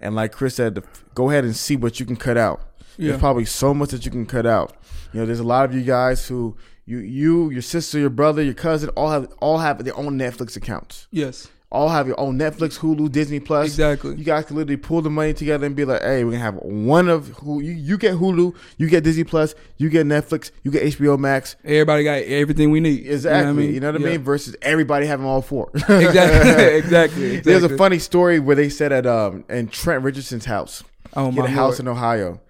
and 0.00 0.14
like 0.14 0.32
Chris 0.32 0.54
said, 0.54 0.82
go 1.14 1.28
ahead 1.28 1.44
and 1.44 1.54
see 1.54 1.76
what 1.76 2.00
you 2.00 2.06
can 2.06 2.16
cut 2.16 2.38
out. 2.38 2.62
Yeah. 2.96 3.08
There's 3.08 3.20
probably 3.20 3.44
so 3.44 3.74
much 3.74 3.90
that 3.90 4.06
you 4.06 4.10
can 4.10 4.24
cut 4.24 4.46
out. 4.46 4.74
You 5.12 5.20
know, 5.20 5.26
there's 5.26 5.40
a 5.40 5.44
lot 5.44 5.66
of 5.66 5.74
you 5.74 5.82
guys 5.82 6.26
who 6.26 6.56
you, 6.86 6.98
you, 6.98 7.50
your 7.50 7.62
sister, 7.62 7.98
your 7.98 8.10
brother, 8.10 8.42
your 8.42 8.54
cousin, 8.54 8.88
all 8.90 9.10
have 9.10 9.30
all 9.40 9.58
have 9.58 9.84
their 9.84 9.96
own 9.96 10.18
Netflix 10.18 10.56
accounts. 10.56 11.06
Yes, 11.10 11.48
All 11.72 11.88
have 11.88 12.06
your 12.06 12.20
own 12.20 12.38
Netflix, 12.38 12.78
Hulu, 12.78 13.10
Disney 13.10 13.40
Plus. 13.40 13.66
Exactly. 13.66 14.14
You 14.14 14.24
guys 14.24 14.44
can 14.44 14.56
literally 14.56 14.76
pull 14.76 15.00
the 15.00 15.08
money 15.08 15.32
together 15.32 15.64
and 15.64 15.74
be 15.74 15.86
like, 15.86 16.02
"Hey, 16.02 16.22
we're 16.22 16.32
gonna 16.32 16.44
have 16.44 16.56
one 16.56 17.08
of 17.08 17.28
who 17.38 17.62
you, 17.62 17.72
you 17.72 17.96
get 17.96 18.16
Hulu, 18.16 18.54
you 18.76 18.88
get 18.90 19.04
Disney 19.04 19.24
Plus, 19.24 19.54
you 19.78 19.88
get 19.88 20.06
Netflix, 20.06 20.50
you 20.62 20.70
get 20.70 20.82
HBO 20.82 21.18
Max." 21.18 21.56
everybody 21.64 22.04
got 22.04 22.18
everything 22.24 22.70
we 22.72 22.80
need. 22.80 23.06
Exactly. 23.06 23.72
You 23.72 23.80
know 23.80 23.90
what 23.92 24.02
I 24.02 24.04
mean? 24.04 24.12
Yeah. 24.12 24.18
Versus 24.18 24.54
everybody 24.60 25.06
having 25.06 25.24
all 25.24 25.40
four. 25.40 25.70
exactly, 25.74 26.02
exactly, 26.02 26.74
exactly. 26.76 27.40
There's 27.40 27.62
a 27.62 27.74
funny 27.78 27.98
story 27.98 28.38
where 28.38 28.54
they 28.54 28.68
said 28.68 28.92
at 28.92 29.06
um 29.06 29.46
in 29.48 29.68
Trent 29.68 30.04
Richardson's 30.04 30.44
house, 30.44 30.84
Oh 31.14 31.30
he 31.30 31.36
had 31.36 31.44
my 31.46 31.50
a 31.50 31.54
house 31.54 31.80
in 31.80 31.88
Ohio. 31.88 32.42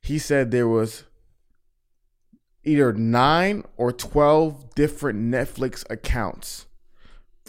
He 0.00 0.18
said 0.18 0.52
there 0.52 0.66
was 0.66 1.04
either 2.64 2.94
nine 2.94 3.64
or 3.76 3.92
twelve 3.92 4.74
different 4.74 5.20
Netflix 5.20 5.84
accounts 5.90 6.64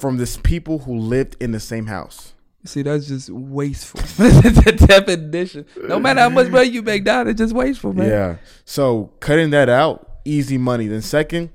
from 0.01 0.17
this 0.17 0.35
people 0.35 0.79
who 0.79 0.97
lived 0.97 1.37
in 1.39 1.51
the 1.51 1.59
same 1.59 1.85
house. 1.85 2.33
See, 2.65 2.81
that's 2.81 3.07
just 3.07 3.29
wasteful. 3.29 4.01
the 4.17 4.85
definition. 4.87 5.65
No 5.83 5.99
matter 5.99 6.21
how 6.21 6.29
much 6.29 6.49
money 6.49 6.69
you 6.69 6.81
make 6.81 7.05
down, 7.05 7.27
it's 7.27 7.37
just 7.37 7.53
wasteful, 7.53 7.93
man. 7.93 8.09
Yeah. 8.09 8.35
So 8.65 9.11
cutting 9.19 9.51
that 9.51 9.69
out, 9.69 10.19
easy 10.25 10.57
money. 10.57 10.87
Then 10.87 11.01
second, 11.01 11.51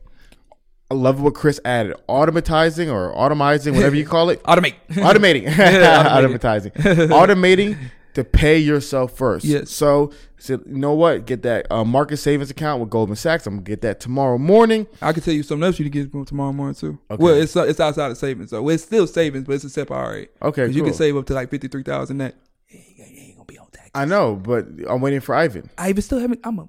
I 0.90 0.94
love 0.94 1.20
what 1.20 1.34
Chris 1.34 1.60
added. 1.64 1.96
Automatizing 2.08 2.92
or 2.92 3.12
automizing, 3.14 3.74
whatever 3.74 3.96
you 3.96 4.06
call 4.14 4.30
it. 4.30 4.42
Automate. 4.44 4.74
Automating. 4.90 5.46
Automatizing. 5.48 6.72
Automating 7.08 7.76
to 8.16 8.24
pay 8.24 8.58
yourself 8.58 9.16
first. 9.16 9.44
Yes. 9.44 9.70
So, 9.70 10.10
so 10.38 10.54
you 10.66 10.76
know 10.76 10.92
what? 10.92 11.24
Get 11.26 11.42
that 11.42 11.66
uh, 11.70 11.84
market 11.84 12.16
savings 12.16 12.50
account 12.50 12.80
with 12.80 12.90
Goldman 12.90 13.16
Sachs. 13.16 13.46
I'm 13.46 13.54
gonna 13.54 13.62
get 13.64 13.80
that 13.82 14.00
tomorrow 14.00 14.36
morning. 14.38 14.86
I 15.00 15.12
can 15.12 15.22
tell 15.22 15.32
you 15.34 15.42
something 15.42 15.64
else 15.64 15.78
you 15.78 15.84
can 15.84 15.92
get 15.92 16.10
from 16.10 16.24
tomorrow 16.24 16.52
morning 16.52 16.74
too. 16.74 16.98
Okay. 17.10 17.22
Well, 17.22 17.34
it's 17.34 17.54
it's 17.54 17.78
outside 17.80 18.10
of 18.10 18.18
savings, 18.18 18.50
so 18.50 18.68
it's 18.68 18.82
still 18.82 19.06
savings, 19.06 19.44
but 19.44 19.54
it's 19.54 19.64
a 19.64 19.70
separate 19.70 19.96
IRA. 19.96 20.26
Okay, 20.42 20.66
'Cause 20.66 20.74
you 20.76 20.82
can 20.82 20.92
save 20.92 21.16
up 21.16 21.26
to 21.26 21.34
like 21.34 21.50
fifty 21.50 21.68
three 21.68 21.82
thousand 21.84 22.18
net. 22.18 22.34
It 22.68 22.82
ain't 23.00 23.36
gonna 23.36 23.44
be 23.46 23.58
on 23.58 23.68
tax. 23.70 23.90
I 23.94 24.04
know, 24.04 24.34
but 24.34 24.66
I'm 24.88 25.00
waiting 25.00 25.20
for 25.20 25.34
Ivan. 25.34 25.70
I 25.78 25.90
even 25.90 26.02
still 26.02 26.18
haven't. 26.18 26.40
I'm 26.44 26.58
a. 26.58 26.68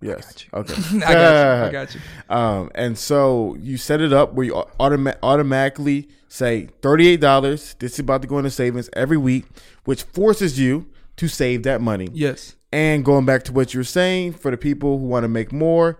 Yes. 0.00 0.44
you. 0.44 0.58
Okay. 0.58 0.74
I 1.04 1.12
got 1.12 1.62
you. 1.62 1.68
I 1.68 1.72
got 1.72 1.94
you. 1.94 2.00
Um, 2.28 2.70
and 2.74 2.96
so 2.96 3.56
you 3.60 3.76
set 3.76 4.00
it 4.00 4.12
up 4.12 4.34
where 4.34 4.46
you 4.46 4.52
automa- 4.78 5.16
automatically 5.22 6.08
say 6.28 6.68
$38. 6.82 7.78
This 7.78 7.94
is 7.94 7.98
about 7.98 8.22
to 8.22 8.28
go 8.28 8.38
into 8.38 8.50
savings 8.50 8.88
every 8.92 9.16
week, 9.16 9.46
which 9.84 10.02
forces 10.04 10.58
you 10.58 10.86
to 11.16 11.28
save 11.28 11.64
that 11.64 11.80
money. 11.80 12.08
Yes. 12.12 12.54
And 12.70 13.04
going 13.04 13.24
back 13.24 13.44
to 13.44 13.52
what 13.52 13.74
you 13.74 13.80
were 13.80 13.84
saying, 13.84 14.34
for 14.34 14.50
the 14.50 14.56
people 14.56 14.98
who 14.98 15.06
want 15.06 15.24
to 15.24 15.28
make 15.28 15.52
more, 15.52 15.98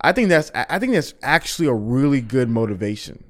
I 0.00 0.12
think 0.12 0.28
that's 0.28 0.50
I 0.54 0.78
think 0.78 0.92
that's 0.92 1.14
actually 1.22 1.68
a 1.68 1.74
really 1.74 2.20
good 2.20 2.48
motivation 2.48 3.22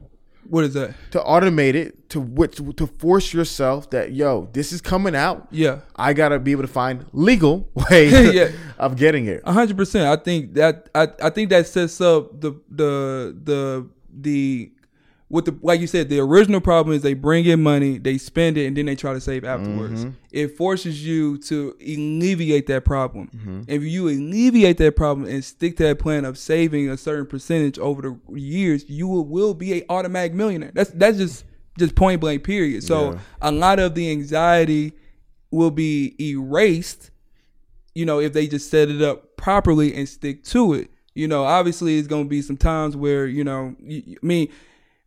What 0.48 0.64
is 0.64 0.74
that? 0.74 0.94
to 1.12 1.20
automate 1.20 1.74
it 1.74 2.08
to 2.10 2.20
which 2.20 2.56
to 2.76 2.86
force 2.86 3.32
yourself 3.34 3.90
that 3.90 4.12
yo, 4.12 4.48
this 4.52 4.72
is 4.72 4.80
coming 4.80 5.14
out. 5.14 5.46
Yeah. 5.50 5.80
I 5.96 6.12
gotta 6.14 6.38
be 6.38 6.52
able 6.52 6.62
to 6.62 6.68
find 6.68 7.04
legal 7.12 7.68
ways 7.90 8.34
Yeah. 8.34 8.50
of 8.78 8.96
getting 8.96 9.26
it. 9.26 9.42
A 9.44 9.52
hundred 9.52 9.76
percent. 9.76 10.06
I 10.06 10.16
think 10.22 10.54
that 10.54 10.88
I, 10.94 11.08
I 11.22 11.30
think 11.30 11.50
that 11.50 11.66
sets 11.66 12.00
up 12.00 12.40
the 12.40 12.52
the 12.70 13.36
the 13.44 13.88
the 14.20 14.72
with 15.30 15.44
the 15.44 15.58
like 15.62 15.80
you 15.80 15.86
said, 15.86 16.08
the 16.08 16.20
original 16.20 16.60
problem 16.60 16.96
is 16.96 17.02
they 17.02 17.14
bring 17.14 17.44
in 17.44 17.62
money, 17.62 17.98
they 17.98 18.16
spend 18.18 18.56
it, 18.56 18.66
and 18.66 18.76
then 18.76 18.86
they 18.86 18.96
try 18.96 19.12
to 19.12 19.20
save 19.20 19.44
afterwards. 19.44 20.04
Mm-hmm. 20.04 20.14
It 20.30 20.56
forces 20.56 21.04
you 21.04 21.38
to 21.38 21.76
alleviate 21.80 22.66
that 22.68 22.84
problem. 22.84 23.30
Mm-hmm. 23.36 23.62
If 23.68 23.82
you 23.82 24.08
alleviate 24.08 24.78
that 24.78 24.96
problem 24.96 25.28
and 25.28 25.44
stick 25.44 25.76
to 25.78 25.82
that 25.84 25.98
plan 25.98 26.24
of 26.24 26.38
saving 26.38 26.88
a 26.88 26.96
certain 26.96 27.26
percentage 27.26 27.78
over 27.78 28.02
the 28.02 28.38
years, 28.40 28.88
you 28.88 29.06
will, 29.06 29.24
will 29.24 29.54
be 29.54 29.74
a 29.80 29.84
automatic 29.90 30.32
millionaire. 30.34 30.72
That's 30.72 30.90
that's 30.90 31.18
just 31.18 31.44
just 31.78 31.94
point 31.94 32.20
blank 32.20 32.44
period. 32.44 32.82
So 32.82 33.12
Yeah. 33.12 33.18
a 33.42 33.52
lot 33.52 33.78
of 33.78 33.94
the 33.94 34.10
anxiety 34.10 34.92
will 35.50 35.70
be 35.70 36.14
erased 36.20 37.10
you 37.98 38.06
know, 38.06 38.20
if 38.20 38.32
they 38.32 38.46
just 38.46 38.70
set 38.70 38.88
it 38.88 39.02
up 39.02 39.36
properly 39.36 39.92
and 39.92 40.08
stick 40.08 40.44
to 40.44 40.72
it. 40.72 40.88
You 41.14 41.26
know, 41.26 41.42
obviously 41.42 41.98
it's 41.98 42.06
going 42.06 42.26
to 42.26 42.28
be 42.28 42.42
some 42.42 42.56
times 42.56 42.96
where, 42.96 43.26
you 43.26 43.42
know, 43.42 43.74
you, 43.80 44.16
I 44.22 44.24
mean, 44.24 44.48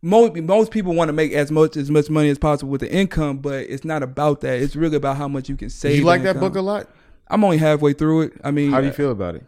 most 0.02 0.34
most 0.34 0.70
people 0.72 0.94
want 0.94 1.08
to 1.08 1.12
make 1.12 1.32
as 1.32 1.50
much 1.50 1.76
as 1.76 1.90
much 1.90 2.10
money 2.10 2.28
as 2.28 2.38
possible 2.38 2.70
with 2.70 2.80
the 2.80 2.92
income, 2.92 3.38
but 3.38 3.64
it's 3.70 3.84
not 3.84 4.02
about 4.02 4.40
that. 4.42 4.60
It's 4.60 4.76
really 4.76 4.96
about 4.96 5.16
how 5.16 5.28
much 5.28 5.48
you 5.48 5.56
can 5.56 5.70
save. 5.70 5.92
Did 5.92 5.98
you 6.00 6.04
like 6.04 6.22
that 6.22 6.36
income. 6.36 6.48
book 6.52 6.56
a 6.56 6.62
lot? 6.62 6.88
I'm 7.28 7.44
only 7.44 7.58
halfway 7.58 7.92
through 7.92 8.22
it. 8.22 8.32
I 8.44 8.50
mean, 8.50 8.72
How 8.72 8.80
do 8.80 8.88
you 8.88 8.92
feel 8.92 9.12
about 9.12 9.36
it? 9.36 9.44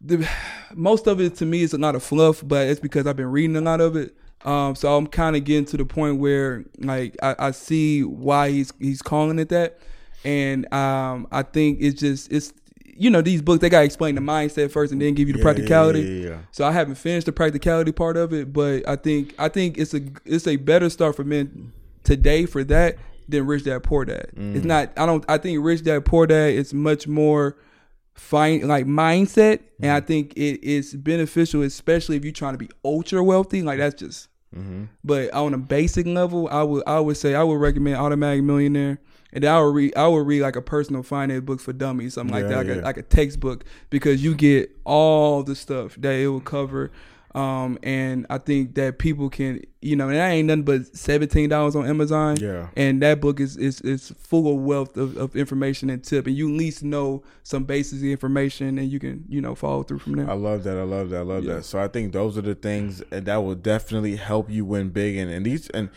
the, 0.00 0.28
most 0.74 1.06
of 1.06 1.20
it 1.20 1.36
to 1.36 1.46
me 1.46 1.62
is 1.62 1.72
a 1.72 1.78
lot 1.78 1.94
of 1.94 2.02
fluff, 2.02 2.42
but 2.44 2.66
it's 2.66 2.80
because 2.80 3.06
I've 3.06 3.16
been 3.16 3.30
reading 3.30 3.56
a 3.56 3.60
lot 3.60 3.80
of 3.80 3.96
it. 3.96 4.14
Um, 4.44 4.74
so 4.74 4.96
I'm 4.96 5.06
kind 5.06 5.36
of 5.36 5.44
getting 5.44 5.66
to 5.66 5.76
the 5.76 5.84
point 5.84 6.18
where 6.18 6.64
like 6.78 7.16
I, 7.22 7.36
I 7.38 7.50
see 7.52 8.02
why 8.02 8.50
he's 8.50 8.72
he's 8.80 9.00
calling 9.00 9.38
it 9.38 9.50
that, 9.50 9.78
and 10.24 10.72
um, 10.74 11.28
I 11.30 11.42
think 11.42 11.78
it's 11.80 12.00
just 12.00 12.32
it's 12.32 12.52
you 12.94 13.10
know 13.10 13.22
these 13.22 13.42
books 13.42 13.60
they 13.60 13.68
gotta 13.68 13.84
explain 13.84 14.14
the 14.14 14.20
mindset 14.20 14.70
first 14.70 14.92
and 14.92 15.00
then 15.00 15.14
give 15.14 15.28
you 15.28 15.34
the 15.34 15.42
practicality. 15.42 16.00
Yeah, 16.00 16.08
yeah, 16.08 16.28
yeah. 16.30 16.38
So 16.50 16.64
I 16.66 16.72
haven't 16.72 16.96
finished 16.96 17.26
the 17.26 17.32
practicality 17.32 17.92
part 17.92 18.16
of 18.16 18.32
it, 18.32 18.52
but 18.52 18.86
I 18.88 18.96
think 18.96 19.34
I 19.38 19.48
think 19.48 19.78
it's 19.78 19.94
a 19.94 20.00
it's 20.24 20.46
a 20.46 20.56
better 20.56 20.88
start 20.90 21.16
for 21.16 21.24
men 21.24 21.72
today 22.04 22.46
for 22.46 22.64
that 22.64 22.96
than 23.28 23.46
Rich 23.46 23.64
Dad 23.64 23.82
Poor 23.82 24.04
Dad. 24.04 24.30
Mm. 24.36 24.56
It's 24.56 24.64
not. 24.64 24.92
I 24.96 25.06
don't. 25.06 25.24
I 25.28 25.38
think 25.38 25.64
Rich 25.64 25.84
Dad 25.84 26.04
Poor 26.04 26.26
Dad 26.26 26.52
is 26.54 26.74
much 26.74 27.06
more 27.08 27.56
fine 28.14 28.66
like 28.68 28.86
mindset, 28.86 29.60
and 29.80 29.90
I 29.92 30.00
Mm. 30.00 30.06
think 30.06 30.32
it 30.36 30.62
is 30.62 30.94
beneficial, 30.94 31.62
especially 31.62 32.16
if 32.16 32.24
you're 32.24 32.32
trying 32.32 32.54
to 32.54 32.58
be 32.58 32.68
ultra 32.84 33.22
wealthy. 33.24 33.62
Like 33.62 33.78
that's 33.78 33.94
just. 33.94 34.28
Mm-hmm. 34.54 34.84
But 35.02 35.32
on 35.32 35.54
a 35.54 35.58
basic 35.58 36.06
level, 36.06 36.46
I 36.50 36.62
would 36.62 36.82
I 36.86 37.00
would 37.00 37.16
say 37.16 37.34
I 37.34 37.42
would 37.42 37.54
recommend 37.60 37.96
Automatic 37.96 38.44
Millionaire. 38.44 38.98
And 39.32 39.44
I 39.44 39.60
would 39.62 39.74
read 39.74 39.96
I 39.96 40.06
would 40.08 40.26
read 40.26 40.42
like 40.42 40.56
a 40.56 40.62
personal 40.62 41.02
finance 41.02 41.44
book 41.44 41.60
for 41.60 41.72
dummies, 41.72 42.14
something 42.14 42.34
like 42.34 42.42
Yeah, 42.44 42.48
that, 42.48 42.56
like, 42.58 42.66
yeah. 42.66 42.82
a, 42.82 42.84
like 42.84 42.96
a 42.98 43.02
textbook, 43.02 43.64
because 43.90 44.22
you 44.22 44.34
get 44.34 44.70
all 44.84 45.42
the 45.42 45.54
stuff 45.54 45.96
that 46.00 46.12
it 46.14 46.28
will 46.28 46.40
cover. 46.40 46.90
Um, 47.34 47.78
and 47.82 48.26
I 48.28 48.36
think 48.36 48.74
that 48.74 48.98
people 48.98 49.30
can, 49.30 49.62
you 49.80 49.96
know, 49.96 50.08
and 50.10 50.18
that 50.18 50.28
ain't 50.28 50.48
nothing 50.48 50.64
but 50.64 50.94
seventeen 50.94 51.48
dollars 51.48 51.74
on 51.74 51.86
Amazon. 51.86 52.36
Yeah. 52.38 52.68
And 52.76 53.00
that 53.00 53.22
book 53.22 53.40
is 53.40 53.56
is, 53.56 53.80
is 53.80 54.10
full 54.18 54.54
of 54.54 54.60
wealth 54.62 54.98
of, 54.98 55.16
of 55.16 55.34
information 55.34 55.88
and 55.88 56.04
tip, 56.04 56.26
and 56.26 56.36
you 56.36 56.50
at 56.52 56.58
least 56.58 56.82
know 56.82 57.22
some 57.42 57.64
basic 57.64 58.02
information, 58.02 58.76
and 58.76 58.92
you 58.92 58.98
can 59.00 59.24
you 59.30 59.40
know 59.40 59.54
follow 59.54 59.82
through 59.82 60.00
from 60.00 60.16
there. 60.16 60.28
I 60.30 60.34
love 60.34 60.62
that. 60.64 60.76
I 60.76 60.82
love 60.82 61.08
that. 61.08 61.20
I 61.20 61.22
love 61.22 61.44
Yeah. 61.44 61.54
that. 61.54 61.64
So 61.64 61.78
I 61.82 61.88
think 61.88 62.12
those 62.12 62.36
are 62.36 62.42
the 62.42 62.54
things 62.54 63.02
that 63.08 63.36
will 63.38 63.54
definitely 63.54 64.16
help 64.16 64.50
you 64.50 64.66
win 64.66 64.90
big. 64.90 65.16
And, 65.16 65.30
and 65.30 65.46
these 65.46 65.70
and 65.70 65.88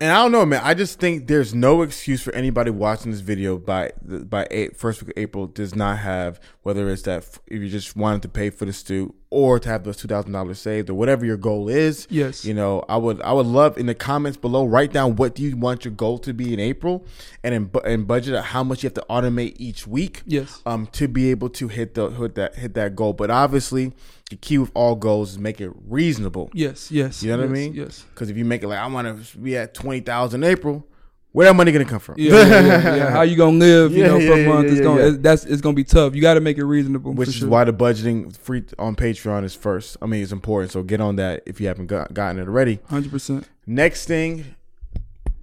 and 0.00 0.10
I 0.12 0.16
don't 0.22 0.32
know, 0.32 0.44
man. 0.44 0.60
I 0.64 0.74
just 0.74 0.98
think 0.98 1.26
there's 1.28 1.54
no 1.54 1.82
excuse 1.82 2.22
for 2.22 2.32
anybody 2.34 2.70
watching 2.70 3.10
this 3.12 3.20
video 3.20 3.58
by 3.58 3.92
by 4.02 4.46
eight, 4.50 4.76
first 4.76 5.02
week 5.02 5.10
of 5.16 5.22
April 5.22 5.46
does 5.46 5.74
not 5.74 5.98
have 5.98 6.40
whether 6.62 6.88
it's 6.90 7.02
that 7.02 7.18
if 7.46 7.60
you 7.62 7.68
just 7.68 7.94
wanted 7.96 8.22
to 8.22 8.28
pay 8.28 8.48
for 8.50 8.64
the 8.64 8.72
stu 8.72 9.14
or 9.30 9.58
to 9.60 9.68
have 9.68 9.84
those 9.84 9.96
two 9.98 10.08
thousand 10.08 10.32
dollars 10.32 10.58
saved 10.58 10.88
or 10.88 10.94
whatever 10.94 11.24
your 11.26 11.36
goal 11.36 11.68
is. 11.68 12.06
Yes. 12.10 12.44
You 12.44 12.54
know, 12.54 12.84
I 12.88 12.96
would 12.96 13.20
I 13.22 13.32
would 13.32 13.46
love 13.46 13.76
in 13.78 13.86
the 13.86 13.94
comments 13.94 14.36
below 14.38 14.64
write 14.64 14.92
down 14.92 15.16
what 15.16 15.34
do 15.34 15.42
you 15.42 15.56
want 15.56 15.84
your 15.84 15.92
goal 15.94 16.18
to 16.20 16.32
be 16.32 16.52
in 16.54 16.60
April 16.60 17.04
and 17.42 17.54
in, 17.54 17.70
and 17.84 18.06
budget 18.06 18.34
out 18.34 18.44
how 18.46 18.64
much 18.64 18.82
you 18.82 18.86
have 18.88 18.94
to 18.94 19.04
automate 19.10 19.56
each 19.58 19.86
week 19.86 20.22
Yes. 20.26 20.60
um 20.66 20.86
to 20.92 21.06
be 21.08 21.30
able 21.30 21.50
to 21.50 21.68
hit 21.68 21.94
the 21.94 22.08
hit 22.10 22.34
that 22.36 22.54
hit 22.56 22.74
that 22.74 22.96
goal. 22.96 23.12
But 23.12 23.30
obviously, 23.30 23.92
the 24.30 24.36
key 24.36 24.56
with 24.56 24.70
all 24.74 24.94
goals 24.94 25.32
is 25.32 25.38
make 25.38 25.60
it 25.60 25.70
reasonable. 25.86 26.48
Yes. 26.54 26.90
Yes. 26.90 27.22
You 27.22 27.30
know 27.32 27.38
what 27.38 27.44
I 27.46 27.52
mean? 27.52 27.74
Yes. 27.74 28.04
Because 28.14 28.30
if 28.30 28.36
you 28.38 28.44
make 28.46 28.62
it 28.62 28.68
like 28.68 28.78
I 28.78 28.86
want 28.86 29.22
to 29.30 29.38
be 29.38 29.56
at 29.58 29.74
twenty 29.84 30.00
thousand 30.00 30.42
April, 30.44 30.86
where 31.32 31.46
that 31.46 31.54
money 31.54 31.72
gonna 31.72 31.84
come 31.84 31.98
from? 32.00 32.14
Yeah, 32.16 32.46
yeah, 32.46 32.96
yeah. 32.96 33.10
How 33.16 33.22
you 33.22 33.36
gonna 33.36 33.58
live? 33.58 33.92
You 33.92 34.04
know, 34.04 34.20
for 34.20 34.32
a 34.32 34.46
month. 34.46 34.70
it's 34.70 34.80
gonna. 34.80 35.02
It's, 35.02 35.18
that's 35.18 35.44
it's 35.44 35.60
gonna 35.60 35.74
be 35.74 35.84
tough. 35.84 36.14
You 36.14 36.22
got 36.22 36.34
to 36.34 36.40
make 36.40 36.58
it 36.58 36.64
reasonable. 36.64 37.12
Which 37.12 37.28
is 37.28 37.34
sure. 37.36 37.48
why 37.48 37.64
the 37.64 37.72
budgeting 37.72 38.36
free 38.36 38.64
on 38.78 38.96
Patreon 38.96 39.44
is 39.44 39.54
first. 39.54 39.96
I 40.00 40.06
mean, 40.06 40.22
it's 40.22 40.32
important. 40.32 40.72
So 40.72 40.82
get 40.82 41.00
on 41.00 41.16
that 41.16 41.42
if 41.46 41.60
you 41.60 41.66
haven't 41.66 41.86
got, 41.86 42.14
gotten 42.14 42.40
it 42.40 42.48
already. 42.48 42.80
hundred 42.88 43.10
percent. 43.10 43.48
Next 43.66 44.06
thing 44.06 44.54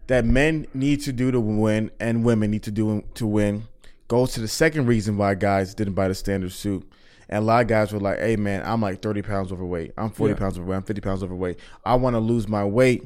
that 0.08 0.26
men 0.26 0.68
need 0.74 1.02
to 1.02 1.14
do 1.14 1.32
to 1.32 1.39
win 1.39 1.92
and 2.00 2.24
women 2.24 2.52
need 2.52 2.64
to 2.64 2.72
do 2.72 3.04
to 3.16 3.28
win 3.28 3.64
goes 4.08 4.34
to 4.34 4.42
the 4.42 4.48
second 4.48 4.86
reason 4.88 5.18
why 5.18 5.34
guys 5.36 5.74
didn't 5.74 5.94
buy 5.94 6.08
the 6.08 6.16
standard 6.16 6.52
suit. 6.52 6.86
And 7.30 7.39
a 7.39 7.46
lot 7.46 7.62
of 7.62 7.68
guys 7.68 7.94
were 7.94 8.00
like, 8.00 8.20
hey, 8.20 8.36
man, 8.36 8.62
I'm 8.66 8.82
like 8.82 9.02
30 9.02 9.22
pounds 9.22 9.54
overweight. 9.54 9.94
I'm 9.98 10.10
40 10.10 10.34
Yeah. 10.34 10.38
pounds 10.39 10.58
overweight. 10.58 10.78
I'm 10.78 10.84
50 10.84 11.02
pounds 11.02 11.24
overweight. 11.24 11.60
I 11.86 11.96
want 11.96 12.16
to 12.16 12.20
lose 12.20 12.48
my 12.50 12.66
weight 12.66 13.06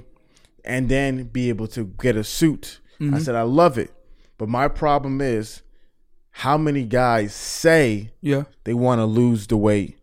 and 0.66 0.90
then 0.90 1.26
be 1.26 1.50
able 1.50 1.68
to 1.70 1.86
get 1.86 2.16
a 2.16 2.24
suit. 2.24 2.80
I 3.00 3.04
mm-hmm. 3.04 3.18
said, 3.20 3.36
I 3.36 3.44
love 3.44 3.78
it. 3.78 3.92
But 4.38 4.50
my 4.50 4.68
problem 4.68 5.22
is 5.22 5.62
how 6.32 6.58
many 6.58 6.84
guys 6.84 7.34
say 7.34 8.12
Yeah. 8.22 8.44
they 8.66 8.74
want 8.74 9.00
to 9.00 9.06
lose 9.06 9.48
the 9.48 9.56
weight 9.58 9.98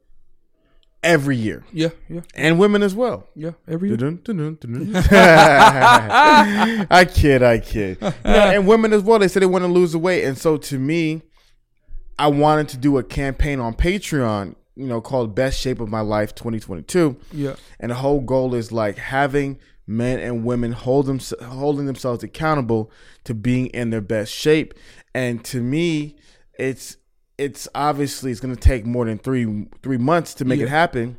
every 1.02 1.36
year 1.36 1.64
Yeah. 1.72 1.90
Yeah. 2.08 2.20
and 2.34 2.58
women 2.58 2.82
as 2.82 2.94
well. 2.94 3.26
Yeah. 3.34 3.50
Every 3.68 3.88
year. 3.88 3.96
Dun, 3.98 4.20
dun, 4.24 4.36
dun, 4.38 4.58
dun, 4.60 4.92
dun. 4.92 4.96
I 6.90 7.06
kid, 7.12 7.42
I 7.42 7.58
kid. 7.58 7.98
And 8.24 8.66
women 8.66 8.92
as 8.92 9.02
well. 9.02 9.18
They 9.18 9.28
said 9.28 9.42
they 9.42 9.46
want 9.46 9.62
to 9.64 9.68
lose 9.70 9.92
the 9.92 9.98
weight, 9.98 10.24
and 10.24 10.38
so 10.38 10.56
to 10.56 10.78
me, 10.78 11.22
I 12.18 12.28
wanted 12.28 12.68
to 12.70 12.76
do 12.76 12.98
a 12.98 13.02
campaign 13.02 13.58
on 13.60 13.74
Patreon, 13.74 14.54
you 14.76 14.86
know, 14.86 15.00
called 15.00 15.34
"Best 15.34 15.58
Shape 15.58 15.80
of 15.80 15.88
My 15.88 16.00
Life 16.00 16.34
2022," 16.34 17.16
Yeah. 17.32 17.56
and 17.80 17.90
the 17.90 17.96
whole 17.96 18.20
goal 18.20 18.54
is 18.54 18.70
like 18.72 18.96
having 18.98 19.58
men 19.96 20.18
and 20.18 20.44
women 20.44 20.72
hold 20.72 21.06
them 21.06 21.20
holding 21.42 21.86
themselves 21.86 22.22
accountable 22.22 22.90
to 23.24 23.34
being 23.34 23.66
in 23.68 23.90
their 23.90 24.00
best 24.00 24.32
shape. 24.32 24.74
And 25.14 25.44
to 25.46 25.60
me, 25.60 26.16
it's 26.58 26.96
it's 27.38 27.66
obviously 27.74 28.30
it's 28.30 28.40
going 28.40 28.54
to 28.54 28.60
take 28.60 28.84
more 28.86 29.04
than 29.04 29.18
three 29.18 29.66
three 29.82 29.98
months 29.98 30.34
to 30.34 30.44
make 30.44 30.58
Yeah. 30.60 30.66
it 30.66 30.70
happen. 30.70 31.16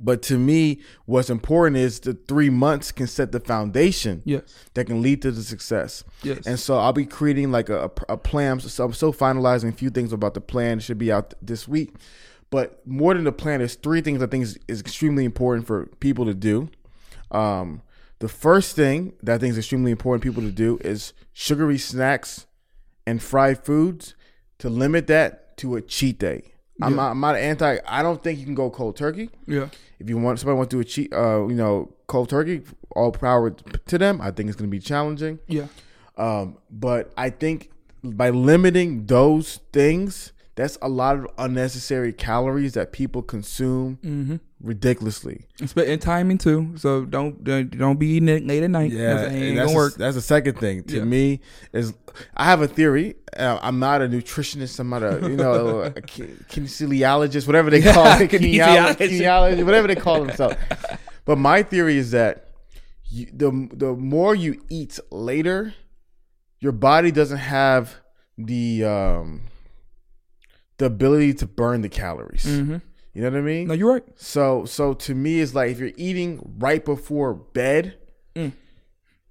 But 0.00 0.22
to 0.22 0.38
me, 0.38 0.80
what's 1.06 1.28
important 1.28 1.76
is 1.76 1.98
the 1.98 2.14
three 2.14 2.50
months 2.50 2.92
can 2.92 3.08
set 3.08 3.32
the 3.32 3.40
foundation 3.40 4.22
Yes. 4.24 4.42
that 4.74 4.84
can 4.86 5.02
lead 5.02 5.22
to 5.22 5.32
the 5.32 5.42
success. 5.42 6.04
Yes. 6.22 6.46
And 6.46 6.56
so 6.60 6.78
I'll 6.78 6.92
be 6.92 7.04
creating 7.04 7.50
like 7.50 7.68
a, 7.68 7.86
a, 7.86 8.12
a 8.12 8.16
plan. 8.16 8.60
So 8.60 8.84
I'm 8.84 8.92
still 8.92 9.12
finalizing 9.12 9.70
a 9.70 9.72
few 9.72 9.90
things 9.90 10.12
about 10.12 10.34
the 10.34 10.40
plan. 10.40 10.78
It 10.78 10.82
should 10.82 10.98
be 10.98 11.10
out 11.10 11.34
this 11.42 11.66
week. 11.66 11.94
But 12.50 12.80
more 12.86 13.12
than 13.12 13.24
the 13.24 13.32
plan, 13.32 13.58
there's 13.58 13.74
three 13.74 14.00
things 14.00 14.22
I 14.22 14.26
think 14.26 14.44
is, 14.44 14.56
is 14.68 14.80
extremely 14.80 15.24
important 15.24 15.66
for 15.66 15.86
people 15.98 16.24
to 16.26 16.34
do. 16.34 16.68
Um, 17.32 17.82
the 18.20 18.28
first 18.28 18.74
thing 18.74 19.12
that 19.22 19.36
I 19.36 19.38
think 19.38 19.52
is 19.52 19.58
extremely 19.58 19.90
important 19.90 20.22
people 20.22 20.42
to 20.42 20.50
do 20.50 20.78
is 20.82 21.12
sugary 21.32 21.78
snacks 21.78 22.46
and 23.06 23.22
fried 23.22 23.64
foods 23.64 24.14
to 24.58 24.68
limit 24.68 25.06
that 25.06 25.56
to 25.58 25.76
a 25.76 25.80
cheat 25.80 26.18
day. 26.18 26.42
I'm, 26.80 26.94
not, 26.94 27.10
I'm 27.10 27.20
not 27.20 27.36
anti. 27.36 27.78
I 27.86 28.02
don't 28.02 28.22
think 28.22 28.38
you 28.38 28.44
can 28.44 28.54
go 28.54 28.70
cold 28.70 28.96
turkey. 28.96 29.30
Yeah. 29.46 29.68
If 29.98 30.08
you 30.08 30.16
want 30.16 30.38
somebody 30.38 30.56
wants 30.56 30.70
to 30.70 30.76
do 30.76 30.80
a 30.80 30.84
cheat, 30.84 31.12
uh, 31.12 31.46
you 31.48 31.56
know, 31.56 31.92
cold 32.06 32.28
turkey, 32.28 32.62
all 32.94 33.10
power 33.10 33.50
to 33.50 33.98
them. 33.98 34.20
I 34.20 34.30
think 34.30 34.48
it's 34.48 34.56
going 34.56 34.70
to 34.70 34.76
be 34.76 34.80
challenging. 34.80 35.40
Yeah. 35.48 35.66
Um, 36.16 36.58
but 36.70 37.12
I 37.16 37.30
think 37.30 37.70
by 38.04 38.30
limiting 38.30 39.06
those 39.06 39.60
things, 39.72 40.32
that's 40.54 40.78
a 40.82 40.88
lot 40.88 41.16
of 41.16 41.26
unnecessary 41.38 42.12
calories 42.12 42.74
that 42.74 42.92
people 42.92 43.22
consume 43.22 43.98
Mm-hmm. 44.04 44.36
Ridiculously. 44.60 45.46
And 45.76 46.00
timing 46.00 46.38
too. 46.38 46.72
So 46.76 47.04
don't 47.04 47.42
don't 47.44 47.98
be 47.98 48.06
eating 48.08 48.28
it 48.28 48.46
late 48.46 48.62
at 48.62 48.70
night. 48.70 48.90
Yeah, 48.90 49.22
it 49.22 49.32
ain't 49.32 49.56
that's 49.56 49.66
gonna 49.66 49.68
the- 49.70 49.74
work. 49.76 49.94
that's 49.94 50.14
the 50.16 50.22
second 50.22 50.58
thing 50.58 50.82
to 50.84 50.96
Yeah. 50.98 51.04
me 51.04 51.40
is 51.72 51.92
I 52.36 52.44
have 52.46 52.60
a 52.60 52.68
theory. 52.68 53.16
Uh, 53.36 53.58
I'm 53.62 53.78
not 53.78 54.02
a 54.02 54.08
nutritionist. 54.08 54.78
I'm 54.80 54.88
not 54.88 55.02
a 55.02 55.20
you 55.28 55.36
know 55.36 55.80
a 55.82 55.90
kinesiologist, 56.52 57.46
whatever 57.46 57.70
they 57.70 57.82
call 57.82 58.06
it, 58.06 58.30
kinesiologist, 58.30 58.96
Kinesiologist. 58.96 58.96
kinesiologist, 58.96 59.64
whatever 59.64 59.88
they 59.88 59.94
call 59.96 60.24
themselves. 60.24 60.56
But 61.24 61.38
my 61.38 61.62
theory 61.62 61.96
is 61.98 62.10
that 62.12 62.48
you, 63.10 63.26
the 63.32 63.68
the 63.72 63.92
more 63.94 64.34
you 64.34 64.62
eat 64.68 64.98
later, 65.10 65.74
your 66.60 66.72
body 66.72 67.10
doesn't 67.12 67.38
have 67.38 67.94
the 68.36 68.84
um 68.84 69.42
the 70.78 70.86
ability 70.86 71.34
to 71.34 71.46
burn 71.46 71.82
the 71.82 71.88
calories. 71.88 72.44
Mm-hmm. 72.44 72.76
You 73.14 73.22
know 73.22 73.30
what 73.30 73.38
I 73.38 73.42
mean? 73.42 73.68
No, 73.68 73.74
you're 73.74 73.92
right. 73.92 74.04
So 74.16 74.64
so 74.64 74.94
to 74.94 75.14
me 75.14 75.40
it's 75.40 75.54
like 75.54 75.70
if 75.70 75.78
you're 75.78 75.92
eating 75.96 76.54
right 76.58 76.84
before 76.84 77.34
bed, 77.34 77.96
Mm. 78.34 78.52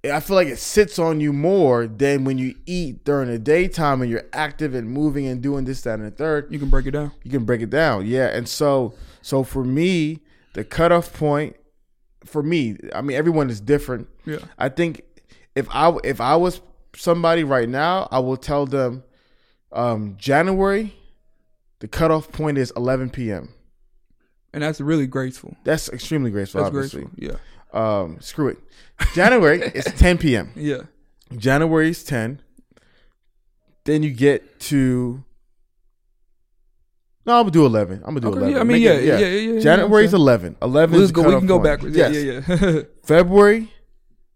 I 0.04 0.20
feel 0.20 0.36
like 0.36 0.46
it 0.48 0.58
sits 0.58 0.98
on 0.98 1.20
you 1.20 1.32
more 1.32 1.86
than 1.86 2.24
when 2.24 2.38
you 2.38 2.54
eat 2.66 3.04
during 3.04 3.28
the 3.28 3.38
daytime 3.38 4.00
and 4.00 4.08
you're 4.10 4.26
active 4.32 4.74
and 4.74 4.88
moving 4.88 5.26
and 5.26 5.42
doing 5.42 5.64
this, 5.64 5.80
that, 5.82 5.98
and 5.98 6.06
the 6.06 6.10
third. 6.12 6.46
You 6.50 6.58
can 6.60 6.68
break 6.70 6.86
it 6.86 6.92
down. 6.92 7.10
You 7.24 7.30
can 7.32 7.44
break 7.44 7.62
it 7.62 7.70
down. 7.70 8.06
Yeah. 8.06 8.28
And 8.28 8.48
so 8.48 8.94
so 9.22 9.42
for 9.42 9.64
me, 9.64 10.20
the 10.54 10.64
cutoff 10.64 11.12
point 11.12 11.56
for 12.24 12.42
me, 12.42 12.76
I 12.94 13.00
mean 13.02 13.16
everyone 13.16 13.50
is 13.50 13.60
different. 13.60 14.08
Yeah. 14.24 14.38
I 14.58 14.68
think 14.68 15.02
if 15.56 15.66
I 15.70 15.96
if 16.04 16.20
I 16.20 16.36
was 16.36 16.60
somebody 16.94 17.42
right 17.42 17.68
now, 17.68 18.08
I 18.10 18.20
will 18.20 18.36
tell 18.36 18.66
them 18.66 19.02
um 19.72 20.14
January, 20.16 20.94
the 21.80 21.88
cutoff 21.88 22.30
point 22.30 22.56
is 22.56 22.72
eleven 22.76 23.10
PM. 23.10 23.52
And 24.54 24.62
that's 24.62 24.80
really 24.80 25.06
graceful. 25.06 25.56
That's 25.64 25.88
extremely 25.90 26.30
graceful, 26.30 26.62
That's 26.62 26.74
obviously. 26.74 27.04
graceful. 27.04 27.38
Yeah. 27.74 28.00
Um, 28.00 28.16
screw 28.20 28.48
it. 28.48 28.58
January 29.14 29.60
is 29.74 29.84
10 29.84 30.18
p.m. 30.18 30.52
Yeah. 30.56 30.82
January 31.36 31.90
is 31.90 32.02
10. 32.04 32.40
Then 33.84 34.02
you 34.02 34.10
get 34.10 34.58
to 34.60 35.22
No, 37.26 37.34
I'm 37.34 37.42
gonna 37.42 37.50
do 37.50 37.66
eleven. 37.66 37.98
I'm 38.04 38.14
gonna 38.14 38.20
do 38.20 38.28
Okay, 38.28 38.36
eleven. 38.38 38.54
yeah, 38.54 38.60
I 38.60 38.64
mean, 38.64 38.82
yeah, 38.82 38.90
it- 38.92 39.04
yeah, 39.04 39.18
yeah, 39.18 39.26
yeah, 39.26 39.52
yeah, 39.54 39.60
January's 39.60 40.14
okay. 40.14 40.20
eleven. 40.20 40.56
Eleven. 40.62 40.98
Let's 40.98 41.12
go. 41.12 41.22
We 41.22 41.36
can 41.36 41.46
go 41.46 41.58
backwards. 41.58 41.94
Yeah, 41.96 42.08
Yes. 42.08 42.44
yeah, 42.48 42.56
yeah. 42.70 42.80
February 43.04 43.70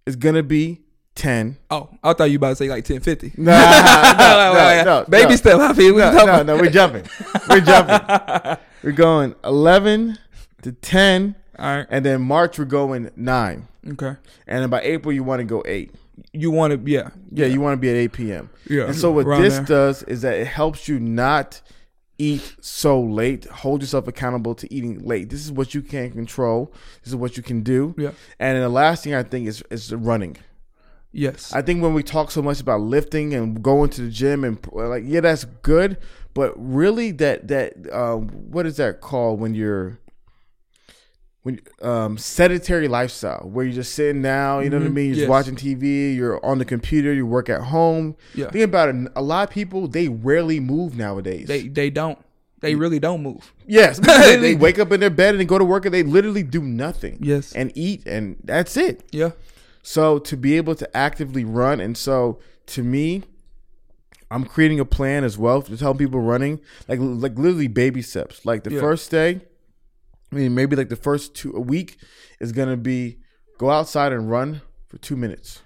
is 0.07 0.17
gonna 0.17 0.43
be 0.43 0.82
ten. 1.15 1.57
oh, 1.71 1.89
I 2.03 2.13
thought 2.13 2.31
you 2.31 2.37
about 2.37 2.51
to 2.51 2.57
say 2.57 2.69
like 2.69 2.85
ten 2.85 3.01
fifty. 3.01 3.33
Nah, 3.37 3.53
no, 4.19 4.55
no, 4.55 4.85
no, 4.85 5.05
Baby 5.09 5.31
no. 5.31 5.37
step. 5.37 5.59
I 5.61 5.73
feel. 5.75 5.97
No, 5.97 6.25
no, 6.27 6.43
no, 6.43 6.57
we're 6.57 6.71
jumping. 6.71 7.05
We're 7.49 7.61
jumping. 7.73 8.57
we're 8.83 8.93
going 8.93 9.35
eleven 9.45 10.19
to 10.63 10.73
ten, 10.73 11.35
All 11.59 11.77
right. 11.79 11.87
and 11.91 12.05
then 12.05 12.23
March 12.23 12.59
we're 12.59 12.65
going 12.65 13.11
nine, 13.17 13.69
Okay. 13.91 14.17
and 14.47 14.63
then 14.63 14.71
by 14.71 14.81
April 14.83 15.13
you 15.13 15.23
want 15.25 15.41
to 15.41 15.45
go 15.45 15.63
eight. 15.67 15.95
You 16.33 16.51
want 16.51 16.73
to? 16.85 16.91
Yeah. 16.91 17.11
Yeah, 17.31 17.47
you 17.47 17.61
want 17.61 17.75
to 17.75 17.81
be 17.81 17.89
at 17.91 17.97
eight 17.97 18.13
p.m. 18.13 18.51
Yeah. 18.69 18.85
And 18.85 18.95
so 18.97 19.11
what 19.11 19.27
around 19.27 19.43
this 19.43 19.55
there. 19.57 19.65
does 19.65 20.03
is 20.05 20.23
that 20.23 20.35
it 20.39 20.47
helps 20.47 20.87
you 20.89 21.01
not 21.01 21.61
eat 22.19 22.55
so 22.61 23.01
late. 23.01 23.47
Hold 23.47 23.81
yourself 23.81 24.07
accountable 24.07 24.55
to 24.57 24.73
eating 24.73 25.01
late. 25.05 25.31
This 25.31 25.41
is 25.45 25.51
what 25.51 25.75
you 25.75 25.83
can 25.83 26.11
control. 26.13 26.73
This 27.03 27.09
is 27.13 27.17
what 27.17 27.37
you 27.37 27.43
can 27.43 27.63
do. 27.63 27.95
Yeah. 27.99 28.11
And 28.39 28.55
then 28.57 28.63
the 28.63 28.69
last 28.69 29.05
thing 29.05 29.15
I 29.15 29.23
think 29.23 29.49
is 29.49 29.63
is 29.71 29.93
running. 29.93 30.37
Yes. 31.13 31.53
I 31.53 31.61
think 31.63 31.83
when 31.83 31.93
we 31.95 32.03
talk 32.03 32.31
so 32.31 32.41
much 32.43 32.61
about 32.61 32.81
lifting 32.81 33.35
and 33.35 33.63
going 33.63 33.91
to 33.91 34.03
the 34.03 34.11
gym 34.11 34.45
and 34.45 34.59
like 34.73 35.05
yeah, 35.07 35.21
that's 35.21 35.45
good, 35.45 35.99
but 36.35 36.53
really 36.57 37.11
that 37.13 37.49
that 37.49 37.75
um, 37.93 38.29
what 38.29 38.65
is 38.67 38.77
that 38.79 39.01
called 39.01 39.39
when 39.41 39.55
you're 39.55 39.99
when 41.43 41.61
um, 41.83 42.17
sedentary 42.19 42.87
lifestyle 42.87 43.49
where 43.53 43.65
you're 43.65 43.75
just 43.75 43.95
sitting 43.95 44.23
down, 44.23 44.63
you 44.63 44.71
know 44.71 44.79
what 44.79 44.87
I 44.87 44.91
Mhm. 44.91 44.95
mean? 44.95 45.05
You're 45.07 45.15
just 45.15 45.21
Yes. 45.23 45.29
watching 45.29 45.57
TV, 45.57 46.15
you're 46.15 46.45
on 46.45 46.59
the 46.59 46.65
computer, 46.65 47.13
you 47.13 47.27
work 47.27 47.51
at 47.51 47.63
home. 47.63 48.15
Yeah. 48.35 48.49
Think 48.51 48.65
about 48.65 48.89
it. 48.91 49.11
A 49.17 49.23
lot 49.23 49.49
of 49.49 49.53
people 49.53 49.89
they 49.89 50.09
rarely 50.09 50.61
move 50.61 50.97
nowadays. 50.97 51.49
they 51.49 51.63
they 51.69 51.91
don't. 51.91 52.19
They 52.61 52.77
really 52.77 53.01
don't 53.01 53.25
move. 53.25 53.53
yes, 53.67 53.99
they, 53.99 54.37
they 54.37 54.55
wake 54.67 54.79
up 54.79 54.93
in 54.93 55.01
their 55.01 55.11
bed 55.11 55.31
and 55.35 55.41
they 55.41 55.45
go 55.45 55.59
to 55.59 55.65
work 55.65 55.85
and 55.85 55.93
they 55.93 56.05
literally 56.05 56.45
do 56.45 56.63
nothing. 56.63 57.19
Yes. 57.21 57.53
and 57.53 57.73
eat 57.75 58.07
and 58.07 58.37
that's 58.45 58.77
it. 58.77 59.03
Yeah. 59.11 59.33
So 59.83 60.19
to 60.21 60.37
be 60.37 60.57
able 60.57 60.75
to 60.77 60.97
actively 60.97 61.45
run, 61.45 61.81
and 61.81 61.97
so 61.97 62.39
to 62.67 62.83
me, 62.83 63.23
I'm 64.31 64.45
creating 64.45 64.81
a 64.81 64.85
plan 64.85 65.25
as 65.25 65.37
well 65.37 65.61
to 65.63 65.77
tell 65.77 65.95
people 65.95 66.21
running, 66.21 66.61
like 66.89 67.01
like 67.01 67.37
literally 67.37 67.69
baby 67.69 68.01
steps. 68.03 68.47
Like 68.47 68.63
the 68.65 68.71
Yeah. 68.73 68.81
first 68.81 69.11
day, 69.11 69.41
I 70.31 70.35
mean 70.37 70.55
maybe 70.55 70.77
like 70.77 70.89
the 70.89 70.97
first 70.97 71.35
two 71.35 71.53
a 71.55 71.61
week 71.61 71.99
is 72.41 72.53
gonna 72.53 72.77
be 72.77 73.19
go 73.59 73.71
outside 73.71 74.13
and 74.13 74.31
run 74.31 74.63
for 74.89 74.99
two 74.99 75.17
minutes. 75.17 75.62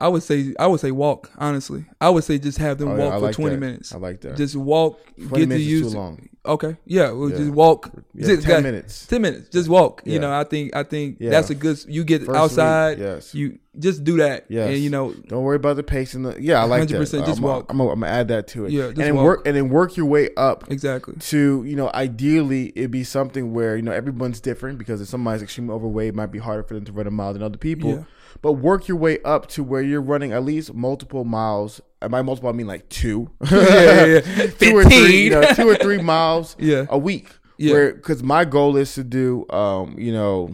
I 0.00 0.08
would 0.08 0.22
say 0.22 0.54
I 0.58 0.66
would 0.66 0.80
say 0.80 0.90
walk. 0.90 1.30
Honestly, 1.38 1.84
I 2.00 2.08
would 2.10 2.24
say 2.24 2.38
just 2.38 2.58
have 2.58 2.78
them 2.78 2.88
Oh, 2.88 2.96
walk 2.96 3.12
I 3.12 3.16
for 3.16 3.26
like 3.26 3.34
twenty 3.34 3.56
that. 3.56 3.60
minutes. 3.60 3.94
I 3.94 3.98
like 3.98 4.20
that. 4.22 4.36
Just 4.36 4.56
walk. 4.56 4.98
Twenty 5.16 5.28
Get 5.28 5.36
to 5.40 5.46
minutes 5.46 5.66
use. 5.66 5.92
too 5.92 5.98
long. 5.98 6.28
Okay. 6.46 6.76
Yeah. 6.86 7.10
We'll 7.12 7.30
Yeah. 7.30 7.36
just 7.36 7.50
walk. 7.50 7.90
Yeah, 8.14 8.26
Just 8.28 8.42
ten 8.44 8.50
got- 8.56 8.62
minutes. 8.62 9.06
Ten 9.06 9.20
minutes. 9.20 9.50
Just 9.50 9.68
walk. 9.68 10.00
Yeah. 10.06 10.14
You 10.14 10.18
know. 10.20 10.32
I 10.32 10.44
think. 10.44 10.74
I 10.74 10.84
think 10.84 11.18
Yeah. 11.20 11.30
that's 11.30 11.50
a 11.50 11.54
good. 11.54 11.84
You 11.86 12.02
get 12.04 12.22
First 12.24 12.38
outside. 12.38 12.98
week, 12.98 13.06
yes. 13.06 13.34
You 13.34 13.58
just 13.78 14.02
do 14.04 14.16
that. 14.16 14.46
Yes. 14.48 14.70
And 14.70 14.78
you 14.78 14.88
know. 14.88 15.12
Don't 15.28 15.42
worry 15.44 15.56
about 15.56 15.76
the 15.76 15.82
pace 15.82 16.14
and 16.14 16.24
the 16.24 16.36
yeah. 16.42 16.60
I 16.62 16.64
like 16.64 16.88
that. 16.88 16.94
100% 16.98 17.26
just 17.26 17.38
I'm, 17.38 17.44
walk. 17.44 17.66
I'm, 17.68 17.76
gonna- 17.76 18.06
add 18.06 18.28
that 18.28 18.46
to 18.48 18.64
it. 18.64 18.72
Yeah, 18.72 18.84
and 18.86 18.96
then 18.96 19.16
walk. 19.16 19.24
work 19.24 19.42
and 19.46 19.54
then 19.54 19.68
work 19.68 19.98
your 19.98 20.06
way 20.06 20.30
up 20.38 20.64
Exactly. 20.70 21.14
to 21.20 21.62
you 21.66 21.76
know 21.76 21.90
ideally 21.94 22.72
it'd 22.74 22.90
be 22.90 23.04
something 23.04 23.52
where 23.52 23.76
you 23.76 23.82
know 23.82 23.92
everyone's 23.92 24.40
different 24.40 24.78
because 24.78 25.00
if 25.02 25.08
somebody's 25.08 25.42
extremely 25.42 25.74
overweight 25.74 26.08
it 26.08 26.14
might 26.14 26.32
be 26.32 26.38
harder 26.38 26.62
for 26.62 26.72
them 26.74 26.84
to 26.86 26.92
run 26.92 27.06
a 27.06 27.10
mile 27.10 27.32
than 27.34 27.42
other 27.42 27.58
people 27.58 27.90
Yeah. 27.90 28.02
But 28.42 28.52
work 28.52 28.88
your 28.88 28.96
way 28.96 29.18
up 29.24 29.46
to 29.48 29.62
where 29.62 29.82
you're 29.82 30.00
running 30.00 30.32
at 30.32 30.44
least 30.44 30.72
multiple 30.74 31.24
miles 31.24 31.80
and 32.02 32.10
by 32.10 32.22
multiple 32.22 32.48
i 32.48 32.52
mean 32.52 32.66
like 32.66 32.88
two 32.88 33.30
yeah, 33.50 33.58
yeah, 33.60 34.04
yeah. 34.36 34.46
two 34.48 34.76
or 34.76 34.84
three 34.84 35.24
you 35.24 35.30
know 35.30 35.42
two 35.54 35.68
or 35.68 35.76
three 35.76 35.98
miles 36.02 36.56
Yeah. 36.58 36.86
a 36.88 36.98
week 36.98 37.28
Yeah. 37.58 37.72
where 37.72 37.92
because 37.94 38.22
my 38.22 38.44
goal 38.44 38.76
is 38.76 38.94
to 38.94 39.04
do 39.04 39.46
um 39.50 39.96
you 39.98 40.12
know 40.12 40.50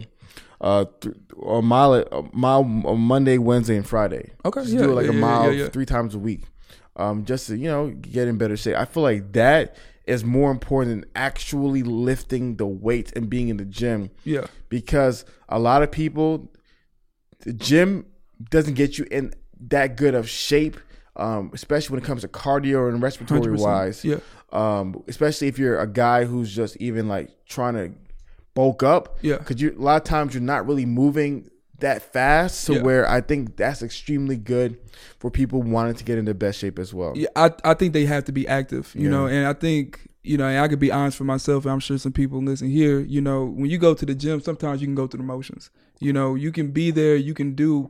uh 0.61 0.85
th- 1.01 1.15
a 1.47 1.61
mile 1.61 1.93
a 1.93 2.23
mile 2.33 2.59
on 2.85 2.99
monday 2.99 3.37
wednesday 3.37 3.75
and 3.77 3.87
friday 3.87 4.31
Okay, 4.43 4.61
just 4.61 4.73
yeah, 4.73 4.81
do 4.81 4.91
it 4.91 4.95
like 4.95 5.05
yeah, 5.05 5.11
a 5.11 5.15
mile 5.15 5.53
yeah. 5.53 5.67
three 5.69 5.85
times 5.85 6.15
a 6.15 6.19
week 6.19 6.41
um 6.95 7.25
just 7.25 7.47
to 7.47 7.57
you 7.57 7.67
know 7.69 7.89
get 7.89 8.27
in 8.27 8.37
better 8.37 8.57
shape 8.57 8.75
i 8.75 8.83
feel 8.85 9.03
like 9.03 9.31
that 9.33 9.75
is 10.05 10.23
more 10.23 10.49
important 10.51 10.89
than 11.01 11.09
actually 11.15 11.83
lifting 11.83 12.55
the 12.55 12.65
weights 12.65 13.11
and 13.13 13.29
being 13.29 13.49
in 13.49 13.57
the 13.57 13.65
gym 13.65 14.09
Yeah. 14.23 14.47
because 14.69 15.25
a 15.49 15.59
lot 15.59 15.83
of 15.83 15.91
people 15.91 16.49
the 17.47 17.53
gym 17.53 18.05
doesn't 18.55 18.75
get 18.75 18.97
you 18.97 19.05
in 19.09 19.33
that 19.75 19.95
good 20.01 20.13
of 20.15 20.25
shape 20.29 20.77
um, 21.15 21.49
especially 21.53 21.93
when 21.95 22.03
it 22.03 22.05
comes 22.05 22.21
to 22.21 22.27
cardio 22.27 22.79
and 22.89 23.01
respiratory 23.01 23.57
100%. 23.57 23.59
wise 23.59 24.05
Yeah. 24.05 24.19
um, 24.51 25.03
especially 25.07 25.47
if 25.47 25.57
you're 25.57 25.79
a 25.79 25.87
guy 25.87 26.25
who's 26.25 26.55
just 26.55 26.77
even 26.77 27.07
like 27.07 27.29
trying 27.47 27.73
to 27.81 27.85
bulk 28.53 28.83
up 28.83 29.17
Yeah. 29.21 29.37
because 29.37 29.61
you 29.61 29.75
a 29.77 29.81
lot 29.81 29.97
of 29.97 30.03
times 30.03 30.33
you're 30.33 30.43
not 30.43 30.67
really 30.67 30.85
moving 30.85 31.49
that 31.79 32.01
fast 32.13 32.65
to 32.67 32.73
Yeah. 32.73 32.81
where 32.81 33.03
i 33.17 33.21
think 33.21 33.55
that's 33.55 33.81
extremely 33.83 34.35
good 34.35 34.77
for 35.19 35.29
people 35.29 35.61
wanting 35.61 35.93
to 35.95 36.03
get 36.03 36.17
into 36.17 36.33
best 36.33 36.59
shape 36.59 36.79
as 36.79 36.91
well 36.93 37.13
Yeah, 37.15 37.27
I 37.35 37.51
I 37.63 37.73
think 37.75 37.93
they 37.93 38.05
have 38.05 38.23
to 38.25 38.31
be 38.31 38.47
active, 38.47 38.91
you 38.95 39.03
Yeah. 39.05 39.09
know, 39.15 39.25
and 39.27 39.45
I 39.47 39.53
think 39.53 39.85
you 40.23 40.37
know, 40.37 40.45
and 40.47 40.59
I 40.59 40.67
could 40.67 40.79
be 40.87 40.91
honest 40.91 41.15
for 41.17 41.23
myself, 41.23 41.63
and 41.65 41.71
I'm 41.71 41.79
sure 41.79 41.97
some 41.97 42.11
people 42.11 42.41
listen 42.43 42.69
here, 42.69 42.99
you 42.99 43.21
know, 43.21 43.45
when 43.45 43.69
you 43.69 43.77
go 43.77 43.93
to 43.93 44.05
the 44.05 44.13
gym, 44.13 44.41
sometimes 44.41 44.81
you 44.81 44.87
can 44.87 44.93
go 45.01 45.07
through 45.07 45.19
the 45.19 45.23
motions. 45.35 45.69
You 45.99 46.13
know, 46.13 46.35
you 46.35 46.51
can 46.51 46.71
be 46.71 46.91
there, 46.91 47.15
you 47.15 47.33
can 47.33 47.53
do 47.53 47.89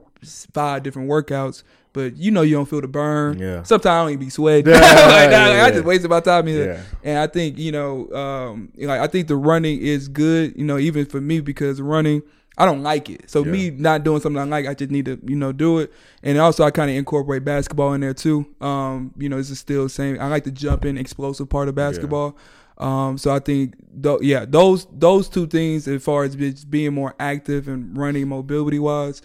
five 0.53 0.84
different 0.84 1.10
workouts, 1.10 1.64
but 1.93 2.18
you 2.18 2.32
know 2.32 2.41
you 2.41 2.55
don't 2.55 2.68
feel 2.68 2.82
the 2.82 2.88
burn. 2.88 3.39
Yeah. 3.39 3.64
Sometimes 3.64 3.86
I 3.86 4.01
don't 4.01 4.10
even 4.12 4.26
be 4.26 4.30
sweating. 4.30 4.74
Yeah, 4.74 4.80
like, 4.80 5.32
yeah, 5.32 5.45
I 5.45 5.49
yeah. 5.49 5.72
just 5.72 5.86
wasted 5.86 6.10
my 6.10 6.20
time 6.20 6.47
here. 6.47 6.74
Yeah. 6.74 6.82
And 7.03 7.20
I 7.20 7.28
think, 7.28 7.58
you 7.58 7.72
know, 7.72 8.12
um, 8.14 8.72
like 8.78 9.01
I 9.01 9.08
think 9.08 9.28
the 9.28 9.36
running 9.36 9.80
is 9.82 10.08
good, 10.08 10.55
you 10.55 10.66
know, 10.66 10.78
even 10.78 11.05
for 11.05 11.22
me 11.22 11.41
because 11.41 11.82
running 11.82 12.22
I 12.58 12.66
don't 12.66 12.82
like 12.82 13.10
it. 13.10 13.30
So 13.30 13.43
me 13.43 13.70
not 13.70 14.03
doing 14.03 14.20
something 14.20 14.41
I 14.41 14.43
like, 14.45 14.66
I 14.66 14.74
just 14.74 14.89
need 14.89 15.05
to, 15.05 15.20
you 15.24 15.36
know, 15.36 15.51
do 15.51 15.78
it. 15.78 15.93
And 16.24 16.39
also 16.39 16.64
I 16.64 16.72
kind 16.72 16.89
of 16.89 16.97
incorporate 16.97 17.45
basketball 17.45 17.93
in 17.93 18.01
there 18.01 18.16
too. 18.16 18.47
Um, 18.60 19.14
you 19.16 19.30
know, 19.30 19.38
it's 19.38 19.55
still 19.60 19.84
the 19.84 19.89
same. 19.89 20.20
I 20.20 20.28
like 20.28 20.43
the 20.43 20.51
jump 20.51 20.84
in 20.84 20.97
explosive 20.97 21.49
part 21.49 21.68
of 21.68 21.76
basketball. 21.76 22.36
Um, 22.78 23.17
so 23.17 23.34
I 23.34 23.39
think, 23.39 23.75
th- 24.01 24.21
yeah, 24.21 24.45
those 24.47 24.86
those 24.91 25.30
two 25.30 25.47
things 25.47 25.88
as 25.88 26.03
far 26.03 26.23
as 26.23 26.36
being 26.36 26.93
more 26.93 27.15
active 27.19 27.67
and 27.67 27.97
running 27.97 28.28
mobility 28.28 28.80
wise 28.80 29.21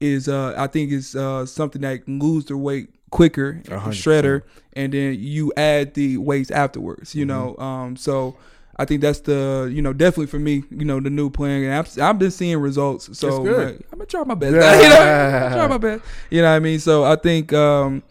is, 0.00 0.28
uh, 0.28 0.54
I 0.56 0.66
think 0.66 0.92
is 0.92 1.14
uh, 1.14 1.46
something 1.46 1.82
that 1.82 2.04
can 2.04 2.18
lose 2.18 2.46
the 2.46 2.56
weight 2.56 2.88
quicker, 3.10 3.62
shredder, 3.66 4.42
and 4.72 4.92
then 4.92 5.16
you 5.18 5.52
add 5.56 5.94
the 5.94 6.16
weights 6.16 6.50
afterwards. 6.50 7.14
You 7.14 7.26
know, 7.26 7.56
um, 7.58 7.96
so. 7.96 8.36
I 8.76 8.84
think 8.84 9.02
that's 9.02 9.20
the 9.20 9.70
you 9.72 9.80
know 9.80 9.92
definitely 9.92 10.26
for 10.26 10.40
me 10.40 10.64
you 10.68 10.84
know 10.84 10.98
the 10.98 11.08
new 11.08 11.30
plan. 11.30 11.62
And 11.62 11.74
I've, 11.74 11.96
I've 11.96 12.18
been 12.18 12.32
seeing 12.32 12.58
results 12.58 13.16
so 13.16 13.40
like, 13.42 13.76
I'm 13.92 13.98
gonna 13.98 14.06
try 14.06 14.24
my 14.24 14.34
best. 14.34 14.52
You 14.52 14.58
know 14.88 15.50
try 15.54 15.66
my 15.68 15.78
best. 15.78 16.02
You 16.28 16.42
know 16.42 16.50
what 16.50 16.56
I 16.56 16.58
mean? 16.58 16.80
So 16.80 17.04
I 17.04 17.14
think 17.14 17.52
um 17.52 18.02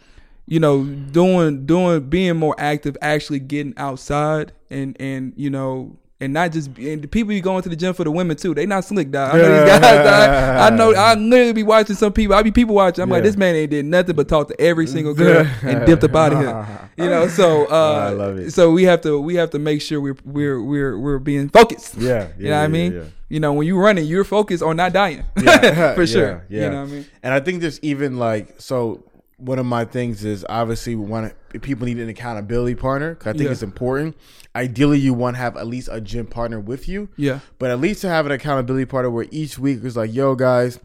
you 0.53 0.59
know 0.59 0.83
doing 0.83 1.65
doing 1.65 2.07
being 2.09 2.37
more 2.37 2.53
active 2.59 2.95
actually 3.01 3.39
getting 3.39 3.73
outside 3.75 4.51
and 4.69 4.95
and 4.99 5.33
you 5.35 5.49
know 5.49 5.97
and 6.21 6.31
not 6.31 6.51
just 6.51 6.67
and 6.77 7.01
the 7.01 7.07
people 7.07 7.33
you 7.33 7.41
going 7.41 7.63
to 7.63 7.69
the 7.69 7.75
gym 7.75 7.91
for 7.91 8.03
the 8.03 8.11
women 8.11 8.37
too 8.37 8.53
they 8.53 8.67
not 8.67 8.85
slick 8.85 9.09
dog 9.09 9.33
I 9.33 9.37
know 9.39 9.49
these 9.59 9.69
guys 9.69 9.81
dog. 9.81 10.73
I 10.73 10.75
know 10.75 10.93
I 10.93 11.15
literally 11.15 11.53
be 11.53 11.63
watching 11.63 11.95
some 11.95 12.13
people 12.13 12.35
I 12.35 12.43
be 12.43 12.51
people 12.51 12.75
watching 12.75 13.01
I'm 13.01 13.09
like 13.09 13.23
this 13.23 13.35
man 13.35 13.55
ain't 13.55 13.71
did 13.71 13.85
nothing 13.85 14.15
but 14.15 14.27
talk 14.27 14.47
to 14.49 14.61
every 14.61 14.85
single 14.85 15.15
girl 15.15 15.47
and 15.63 15.87
dipped 15.87 16.03
up 16.03 16.15
out 16.15 16.33
of 16.33 16.39
here 16.39 16.89
you 16.97 17.09
know 17.09 17.27
so 17.27 17.65
uh 17.65 18.09
I 18.09 18.09
love 18.11 18.37
it. 18.37 18.51
so 18.51 18.71
we 18.71 18.83
have 18.83 19.01
to 19.01 19.19
we 19.19 19.33
have 19.35 19.49
to 19.51 19.59
make 19.59 19.81
sure 19.81 19.99
we're 19.99 20.17
we're 20.23 20.61
we're 20.61 20.99
we're 20.99 21.19
being 21.19 21.49
focused. 21.49 21.95
Yeah, 21.97 22.27
you 22.37 22.49
know 22.49 22.57
what 22.59 22.63
I 22.63 22.67
mean. 22.67 22.93
yeah. 22.93 23.03
You 23.29 23.39
know 23.39 23.53
when 23.53 23.65
you're 23.65 23.81
running, 23.81 24.05
you're 24.05 24.23
focused 24.23 24.61
on 24.61 24.77
not 24.77 24.93
dying. 24.93 25.23
Yeah, 25.41 25.93
for 25.95 26.05
sure. 26.05 26.45
yeah, 26.47 26.59
yeah. 26.59 26.65
You 26.65 26.69
know 26.69 26.81
what 26.83 26.89
I 26.89 26.91
mean. 26.91 27.05
And 27.23 27.33
I 27.33 27.39
think 27.39 27.61
there's 27.61 27.79
even 27.81 28.17
like 28.19 28.61
so. 28.61 29.03
One 29.45 29.59
of 29.59 29.65
my 29.65 29.85
things 29.85 30.23
is 30.23 30.45
obviously 30.49 30.95
we 30.95 31.05
want 31.05 31.33
to, 31.51 31.59
people 31.59 31.85
need 31.85 31.99
an 31.99 32.09
accountability 32.09 32.75
partner. 32.75 33.15
'cause 33.15 33.27
I 33.27 33.31
think 33.33 33.45
Yeah. 33.45 33.51
it's 33.51 33.63
important. 33.63 34.15
Ideally, 34.55 34.99
you 34.99 35.13
want 35.13 35.35
to 35.35 35.39
have 35.41 35.57
at 35.57 35.67
least 35.67 35.89
a 35.91 35.99
gym 35.99 36.25
partner 36.27 36.59
with 36.59 36.87
you. 36.87 37.09
Yeah. 37.17 37.39
But 37.59 37.71
at 37.71 37.79
least 37.81 38.01
to 38.01 38.09
have 38.09 38.25
an 38.25 38.31
accountability 38.31 38.85
partner 38.85 39.09
where 39.09 39.25
each 39.31 39.57
week 39.59 39.83
is 39.83 39.97
like, 39.97 40.13
yo, 40.13 40.35
guys, 40.35 40.79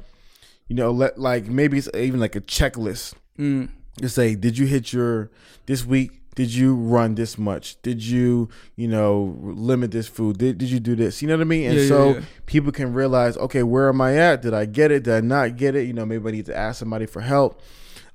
you 0.69 0.77
know, 0.77 0.91
let 0.91 1.19
like 1.19 1.47
maybe 1.49 1.79
it's 1.79 1.89
even 1.95 2.21
like 2.21 2.37
a 2.37 2.41
checklist 2.41 3.15
Mm. 3.39 3.69
to 4.01 4.09
say, 4.09 4.35
did 4.35 4.59
you 4.59 4.67
hit 4.67 4.93
your 4.93 5.31
this 5.67 5.87
week? 5.87 6.13
Did 6.35 6.55
you 6.55 6.75
run 6.75 7.17
this 7.17 7.37
much? 7.37 7.77
Did 7.83 8.01
you, 8.05 8.49
you 8.77 8.87
know, 8.87 9.37
limit 9.43 9.91
this 9.91 10.07
food? 10.07 10.39
Did, 10.39 10.59
did 10.59 10.71
you 10.71 10.79
do 10.79 10.95
this? 10.95 11.21
You 11.21 11.27
know 11.27 11.35
what 11.35 11.41
I 11.41 11.45
mean? 11.45 11.69
And 11.71 11.79
Yeah, 11.81 11.89
so 11.89 12.09
yeah. 12.15 12.21
people 12.47 12.71
can 12.71 12.93
realize, 12.93 13.37
okay, 13.39 13.65
where 13.65 13.89
am 13.89 14.01
I 14.01 14.17
at? 14.17 14.43
Did 14.43 14.55
I 14.55 14.65
get 14.65 14.93
it? 14.93 15.03
Did 15.03 15.15
I 15.15 15.21
not 15.21 15.57
get 15.57 15.75
it? 15.75 15.87
You 15.89 15.93
know, 15.95 16.07
maybe 16.07 16.29
I 16.29 16.33
need 16.33 16.47
to 16.47 16.57
ask 16.57 16.79
somebody 16.79 17.07
for 17.07 17.23
help. 17.23 17.61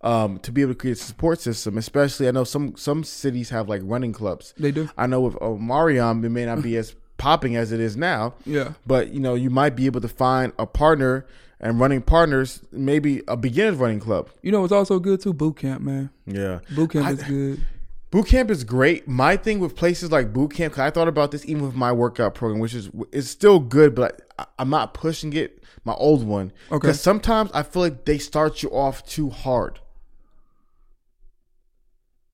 Um, 0.04 0.38
to 0.40 0.52
be 0.52 0.62
able 0.62 0.74
to 0.74 0.78
create 0.78 0.98
a 0.98 1.02
support 1.02 1.40
system, 1.40 1.78
especially 1.78 2.28
I 2.28 2.32
know 2.32 2.44
some 2.44 2.76
some 2.76 3.06
cities 3.06 3.50
have 3.52 3.70
like 3.70 3.82
running 3.86 4.12
clubs. 4.12 4.54
They 4.58 4.72
do. 4.72 4.90
I 4.98 5.08
know 5.08 5.22
with 5.22 5.42
uh, 5.42 5.52
Mariam, 5.52 6.26
it 6.26 6.30
may 6.30 6.46
not 6.46 6.62
be 6.62 6.76
as 6.76 6.94
popping 7.18 7.56
as 7.56 7.72
it 7.72 7.80
is 7.80 7.96
now, 7.96 8.34
Yeah. 8.46 8.74
but 8.86 9.12
you 9.14 9.22
know 9.22 9.34
you 9.36 9.50
might 9.50 9.78
be 9.78 9.86
able 9.86 10.02
to 10.02 10.10
find 10.10 10.52
a 10.60 10.66
partner 10.66 11.26
and 11.62 11.80
running 11.80 12.02
partners, 12.02 12.60
maybe 12.74 13.22
a 13.30 13.38
beginner's 13.38 13.78
running 13.78 14.02
club. 14.02 14.30
You 14.42 14.52
know 14.52 14.66
it's 14.66 14.74
also 14.74 15.00
good 15.00 15.22
too? 15.22 15.32
Boot 15.32 15.56
camp, 15.56 15.82
man. 15.82 16.10
Yeah, 16.26 16.60
Boot 16.76 16.92
camp 16.92 17.06
I- 17.08 17.12
is 17.12 17.24
good. 17.24 17.66
Boot 18.12 18.28
camp 18.28 18.52
is 18.52 18.64
great. 18.66 19.08
My 19.08 19.38
thing 19.38 19.60
with 19.60 19.74
places 19.76 20.12
like 20.12 20.34
boot 20.34 20.54
camp, 20.54 20.78
I 20.78 20.90
thought 20.92 21.08
about 21.08 21.32
this 21.32 21.46
even 21.46 21.66
with 21.66 21.76
my 21.76 21.92
workout 21.94 22.36
program, 22.36 22.60
which 22.60 22.74
is 22.76 22.90
is 23.14 23.30
still 23.30 23.60
good, 23.60 23.96
but 23.96 24.22
I, 24.38 24.46
I'm 24.60 24.70
not 24.70 24.94
pushing 24.94 25.32
it. 25.32 25.64
My 25.86 25.94
old 25.94 26.26
one, 26.28 26.52
Okay. 26.72 26.80
Because 26.80 27.00
sometimes 27.00 27.50
I 27.54 27.64
feel 27.64 27.82
like 27.82 28.04
they 28.06 28.18
start 28.18 28.62
you 28.64 28.70
off 28.70 29.06
too 29.06 29.30
hard. 29.30 29.80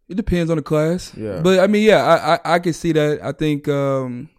It 0.10 0.16
depends 0.16 0.49
on 0.49 0.57
the 0.57 0.64
class. 0.64 1.14
Yeah. 1.16 1.41
But 1.41 1.60
I 1.60 1.68
mean, 1.68 1.84
yeah, 1.84 2.03
I 2.03 2.34
I, 2.34 2.55
I 2.55 2.60
can 2.60 2.74
see 2.74 2.91
that. 2.93 3.20
I 3.24 3.32
think 3.32 3.68
um 3.68 4.30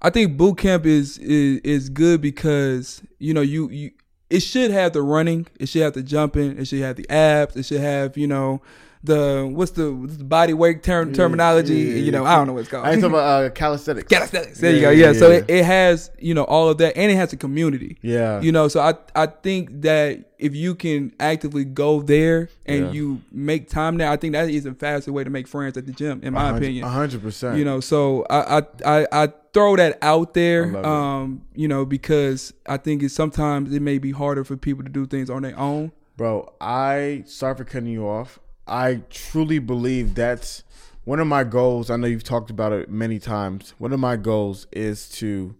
I 0.00 0.10
think 0.10 0.36
boot 0.36 0.58
camp 0.58 0.86
is 0.86 1.18
is 1.18 1.60
is 1.60 1.88
good 1.88 2.20
because 2.20 3.02
you 3.18 3.34
know 3.34 3.42
you 3.42 3.68
you 3.70 3.90
it 4.30 4.40
should 4.40 4.70
have 4.70 4.94
the 4.94 5.02
running, 5.02 5.46
it 5.60 5.68
should 5.68 5.82
have 5.82 5.92
the 5.92 6.02
jumping, 6.02 6.58
it 6.58 6.64
should 6.66 6.80
have 6.80 6.96
the 6.96 7.08
abs, 7.10 7.54
it 7.54 7.64
should 7.64 7.80
have 7.80 8.16
you 8.16 8.26
know 8.26 8.62
the 9.04 9.50
what's 9.52 9.72
the, 9.72 9.92
what's 9.92 10.16
the 10.16 10.24
body 10.24 10.52
weight 10.52 10.82
term, 10.82 11.12
terminology. 11.12 11.74
yeah, 11.74 11.94
you 11.96 12.12
know, 12.12 12.24
I 12.24 12.36
don't 12.36 12.46
know 12.46 12.52
what 12.52 12.60
it's 12.60 12.68
called. 12.68 12.86
I 12.86 12.90
talking 12.94 13.04
about 13.06 13.44
uh, 13.44 13.50
calisthenics. 13.54 14.08
Calisthenics. 14.08 14.60
There 14.60 14.72
you 14.72 14.80
go. 14.80 14.90
yeah, 14.90 15.06
Yeah. 15.10 15.18
so 15.18 15.28
yeah. 15.30 15.36
It, 15.38 15.50
it 15.50 15.64
has 15.64 16.10
you 16.18 16.34
know 16.34 16.44
all 16.44 16.68
of 16.68 16.78
that, 16.78 16.96
and 16.96 17.10
it 17.10 17.16
has 17.16 17.32
a 17.32 17.36
community. 17.36 17.98
Yeah. 18.02 18.40
You 18.40 18.52
know, 18.52 18.68
so 18.68 18.80
I 18.80 18.94
I 19.14 19.26
think 19.26 19.82
that 19.82 20.30
if 20.38 20.54
you 20.54 20.74
can 20.74 21.12
actively 21.20 21.64
go 21.64 22.02
there 22.02 22.48
and 22.66 22.86
Yeah. 22.86 22.92
you 22.92 23.22
make 23.30 23.68
time 23.68 23.96
there, 23.98 24.08
I 24.10 24.16
think 24.16 24.32
that 24.34 24.48
is 24.50 24.66
a 24.66 24.74
faster 24.74 25.12
way 25.12 25.24
to 25.24 25.30
make 25.30 25.46
friends 25.48 25.76
at 25.76 25.86
the 25.86 25.92
gym, 25.92 26.20
in 26.22 26.32
my 26.34 26.56
opinion. 26.56 26.84
A 26.84 26.88
hundred 26.88 27.22
percent. 27.22 27.58
You 27.58 27.64
know, 27.64 27.80
so 27.80 28.24
I, 28.30 28.58
I 28.58 28.62
I 29.02 29.06
I 29.24 29.32
throw 29.52 29.76
that 29.76 29.98
out 30.00 30.32
there, 30.34 30.76
um, 30.86 31.42
you 31.54 31.68
know, 31.68 31.84
because 31.84 32.54
I 32.66 32.76
think 32.78 33.02
it's 33.02 33.14
sometimes 33.14 33.72
it 33.74 33.82
may 33.82 33.98
be 33.98 34.12
harder 34.12 34.44
for 34.44 34.56
people 34.56 34.82
to 34.84 34.88
do 34.90 35.06
things 35.06 35.28
on 35.28 35.42
their 35.42 35.58
own. 35.58 35.92
Bro, 36.16 36.52
I 36.60 37.24
sorry 37.26 37.54
for 37.56 37.64
cutting 37.64 37.88
you 37.88 38.06
off. 38.08 38.38
I 38.66 39.02
truly 39.10 39.58
believe 39.58 40.14
that's 40.14 40.62
one 41.04 41.20
of 41.20 41.26
my 41.26 41.44
goals. 41.44 41.90
I 41.90 41.96
know 41.96 42.06
you've 42.06 42.24
talked 42.24 42.50
about 42.50 42.72
it 42.72 42.90
many 42.90 43.18
times. 43.18 43.74
One 43.78 43.92
of 43.92 44.00
my 44.00 44.16
goals 44.16 44.66
is 44.72 45.08
to 45.10 45.54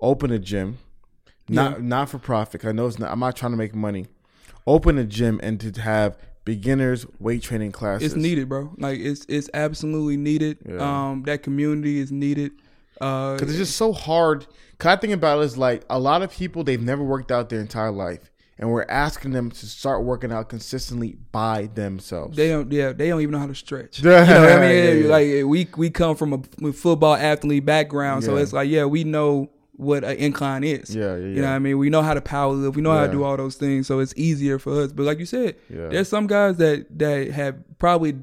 open 0.00 0.30
a 0.30 0.38
gym, 0.38 0.78
not 1.48 1.82
not 1.82 2.10
for 2.10 2.18
profit. 2.18 2.64
I 2.64 2.72
know 2.72 2.86
it's 2.86 2.98
not. 2.98 3.10
I'm 3.10 3.20
not 3.20 3.36
trying 3.36 3.52
to 3.52 3.58
make 3.58 3.74
money. 3.74 4.06
Open 4.66 4.98
a 4.98 5.04
gym 5.04 5.40
and 5.42 5.60
to 5.60 5.80
have 5.80 6.18
beginners 6.44 7.06
weight 7.18 7.42
training 7.42 7.72
classes. 7.72 8.12
It's 8.12 8.20
needed, 8.20 8.48
bro. 8.48 8.72
Like 8.78 8.98
it's 9.00 9.24
it's 9.28 9.50
absolutely 9.54 10.16
needed. 10.16 10.58
Yeah. 10.66 10.78
Um, 11.10 11.22
that 11.24 11.42
community 11.42 11.98
is 11.98 12.10
needed. 12.10 12.52
Uh, 13.00 13.34
because 13.34 13.50
it's 13.50 13.58
just 13.58 13.76
so 13.76 13.92
hard. 13.92 14.46
Cause 14.78 14.92
I 14.92 14.96
think 14.96 15.12
about 15.12 15.40
it 15.40 15.44
is 15.44 15.58
like 15.58 15.84
a 15.90 15.98
lot 15.98 16.22
of 16.22 16.32
people 16.32 16.64
they've 16.64 16.82
never 16.82 17.02
worked 17.02 17.30
out 17.30 17.48
their 17.48 17.60
entire 17.60 17.90
life, 17.90 18.30
and 18.58 18.70
we're 18.72 18.86
asking 18.88 19.30
them 19.32 19.50
to 19.50 19.66
start 19.66 20.04
working 20.04 20.32
out 20.32 20.48
consistently 20.48 21.16
by 21.32 21.68
themselves. 21.74 22.36
They 22.36 22.48
don't, 22.48 22.70
yeah, 22.72 22.92
they 22.92 23.08
don't 23.08 23.20
even 23.20 23.32
know 23.32 23.38
how 23.38 23.46
to 23.46 23.54
stretch. 23.54 23.98
You 24.02 24.10
know 24.10 24.16
what 24.20 24.28
I 24.30 24.60
mean? 24.60 24.84
Yeah, 24.84 24.92
yeah. 24.92 25.08
Like 25.08 25.26
we 25.46 25.68
we 25.76 25.90
come 25.90 26.16
from 26.16 26.32
a 26.64 26.72
football 26.72 27.14
athlete 27.14 27.64
background, 27.64 28.24
so 28.24 28.36
Yeah. 28.36 28.42
it's 28.42 28.52
like, 28.52 28.68
yeah, 28.68 28.84
we 28.84 29.04
know 29.04 29.50
what 29.72 30.02
an 30.02 30.16
incline 30.16 30.64
is. 30.64 30.94
Yeah, 30.94 31.14
yeah, 31.14 31.26
You 31.26 31.34
know 31.36 31.42
what 31.42 31.48
I 31.50 31.58
mean? 31.60 31.78
We 31.78 31.88
know 31.88 32.02
how 32.02 32.14
to 32.14 32.20
power 32.20 32.52
lift. 32.52 32.74
We 32.74 32.82
know 32.82 32.92
how 32.92 33.06
to 33.06 33.12
do 33.12 33.22
all 33.22 33.36
those 33.36 33.54
things, 33.54 33.86
so 33.86 34.00
it's 34.00 34.12
easier 34.16 34.58
for 34.58 34.82
us. 34.82 34.92
But 34.92 35.04
like 35.04 35.20
you 35.20 35.26
said, 35.26 35.54
there's 35.70 36.08
some 36.08 36.26
guys 36.26 36.56
that 36.56 36.98
that 36.98 37.30
have 37.30 37.56
probably 37.78 38.14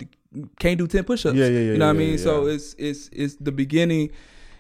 can't 0.60 0.78
do 0.78 0.86
ten 0.88 1.06
push-ups. 1.06 1.38
Yeah, 1.38 1.46
yeah, 1.48 1.60
yeah, 1.60 1.72
You 1.72 1.78
know 1.78 1.88
what 1.88 1.96
I 1.96 2.00
mean? 2.00 2.18
So 2.18 2.48
it's 2.48 2.76
it's 2.78 3.10
it's 3.14 3.36
the 3.38 3.54
beginning. 3.54 4.10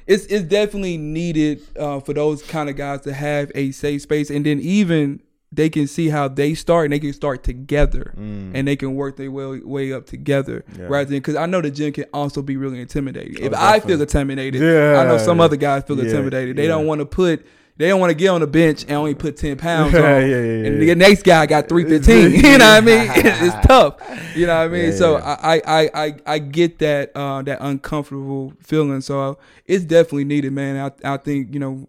It's 0.07 0.25
it's 0.27 0.45
definitely 0.45 0.97
needed 0.97 1.61
uh, 1.77 1.99
for 1.99 2.13
those 2.13 2.41
kind 2.43 2.69
of 2.69 2.77
guys 2.77 3.01
to 3.01 3.11
have 3.13 3.51
a 3.55 3.71
safe 3.71 4.03
space, 4.03 4.29
and 4.29 4.45
then 4.45 4.59
even 4.61 5.19
they 5.51 5.69
can 5.69 5.87
see 5.87 6.09
how 6.09 6.27
they 6.27 6.53
start, 6.53 6.85
and 6.85 6.93
they 6.93 6.99
can 6.99 7.13
start 7.13 7.43
together, 7.43 8.13
and 8.17 8.67
they 8.67 8.75
can 8.75 8.95
work 8.95 9.15
their 9.17 9.31
way 9.31 9.59
way 9.63 9.93
up 9.93 10.05
together, 10.05 10.63
Mm. 10.73 10.79
Yeah. 10.79 10.85
rather 10.89 11.05
than 11.05 11.17
because 11.19 11.35
I 11.35 11.45
know 11.45 11.61
the 11.61 11.71
gym 11.71 11.93
can 11.93 12.05
also 12.13 12.41
be 12.41 12.57
really 12.57 12.79
intimidating. 12.81 13.37
If 13.43 13.53
Oh, 13.53 13.57
I 13.57 13.79
feel 13.79 14.01
intimidated, 14.01 14.61
Yeah. 14.61 14.99
I 14.99 15.05
know 15.05 15.17
some 15.17 15.39
other 15.39 15.55
guys 15.55 15.83
feel 15.83 15.97
Yeah, 15.97 16.05
intimidated. 16.05 16.57
They 16.57 16.67
don't 16.67 16.85
want 16.87 16.99
to 16.99 17.05
put. 17.05 17.45
They 17.77 17.89
don't 17.89 17.99
want 17.99 18.11
to 18.11 18.15
get 18.15 18.29
on 18.29 18.39
the 18.39 18.47
bench 18.47 18.83
and 18.83 18.91
only 18.93 19.15
put 19.15 19.35
ten 19.35 19.57
pounds 19.57 19.93
on, 19.95 20.01
and 20.03 20.81
the 20.81 20.95
next 20.95 21.23
guy 21.23 21.45
got 21.45 21.67
three 21.67 21.83
fifteen. 21.83 22.31
you 22.33 22.41
know 22.41 22.51
what 22.51 22.61
I 22.61 22.81
mean? 22.81 23.11
it's 23.13 23.67
tough. 23.67 23.95
You 24.33 24.47
know 24.47 24.55
what 24.57 24.63
I 24.63 24.67
mean? 24.69 24.93
So. 24.93 25.17
I, 25.17 25.61
I, 25.65 25.89
I, 26.05 26.15
I 26.25 26.39
get 26.39 26.79
that 26.79 27.11
uh, 27.15 27.41
that 27.43 27.59
uncomfortable 27.61 28.53
feeling. 28.61 29.01
So 29.01 29.37
it's 29.65 29.83
definitely 29.83 30.23
needed, 30.25 30.53
man. 30.53 30.91
I, 31.03 31.13
I 31.13 31.17
think 31.17 31.53
you 31.53 31.59
know. 31.59 31.87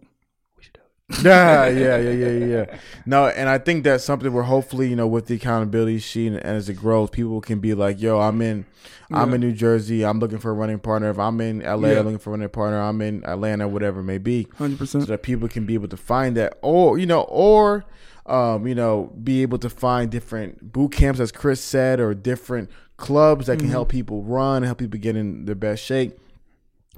yeah, 1.23 1.67
yeah, 1.69 1.97
yeah, 1.97 2.11
yeah, 2.11 2.45
yeah. 2.45 2.77
No, 3.05 3.27
and 3.27 3.47
I 3.47 3.59
think 3.59 3.85
that's 3.85 4.03
something 4.03 4.31
where 4.33 4.43
hopefully, 4.43 4.89
you 4.89 4.95
know, 4.97 5.07
with 5.07 5.27
the 5.27 5.35
accountability 5.35 5.99
sheet 5.99 6.27
and, 6.27 6.37
as 6.43 6.67
it 6.67 6.73
grows, 6.73 7.09
people 7.09 7.39
can 7.39 7.59
be 7.59 7.73
like, 7.73 8.01
"Yo, 8.01 8.19
I'm 8.19 8.41
in, 8.41 8.65
I'm 9.09 9.29
Yeah. 9.29 9.35
in 9.35 9.41
New 9.41 9.53
Jersey. 9.53 10.03
I'm 10.05 10.19
looking 10.19 10.37
for 10.39 10.51
a 10.51 10.53
running 10.53 10.79
partner. 10.79 11.09
If 11.09 11.17
I'm 11.17 11.39
in 11.39 11.61
LA, 11.61 11.91
Yeah. 11.91 11.99
I'm 11.99 12.05
looking 12.05 12.19
for 12.19 12.31
a 12.31 12.33
running 12.33 12.49
partner. 12.49 12.79
I'm 12.81 13.01
in 13.01 13.23
Atlanta, 13.25 13.69
whatever 13.69 14.01
it 14.01 14.03
may 14.03 14.17
be." 14.17 14.47
Hundred 14.57 14.79
percent. 14.79 15.05
so 15.05 15.11
that 15.11 15.23
people 15.23 15.47
can 15.47 15.65
be 15.65 15.75
able 15.75 15.87
to 15.87 15.97
find 15.97 16.35
that 16.35 16.57
or 16.61 16.97
you 16.99 17.05
know 17.05 17.21
or 17.29 17.85
um, 18.25 18.67
you 18.67 18.75
know 18.75 19.13
be 19.23 19.41
able 19.43 19.59
to 19.59 19.69
find 19.69 20.11
different 20.11 20.73
boot 20.73 20.91
camps 20.91 21.21
as 21.21 21.31
chris 21.31 21.61
said 21.61 22.01
or 22.01 22.13
different 22.13 22.69
clubs 22.97 23.45
that 23.47 23.59
can 23.59 23.69
help 23.69 23.87
people 23.87 24.23
run 24.23 24.63
help 24.63 24.79
people 24.79 24.99
get 24.99 25.15
in 25.15 25.45
their 25.45 25.55
best 25.55 25.81
shape 25.81 26.19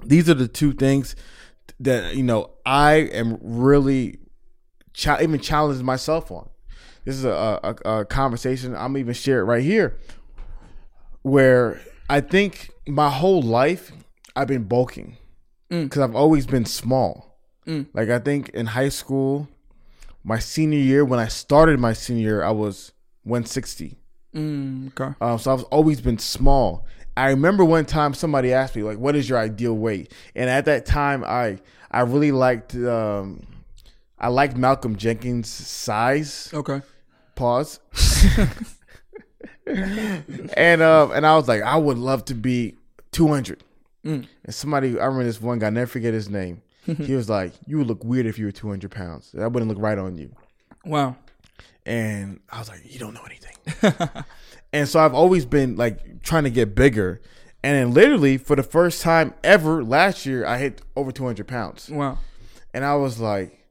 these 0.04 0.28
are 0.28 0.34
the 0.34 0.48
two 0.48 0.72
things 0.72 1.14
that 1.80 2.14
you 2.14 2.22
know 2.22 2.50
i 2.64 2.92
am 2.92 3.38
really 3.40 4.18
cha- 4.92 5.18
even 5.20 5.40
challenging 5.40 5.84
myself 5.84 6.30
on 6.30 6.48
this 7.04 7.16
is 7.16 7.24
a, 7.24 7.76
a, 7.84 7.90
a 7.98 8.04
conversation 8.04 8.76
i'm 8.76 8.96
even 8.96 9.14
sharing 9.14 9.46
right 9.46 9.62
here 9.64 9.98
where 11.22 11.80
i 12.08 12.20
think 12.20 12.70
my 12.86 13.10
whole 13.10 13.42
life 13.42 13.92
i've 14.36 14.48
been 14.48 14.64
bulking 14.64 15.16
because 15.68 16.02
i've 16.02 16.14
always 16.16 16.46
been 16.46 16.64
small 16.64 17.26
like 17.94 18.08
I 18.08 18.18
think 18.18 18.48
in 18.48 18.66
high 18.66 18.88
school, 18.88 19.48
my 20.24 20.38
senior 20.38 20.78
year, 20.78 21.04
when 21.04 21.20
I 21.20 21.28
started 21.28 21.78
my 21.78 21.92
senior 21.92 22.22
year, 22.22 22.42
I 22.42 22.50
was 22.50 22.92
160. 23.24 23.96
Mm, 24.34 24.88
okay. 24.88 25.14
Um, 25.20 25.38
so 25.38 25.52
I've 25.52 25.62
always 25.64 26.00
been 26.00 26.18
small. 26.18 26.84
I 27.20 27.30
remember 27.30 27.64
one 27.64 27.84
time 27.84 28.14
somebody 28.14 28.52
asked 28.52 28.74
me 28.74 28.82
like, 28.82 28.98
"What 28.98 29.14
is 29.14 29.28
your 29.28 29.38
ideal 29.38 29.74
weight?" 29.74 30.12
And 30.34 30.48
at 30.48 30.64
that 30.64 30.86
time, 30.86 31.22
I 31.24 31.58
I 31.90 32.00
really 32.00 32.32
liked 32.32 32.74
um, 32.74 33.46
I 34.18 34.28
liked 34.28 34.56
Malcolm 34.56 34.96
Jenkins' 34.96 35.50
size. 35.50 36.50
Okay. 36.54 36.80
Pause. 37.34 37.80
and 39.66 40.82
um, 40.82 41.12
and 41.12 41.26
I 41.26 41.36
was 41.36 41.46
like, 41.46 41.62
I 41.62 41.76
would 41.76 41.98
love 41.98 42.24
to 42.26 42.34
be 42.34 42.76
200. 43.12 43.62
Mm. 44.04 44.26
And 44.44 44.54
somebody, 44.54 44.98
I 44.98 45.04
remember 45.04 45.24
this 45.24 45.42
one 45.42 45.58
guy, 45.58 45.68
never 45.68 45.86
forget 45.86 46.14
his 46.14 46.30
name. 46.30 46.62
he 46.84 47.14
was 47.14 47.28
like, 47.28 47.52
"You 47.66 47.76
would 47.78 47.86
look 47.86 48.02
weird 48.02 48.24
if 48.24 48.38
you 48.38 48.46
were 48.46 48.52
200 48.52 48.90
pounds. 48.90 49.32
That 49.32 49.52
wouldn't 49.52 49.68
look 49.70 49.80
right 49.80 49.98
on 49.98 50.16
you." 50.16 50.34
Wow. 50.86 51.16
And 51.84 52.40
I 52.50 52.58
was 52.58 52.70
like, 52.70 52.80
"You 52.90 52.98
don't 52.98 53.12
know 53.12 53.24
anything." 53.24 54.24
And 54.72 54.88
so 54.88 55.00
I've 55.00 55.14
always 55.14 55.44
been 55.44 55.76
like 55.76 56.22
trying 56.22 56.44
to 56.44 56.50
get 56.50 56.74
bigger. 56.74 57.20
And 57.62 57.76
then 57.76 57.92
literally 57.94 58.38
for 58.38 58.56
the 58.56 58.62
first 58.62 59.02
time 59.02 59.34
ever 59.44 59.84
last 59.84 60.24
year, 60.24 60.46
I 60.46 60.58
hit 60.58 60.80
over 60.96 61.12
200 61.12 61.46
pounds. 61.46 61.90
Wow. 61.90 62.18
And 62.72 62.84
I 62.84 62.94
was 62.96 63.20
like, 63.20 63.66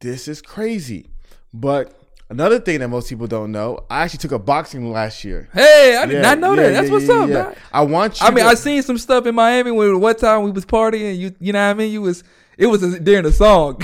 this 0.00 0.26
is 0.28 0.40
crazy. 0.40 1.10
But 1.52 2.00
another 2.30 2.58
thing 2.58 2.80
that 2.80 2.88
most 2.88 3.08
people 3.10 3.26
don't 3.26 3.52
know, 3.52 3.84
I 3.90 4.02
actually 4.04 4.20
took 4.20 4.32
a 4.32 4.38
boxing 4.38 4.90
last 4.90 5.22
year. 5.24 5.48
Hey, 5.52 5.98
I 6.00 6.06
did 6.06 6.14
Yeah, 6.14 6.22
not 6.22 6.38
know 6.38 6.54
yeah, 6.54 6.62
that. 6.62 6.72
That's 6.72 6.86
yeah, 6.88 6.92
what's 6.94 7.08
up, 7.10 7.28
man. 7.28 7.56
I 7.72 7.82
want 7.82 8.20
you 8.20 8.26
I 8.26 8.30
mean, 8.30 8.44
to- 8.44 8.50
I 8.50 8.54
seen 8.54 8.82
some 8.82 8.96
stuff 8.98 9.26
in 9.26 9.34
Miami 9.34 9.70
when 9.70 10.00
one 10.00 10.16
time 10.16 10.42
we 10.42 10.50
was 10.50 10.64
partying. 10.64 11.18
You, 11.18 11.34
you 11.38 11.52
know 11.52 11.58
what 11.66 11.70
I 11.70 11.74
mean? 11.74 11.92
You 11.92 12.02
was 12.02 12.24
it 12.56 12.66
was 12.68 12.80
during 13.00 13.24
the 13.24 13.32
song. 13.32 13.82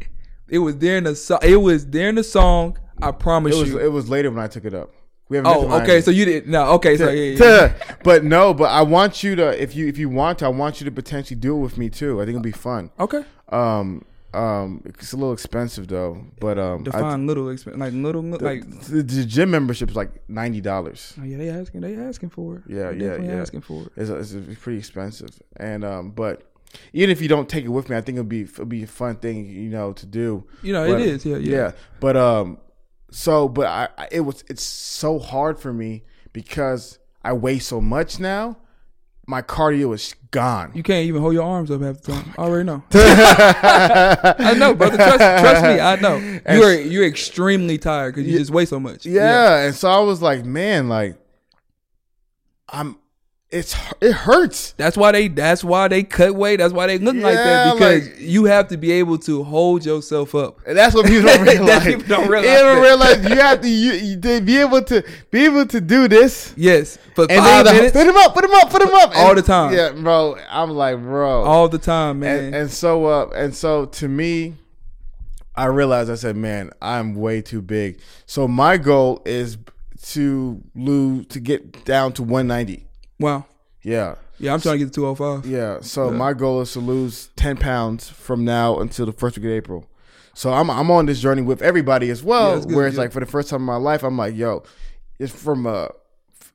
it 0.48 0.58
was 0.60 0.76
during 0.76 1.04
the 1.04 1.14
song. 1.14 1.40
It 1.42 1.56
was 1.56 1.84
during 1.84 2.14
the 2.14 2.24
song. 2.24 2.78
I 3.02 3.10
promise 3.10 3.54
it 3.54 3.60
was 3.60 3.68
you. 3.70 3.78
it 3.80 3.92
was 3.92 4.08
later 4.08 4.30
when 4.30 4.42
I 4.42 4.46
took 4.46 4.64
it 4.64 4.72
up. 4.72 4.92
We 5.28 5.38
haven't 5.38 5.52
oh, 5.52 5.80
okay. 5.82 6.00
So 6.00 6.10
you 6.10 6.24
did 6.26 6.46
no. 6.48 6.72
Okay, 6.72 6.96
so 6.96 7.08
yeah, 7.10 7.30
yeah. 7.32 7.68
To- 7.68 7.96
but 8.02 8.24
no, 8.24 8.52
but 8.52 8.70
I 8.70 8.82
want 8.82 9.22
you 9.22 9.34
to 9.36 9.62
if 9.62 9.74
you 9.74 9.86
if 9.88 9.96
you 9.98 10.08
want 10.08 10.40
to, 10.40 10.44
I 10.46 10.48
want 10.48 10.80
you 10.80 10.84
to 10.84 10.90
potentially 10.90 11.38
do 11.38 11.56
it 11.56 11.60
with 11.60 11.78
me 11.78 11.88
too. 11.88 12.20
I 12.20 12.24
think 12.24 12.36
it'll 12.36 12.42
be 12.42 12.52
fun. 12.52 12.90
okay. 13.00 13.24
Um 13.48 14.04
um 14.34 14.82
it's 14.84 15.12
a 15.12 15.16
little 15.16 15.32
expensive 15.32 15.86
though, 15.88 16.24
but 16.40 16.58
um 16.58 16.80
I- 16.80 16.84
Define 16.84 17.26
little 17.26 17.48
expense, 17.50 17.76
like 17.78 17.92
little, 17.92 18.22
like. 18.22 18.68
the, 18.88 19.02
the 19.02 19.24
gym 19.24 19.50
membership 19.50 19.88
is 19.90 19.96
like 19.96 20.10
ninety 20.28 20.60
dollars. 20.60 21.14
Oh 21.20 21.24
yeah, 21.24 21.36
they 21.38 21.48
asking, 21.48 21.80
they 21.80 21.94
asking 21.96 22.30
for 22.30 22.56
it. 22.56 22.62
Yeah, 22.68 22.90
They 22.90 23.04
yeah, 23.04 23.16
yeah. 23.16 23.40
asking 23.40 23.62
for 23.62 23.84
it. 23.84 23.92
It's, 23.96 24.10
it's 24.32 24.60
pretty 24.60 24.78
expensive, 24.78 25.30
and 25.56 25.84
um, 25.84 26.10
but 26.10 26.50
even 26.92 27.10
if 27.10 27.22
you 27.22 27.28
don't 27.28 27.48
take 27.48 27.64
it 27.64 27.68
with 27.68 27.88
me, 27.88 27.96
I 27.96 28.00
think 28.00 28.16
it'll 28.18 28.28
be 28.28 28.42
it'll 28.42 28.64
be 28.66 28.82
a 28.82 28.86
fun 28.88 29.16
thing, 29.16 29.46
you 29.46 29.70
know, 29.70 29.92
to 29.92 30.04
do. 30.06 30.44
You 30.62 30.72
know, 30.72 30.86
But, 30.86 31.00
it 31.00 31.06
is. 31.06 31.24
Yeah, 31.24 31.36
yeah. 31.36 31.56
Yeah, 31.56 31.72
but 32.00 32.16
um, 32.16 32.58
so 33.14 33.48
but 33.48 33.66
I, 33.66 34.08
it 34.10 34.20
was 34.22 34.42
it's 34.48 34.64
so 34.64 35.20
hard 35.20 35.58
for 35.58 35.72
me 35.72 36.02
because 36.32 36.98
I 37.22 37.32
weigh 37.32 37.60
so 37.60 37.80
much 37.80 38.18
now. 38.18 38.56
My 39.26 39.40
cardio 39.40 39.94
is 39.94 40.14
gone. 40.32 40.72
You 40.74 40.82
can't 40.82 41.06
even 41.06 41.22
hold 41.22 41.32
your 41.32 41.44
arms 41.44 41.70
up 41.70 41.80
half 41.80 42.02
the 42.02 42.12
Oh 42.12 42.16
time. 42.16 42.34
I 42.36 42.42
already 42.42 42.64
know. 42.66 42.82
I 42.92 44.54
know, 44.58 44.74
brother. 44.74 44.96
Trust, 44.96 45.16
trust 45.18 45.62
me. 45.62 45.80
I 45.80 45.96
know. 45.96 46.16
And 46.44 46.60
You're 46.60 46.78
you're 46.78 47.06
extremely 47.06 47.78
tired 47.78 48.14
because 48.14 48.28
you 48.30 48.36
just 48.36 48.50
weigh 48.50 48.66
so 48.66 48.78
much. 48.80 49.06
yeah, 49.06 49.64
and 49.64 49.74
so 49.74 49.88
I 49.88 50.00
was 50.00 50.20
like, 50.20 50.44
man, 50.44 50.88
like 50.88 51.16
I'm. 52.68 52.98
It's 53.54 53.74
it 54.00 54.12
hurts. 54.12 54.72
That's 54.72 54.96
why 54.96 55.12
they. 55.12 55.28
That's 55.28 55.62
why 55.64 55.88
they 55.88 56.02
cut 56.02 56.34
weight. 56.34 56.56
That's 56.56 56.72
why 56.74 56.86
they 56.88 56.98
look 56.98 57.14
like 57.16 57.34
that 57.34 57.74
because 57.74 58.08
like- 58.08 58.20
you 58.20 58.44
have 58.44 58.68
to 58.68 58.76
be 58.76 58.92
able 58.92 59.16
to 59.18 59.44
hold 59.44 59.84
yourself 59.86 60.34
up. 60.34 60.58
And 60.66 60.76
that's 60.76 60.94
what 60.94 61.06
people 61.06 61.28
don't 61.28 61.42
realize. 61.46 61.84
people 61.84 62.06
don't 62.08 62.28
realize 62.28 62.50
They 62.50 62.62
don't 62.62 62.82
realize 62.82 63.24
you 63.28 63.36
have 63.36 63.60
to 63.62 63.68
you, 63.68 63.92
you 63.92 64.20
to 64.20 64.40
be 64.40 64.58
able 64.58 64.82
to 64.82 65.04
be 65.30 65.44
able 65.44 65.66
to 65.66 65.80
do 65.80 66.08
this. 66.08 66.52
Yes, 66.56 66.98
for 67.14 67.22
And 67.30 67.38
five 67.40 67.64
minutes, 67.66 67.92
put 67.92 68.06
him 68.06 68.16
up, 68.16 68.34
put 68.34 68.44
him 68.44 68.54
up, 68.54 68.70
put 68.70 68.82
him 68.82 68.92
up 68.94 69.16
All 69.16 69.28
And- 69.30 69.38
the 69.38 69.42
time. 69.42 69.72
Yeah, 69.72 69.92
bro. 69.92 70.36
I'm 70.50 70.70
like, 70.70 70.98
bro. 70.98 71.44
all 71.44 71.68
the 71.68 71.78
time, 71.78 72.20
man. 72.20 72.44
and, 72.46 72.54
and 72.54 72.70
so 72.70 73.06
uh 73.06 73.30
and 73.34 73.54
so 73.54 73.84
to 73.86 74.08
me 74.08 74.54
i 75.56 75.66
realized 75.66 76.10
i 76.10 76.14
said 76.16 76.34
man 76.36 76.70
i'm 76.82 77.14
way 77.14 77.40
too 77.40 77.62
big 77.62 78.00
so 78.26 78.48
my 78.48 78.76
goal 78.76 79.22
is 79.24 79.56
to 80.02 80.60
lose 80.74 81.26
to 81.26 81.38
get 81.40 81.84
down 81.84 82.12
to 82.12 82.22
190 82.22 82.86
wow. 83.20 83.44
yeah 83.82 84.14
Yeah, 84.38 84.52
I'm 84.54 84.60
trying 84.60 84.78
to 84.78 84.84
get 84.84 84.92
to 84.92 85.00
205. 85.00 85.46
yeah 85.46 85.80
so 85.80 86.10
Yeah. 86.10 86.16
my 86.16 86.32
goal 86.32 86.60
is 86.60 86.72
to 86.72 86.80
lose 86.80 87.28
10 87.36 87.56
pounds 87.56 88.08
from 88.08 88.44
now 88.44 88.78
until 88.80 89.06
the 89.06 89.12
first 89.12 89.36
week 89.38 89.46
of 89.46 89.52
april 89.52 89.86
so 90.34 90.52
i'm, 90.52 90.68
I'm 90.70 90.90
on 90.90 91.06
this 91.06 91.20
journey 91.20 91.42
with 91.42 91.62
everybody 91.62 92.10
as 92.10 92.22
well 92.22 92.58
Yeah, 92.58 92.76
where 92.76 92.86
it's 92.86 92.96
yeah. 92.96 93.02
like 93.02 93.12
for 93.12 93.20
the 93.20 93.26
first 93.26 93.48
time 93.50 93.60
in 93.60 93.66
my 93.66 93.76
life 93.76 94.02
i'm 94.02 94.16
like 94.18 94.34
yo 94.34 94.62
it's 95.18 95.32
from 95.32 95.64
a, 95.66 95.90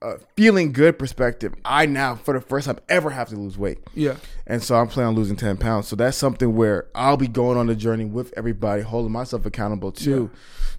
a 0.02 0.18
feeling 0.38 0.72
good 0.72 0.98
perspective 0.98 1.54
i 1.66 1.86
now 1.86 2.16
for 2.16 2.34
the 2.34 2.40
first 2.40 2.68
time 2.68 2.80
ever 2.88 3.10
have 3.10 3.28
to 3.30 3.36
lose 3.36 3.58
weight 3.58 3.80
Yeah. 3.96 4.16
and 4.48 4.64
so 4.64 4.76
I'm 4.76 4.88
planning 4.88 5.10
on 5.10 5.16
losing 5.16 5.36
10 5.36 5.58
pounds. 5.58 5.88
So 5.88 5.96
that's 5.96 6.16
something 6.18 6.56
where 6.56 6.88
I'll 6.96 7.18
be 7.18 7.28
going 7.28 7.58
on 7.58 7.68
the 7.68 7.76
journey 7.76 8.06
with 8.06 8.34
everybody, 8.38 8.82
holding 8.82 9.12
myself 9.12 9.46
accountable 9.46 9.92
too 9.92 10.32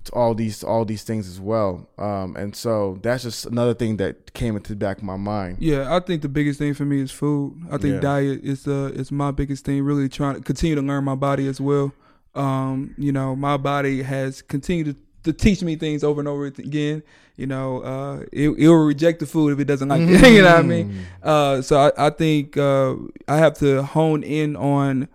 to 0.05 0.13
all 0.13 0.35
these 0.35 0.65
all 0.65 0.85
these 0.87 1.03
things 1.03 1.29
as 1.29 1.39
well. 1.39 1.87
Um, 1.99 2.35
and 2.37 2.57
so 2.57 2.99
that's 3.03 3.23
just 3.25 3.45
another 3.47 3.75
thing 3.75 3.99
that 3.99 4.33
came 4.33 4.57
into 4.57 4.71
the 4.71 4.77
back 4.77 4.97
of 4.97 5.03
my 5.05 5.17
mind. 5.17 5.59
Yeah, 5.61 5.95
I 5.95 6.01
think 6.01 6.23
the 6.23 6.29
biggest 6.31 6.59
thing 6.59 6.73
for 6.75 6.87
me 6.87 7.01
is 7.03 7.11
food. 7.13 7.61
I 7.71 7.77
think 7.77 7.95
Yeah. 7.97 8.01
diet 8.01 8.41
is 8.43 8.67
uh 8.67 8.91
is 8.95 9.13
my 9.13 9.31
biggest 9.31 9.65
thing. 9.67 9.83
Really 9.85 10.09
trying 10.09 10.37
to 10.37 10.41
continue 10.41 10.75
to 10.77 10.83
learn 10.83 11.05
my 11.05 11.15
body 11.15 11.47
as 11.47 11.61
well. 11.61 11.93
Um, 12.35 12.95
you 12.97 13.13
know, 13.13 13.37
my 13.37 13.57
body 13.59 14.03
has 14.03 14.41
continued 14.43 14.97
to, 15.25 15.33
to 15.33 15.33
teach 15.37 15.63
me 15.63 15.77
things 15.77 16.03
over 16.03 16.21
and 16.21 16.29
over 16.29 16.47
again. 16.47 17.03
You 17.41 17.47
know, 17.47 17.81
uh, 17.83 18.25
it, 18.33 18.51
it 18.51 18.69
will 18.69 18.85
reject 18.85 19.21
the 19.21 19.27
food 19.27 19.55
if 19.55 19.59
it 19.61 19.65
doesn't 19.65 19.89
like 19.89 20.03
it. 20.03 20.09
you 20.33 20.43
know 20.43 20.51
what 20.51 20.59
I 20.59 20.63
mean? 20.63 21.07
Uh, 21.23 21.63
so 21.63 21.79
I, 21.79 22.07
I 22.07 22.11
think 22.11 22.59
uh, 22.59 22.97
I 23.27 23.39
have 23.39 23.55
to 23.59 23.83
hone 23.83 24.23
in 24.23 24.57
on, 24.57 25.09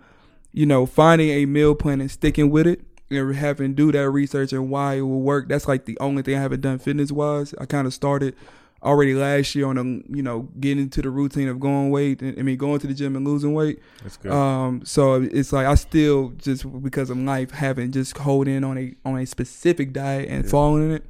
you 0.52 0.66
know, 0.66 0.88
finding 0.88 1.30
a 1.30 1.46
meal 1.46 1.76
plan 1.76 2.02
and 2.02 2.10
sticking 2.10 2.50
with 2.50 2.66
it. 2.66 2.82
And 3.12 3.36
having 3.36 3.76
do 3.76 3.92
that 3.92 4.10
research 4.10 4.52
and 4.52 4.72
why 4.72 4.96
it 4.96 5.02
will 5.02 5.22
work. 5.22 5.48
That's 5.48 5.68
like 5.68 5.86
the 5.86 5.96
only 6.00 6.24
thing 6.24 6.36
I 6.36 6.42
haven't 6.42 6.62
done 6.62 6.80
fitness 6.80 7.12
wise. 7.12 7.54
I 7.60 7.68
kind 7.68 7.86
of 7.86 7.94
started 7.94 8.36
already 8.82 9.14
last 9.14 9.56
year 9.56 9.68
on 9.68 9.78
a 9.78 9.84
you 10.16 10.22
know 10.24 10.50
getting 10.60 10.84
into 10.84 11.04
the 11.04 11.12
routine 11.12 11.48
of 11.48 11.60
going 11.60 11.92
weight. 11.92 12.22
I 12.24 12.42
mean 12.42 12.58
going 12.58 12.80
to 12.80 12.88
the 12.88 12.96
gym 12.96 13.16
and 13.16 13.26
losing 13.26 13.54
weight. 13.54 13.80
That's 14.02 14.18
good. 14.18 14.32
Um, 14.32 14.84
so 14.86 15.22
it's 15.22 15.54
like 15.54 15.68
I 15.68 15.76
still 15.76 16.30
just 16.38 16.66
because 16.82 17.12
of 17.12 17.18
life 17.18 17.52
haven't 17.52 17.92
just 17.92 18.18
hold 18.18 18.48
in 18.48 18.64
on 18.64 18.78
a 18.78 18.96
on 19.06 19.20
a 19.20 19.26
specific 19.26 19.94
diet 19.94 20.28
and 20.30 20.50
following 20.50 20.92
it. 20.92 21.06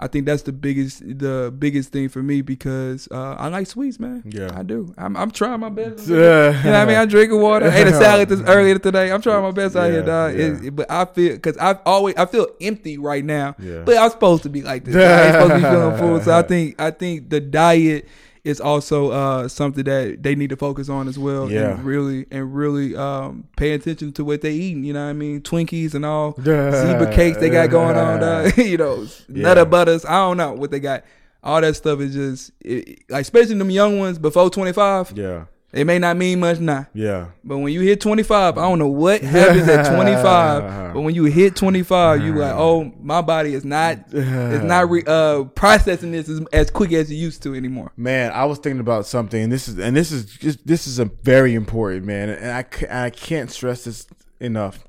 I 0.00 0.06
think 0.06 0.26
that's 0.26 0.42
the 0.42 0.52
biggest 0.52 1.00
the 1.00 1.52
biggest 1.58 1.90
thing 1.92 2.08
for 2.08 2.22
me 2.22 2.40
because 2.40 3.08
uh, 3.10 3.34
I 3.38 3.48
like 3.48 3.66
sweets, 3.66 3.98
man. 3.98 4.22
Yeah. 4.24 4.50
I 4.56 4.62
do. 4.62 4.94
I'm, 4.96 5.16
I'm 5.16 5.30
trying 5.30 5.60
my 5.60 5.68
best. 5.70 6.08
Yeah. 6.08 6.48
You 6.58 6.64
know 6.64 6.70
what 6.72 6.74
I 6.74 6.84
mean? 6.84 6.96
I'm 6.96 7.08
drinking 7.08 7.40
water. 7.40 7.66
I 7.68 7.76
ate 7.76 7.86
a 7.88 7.92
salad 8.04 8.28
this 8.28 8.40
earlier 8.42 8.78
today. 8.78 9.10
I'm 9.10 9.20
trying 9.20 9.42
my 9.42 9.50
best 9.50 9.74
out 9.76 9.90
here, 9.90 10.02
dog. 10.02 10.34
yeah. 10.38 10.44
It- 10.68 10.76
but 10.76 10.90
I 10.90 11.04
feel 11.04 11.34
because 11.34 11.56
I've 11.56 11.80
always 11.84 12.14
I 12.16 12.26
feel 12.26 12.46
empty 12.60 12.98
right 12.98 13.24
now. 13.24 13.56
Yeah. 13.58 13.82
But 13.84 13.96
I'm 13.98 14.10
supposed 14.10 14.44
to 14.44 14.48
be 14.48 14.62
like 14.62 14.84
this. 14.84 14.94
I 14.96 15.24
ain't 15.26 15.34
supposed 15.34 15.50
to 15.50 15.56
be 15.56 15.62
feeling 15.74 15.98
full. 15.98 16.20
So 16.20 16.36
I 16.38 16.42
think 16.42 16.80
I 16.80 16.90
think 16.92 17.30
the 17.30 17.40
diet 17.40 18.08
is 18.48 18.60
also 18.60 19.10
uh, 19.10 19.46
something 19.48 19.84
that 19.84 20.22
they 20.22 20.34
need 20.34 20.50
to 20.50 20.56
focus 20.56 20.88
on 20.88 21.06
as 21.08 21.18
well. 21.18 21.50
Yeah. 21.50 21.72
And 21.72 21.84
really 21.84 22.26
and 22.30 22.54
really 22.54 22.96
um, 22.96 23.46
pay 23.56 23.72
attention 23.72 24.12
to 24.14 24.24
what 24.24 24.40
they 24.40 24.52
eating. 24.52 24.84
You 24.84 24.92
know 24.94 25.04
what 25.04 25.10
I 25.10 25.12
mean? 25.12 25.40
Twinkies 25.42 25.94
and 25.94 26.04
all 26.06 26.34
zebra 26.40 27.12
cakes 27.14 27.36
they 27.38 27.50
got 27.50 27.70
going 27.70 27.96
on. 27.96 28.20
dog. 28.20 28.56
you 28.58 28.76
know, 28.78 29.06
Yeah. 29.28 29.42
nutter 29.42 29.64
butters. 29.64 30.04
I 30.04 30.12
don't 30.12 30.36
know 30.38 30.52
what 30.52 30.70
they 30.70 30.80
got. 30.80 31.04
All 31.42 31.60
that 31.60 31.76
stuff 31.76 32.00
is 32.00 32.14
just 32.14 32.52
it, 32.60 33.00
like, 33.08 33.22
especially 33.22 33.56
them 33.56 33.70
young 33.70 33.98
ones 33.98 34.18
before 34.18 34.50
25. 34.50 35.12
yeah. 35.16 35.44
It 35.70 35.84
may 35.84 35.98
not 35.98 36.16
mean 36.16 36.40
much 36.40 36.60
now. 36.60 36.86
Yeah. 36.94 37.28
But 37.44 37.58
when 37.58 37.72
you 37.74 37.82
hit 37.82 38.00
25, 38.00 38.56
I 38.56 38.60
don't 38.62 38.78
know 38.78 38.88
what 38.88 39.20
happens 39.20 39.68
at 39.68 39.94
25. 39.94 40.88
But 40.94 41.02
when 41.02 41.14
you 41.14 41.24
hit 41.26 41.54
25, 41.54 42.22
you 42.22 42.34
like, 42.34 42.54
oh, 42.54 42.90
my 42.98 43.20
body 43.20 43.52
is 43.52 43.62
not, 43.62 43.98
it's 44.10 44.64
not 44.64 44.88
re, 44.88 45.02
uh, 45.06 45.44
processing 45.44 46.12
this 46.12 46.30
as, 46.30 46.40
as 46.50 46.70
quick 46.70 46.92
as 46.92 47.10
it 47.10 47.14
used 47.14 47.42
to 47.42 47.54
anymore. 47.54 47.92
Man, 47.94 48.32
I 48.32 48.46
was 48.46 48.58
thinking 48.58 48.80
about 48.80 49.04
something, 49.04 49.40
and 49.42 49.52
this 49.52 49.68
is 49.68 49.78
and 49.78 49.94
this 49.94 50.10
is 50.10 50.24
just 50.24 50.66
this 50.66 50.86
is 50.86 50.98
a 50.98 51.04
very 51.04 51.54
important 51.54 52.06
man, 52.06 52.30
and 52.30 52.50
I 52.50 53.04
I 53.04 53.10
can't 53.10 53.50
stress 53.50 53.84
this 53.84 54.06
enough 54.40 54.82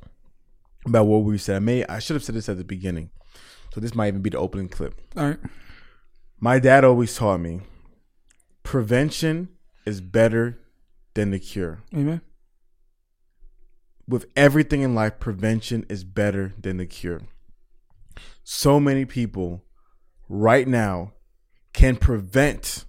about 0.85 1.03
what 1.03 1.17
we 1.23 1.37
said. 1.37 1.57
I 1.57 1.59
may 1.59 1.85
I 1.85 1.99
should 1.99 2.15
have 2.15 2.23
said 2.23 2.35
this 2.35 2.47
at 2.47 2.57
the 2.57 2.63
beginning, 2.63 3.09
so 3.73 3.81
this 3.81 3.93
might 3.93 4.07
even 4.07 4.21
be 4.21 4.29
the 4.29 4.39
opening 4.39 4.69
clip. 4.69 4.95
All 5.17 5.27
right. 5.27 5.39
My 6.39 6.59
dad 6.59 6.85
always 6.85 7.13
taught 7.13 7.41
me 7.41 7.59
prevention 8.63 9.49
is 9.85 9.99
better 9.99 10.57
than 11.13 11.31
the 11.31 11.39
cure. 11.39 11.79
Amen. 11.93 12.21
With 14.07 14.25
everything 14.35 14.81
in 14.81 14.95
life, 14.95 15.19
prevention 15.19 15.85
is 15.89 16.03
better 16.03 16.53
than 16.59 16.77
the 16.77 16.85
cure. 16.85 17.21
So 18.43 18.79
many 18.79 19.05
people 19.05 19.63
right 20.27 20.67
now 20.67 21.13
can 21.73 21.95
prevent 21.95 22.85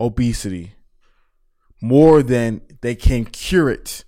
obesity 0.00 0.74
more 1.80 2.22
than 2.22 2.60
they 2.80 2.94
can 2.94 3.24
cure 3.24 3.70
it 3.70 4.04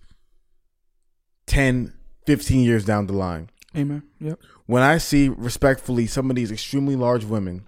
10, 1.47 1.93
15 2.27 2.61
years 2.61 2.85
down 2.85 3.07
the 3.07 3.13
line. 3.13 3.51
Amen. 3.77 4.03
Yep. 4.19 4.41
when 4.67 4.83
I 4.83 4.99
see 4.99 5.29
respectfully 5.29 6.09
some 6.09 6.29
of 6.29 6.35
these 6.35 6.51
extremely 6.51 6.97
large 6.97 7.25
women, 7.25 7.67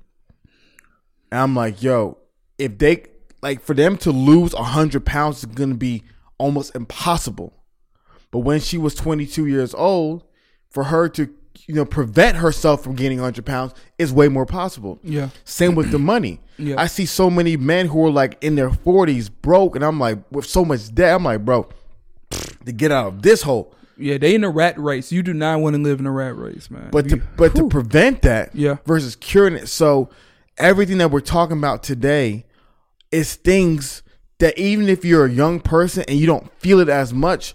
I'm 1.31 1.55
like, 1.55 1.83
yo, 1.83 2.19
if 2.59 2.77
they 2.79 3.05
like 3.43 3.61
for 3.61 3.75
them 3.75 3.97
to 3.99 4.11
lose 4.13 4.55
hundred 4.55 5.05
pounds 5.05 5.39
is 5.39 5.47
gonna 5.47 5.75
be 5.75 6.03
almost 6.39 6.75
impossible. 6.75 7.53
But 8.31 8.41
when 8.41 8.61
she 8.61 8.79
was 8.79 8.95
22 8.95 9.47
years 9.47 9.75
old, 9.75 10.25
for 10.71 10.85
her 10.85 11.09
to 11.11 11.29
you 11.67 11.75
know 11.75 11.85
prevent 11.85 12.39
herself 12.39 12.83
from 12.83 12.95
gaining 12.97 13.19
100 13.19 13.45
pounds 13.45 13.75
is 13.99 14.13
way 14.13 14.29
more 14.29 14.47
possible. 14.47 14.99
Yeah. 15.03 15.29
Same 15.45 15.75
with 15.75 15.91
the 15.91 15.99
money. 15.99 16.41
Yeah. 16.59 16.81
I 16.81 16.87
see 16.87 17.07
so 17.07 17.29
many 17.29 17.57
men 17.57 17.87
who 17.87 18.07
are 18.07 18.11
like 18.11 18.37
in 18.41 18.55
their 18.55 18.71
40s 18.71 19.29
broke, 19.41 19.75
and 19.75 19.85
I'm 19.85 19.99
like 19.99 20.19
with 20.31 20.47
so 20.47 20.65
much 20.65 20.95
debt. 20.95 21.17
I'm 21.17 21.25
like, 21.25 21.45
bro, 21.45 21.67
to 22.67 22.71
get 22.73 22.93
out 22.93 23.07
of 23.09 23.23
this 23.23 23.43
hole. 23.43 23.75
Yeah. 23.97 24.19
They 24.19 24.37
in 24.37 24.45
a 24.45 24.51
rat 24.51 24.79
race. 24.79 25.11
You 25.11 25.25
do 25.25 25.33
not 25.35 25.59
want 25.61 25.75
to 25.75 25.83
live 25.83 25.99
in 25.99 26.07
a 26.07 26.11
rat 26.13 26.37
race, 26.37 26.71
man. 26.71 26.91
But 26.93 27.09
to 27.09 27.17
but 27.37 27.57
to 27.57 27.69
prevent 27.69 28.23
that, 28.23 28.55
Yeah. 28.55 28.77
versus 28.87 29.17
curing 29.17 29.55
it. 29.55 29.67
So 29.69 30.09
everything 30.57 30.99
that 30.99 31.11
we're 31.11 31.21
talking 31.21 31.57
about 31.59 31.83
today 31.83 32.45
is 33.13 33.35
things 33.35 34.03
that 34.39 34.59
even 34.59 34.89
if 34.89 35.05
you're 35.05 35.27
a 35.27 35.31
young 35.31 35.61
person 35.61 36.05
and 36.09 36.19
you 36.19 36.27
don't 36.27 36.53
feel 36.59 36.81
it 36.81 36.89
as 36.89 37.15
much, 37.15 37.55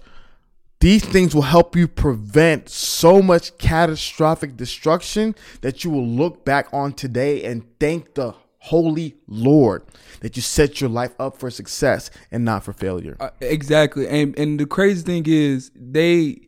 these 0.80 1.04
things 1.04 1.34
will 1.34 1.42
help 1.42 1.76
you 1.76 1.88
prevent 1.88 2.70
so 2.70 3.22
much 3.22 3.58
catastrophic 3.58 4.56
destruction 4.56 5.36
that 5.62 5.84
you 5.84 5.90
will 5.90 6.08
look 6.08 6.46
back 6.46 6.68
on 6.72 6.94
today 6.94 7.44
and 7.44 7.66
thank 7.80 8.14
the 8.14 8.36
holy 8.60 9.16
Lord 9.28 9.84
that 10.20 10.36
you 10.36 10.42
set 10.42 10.80
your 10.82 10.90
life 10.90 11.14
up 11.20 11.38
for 11.38 11.50
success 11.50 12.12
and 12.32 12.46
not 12.46 12.64
for 12.64 12.74
failure. 12.74 13.18
Uh, 13.20 13.30
exactly. 13.40 14.08
And 14.08 14.38
and 14.38 14.60
the 14.60 14.66
crazy 14.66 15.02
thing 15.02 15.24
is 15.26 15.72
they 15.76 16.42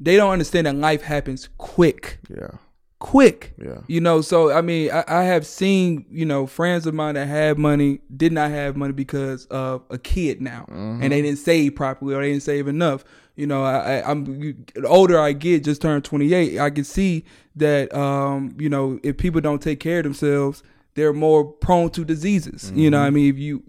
they 0.00 0.16
don't 0.16 0.32
understand 0.32 0.66
that 0.66 0.76
life 0.76 1.02
happens 1.02 1.48
quick. 1.58 2.18
Yeah. 2.28 2.58
Quick. 3.00 3.54
Yeah. 3.62 3.78
You 3.86 4.00
know, 4.00 4.20
so 4.22 4.50
I 4.50 4.60
mean, 4.60 4.90
I, 4.90 5.04
I 5.06 5.22
have 5.24 5.46
seen, 5.46 6.04
you 6.10 6.24
know, 6.26 6.46
friends 6.46 6.84
of 6.86 6.94
mine 6.94 7.14
that 7.14 7.28
had 7.28 7.56
money 7.58 8.00
did 8.16 8.32
not 8.32 8.50
have 8.50 8.76
money 8.76 8.92
because 8.92 9.46
of 9.46 9.82
a 9.90 9.98
kid 9.98 10.40
now, 10.40 10.64
and 10.68 11.02
they 11.12 11.22
didn't 11.22 11.38
save 11.38 11.76
properly 11.76 12.14
or 12.14 12.22
they 12.22 12.30
didn't 12.30 12.42
save 12.42 12.66
enough. 12.66 13.04
You 13.36 13.46
know, 13.46 13.62
I, 13.62 13.98
I, 14.00 14.10
I'm 14.10 14.26
you- 14.42 14.56
the 14.74 14.88
older 14.88 15.18
I 15.20 15.32
get, 15.32 15.62
just 15.62 15.80
turned 15.80 16.04
28. 16.04 16.58
I 16.58 16.70
can 16.70 16.82
see 16.82 17.24
that, 17.54 17.94
um, 17.94 18.56
you 18.58 18.68
know, 18.68 18.98
if 19.04 19.16
people 19.16 19.40
don't 19.40 19.62
take 19.62 19.78
care 19.78 19.98
of 19.98 20.04
themselves, 20.04 20.64
they're 20.94 21.12
more 21.12 21.44
prone 21.44 21.90
to 21.90 22.04
diseases. 22.04 22.72
You 22.74 22.90
know, 22.90 23.00
I 23.00 23.10
mean, 23.10 23.32
if 23.32 23.38
you 23.38 23.62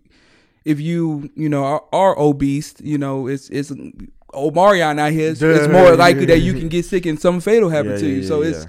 if 0.66 0.80
you 0.80 1.30
you 1.36 1.50
know 1.50 1.64
are, 1.64 1.84
are 1.94 2.18
obese, 2.20 2.74
you 2.80 2.98
know 2.98 3.28
it's 3.28 3.48
it's 3.52 3.72
Omicron 4.34 4.98
out 5.00 5.12
here. 5.12 5.30
It's, 5.32 5.42
it's 5.42 5.68
more 5.68 5.96
likely 5.96 6.26
that 6.26 6.40
you 6.40 6.54
can 6.54 6.68
get 6.70 6.86
sick 6.86 7.06
and 7.06 7.20
something 7.20 7.42
fatal 7.42 7.70
happen 7.70 7.92
Yeah, 7.92 7.98
to 7.98 8.08
yeah, 8.08 8.16
you. 8.16 8.24
So 8.24 8.42
yeah, 8.42 8.50
it's 8.50 8.68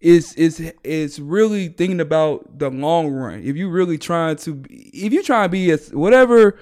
it's 0.00 0.34
it's 0.34 0.60
it's 0.84 1.18
really 1.18 1.68
thinking 1.68 2.00
about 2.00 2.58
the 2.58 2.70
long 2.70 3.08
run. 3.08 3.42
If 3.42 3.56
you 3.56 3.68
really 3.68 3.98
trying 3.98 4.36
to, 4.36 4.62
if 4.68 5.12
you 5.12 5.22
trying 5.22 5.46
to 5.46 5.48
be 5.48 5.70
a 5.70 5.78
whatever 5.92 6.58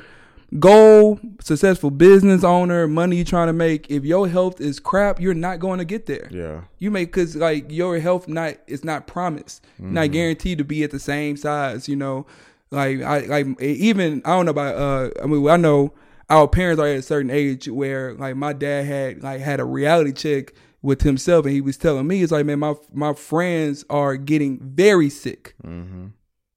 goal, 0.58 1.18
successful 1.40 1.90
business 1.90 2.44
owner, 2.44 2.86
money 2.86 3.16
you 3.16 3.24
trying 3.24 3.48
to 3.48 3.52
make, 3.52 3.90
if 3.90 4.04
your 4.04 4.28
health 4.28 4.60
is 4.60 4.78
crap, 4.78 5.20
you're 5.20 5.34
not 5.34 5.58
going 5.58 5.78
to 5.78 5.84
get 5.84 6.06
there. 6.06 6.28
Yeah. 6.30 6.62
You 6.78 6.90
make 6.90 7.08
because 7.08 7.34
like 7.34 7.70
your 7.70 7.98
health 7.98 8.28
not 8.28 8.54
it's 8.66 8.84
not 8.84 9.06
promised, 9.06 9.64
You're 9.78 9.90
not 9.90 10.12
guaranteed 10.12 10.58
to 10.58 10.64
be 10.64 10.84
at 10.84 10.90
the 10.90 11.00
same 11.00 11.36
size. 11.36 11.88
You 11.88 11.96
know, 11.96 12.26
Like 12.70 13.02
I 13.02 13.20
like 13.20 13.60
even 13.60 14.22
I 14.24 14.30
don't 14.30 14.46
know 14.46 14.50
about 14.50 14.76
uh 14.76 15.22
I 15.22 15.26
mean 15.26 15.48
I 15.48 15.56
know 15.56 15.92
our 16.30 16.48
parents 16.48 16.80
are 16.80 16.86
at 16.86 16.98
a 16.98 17.02
certain 17.02 17.30
age 17.30 17.68
where 17.68 18.14
like 18.14 18.36
my 18.36 18.52
dad 18.52 18.86
had 18.86 19.22
like 19.22 19.40
had 19.40 19.60
a 19.60 19.64
reality 19.64 20.12
check 20.12 20.54
with 20.84 21.00
himself 21.02 21.44
and 21.46 21.54
he 21.54 21.60
was 21.60 21.76
telling 21.78 22.06
me 22.06 22.22
it's 22.22 22.30
like 22.30 22.44
man 22.46 22.58
my 22.60 22.74
my 22.92 23.12
friends 23.14 23.84
are 23.88 24.16
getting 24.16 24.58
very 24.60 25.08
sick 25.10 25.54
Mm-hmm. 25.66 26.06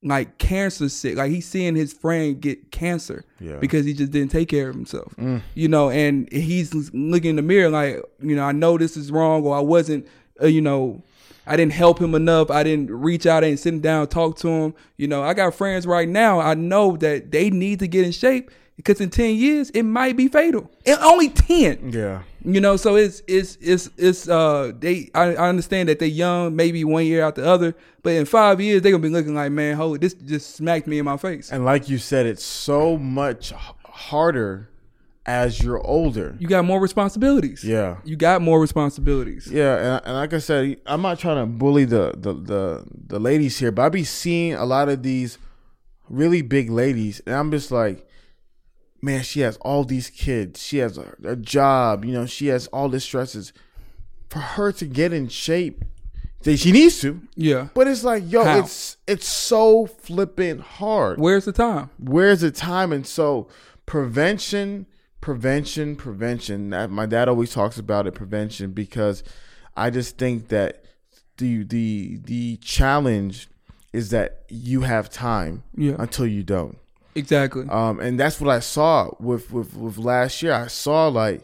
like 0.03 0.37
cancer 0.37 0.89
sick 0.89 1.15
like 1.17 1.31
he's 1.31 1.47
seeing 1.47 1.75
his 1.75 1.91
friend 1.93 2.39
get 2.41 2.71
cancer 2.71 3.23
Yeah. 3.39 3.55
because 3.57 3.85
he 3.85 3.93
just 3.93 4.11
didn't 4.11 4.31
take 4.31 4.49
care 4.49 4.69
of 4.69 4.75
himself 4.75 5.15
Mm. 5.17 5.41
you 5.55 5.67
know 5.69 5.89
and 5.89 6.31
he's 6.31 6.73
looking 6.93 7.31
in 7.31 7.35
the 7.37 7.41
mirror 7.41 7.69
like 7.69 8.03
you 8.21 8.35
know 8.35 8.43
i 8.43 8.51
know 8.51 8.77
this 8.77 8.95
is 8.97 9.11
wrong 9.11 9.43
or 9.45 9.55
i 9.55 9.59
wasn't 9.61 10.05
uh, 10.43 10.45
you 10.47 10.61
know 10.61 11.01
i 11.47 11.55
didn't 11.55 11.71
help 11.73 11.97
him 11.99 12.13
enough 12.13 12.51
i 12.51 12.61
didn't 12.63 12.91
reach 12.91 13.25
out 13.25 13.43
and 13.45 13.57
sit 13.59 13.73
him 13.73 13.79
down 13.79 14.05
talk 14.07 14.35
to 14.37 14.49
him 14.49 14.73
you 14.97 15.07
know 15.07 15.23
i 15.23 15.33
got 15.33 15.55
friends 15.55 15.87
right 15.87 16.09
now 16.09 16.39
i 16.39 16.53
know 16.53 16.95
that 16.97 17.31
they 17.31 17.49
need 17.49 17.79
to 17.79 17.87
get 17.87 18.05
in 18.05 18.11
shape 18.11 18.51
because 18.77 19.01
in 19.01 19.09
10 19.09 19.35
years 19.35 19.69
it 19.71 19.83
might 19.83 20.15
be 20.15 20.27
fatal 20.29 20.71
in 20.85 20.95
only 21.01 21.27
10 21.29 21.91
Yeah. 21.91 22.21
you 22.45 22.61
know, 22.61 22.77
so 22.77 22.95
it's 22.95 23.21
it's 23.27 23.57
it's 23.59 23.89
it's 23.97 24.29
uh 24.29 24.71
they 24.79 25.09
I, 25.13 25.35
I 25.35 25.49
understand 25.49 25.89
that 25.89 25.99
they're 25.99 26.07
young, 26.07 26.55
maybe 26.55 26.83
one 26.85 27.05
year 27.05 27.21
out 27.23 27.35
the 27.35 27.45
other, 27.45 27.75
but 28.03 28.13
in 28.13 28.25
five 28.25 28.61
years 28.61 28.81
they're 28.81 28.91
gonna 28.93 29.01
be 29.03 29.09
looking 29.09 29.35
like, 29.35 29.51
man, 29.51 29.75
holy 29.75 29.97
this 29.99 30.13
just 30.13 30.55
smacked 30.55 30.87
me 30.87 30.99
in 30.99 31.05
my 31.05 31.17
face. 31.17 31.51
And 31.51 31.65
like 31.65 31.89
you 31.89 31.97
said, 31.97 32.25
it's 32.25 32.43
so 32.45 32.97
much 32.97 33.51
harder 33.83 34.69
as 35.25 35.61
you're 35.61 35.85
older. 35.85 36.37
You 36.39 36.47
got 36.47 36.63
more 36.63 36.79
responsibilities. 36.79 37.61
Yeah. 37.63 37.97
You 38.05 38.15
got 38.15 38.41
more 38.41 38.61
responsibilities. 38.61 39.49
Yeah, 39.51 39.97
and, 39.97 40.05
and 40.05 40.15
like 40.15 40.33
I 40.33 40.37
said, 40.39 40.77
I'm 40.85 41.01
not 41.01 41.19
trying 41.19 41.37
to 41.37 41.45
bully 41.45 41.83
the, 41.83 42.13
the 42.15 42.33
the 42.33 42.85
the 43.07 43.19
ladies 43.19 43.57
here, 43.59 43.71
but 43.73 43.81
I 43.85 43.89
be 43.89 44.05
seeing 44.05 44.53
a 44.53 44.63
lot 44.65 44.87
of 44.87 45.03
these 45.03 45.37
really 46.09 46.41
big 46.41 46.69
ladies, 46.69 47.21
and 47.25 47.35
I'm 47.35 47.51
just 47.51 47.71
like, 47.71 48.06
man, 49.01 49.23
she 49.23 49.41
has 49.41 49.57
all 49.57 49.83
these 49.83 50.09
kids, 50.09 50.61
she 50.63 50.77
has 50.79 50.97
a, 50.97 51.13
a 51.23 51.35
job, 51.35 52.03
you 52.05 52.11
know, 52.13 52.25
she 52.25 52.47
has 52.47 52.67
all 52.67 52.89
the 52.89 52.99
stresses. 52.99 53.53
For 54.29 54.39
her 54.39 54.71
to 54.73 54.85
get 54.85 55.13
in 55.13 55.27
shape, 55.29 55.83
they- 56.43 56.55
she 56.57 56.71
needs 56.71 56.99
to, 57.01 57.21
Yeah. 57.35 57.69
but 57.73 57.87
it's 57.87 58.03
like, 58.03 58.23
yo, 58.29 58.43
How? 58.43 58.59
it's 58.59 58.97
it's 59.07 59.27
so 59.27 59.85
flipping 59.87 60.59
hard. 60.59 61.19
Where's 61.19 61.45
the 61.45 61.51
time? 61.53 61.89
Where's 61.97 62.41
the 62.41 62.51
time? 62.51 62.91
And 62.91 63.05
so 63.07 63.47
prevention, 63.85 64.85
prevention, 65.21 65.95
prevention. 65.95 66.69
That 66.69 66.89
my 66.91 67.05
dad 67.05 67.27
always 67.29 67.51
talks 67.53 67.77
about 67.79 68.05
it, 68.07 68.13
prevention, 68.13 68.71
because 68.71 69.23
I 69.75 69.89
just 69.89 70.17
think 70.17 70.49
that 70.49 70.83
the 71.37 71.63
the 71.63 72.19
the 72.23 72.57
challenge 72.57 73.47
is 73.93 74.09
that 74.09 74.43
you 74.49 74.81
have 74.81 75.09
time 75.09 75.63
Yeah. 75.75 75.95
until 75.97 76.27
you 76.27 76.43
don't. 76.43 76.77
Exactly. 77.17 77.65
Um, 77.67 77.99
and 77.99 78.19
that's 78.19 78.39
what 78.39 78.49
I 78.49 78.59
saw 78.59 79.09
with, 79.19 79.51
with 79.51 79.75
with 79.75 79.97
last 79.97 80.41
year. 80.43 80.53
I 80.53 80.67
saw 80.67 81.07
like 81.07 81.41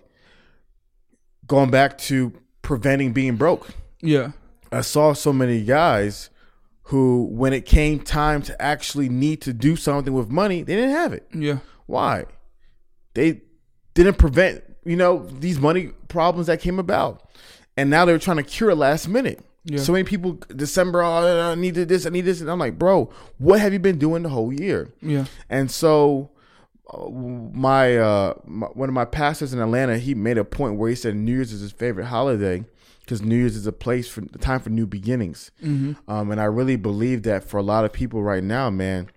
going 1.47 1.71
back 1.71 1.97
to 1.99 2.31
preventing 2.61 3.11
being 3.11 3.35
broke. 3.37 3.69
Yeah. 4.01 4.33
I 4.71 4.81
saw 4.81 5.13
so 5.13 5.33
many 5.33 5.63
guys 5.63 6.29
who, 6.83 7.27
when 7.31 7.53
it 7.53 7.65
came 7.65 7.99
time 7.99 8.41
to 8.43 8.61
actually 8.61 9.09
need 9.09 9.41
to 9.41 9.53
do 9.53 9.75
something 9.75 10.13
with 10.13 10.29
money, 10.29 10.61
they 10.63 10.75
didn't 10.75 10.91
have 10.91 11.13
it. 11.13 11.27
Yeah. 11.33 11.59
Why? 11.85 12.25
They 13.13 13.41
didn't 13.93 14.17
prevent, 14.17 14.63
you 14.85 14.95
know, 14.95 15.25
these 15.25 15.59
money 15.59 15.91
problems 16.07 16.47
that 16.47 16.59
came 16.59 16.79
about. 16.79 17.29
And 17.77 17.89
now 17.89 18.05
they're 18.05 18.19
trying 18.19 18.37
to 18.37 18.43
cure 18.43 18.71
it 18.71 18.75
last 18.75 19.07
minute. 19.07 19.43
Yeah. 19.65 19.79
So 19.79 19.93
many 19.93 20.03
people, 20.03 20.39
December, 20.55 21.01
oh, 21.01 21.51
I 21.51 21.55
needed 21.55 21.87
this, 21.87 22.05
I 22.05 22.09
need 22.09 22.21
this. 22.21 22.41
And 22.41 22.51
I'm 22.51 22.59
like, 22.59 22.77
bro, 22.77 23.09
what 23.37 23.59
have 23.61 23.71
you 23.71 23.79
been 23.79 23.97
doing 23.97 24.23
the 24.23 24.29
whole 24.29 24.51
year? 24.53 24.89
Yeah. 25.01 25.25
And 25.49 25.71
so, 25.71 26.31
uh, 26.93 27.09
my, 27.09 27.97
uh, 27.97 28.33
my 28.45 28.67
one 28.67 28.89
of 28.89 28.93
my 28.93 29.05
pastors 29.05 29.53
in 29.53 29.59
Atlanta, 29.61 29.97
he 29.97 30.15
made 30.15 30.37
a 30.37 30.43
point 30.43 30.75
where 30.75 30.89
he 30.89 30.95
said 30.95 31.15
New 31.15 31.31
Year's 31.31 31.53
is 31.53 31.61
his 31.61 31.71
favorite 31.71 32.07
holiday 32.07 32.65
because 32.99 33.21
New 33.21 33.37
Year's 33.37 33.55
is 33.55 33.65
a 33.65 33.71
place 33.71 34.07
for 34.09 34.21
the 34.21 34.37
time 34.37 34.59
for 34.59 34.69
new 34.69 34.85
beginnings. 34.85 35.51
hmm 35.61 35.93
Um, 36.09 36.31
and 36.31 36.41
I 36.41 36.45
really 36.45 36.75
believe 36.75 37.23
that 37.23 37.43
for 37.45 37.57
a 37.57 37.63
lot 37.63 37.85
of 37.85 37.93
people 37.93 38.21
right 38.21 38.43
now, 38.43 38.69
man. 38.69 39.09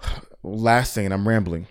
Last 0.42 0.94
thing, 0.94 1.04
and 1.06 1.14
I'm 1.14 1.26
rambling. 1.28 1.66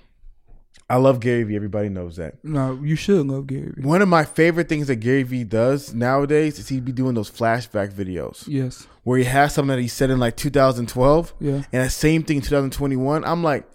I 0.94 0.98
love 0.98 1.20
Gary 1.20 1.44
Vee. 1.44 1.56
Everybody 1.56 1.90
knows 1.90 2.18
that. 2.18 2.36
No, 2.44 2.80
you 2.84 2.96
should 2.96 3.26
love 3.26 3.48
Gary. 3.48 3.72
Vee. 3.76 3.82
One 3.82 4.02
of 4.04 4.08
my 4.08 4.24
favorite 4.26 4.70
things 4.70 4.88
that 4.88 4.98
Gary 4.98 5.24
Vee 5.24 5.44
does 5.44 5.92
nowadays 5.94 6.60
is 6.60 6.70
he 6.70 6.80
be 6.80 6.92
doing 6.92 7.16
those 7.16 7.32
flashback 7.32 7.92
videos 7.94 8.44
Yes. 8.48 8.86
where 9.04 9.18
he 9.18 9.24
has 9.24 9.56
something 9.56 9.76
that 9.76 9.82
he 9.82 9.88
said 9.88 10.10
in 10.12 10.20
like 10.20 10.36
2012 10.38 11.34
Yeah. 11.40 11.52
and 11.54 11.64
that 11.72 11.92
same 11.92 12.22
thing 12.24 12.38
in 12.38 12.44
2021. 12.44 13.24
I'm 13.26 13.44
like, 13.44 13.66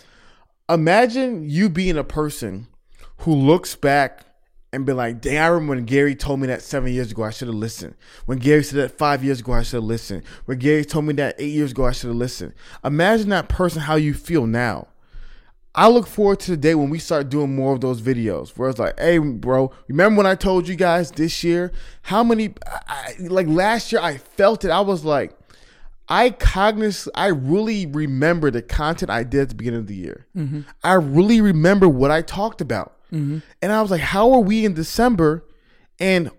imagine 0.69 1.49
you 1.49 1.69
being 1.69 1.97
a 1.97 2.05
person 2.05 2.69
who 3.19 3.35
looks 3.35 3.75
back 3.75 4.25
and 4.73 4.85
be 4.85 4.93
like, 4.93 5.21
dang, 5.21 5.39
I 5.39 5.47
remember 5.47 5.77
when 5.77 5.85
Gary 5.87 6.15
told 6.15 6.41
me 6.41 6.47
that 6.49 6.63
seven 6.63 6.93
years 6.93 7.11
ago, 7.11 7.25
I 7.25 7.31
should 7.31 7.49
have 7.49 7.55
listened. 7.57 7.95
When 8.27 8.39
Gary 8.39 8.63
said 8.63 8.79
that 8.79 8.99
five 8.99 9.25
years 9.25 9.41
ago, 9.41 9.55
I 9.55 9.63
should 9.63 9.79
have 9.79 9.85
listened. 9.85 10.25
When 10.45 10.59
Gary 10.59 10.85
told 10.85 11.07
me 11.07 11.15
that 11.15 11.37
eight 11.39 11.53
years 11.55 11.71
ago, 11.71 11.87
I 11.87 11.93
should 11.93 12.09
have 12.09 12.17
listened. 12.17 12.53
Imagine 12.85 13.31
that 13.31 13.49
person, 13.49 13.81
how 13.83 13.97
you 13.97 14.13
feel 14.15 14.47
now. 14.47 14.89
I 15.79 15.87
look 15.87 16.09
forward 16.09 16.41
to 16.41 16.51
the 16.51 16.57
day 16.57 16.75
when 16.75 16.91
we 16.91 16.99
start 16.99 17.29
doing 17.29 17.55
more 17.55 17.73
of 17.73 17.81
those 17.81 18.03
videos 18.03 18.49
where 18.59 18.69
it's 18.69 18.81
like, 18.81 18.99
hey, 18.99 19.19
bro, 19.19 19.71
remember 19.87 20.17
when 20.17 20.27
I 20.27 20.35
told 20.35 20.67
you 20.67 20.75
guys 20.75 21.13
this 21.13 21.45
year? 21.45 21.71
How 22.03 22.25
many, 22.25 22.53
I, 22.67 23.15
like 23.21 23.47
last 23.47 23.93
year, 23.93 24.01
I 24.01 24.17
felt 24.17 24.65
it. 24.65 24.73
I 24.73 24.81
was 24.81 25.05
like, 25.05 25.39
I 26.09 26.31
cogniz 26.31 27.07
I 27.15 27.29
really 27.29 27.87
remember 27.87 28.51
the 28.51 28.61
content 28.61 29.09
I 29.09 29.23
did 29.23 29.43
at 29.43 29.49
the 29.51 29.55
beginning 29.55 29.79
of 29.79 29.87
the 29.87 29.95
year. 29.95 30.27
Mm-hmm. 30.37 30.63
I 30.83 30.95
really 30.95 31.41
remember 31.41 31.89
what 31.89 32.11
I 32.11 32.23
talked 32.23 32.61
about. 32.61 32.97
Mm-hmm. 33.13 33.39
And 33.63 33.73
I 33.73 33.81
was 33.81 33.93
like, 33.93 34.01
how 34.01 34.33
are 34.33 34.41
we 34.41 34.65
in 34.65 34.75
December 34.75 35.45
and 36.01 36.33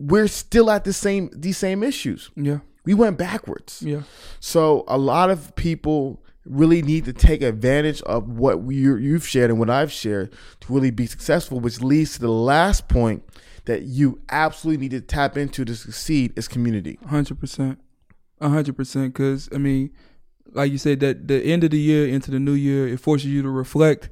we're 0.00 0.26
still 0.26 0.72
at 0.72 0.82
the 0.82 0.92
same 0.92 1.30
these 1.32 1.56
same 1.56 1.84
issues? 1.84 2.32
Yeah. 2.34 2.58
We 2.84 2.94
went 2.94 3.16
backwards. 3.16 3.80
Yeah. 3.80 4.02
So 4.40 4.82
a 4.88 4.98
lot 4.98 5.30
of 5.30 5.54
people 5.54 6.20
really 6.48 6.82
need 6.82 7.04
to 7.04 7.12
take 7.12 7.42
advantage 7.42 8.02
of 8.02 8.28
what 8.28 8.62
you've 8.64 9.26
shared 9.26 9.50
and 9.50 9.58
what 9.58 9.70
I've 9.70 9.92
shared 9.92 10.32
to 10.60 10.72
really 10.72 10.90
be 10.90 11.06
successful, 11.06 11.60
which 11.60 11.80
leads 11.80 12.14
to 12.14 12.20
the 12.20 12.30
last 12.30 12.88
point 12.88 13.24
that 13.66 13.82
you 13.82 14.20
absolutely 14.28 14.80
need 14.80 14.92
to 14.92 15.00
tap 15.00 15.36
into 15.36 15.64
to 15.64 15.74
succeed 15.74 16.32
is 16.36 16.48
community. 16.48 16.98
hundred 17.06 17.38
percent, 17.40 17.78
a 18.40 18.48
hundred 18.48 18.76
percent. 18.76 19.12
Because 19.12 19.48
I 19.52 19.58
mean, 19.58 19.90
like 20.52 20.72
you 20.72 20.78
said, 20.78 21.00
that 21.00 21.28
the 21.28 21.42
end 21.42 21.64
of 21.64 21.70
the 21.70 21.78
year 21.78 22.08
into 22.08 22.30
the 22.30 22.40
new 22.40 22.52
year, 22.52 22.88
it 22.88 23.00
forces 23.00 23.30
you 23.30 23.42
to 23.42 23.50
reflect, 23.50 24.08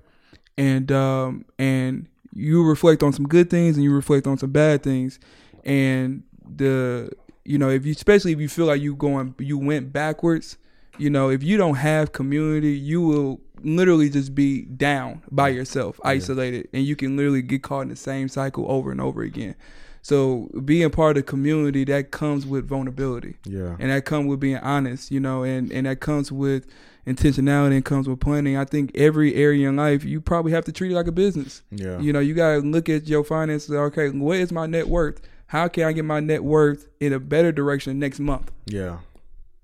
and 0.59 0.91
um, 0.93 1.45
and 1.59 2.09
you 2.33 2.65
reflect 2.65 3.03
on 3.03 3.13
some 3.13 3.27
good 3.27 3.49
things 3.49 3.77
and 3.77 3.85
you 3.85 3.95
reflect 3.95 4.27
on 4.27 4.37
some 4.37 4.51
bad 4.51 4.83
things, 4.83 5.19
and 5.65 6.25
the 6.57 7.11
you 7.45 7.59
know 7.59 7.71
if 7.71 7.87
you 7.87 7.93
especially 7.93 8.33
if 8.33 8.41
you 8.41 8.49
feel 8.49 8.67
like 8.67 8.81
you 8.81 8.95
going 8.97 9.35
you 9.39 9.57
went 9.57 9.93
backwards, 9.93 10.59
you 10.99 11.11
know 11.11 11.29
if 11.31 11.43
you 11.43 11.57
don't 11.57 11.77
have 11.77 12.13
community, 12.13 12.73
you 12.73 13.01
will 13.01 13.41
literally 13.63 14.11
just 14.11 14.35
be 14.35 14.63
down 14.63 15.23
by 15.31 15.49
yourself, 15.49 15.99
isolated, 16.05 16.69
and 16.73 16.85
you 16.85 16.95
can 16.97 17.17
literally 17.17 17.43
get 17.43 17.63
caught 17.63 17.81
in 17.83 17.89
the 17.89 17.97
same 17.97 18.29
cycle 18.29 18.71
over 18.71 18.91
and 18.93 19.01
over 19.01 19.23
again. 19.23 19.55
So 20.03 20.51
being 20.67 20.91
part 20.91 21.17
of 21.17 21.25
the 21.25 21.31
community 21.31 21.85
that 21.85 22.11
comes 22.11 22.45
with 22.47 22.69
vulnerability, 22.69 23.37
Yeah. 23.47 23.77
and 23.79 23.91
that 23.91 24.05
comes 24.05 24.27
with 24.29 24.39
being 24.41 24.59
honest, 24.59 25.11
you 25.11 25.19
know, 25.21 25.43
and 25.45 25.73
and 25.73 25.87
that 25.87 26.01
comes 26.01 26.31
with 26.31 26.67
intentionality 27.07 27.75
and 27.77 27.85
comes 27.85 28.09
with 28.09 28.21
planning. 28.21 28.57
I 28.57 28.65
think 28.65 28.91
every 28.95 29.35
area 29.35 29.69
in 29.69 29.77
life 29.77 30.05
you 30.05 30.21
probably 30.21 30.53
have 30.53 30.65
to 30.67 30.73
treat 30.73 30.91
it 30.93 30.95
like 30.95 31.07
a 31.07 31.13
business. 31.13 31.63
Yeah. 31.71 31.99
You 32.01 32.13
know, 32.13 32.21
you 32.21 32.35
gotta 32.35 32.59
look 32.59 32.89
at 32.89 33.09
your 33.09 33.25
finances. 33.25 33.71
Okay, 33.71 34.11
what 34.11 34.37
is 34.39 34.53
my 34.53 34.67
net 34.67 34.89
worth? 34.89 35.21
How 35.47 35.69
can 35.69 35.85
I 35.85 35.93
get 35.93 36.05
my 36.05 36.21
net 36.21 36.45
worth 36.45 36.89
in 37.01 37.13
a 37.13 37.19
better 37.21 37.53
direction 37.53 37.99
next 37.99 38.21
month? 38.21 38.51
Yeah. 38.67 38.99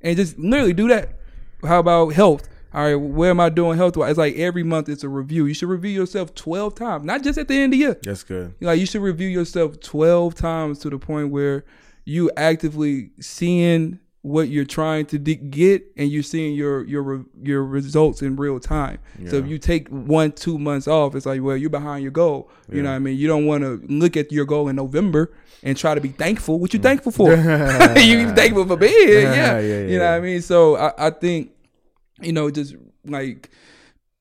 And 0.01 0.16
just 0.16 0.39
literally 0.39 0.72
do 0.72 0.89
that. 0.89 1.18
How 1.63 1.81
about 1.81 2.09
health? 2.11 2.49
All 2.73 2.83
right, 2.83 2.95
where 2.95 3.31
am 3.31 3.41
I 3.41 3.49
doing 3.49 3.77
health 3.77 3.97
wise? 3.97 4.11
It's 4.11 4.19
like 4.19 4.37
every 4.37 4.63
month 4.63 4.89
it's 4.89 5.03
a 5.03 5.09
review. 5.09 5.47
You 5.47 5.55
should 5.55 5.69
review 5.69 5.91
yourself 5.91 6.35
twelve 6.35 6.77
times, 6.77 7.05
not 7.05 7.23
just 7.23 7.37
at 7.37 7.49
the 7.49 7.55
end 7.55 7.65
of 7.65 7.71
the 7.73 7.77
year. 7.79 7.99
That's 8.03 8.23
good. 8.23 8.55
Like 8.61 8.79
you 8.79 8.87
should 8.87 9.03
review 9.03 9.29
yourself 9.29 9.81
twelve 9.81 10.37
times 10.37 10.79
to 10.81 10.91
the 10.91 10.99
point 10.99 11.31
where 11.31 11.65
you 12.05 12.31
actively 12.37 13.11
seeing 13.21 13.99
what 14.23 14.49
you're 14.49 14.66
trying 14.66 15.07
to 15.07 15.18
de- 15.18 15.37
get, 15.37 15.85
and 15.97 16.11
you're 16.11 16.23
seeing 16.23 16.55
your 16.55 16.85
your 16.85 17.03
re- 17.03 17.25
your 17.43 17.64
results 17.64 18.21
in 18.23 18.37
real 18.37 18.61
time. 18.61 18.99
So 19.29 19.37
if 19.37 19.47
you 19.47 19.59
take 19.59 19.89
one 19.89 20.33
two 20.33 20.59
months 20.59 20.89
off, 20.89 21.14
it's 21.14 21.27
like 21.27 21.43
well 21.43 21.57
you're 21.57 21.71
behind 21.71 22.03
your 22.03 22.12
goal. 22.12 22.51
You 22.71 22.83
know 22.83 22.91
what 22.91 22.97
I 22.97 22.99
mean? 23.01 23.18
You 23.18 23.29
don't 23.29 23.47
want 23.47 23.62
to 23.64 23.83
look 23.89 24.16
at 24.16 24.31
your 24.31 24.45
goal 24.45 24.68
in 24.68 24.77
November 24.77 25.33
and 25.62 25.77
try 25.77 25.95
to 25.95 26.01
be 26.01 26.11
thankful. 26.11 26.59
What 26.59 26.73
you 26.73 26.81
mm. 26.81 26.85
thankful 26.85 27.12
for? 27.12 27.31
you 27.99 28.35
thankful 28.35 28.66
for 28.66 28.77
being 28.77 28.93
here? 28.93 29.23
Yeah, 29.23 29.35
Yeah, 29.35 29.61
yeah, 29.61 29.87
You 29.87 29.99
know 29.99 30.05
what 30.05 30.14
I 30.14 30.21
mean? 30.21 30.43
So 30.43 30.77
I, 30.77 31.07
I 31.07 31.11
think 31.11 31.53
you 32.21 32.33
know 32.33 32.51
just 32.51 32.77
like 33.05 33.51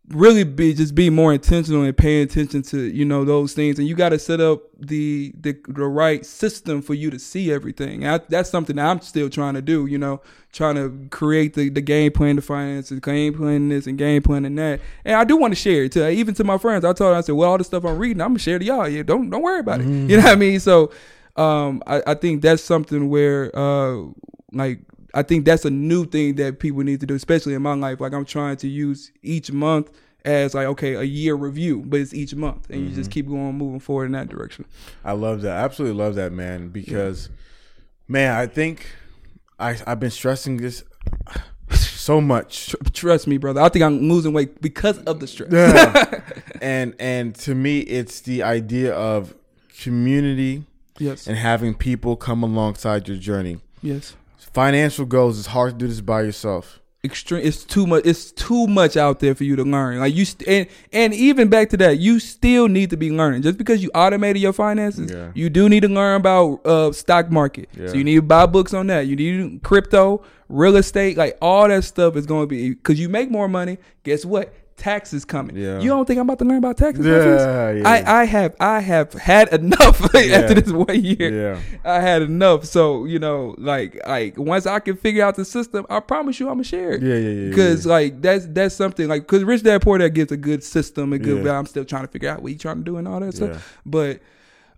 really 0.10 0.44
be 0.44 0.74
just 0.74 0.96
be 0.96 1.10
more 1.10 1.32
intentional 1.34 1.84
and 1.84 1.96
pay 1.96 2.22
attention 2.22 2.64
to 2.64 2.82
you 2.82 3.06
know 3.06 3.24
those 3.24 3.54
things. 3.54 3.78
And 3.78 3.88
you 3.88 3.96
got 3.96 4.10
to 4.10 4.20
set 4.20 4.42
up 4.42 4.64
the, 4.80 5.34
the 5.40 5.58
the 5.68 5.86
right 5.86 6.26
system 6.26 6.82
for 6.82 6.94
you 6.94 7.10
to 7.12 7.20
see 7.20 7.52
everything. 7.52 8.08
I, 8.08 8.20
that's 8.30 8.50
something 8.50 8.78
that 8.78 8.86
i'm 8.86 9.02
still 9.02 9.30
trying 9.30 9.54
to 9.54 9.62
do 9.62 9.86
you 9.86 9.98
know 9.98 10.22
trying 10.52 10.76
to 10.76 11.08
create 11.10 11.54
the, 11.54 11.70
the 11.70 11.82
game 11.82 12.12
plan 12.12 12.36
to 12.38 12.42
finance 12.42 12.90
the 12.90 13.00
game 13.00 13.36
plan 13.36 13.70
this 13.70 13.86
and 13.86 13.98
game 13.98 14.24
plan 14.24 14.46
and 14.46 14.58
that. 14.58 14.82
And 15.06 15.16
i 15.16 15.24
do 15.24 15.38
want 15.38 15.52
to 15.52 15.60
share 15.60 15.84
it 15.84 15.92
to 15.94 16.10
even 16.10 16.34
to 16.36 16.44
my 16.44 16.58
friends. 16.58 16.84
I 16.84 16.94
told 16.94 17.12
them 17.12 17.18
i 17.18 17.22
said 17.22 17.36
well 17.36 17.52
all 17.52 17.58
the 17.58 17.64
stuff 17.64 17.86
i'm 17.86 17.98
reading 17.98 18.22
i'm 18.22 18.30
gonna 18.30 18.40
share 18.40 18.58
to 18.58 18.66
y'all. 18.66 18.88
Yeah 18.88 19.04
don't 19.04 19.30
don't 19.30 19.44
worry 19.44 19.60
about 19.60 19.82
it. 19.82 19.88
Mm-hmm. 19.88 20.10
you 20.10 20.18
know 20.18 20.24
what 20.24 20.32
i 20.32 20.36
mean? 20.36 20.60
So 20.60 20.92
um 21.36 21.84
i, 21.86 22.02
I 22.08 22.14
think 22.16 22.42
that's 22.42 22.64
something 22.64 23.10
where 23.10 23.56
uh 23.58 24.06
like 24.52 24.80
I 25.14 25.24
think 25.24 25.46
that's 25.46 25.66
a 25.66 25.70
new 25.70 26.06
thing 26.06 26.36
that 26.36 26.60
people 26.60 26.82
need 26.82 27.00
to 27.00 27.06
do, 27.06 27.16
especially 27.16 27.54
in 27.54 27.62
my 27.62 27.74
life. 27.74 28.00
Like 28.00 28.14
I'm 28.14 28.26
trying 28.26 28.58
to 28.58 28.68
use 28.68 29.12
each 29.24 29.52
month 29.52 29.92
as 30.26 30.54
like 30.54 30.68
okay 30.68 30.96
a 30.96 31.04
year 31.04 31.36
review, 31.36 31.84
but 31.86 32.00
it's 32.00 32.14
each 32.14 32.36
month, 32.36 32.70
and 32.70 32.82
you 32.82 32.90
just 32.90 33.10
mm-hmm. 33.10 33.12
keep 33.12 33.28
going 33.28 33.56
moving 33.56 33.80
forward 33.80 34.06
in 34.06 34.12
that 34.14 34.30
direction. 34.30 34.66
I 35.04 35.14
love 35.14 35.42
that. 35.42 35.58
I 35.58 35.64
absolutely 35.64 35.98
love 36.02 36.16
that, 36.16 36.32
man. 36.32 36.70
Because, 36.70 37.30
man, 38.08 38.36
I 38.36 38.48
think 38.48 38.86
I 39.60 39.78
I've 39.88 40.00
been 40.00 40.12
stressing 40.12 40.58
this 40.58 40.84
so 41.72 42.22
much. 42.22 42.76
Trust 42.94 43.28
me, 43.28 43.38
brother. 43.38 43.62
I 43.62 43.70
think 43.70 43.84
I'm 43.84 44.10
losing 44.10 44.34
weight 44.34 44.62
because 44.62 45.00
of 45.00 45.20
the 45.20 45.28
stress. 45.28 45.52
Yeah. 45.52 46.22
and 46.62 46.96
and 47.00 47.36
to 47.36 47.56
me, 47.56 47.80
it's 47.80 48.22
the 48.22 48.44
idea 48.44 48.94
of 48.94 49.34
community 49.82 50.66
yes, 50.98 51.28
and 51.28 51.38
having 51.38 51.74
people 51.74 52.16
come 52.16 52.44
alongside 52.44 53.08
your 53.08 53.18
journey. 53.18 53.60
yes. 53.82 54.16
Financial 54.54 55.06
goals 55.06 55.38
it's 55.38 55.48
hard 55.48 55.74
to 55.74 55.78
do 55.78 55.88
this 55.88 56.02
by 56.02 56.22
yourself. 56.24 56.80
Extreme. 57.02 57.46
It's 57.46 57.64
too 57.64 57.88
much. 57.88 58.06
It's 58.06 58.30
too 58.34 58.68
much 58.68 58.98
out 58.98 59.22
there 59.22 59.34
for 59.34 59.46
you 59.46 59.56
to 59.56 59.64
learn. 59.64 60.00
Like 60.00 60.14
you, 60.14 60.26
st- 60.26 60.50
and 60.50 60.68
and 60.92 61.14
even 61.14 61.48
back 61.48 61.70
to 61.70 61.78
that, 61.78 61.98
you 62.00 62.20
still 62.20 62.68
need 62.68 62.90
to 62.90 62.98
be 62.98 63.10
learning. 63.10 63.42
Just 63.42 63.58
because 63.58 63.82
you 63.82 63.90
automated 63.96 64.42
your 64.42 64.52
finances, 64.52 65.10
Yeah. 65.10 65.32
you 65.34 65.50
do 65.50 65.70
need 65.70 65.84
to 65.84 65.88
learn 65.88 66.20
about 66.20 66.60
uh 66.66 66.92
stock 66.92 67.32
market. 67.32 67.70
Yeah. 67.74 67.88
So 67.88 67.94
you 67.94 68.04
need 68.04 68.16
to 68.16 68.22
buy 68.22 68.48
books 68.48 68.74
on 68.74 68.88
that. 68.88 69.08
You 69.08 69.16
need 69.16 69.64
crypto, 69.64 70.24
real 70.50 70.76
estate, 70.76 71.16
like 71.16 71.38
all 71.42 71.70
that 71.70 71.86
stuff 71.86 72.18
is 72.18 72.26
going 72.26 72.44
to 72.44 72.48
be 72.48 72.72
because 72.72 73.00
you 73.00 73.08
make 73.08 73.32
more 73.32 73.48
money. 73.48 73.78
Guess 74.04 74.26
what? 74.26 74.54
Taxes 74.80 75.26
coming. 75.26 75.56
Yeah. 75.56 75.80
You 75.80 75.90
don't 75.90 76.06
think 76.06 76.20
I'm 76.20 76.26
about 76.26 76.40
to 76.40 76.46
learn 76.46 76.58
about 76.58 76.78
taxes? 76.78 77.06
Yeah, 77.06 77.72
yeah. 77.72 77.88
I 77.88 78.22
I 78.22 78.24
have 78.24 78.56
I 78.60 78.80
have 78.80 79.14
had 79.14 79.50
enough 79.54 80.02
after 80.16 80.54
this 80.56 80.72
one 80.72 81.04
year. 81.04 81.54
Yeah. 81.54 81.60
I 81.84 82.00
had 82.00 82.22
enough. 82.22 82.66
So 82.66 83.06
you 83.06 83.20
know, 83.20 83.56
like, 83.58 84.00
like 84.08 84.38
once 84.38 84.66
I 84.66 84.80
can 84.80 84.96
figure 84.96 85.24
out 85.24 85.36
the 85.36 85.46
system, 85.46 85.86
I 85.90 86.00
promise 86.00 86.40
you, 86.40 86.48
I'm 86.48 86.56
gonna 86.56 86.64
share 86.64 86.94
it. 86.94 87.02
Yeah, 87.04 87.16
yeah, 87.16 87.30
yeah, 87.30 87.50
Because 87.50 87.86
like 87.86 88.22
that's 88.22 88.48
that's 88.48 88.74
something 88.74 89.08
like 89.08 89.24
because 89.24 89.44
Rich 89.44 89.64
Dad 89.64 89.82
Poor 89.82 89.98
Dad 89.98 90.10
gives 90.16 90.32
a 90.32 90.38
good 90.38 90.64
system, 90.64 91.14
a 91.14 91.20
good. 91.20 91.46
I'm 91.46 91.66
still 91.66 91.86
trying 91.86 92.04
to 92.04 92.12
figure 92.12 92.30
out 92.30 92.42
what 92.42 92.52
he's 92.52 92.62
trying 92.62 92.78
to 92.78 92.84
do 92.84 92.98
and 92.98 93.08
all 93.08 93.20
that 93.20 93.36
stuff. 93.36 93.80
But 93.86 94.22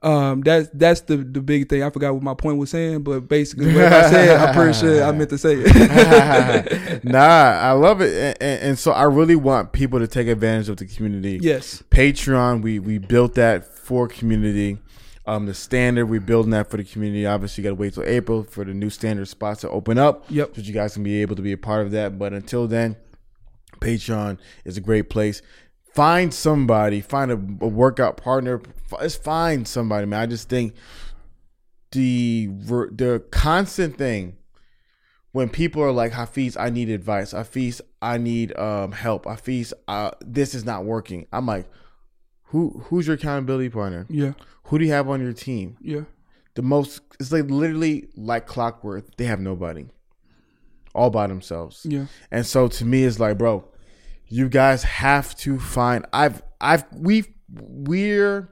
um, 0.03 0.41
that's 0.41 0.67
that's 0.73 1.01
the 1.01 1.17
the 1.17 1.41
big 1.41 1.69
thing. 1.69 1.83
I 1.83 1.89
forgot 1.91 2.13
what 2.13 2.23
my 2.23 2.33
point 2.33 2.57
was 2.57 2.71
saying, 2.71 3.03
but 3.03 3.27
basically 3.27 3.73
what 3.73 3.85
I 3.85 4.09
said, 4.09 4.35
I'm 4.37 4.55
pretty 4.55 4.73
sure 4.73 5.03
I 5.03 5.11
meant 5.11 5.29
to 5.29 5.37
say 5.37 5.55
it. 5.57 7.03
nah, 7.03 7.19
I 7.19 7.71
love 7.73 8.01
it, 8.01 8.13
and, 8.13 8.37
and, 8.41 8.69
and 8.69 8.79
so 8.79 8.93
I 8.93 9.03
really 9.03 9.35
want 9.35 9.73
people 9.73 9.99
to 9.99 10.07
take 10.07 10.27
advantage 10.27 10.69
of 10.69 10.77
the 10.77 10.87
community. 10.87 11.39
yes. 11.41 11.83
Patreon, 11.91 12.63
we 12.63 12.79
we 12.79 12.97
built 12.97 13.35
that 13.35 13.65
for 13.65 14.07
community. 14.07 14.79
Um, 15.27 15.45
the 15.45 15.53
standard, 15.53 16.07
we're 16.07 16.19
building 16.19 16.49
that 16.51 16.71
for 16.71 16.77
the 16.77 16.83
community. 16.83 17.27
Obviously, 17.27 17.63
you 17.63 17.69
got 17.69 17.75
to 17.75 17.79
wait 17.79 17.93
till 17.93 18.03
April 18.03 18.43
for 18.43 18.65
the 18.65 18.73
new 18.73 18.89
standard 18.89 19.27
spots 19.27 19.61
to 19.61 19.69
open 19.69 19.99
up. 19.99 20.25
Yep. 20.29 20.55
So 20.55 20.61
you 20.61 20.73
guys 20.73 20.95
can 20.95 21.03
be 21.03 21.21
able 21.21 21.35
to 21.35 21.43
be 21.43 21.51
a 21.51 21.57
part 21.57 21.85
of 21.85 21.91
that. 21.91 22.17
But 22.17 22.33
until 22.33 22.67
then, 22.67 22.95
Patreon 23.79 24.39
is 24.65 24.77
a 24.77 24.81
great 24.81 25.09
place. 25.09 25.43
Find 25.93 26.33
somebody, 26.33 27.01
find 27.01 27.31
a, 27.31 27.35
a 27.35 27.67
workout 27.67 28.17
partner. 28.17 28.61
Just 29.01 29.23
find 29.23 29.67
somebody, 29.67 30.05
man. 30.05 30.21
I 30.21 30.25
just 30.25 30.49
think 30.49 30.75
the 31.91 32.47
the 32.47 33.23
constant 33.31 33.97
thing 33.97 34.37
when 35.31 35.49
people 35.49 35.81
are 35.81 35.91
like 35.91 36.11
Hafeez, 36.11 36.57
I 36.59 36.69
need 36.69 36.89
advice. 36.89 37.33
Hafeez, 37.33 37.81
I 38.01 38.17
need 38.17 38.57
um 38.57 38.91
help. 38.91 39.25
Hafeez, 39.25 39.73
uh, 39.87 40.11
this 40.21 40.55
is 40.55 40.65
not 40.65 40.85
working. 40.85 41.27
I'm 41.31 41.45
like, 41.45 41.67
who 42.45 42.83
who's 42.85 43.07
your 43.07 43.15
accountability 43.15 43.69
partner? 43.69 44.05
Yeah. 44.09 44.33
Who 44.65 44.79
do 44.79 44.85
you 44.85 44.91
have 44.91 45.09
on 45.09 45.21
your 45.21 45.33
team? 45.33 45.77
Yeah. 45.81 46.03
The 46.55 46.61
most 46.61 47.01
it's 47.19 47.31
like 47.31 47.49
literally 47.49 48.09
like 48.15 48.45
clockwork. 48.45 49.15
They 49.17 49.25
have 49.25 49.39
nobody, 49.39 49.87
all 50.93 51.09
by 51.09 51.27
themselves. 51.27 51.85
Yeah. 51.89 52.05
And 52.29 52.45
so 52.45 52.67
to 52.67 52.85
me, 52.85 53.03
it's 53.03 53.19
like, 53.19 53.37
bro, 53.37 53.65
you 54.31 54.49
guys 54.49 54.83
have 54.83 55.35
to 55.37 55.59
find. 55.59 56.05
I've 56.13 56.41
I've 56.59 56.83
we've 56.93 57.27
we're 57.53 58.49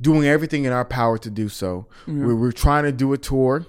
doing 0.00 0.26
everything 0.26 0.64
in 0.64 0.72
our 0.72 0.84
power 0.84 1.18
to 1.18 1.30
do 1.30 1.48
so. 1.48 1.86
We're, 2.06 2.34
we're 2.36 2.52
trying 2.52 2.84
to 2.84 2.92
do 2.92 3.12
a 3.12 3.18
tour 3.18 3.66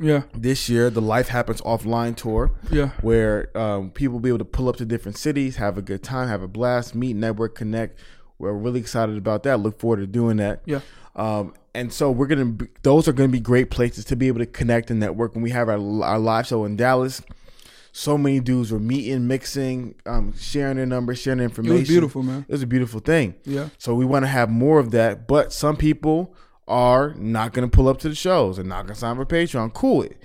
Yeah. 0.00 0.22
this 0.34 0.68
year, 0.68 0.88
the 0.90 1.02
Life 1.02 1.28
Happens 1.28 1.60
Offline 1.60 2.16
tour, 2.16 2.50
Yeah. 2.70 2.90
where 3.02 3.56
um, 3.56 3.90
people 3.90 4.14
will 4.14 4.20
be 4.20 4.30
able 4.30 4.38
to 4.38 4.44
pull 4.46 4.68
up 4.68 4.76
to 4.76 4.84
different 4.86 5.18
cities, 5.18 5.56
have 5.56 5.76
a 5.78 5.82
good 5.82 6.02
time, 6.02 6.28
have 6.28 6.42
a 6.42 6.48
blast, 6.48 6.94
meet, 6.94 7.14
network, 7.14 7.54
connect. 7.54 7.98
We're 8.38 8.52
really 8.54 8.80
excited 8.80 9.16
about 9.16 9.42
that. 9.44 9.60
Look 9.60 9.78
forward 9.78 9.98
to 9.98 10.06
doing 10.06 10.38
that. 10.38 10.62
Yeah. 10.64 10.80
Um, 11.14 11.54
and 11.74 11.92
so 11.92 12.10
we're 12.10 12.26
gonna. 12.26 12.44
Be, 12.46 12.66
those 12.82 13.06
are 13.06 13.12
gonna 13.12 13.28
be 13.28 13.40
great 13.40 13.70
places 13.70 14.04
to 14.06 14.16
be 14.16 14.28
able 14.28 14.38
to 14.40 14.46
connect 14.46 14.90
and 14.90 14.98
network. 14.98 15.34
When 15.34 15.42
we 15.42 15.50
have 15.50 15.68
our, 15.68 15.78
our 16.04 16.18
live 16.18 16.46
show 16.46 16.64
in 16.64 16.76
Dallas, 16.76 17.22
so 17.96 18.18
many 18.18 18.40
dudes 18.40 18.70
were 18.70 18.78
meeting, 18.78 19.26
mixing, 19.26 19.94
um, 20.04 20.34
sharing 20.38 20.76
their 20.76 20.84
numbers, 20.84 21.18
sharing 21.18 21.38
their 21.38 21.46
It 21.46 21.52
information. 21.52 21.78
was 21.78 21.88
beautiful, 21.88 22.22
man. 22.22 22.44
It 22.46 22.52
was 22.52 22.62
a 22.62 22.66
beautiful 22.66 23.00
thing. 23.00 23.36
Yeah. 23.46 23.70
So 23.78 23.94
we 23.94 24.04
want 24.04 24.24
to 24.24 24.26
have 24.26 24.50
more 24.50 24.78
of 24.78 24.90
that. 24.90 25.26
But 25.26 25.50
some 25.50 25.78
people 25.78 26.34
are 26.68 27.14
not 27.14 27.54
going 27.54 27.66
to 27.66 27.74
pull 27.74 27.88
up 27.88 27.96
to 28.00 28.10
the 28.10 28.14
shows 28.14 28.58
and 28.58 28.68
not 28.68 28.82
going 28.82 28.92
to 28.94 29.00
sign 29.00 29.16
for 29.16 29.24
Patreon. 29.24 29.72
Cool. 29.72 30.02
It. 30.02 30.18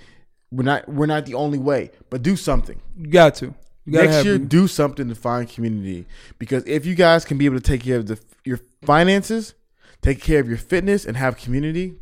We're 0.50 0.64
not. 0.64 0.86
We're 0.86 1.06
not 1.06 1.24
the 1.24 1.32
only 1.32 1.58
way. 1.58 1.92
But 2.10 2.22
do 2.22 2.36
something 2.36 2.78
You 2.94 3.06
got 3.06 3.36
to. 3.36 3.54
You 3.86 3.92
next 4.02 4.22
year. 4.26 4.36
Do 4.36 4.68
something 4.68 5.08
to 5.08 5.14
find 5.14 5.48
community 5.48 6.04
because 6.38 6.64
if 6.66 6.84
you 6.84 6.94
guys 6.94 7.24
can 7.24 7.38
be 7.38 7.46
able 7.46 7.56
to 7.56 7.62
take 7.62 7.80
care 7.82 7.96
of 7.96 8.06
the 8.06 8.20
your 8.44 8.60
finances, 8.84 9.54
take 10.02 10.20
care 10.20 10.40
of 10.40 10.48
your 10.48 10.58
fitness, 10.58 11.04
and 11.06 11.16
have 11.16 11.36
community. 11.36 11.94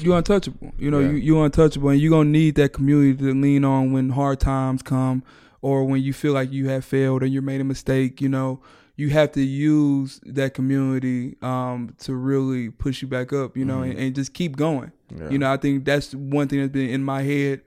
you're 0.00 0.16
untouchable. 0.16 0.72
You 0.78 0.90
know, 0.92 1.00
Yeah. 1.00 1.10
you 1.10 1.16
you 1.16 1.40
untouchable, 1.42 1.88
and 1.88 2.00
you're 2.00 2.10
gonna 2.10 2.30
need 2.30 2.54
that 2.54 2.72
community 2.72 3.14
to 3.24 3.32
lean 3.34 3.64
on 3.64 3.90
when 3.92 4.10
hard 4.10 4.38
times 4.38 4.80
come, 4.82 5.24
or 5.60 5.84
when 5.84 6.00
you 6.02 6.12
feel 6.12 6.32
like 6.32 6.52
you 6.52 6.68
have 6.68 6.84
failed 6.84 7.22
or 7.22 7.26
you 7.26 7.42
made 7.42 7.60
a 7.60 7.64
mistake. 7.64 8.20
You 8.20 8.28
know, 8.28 8.60
you 8.96 9.08
have 9.10 9.32
to 9.32 9.40
use 9.40 10.20
that 10.24 10.54
community 10.54 11.36
um, 11.42 11.94
to 12.00 12.14
really 12.14 12.70
push 12.70 13.02
you 13.02 13.08
back 13.08 13.32
up. 13.32 13.56
You 13.56 13.64
know, 13.64 13.82
and, 13.82 13.98
and 13.98 14.14
just 14.14 14.34
keep 14.34 14.56
going. 14.56 14.92
Yeah. 15.18 15.30
You 15.30 15.38
know, 15.38 15.52
I 15.52 15.56
think 15.56 15.84
that's 15.84 16.14
one 16.14 16.46
thing 16.48 16.60
that's 16.60 16.72
been 16.72 16.90
in 16.90 17.02
my 17.02 17.22
head. 17.22 17.62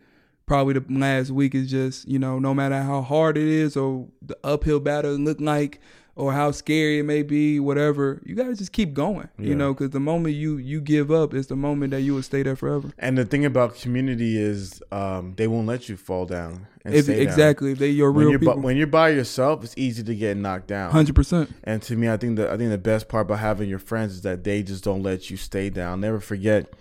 Probably 0.46 0.74
the 0.74 0.86
last 0.90 1.32
week 1.32 1.54
is 1.56 1.70
just 1.70 2.08
you 2.08 2.20
know, 2.20 2.40
no 2.40 2.54
matter 2.54 2.82
how 2.82 3.02
hard 3.02 3.38
it 3.38 3.48
is 3.48 3.76
or 3.76 4.08
the 4.22 4.38
uphill 4.44 4.80
battle 4.80 5.14
look 5.16 5.40
like, 5.42 5.80
or 6.16 6.34
how 6.34 6.52
scary 6.52 7.00
it 7.00 7.04
may 7.04 7.24
be, 7.24 7.60
whatever, 7.60 8.22
you 8.26 8.36
gotta 8.36 8.54
just 8.56 8.72
keep 8.74 8.94
going. 8.94 9.30
Yeah. 9.40 9.48
You 9.48 9.56
know, 9.56 9.74
because 9.74 9.92
the 9.92 10.00
moment 10.00 10.36
you 10.36 10.58
you 10.58 10.82
give 10.82 11.10
up 11.12 11.34
is 11.34 11.48
the 11.48 11.56
moment 11.56 11.92
that 11.92 12.02
you 12.02 12.14
will 12.14 12.24
stay 12.24 12.44
there 12.44 12.56
forever. 12.56 12.92
And 12.98 13.18
the 13.18 13.26
thing 13.26 13.46
about 13.46 13.76
community 13.76 14.38
is, 14.38 14.82
um, 14.92 15.34
they 15.38 15.48
won't 15.48 15.68
let 15.68 15.88
you 15.90 15.96
fall 15.98 16.26
down. 16.26 16.68
And 16.84 16.94
If, 16.96 17.06
stay 17.06 17.14
down. 17.18 17.24
exactly, 17.24 17.72
if 17.74 17.78
they 17.80 17.90
your 17.90 18.12
When 18.12 18.22
real 18.26 18.32
you're 18.32 18.40
people, 18.40 18.60
when 18.60 18.76
you're 18.76 18.88
by 18.88 19.10
yourself, 19.10 19.64
it's 19.64 19.74
easy 19.78 20.04
to 20.04 20.16
get 20.16 20.36
knocked 20.38 20.68
down. 20.68 20.92
hundred 20.92 21.16
percent. 21.16 21.50
And 21.64 21.82
to 21.84 21.96
me, 21.96 22.10
I 22.10 22.18
think 22.18 22.38
that 22.38 22.50
I 22.50 22.58
think 22.58 22.72
the 22.72 22.78
best 22.78 23.08
part 23.08 23.28
about 23.28 23.40
having 23.40 23.70
your 23.70 23.80
friends 23.80 24.14
is 24.14 24.22
that 24.24 24.44
they 24.44 24.64
just 24.64 24.84
don't 24.84 25.04
let 25.04 25.30
you 25.30 25.38
stay 25.38 25.70
down. 25.70 26.02
Never 26.02 26.20
forget, 26.20 26.74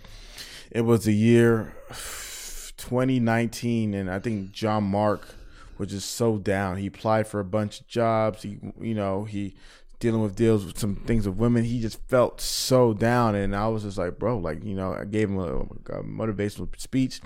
it 0.70 0.82
was 0.82 1.04
the 1.04 1.14
year 1.14 1.72
2019, 2.76 3.94
and 3.94 4.10
I 4.10 4.18
think 4.18 4.52
John 4.52 4.84
Mark 4.84 5.34
was 5.80 5.88
just 5.90 6.12
so 6.12 6.38
down. 6.38 6.76
He 6.76 6.86
applied 6.86 7.26
for 7.26 7.40
a 7.40 7.44
bunch 7.44 7.80
of 7.80 7.88
jobs. 7.88 8.42
He, 8.42 8.58
you 8.80 8.94
know, 8.94 9.24
he 9.24 9.54
dealing 9.98 10.22
with 10.22 10.34
deals 10.36 10.64
with 10.64 10.78
some 10.78 10.96
things 10.96 11.26
with 11.26 11.36
women. 11.36 11.64
He 11.64 11.80
just 11.80 12.00
felt 12.08 12.40
so 12.40 12.92
down, 12.92 13.34
and 13.34 13.56
I 13.56 13.66
was 13.68 13.82
just 13.82 13.98
like, 13.98 14.18
bro, 14.18 14.38
like 14.38 14.62
you 14.62 14.74
know, 14.74 14.92
I 14.92 15.04
gave 15.04 15.28
him 15.30 15.38
a, 15.38 15.60
a 15.60 16.02
motivational 16.04 16.68
speech. 16.78 17.20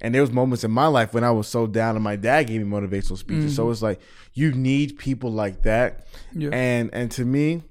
And 0.00 0.14
there 0.14 0.20
was 0.20 0.32
moments 0.32 0.64
in 0.64 0.70
my 0.70 0.86
life 0.86 1.14
when 1.14 1.24
I 1.24 1.30
was 1.30 1.46
so 1.48 1.66
down, 1.66 1.94
and 1.94 2.04
my 2.04 2.16
dad 2.16 2.48
gave 2.48 2.60
me 2.60 2.70
motivational 2.70 3.16
speeches. 3.16 3.54
So 3.56 3.70
it's 3.70 3.80
like 3.80 4.00
you 4.34 4.52
need 4.52 4.98
people 4.98 5.30
like 5.32 5.62
that. 5.62 6.06
Yeah. 6.32 6.50
And 6.52 6.90
and 6.92 7.10
to 7.12 7.24
me, 7.24 7.62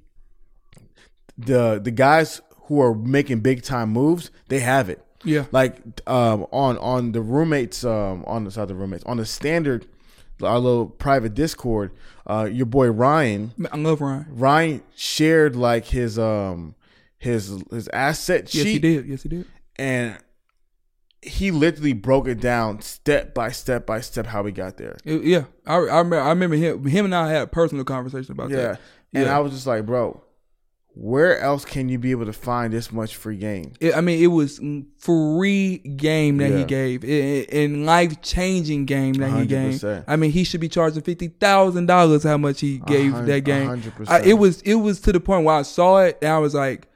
the 1.37 1.79
the 1.83 1.91
guys 1.91 2.41
who 2.67 2.81
are 2.81 2.95
making 2.95 3.41
big 3.41 3.61
time 3.61 3.89
moves, 3.89 4.31
they 4.47 4.59
have 4.61 4.89
it. 4.89 5.05
Yeah, 5.25 5.45
Like 5.51 5.77
um, 6.07 6.47
on 6.51 6.77
on 6.79 7.11
the 7.13 7.21
roommates, 7.21 7.85
um, 7.85 8.25
on 8.25 8.43
the 8.43 8.51
side 8.51 8.63
of 8.63 8.67
the 8.69 8.75
roommates, 8.75 9.05
on 9.05 9.17
the 9.17 9.25
standard, 9.25 9.85
our 10.43 10.59
little 10.59 10.85
private 10.87 11.33
Discord, 11.33 11.91
uh, 12.27 12.47
your 12.51 12.65
boy 12.65 12.89
Ryan, 12.91 13.53
I 13.71 13.77
love 13.77 14.01
Ryan. 14.01 14.25
Ryan 14.29 14.83
shared 14.95 15.55
like 15.55 15.85
his 15.85 16.17
um 16.19 16.75
his 17.17 17.63
his 17.71 17.87
asset 17.89 18.49
sheet. 18.49 18.57
Yes, 18.59 18.67
he 18.67 18.79
did. 18.79 19.05
Yes, 19.07 19.23
he 19.23 19.29
did. 19.29 19.45
and 19.77 20.17
he 21.21 21.51
literally 21.51 21.93
broke 21.93 22.27
it 22.27 22.41
down 22.41 22.81
step 22.81 23.33
by 23.33 23.49
step 23.49 23.85
by 23.85 24.01
step 24.01 24.25
how 24.25 24.43
we 24.43 24.51
got 24.51 24.75
there. 24.77 24.97
Yeah, 25.05 25.45
I, 25.65 25.75
I 25.75 25.97
remember. 25.99 26.19
I 26.19 26.29
remember 26.29 26.55
him. 26.57 26.85
Him 26.85 27.05
and 27.05 27.15
I 27.15 27.29
had 27.31 27.43
a 27.43 27.47
personal 27.47 27.85
conversation 27.85 28.33
about 28.33 28.49
Yeah. 28.49 28.57
that. 28.57 28.81
And 29.13 29.25
Yeah. 29.27 29.37
I 29.37 29.39
was 29.39 29.53
just 29.53 29.65
like, 29.65 29.85
bro, 29.85 30.21
where 30.95 31.39
else 31.39 31.65
can 31.65 31.89
you 31.89 31.97
be 31.97 32.11
able 32.11 32.25
to 32.25 32.33
find 32.33 32.71
this 32.71 32.91
much 32.91 33.15
free 33.15 33.37
game? 33.37 33.73
It, 33.79 33.95
I 33.95 34.01
mean, 34.01 34.21
it 34.23 34.27
was 34.27 34.59
free 34.99 35.77
game 35.79 36.37
that 36.37 36.51
Yeah. 36.51 36.57
he 36.59 36.63
gave, 36.65 37.03
and 37.51 37.85
life 37.85 38.21
changing 38.21 38.85
game 38.85 39.13
that 39.15 39.31
he 39.31 39.45
gave. 39.45 39.83
I 40.07 40.15
mean, 40.15 40.31
he 40.31 40.43
should 40.43 40.61
be 40.61 40.69
charging 40.69 41.01
fifty 41.01 41.29
thousand 41.29 41.87
dollars. 41.87 42.23
How 42.23 42.37
much 42.37 42.61
he 42.61 42.77
gave 42.79 43.13
that 43.25 43.41
game? 43.41 43.81
I, 44.07 44.21
it 44.21 44.33
was 44.33 44.61
it 44.61 44.75
was 44.75 44.99
to 45.01 45.11
the 45.11 45.19
point 45.19 45.45
where 45.45 45.55
I 45.55 45.63
saw 45.63 45.99
it 45.99 46.19
and 46.21 46.31
I 46.31 46.37
was 46.39 46.53
like, 46.53 46.87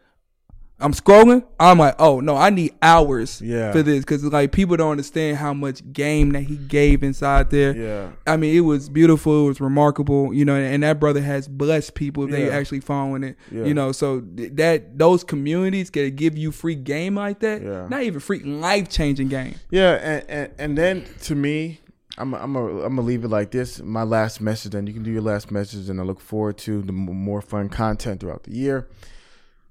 I'm 0.79 0.93
scrolling. 0.93 1.43
I'm 1.59 1.79
like, 1.79 1.95
oh 1.97 2.19
no, 2.19 2.35
I 2.37 2.51
need 2.51 2.75
hours 2.83 3.41
Yeah. 3.41 3.71
for 3.71 3.81
this 3.81 4.01
because 4.01 4.23
like 4.23 4.51
people 4.51 4.77
don't 4.77 4.91
understand 4.91 5.37
how 5.37 5.51
much 5.51 5.81
game 5.91 6.33
that 6.33 6.41
he 6.43 6.55
gave 6.55 7.01
inside 7.01 7.49
there. 7.49 7.75
Yeah. 7.75 8.09
I 8.27 8.37
mean, 8.37 8.55
it 8.55 8.59
was 8.59 8.87
beautiful. 8.87 9.45
It 9.45 9.47
was 9.47 9.59
remarkable, 9.59 10.31
you 10.35 10.45
know, 10.45 10.55
and 10.55 10.83
that 10.83 10.99
brother 10.99 11.21
has 11.21 11.47
blessed 11.47 11.95
people 11.95 12.25
if 12.25 12.29
they 12.29 12.51
actually 12.51 12.81
following 12.81 13.23
it, 13.23 13.37
Yeah. 13.51 13.63
you 13.65 13.73
know. 13.73 13.91
So 13.91 14.19
th- 14.21 14.51
that 14.53 14.99
those 14.99 15.23
communities 15.23 15.89
can 15.89 16.15
give 16.15 16.37
you 16.37 16.51
free 16.51 16.75
game 16.75 17.15
like 17.15 17.39
that, 17.39 17.63
Yeah. 17.63 17.87
not 17.89 18.03
even 18.03 18.19
free 18.19 18.43
life 18.43 18.87
changing 18.87 19.29
game. 19.29 19.55
Yeah, 19.71 19.93
and, 19.93 20.29
and 20.29 20.51
and 20.59 20.77
then 20.77 21.05
to 21.23 21.33
me, 21.33 21.79
I'm 22.19 22.35
I'm 22.35 22.55
a, 22.55 22.65
I'm 22.83 22.95
gonna 22.95 23.01
leave 23.01 23.23
it 23.23 23.29
like 23.29 23.49
this. 23.49 23.81
My 23.81 24.03
last 24.03 24.41
message, 24.41 24.75
and 24.75 24.87
you 24.87 24.93
can 24.93 25.01
do 25.01 25.09
your 25.11 25.21
last 25.23 25.49
message, 25.49 25.89
and 25.89 25.99
I 25.99 26.03
look 26.03 26.19
forward 26.19 26.59
to 26.59 26.83
the 26.83 26.91
more 26.93 27.41
fun 27.41 27.67
content 27.69 28.19
throughout 28.19 28.43
the 28.43 28.51
year. 28.51 28.87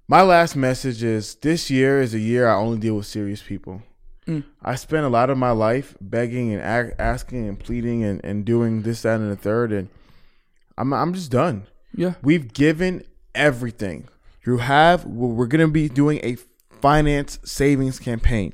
My 0.09 0.23
last 0.23 0.55
message 0.57 1.03
is: 1.03 1.35
this 1.37 1.71
year 1.71 2.01
is 2.01 2.15
a 2.15 2.19
year 2.19 2.49
I 2.49 2.55
only 2.55 2.79
deal 2.79 2.97
with 2.97 3.07
serious 3.07 3.43
people. 3.43 3.83
Mm. 4.27 4.45
I 4.63 4.75
spent 4.75 5.05
a 5.05 5.09
lot 5.09 5.31
of 5.31 5.39
my 5.39 5.51
life 5.53 5.97
begging 6.01 6.53
and 6.53 6.61
a- 6.63 7.01
asking 7.01 7.49
and 7.49 7.59
pleading 7.59 8.03
and, 8.05 8.25
and 8.25 8.45
doing 8.45 8.83
this, 8.83 9.03
that, 9.03 9.21
and 9.21 9.31
the 9.31 9.37
third, 9.37 9.73
and 9.73 9.89
I'm 10.79 10.93
I'm 10.93 11.13
just 11.15 11.31
done. 11.31 11.67
Yeah, 11.95 12.15
We've 12.23 12.53
given 12.53 13.05
everything. 13.35 14.09
You 14.45 14.59
have. 14.59 15.05
We're 15.05 15.47
going 15.47 15.67
to 15.67 15.73
be 15.73 15.89
doing 15.89 16.21
a 16.23 16.37
finance 16.81 17.39
savings 17.45 17.99
campaign. 17.99 18.53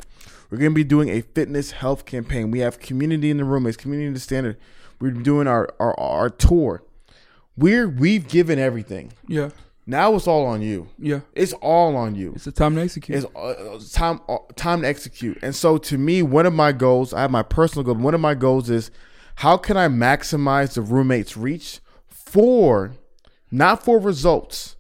We're 0.50 0.59
going 0.59 0.70
to 0.70 0.74
be 0.74 0.84
doing 0.84 1.09
a 1.09 1.22
fitness 1.22 1.72
health 1.72 2.05
campaign. 2.07 2.50
We 2.50 2.61
have 2.61 2.78
community 2.78 3.30
in 3.30 3.38
the 3.38 3.44
room. 3.44 3.66
It's 3.66 3.76
community 3.76 4.07
in 4.07 4.14
the 4.14 4.20
standard. 4.20 4.57
We're 5.00 5.11
doing 5.11 5.46
our 5.48 5.68
our, 5.80 5.98
our 5.98 6.30
tour. 6.30 6.82
We're 7.57 7.88
we've 7.88 8.28
given 8.28 8.59
everything. 8.59 9.12
yeah, 9.26 9.50
Now 9.86 10.14
it's 10.14 10.26
all 10.28 10.46
on 10.46 10.62
you. 10.62 10.88
yeah. 10.98 11.20
It's 11.34 11.52
all 11.54 11.96
on 11.96 12.14
you. 12.14 12.32
It's 12.36 12.46
a 12.46 12.52
time 12.52 12.76
to 12.76 12.82
execute. 12.82 13.18
It's 13.24 13.26
uh, 13.36 13.80
time 13.92 14.20
uh, 14.28 14.38
time 14.54 14.82
to 14.82 14.88
execute. 14.88 15.38
And 15.42 15.54
so 15.54 15.76
to 15.78 15.98
me, 15.98 16.22
one 16.22 16.46
of 16.46 16.52
my 16.52 16.70
goals, 16.72 17.12
I 17.12 17.22
have 17.22 17.30
my 17.30 17.42
personal 17.42 17.84
goal. 17.84 17.96
One 17.96 18.14
of 18.14 18.20
my 18.20 18.34
goals 18.34 18.70
is 18.70 18.90
how 19.36 19.56
can 19.56 19.76
I 19.76 19.88
maximize 19.88 20.74
the 20.74 20.82
roommate's 20.82 21.36
reach 21.36 21.80
for 22.08 22.92
not 23.50 23.84
for 23.84 23.98
results, 23.98 24.76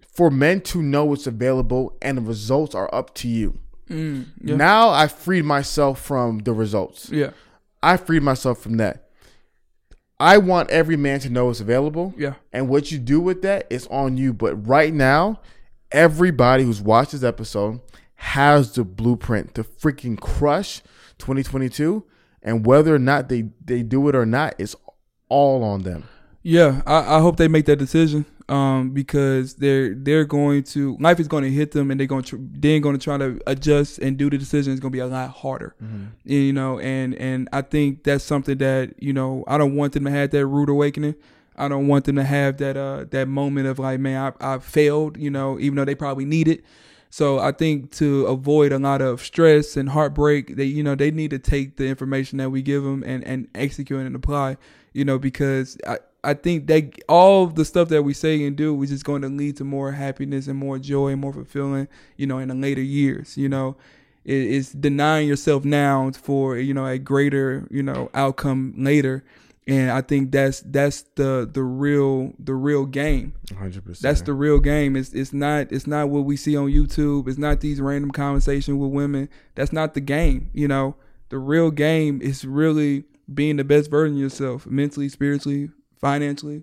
for 0.00 0.30
men 0.30 0.60
to 0.62 0.82
know 0.82 1.04
what's 1.04 1.26
available 1.26 1.96
and 2.00 2.16
the 2.18 2.22
results 2.22 2.74
are 2.74 2.92
up 2.94 3.14
to 3.16 3.28
you. 3.28 3.58
Mm, 3.90 4.26
yeah, 4.42 4.56
Now 4.56 4.90
I 4.90 5.08
freed 5.08 5.44
myself 5.44 6.00
from 6.00 6.38
the 6.40 6.52
results. 6.52 7.10
yeah, 7.10 7.30
I 7.82 7.96
freed 7.96 8.22
myself 8.22 8.60
from 8.60 8.76
that. 8.78 9.07
I 10.20 10.38
want 10.38 10.70
every 10.70 10.96
man 10.96 11.20
to 11.20 11.30
know 11.30 11.50
it's 11.50 11.60
available. 11.60 12.14
yeah. 12.16 12.34
And 12.52 12.68
what 12.68 12.90
you 12.90 12.98
do 12.98 13.20
with 13.20 13.42
that 13.42 13.66
is 13.70 13.86
on 13.86 14.16
you. 14.16 14.32
But 14.32 14.54
right 14.66 14.92
now, 14.92 15.40
everybody 15.92 16.64
who's 16.64 16.80
watched 16.80 17.12
this 17.12 17.22
episode 17.22 17.80
has 18.16 18.74
the 18.74 18.84
blueprint 18.84 19.54
to 19.54 19.62
freaking 19.62 20.18
crush 20.18 20.82
2022. 21.18 22.04
And 22.42 22.66
whether 22.66 22.94
or 22.94 22.98
not 22.98 23.28
they, 23.28 23.50
they 23.64 23.82
do 23.82 24.08
it 24.08 24.16
or 24.16 24.26
not, 24.26 24.54
it's 24.58 24.74
all 25.28 25.62
on 25.62 25.82
them. 25.82 26.08
Yeah, 26.42 26.82
I, 26.86 27.16
I 27.16 27.20
hope 27.20 27.36
they 27.36 27.48
make 27.48 27.66
that 27.66 27.76
decision. 27.76 28.24
Um, 28.48 28.90
because 28.90 29.56
they're 29.56 29.94
they're 29.94 30.24
going 30.24 30.62
to 30.72 30.96
life 31.00 31.20
is 31.20 31.28
going 31.28 31.44
to 31.44 31.50
hit 31.50 31.72
them, 31.72 31.90
and 31.90 32.00
they're 32.00 32.06
going 32.06 32.22
to 32.24 32.38
they're 32.52 32.80
going 32.80 32.96
to 32.96 33.02
try 33.02 33.18
to 33.18 33.38
adjust 33.46 33.98
and 33.98 34.16
do 34.16 34.30
the 34.30 34.38
decision. 34.38 34.72
It's 34.72 34.80
going 34.80 34.90
to 34.90 34.96
be 34.96 35.00
a 35.00 35.06
lot 35.06 35.28
harder, 35.28 35.74
you 36.24 36.52
know. 36.54 36.78
And 36.78 37.14
and 37.16 37.48
I 37.52 37.60
think 37.60 38.04
that's 38.04 38.24
something 38.24 38.56
that 38.58 38.94
you 39.02 39.12
know 39.12 39.44
I 39.46 39.58
don't 39.58 39.76
want 39.76 39.92
them 39.92 40.04
to 40.04 40.10
have 40.10 40.30
that 40.30 40.46
rude 40.46 40.70
awakening. 40.70 41.14
I 41.56 41.68
don't 41.68 41.88
want 41.88 42.06
them 42.06 42.16
to 42.16 42.24
have 42.24 42.56
that 42.58 42.76
uh 42.78 43.04
that 43.10 43.28
moment 43.28 43.66
of 43.66 43.78
like, 43.78 44.00
man, 44.00 44.32
I 44.40 44.54
I 44.54 44.58
failed, 44.60 45.18
you 45.18 45.30
know, 45.30 45.58
even 45.58 45.76
though 45.76 45.84
they 45.84 45.94
probably 45.94 46.24
need 46.24 46.48
it. 46.48 46.64
So 47.10 47.38
I 47.38 47.52
think 47.52 47.90
to 47.92 48.26
avoid 48.26 48.70
a 48.72 48.78
lot 48.78 49.00
of 49.00 49.20
stress 49.22 49.76
and 49.76 49.88
heartbreak, 49.88 50.56
they 50.56 50.64
you 50.64 50.82
know 50.82 50.94
they 50.94 51.10
need 51.10 51.30
to 51.30 51.38
take 51.38 51.76
the 51.76 51.86
information 51.86 52.38
that 52.38 52.50
we 52.50 52.62
give 52.62 52.82
them 52.82 53.02
and 53.04 53.24
and 53.24 53.48
execute 53.54 54.00
and 54.06 54.14
apply, 54.14 54.56
you 54.92 55.04
know, 55.04 55.18
because 55.18 55.76
I 55.86 55.98
I 56.24 56.34
think 56.34 56.66
that 56.66 56.92
all 57.08 57.46
the 57.46 57.64
stuff 57.64 57.88
that 57.88 58.02
we 58.02 58.12
say 58.12 58.44
and 58.44 58.56
do 58.56 58.80
is 58.82 58.90
just 58.90 59.04
going 59.04 59.22
to 59.22 59.28
lead 59.28 59.56
to 59.58 59.64
more 59.64 59.92
happiness 59.92 60.48
and 60.48 60.58
more 60.58 60.78
joy 60.78 61.08
and 61.08 61.20
more 61.20 61.32
fulfilling, 61.32 61.88
you 62.16 62.26
know, 62.26 62.38
in 62.38 62.48
the 62.48 62.54
later 62.54 62.82
years. 62.82 63.36
You 63.36 63.48
know, 63.48 63.76
it, 64.24 64.34
it's 64.34 64.72
denying 64.72 65.28
yourself 65.28 65.64
now 65.64 66.10
for 66.10 66.56
you 66.58 66.74
know 66.74 66.86
a 66.86 66.98
greater 66.98 67.66
you 67.70 67.82
know 67.82 68.10
outcome 68.14 68.74
later, 68.76 69.24
and 69.66 69.90
I 69.90 70.00
think 70.00 70.32
that's 70.32 70.60
that's 70.60 71.02
the 71.14 71.48
the 71.50 71.62
real 71.62 72.32
the 72.38 72.54
real 72.54 72.84
game. 72.84 73.34
100%. 73.46 74.00
That's 74.00 74.22
the 74.22 74.34
real 74.34 74.58
game. 74.58 74.96
It's 74.96 75.12
it's 75.12 75.32
not 75.32 75.70
it's 75.70 75.86
not 75.86 76.08
what 76.08 76.24
we 76.24 76.36
see 76.36 76.56
on 76.56 76.68
YouTube. 76.68 77.28
It's 77.28 77.38
not 77.38 77.60
these 77.60 77.80
random 77.80 78.10
conversations 78.10 78.76
with 78.76 78.90
women. 78.90 79.28
That's 79.54 79.72
not 79.72 79.94
the 79.94 80.00
game. 80.00 80.50
You 80.52 80.68
know, 80.68 80.96
the 81.28 81.38
real 81.38 81.70
game 81.70 82.20
is 82.20 82.44
really 82.44 83.04
being 83.32 83.56
the 83.56 83.64
best 83.64 83.90
version 83.90 84.16
of 84.16 84.22
yourself, 84.22 84.66
mentally, 84.66 85.08
spiritually, 85.08 85.70
financially, 86.00 86.62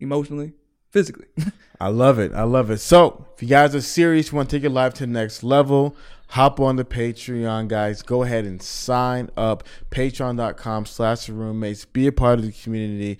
emotionally, 0.00 0.52
physically. 0.90 1.26
I 1.80 1.88
love 1.88 2.18
it. 2.18 2.32
I 2.34 2.42
love 2.42 2.70
it. 2.70 2.78
So, 2.78 3.26
if 3.34 3.42
you 3.42 3.48
guys 3.48 3.74
are 3.74 3.80
serious, 3.80 4.30
you 4.30 4.36
want 4.36 4.50
to 4.50 4.56
take 4.56 4.62
your 4.62 4.72
life 4.72 4.94
to 4.94 5.06
the 5.06 5.12
next 5.12 5.42
level, 5.42 5.96
hop 6.28 6.60
on 6.60 6.76
the 6.76 6.84
Patreon, 6.84 7.68
guys. 7.68 8.02
Go 8.02 8.22
ahead 8.22 8.44
and 8.44 8.60
sign 8.60 9.30
up. 9.36 9.64
Patreon.com 9.90 10.86
slash 10.86 11.28
roommates. 11.28 11.84
Be 11.86 12.06
a 12.06 12.12
part 12.12 12.38
of 12.38 12.44
the 12.44 12.52
community. 12.52 13.18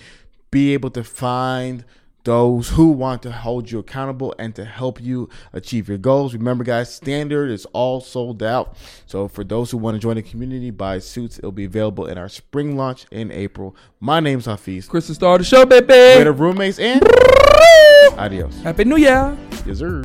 Be 0.50 0.74
able 0.74 0.90
to 0.90 1.04
find 1.04 1.84
those 2.24 2.70
who 2.70 2.88
want 2.90 3.22
to 3.22 3.32
hold 3.32 3.70
you 3.70 3.78
accountable 3.78 4.34
and 4.38 4.54
to 4.56 4.64
help 4.64 5.00
you 5.00 5.28
achieve 5.52 5.88
your 5.88 5.98
goals. 5.98 6.34
Remember, 6.34 6.64
guys, 6.64 6.94
standard 6.94 7.50
is 7.50 7.66
all 7.72 8.00
sold 8.00 8.42
out. 8.42 8.76
So, 9.06 9.26
for 9.28 9.42
those 9.44 9.70
who 9.70 9.78
want 9.78 9.94
to 9.94 9.98
join 9.98 10.16
the 10.16 10.22
community, 10.22 10.70
buy 10.70 10.98
suits. 10.98 11.38
It'll 11.38 11.52
be 11.52 11.64
available 11.64 12.06
in 12.06 12.18
our 12.18 12.28
spring 12.28 12.76
launch 12.76 13.06
in 13.10 13.30
April. 13.30 13.74
My 14.00 14.20
name's 14.20 14.46
Hafeez. 14.46 14.88
Crystal 14.88 15.14
Star 15.14 15.34
of 15.34 15.38
the 15.40 15.44
show, 15.44 15.64
We're 15.64 15.80
baby. 15.82 16.24
the 16.24 16.32
roommates 16.32 16.78
and 16.78 17.02
adios. 18.18 18.60
Happy 18.62 18.84
New 18.84 18.96
Year. 18.96 19.36
Yes, 19.66 19.78
sir. 19.78 20.04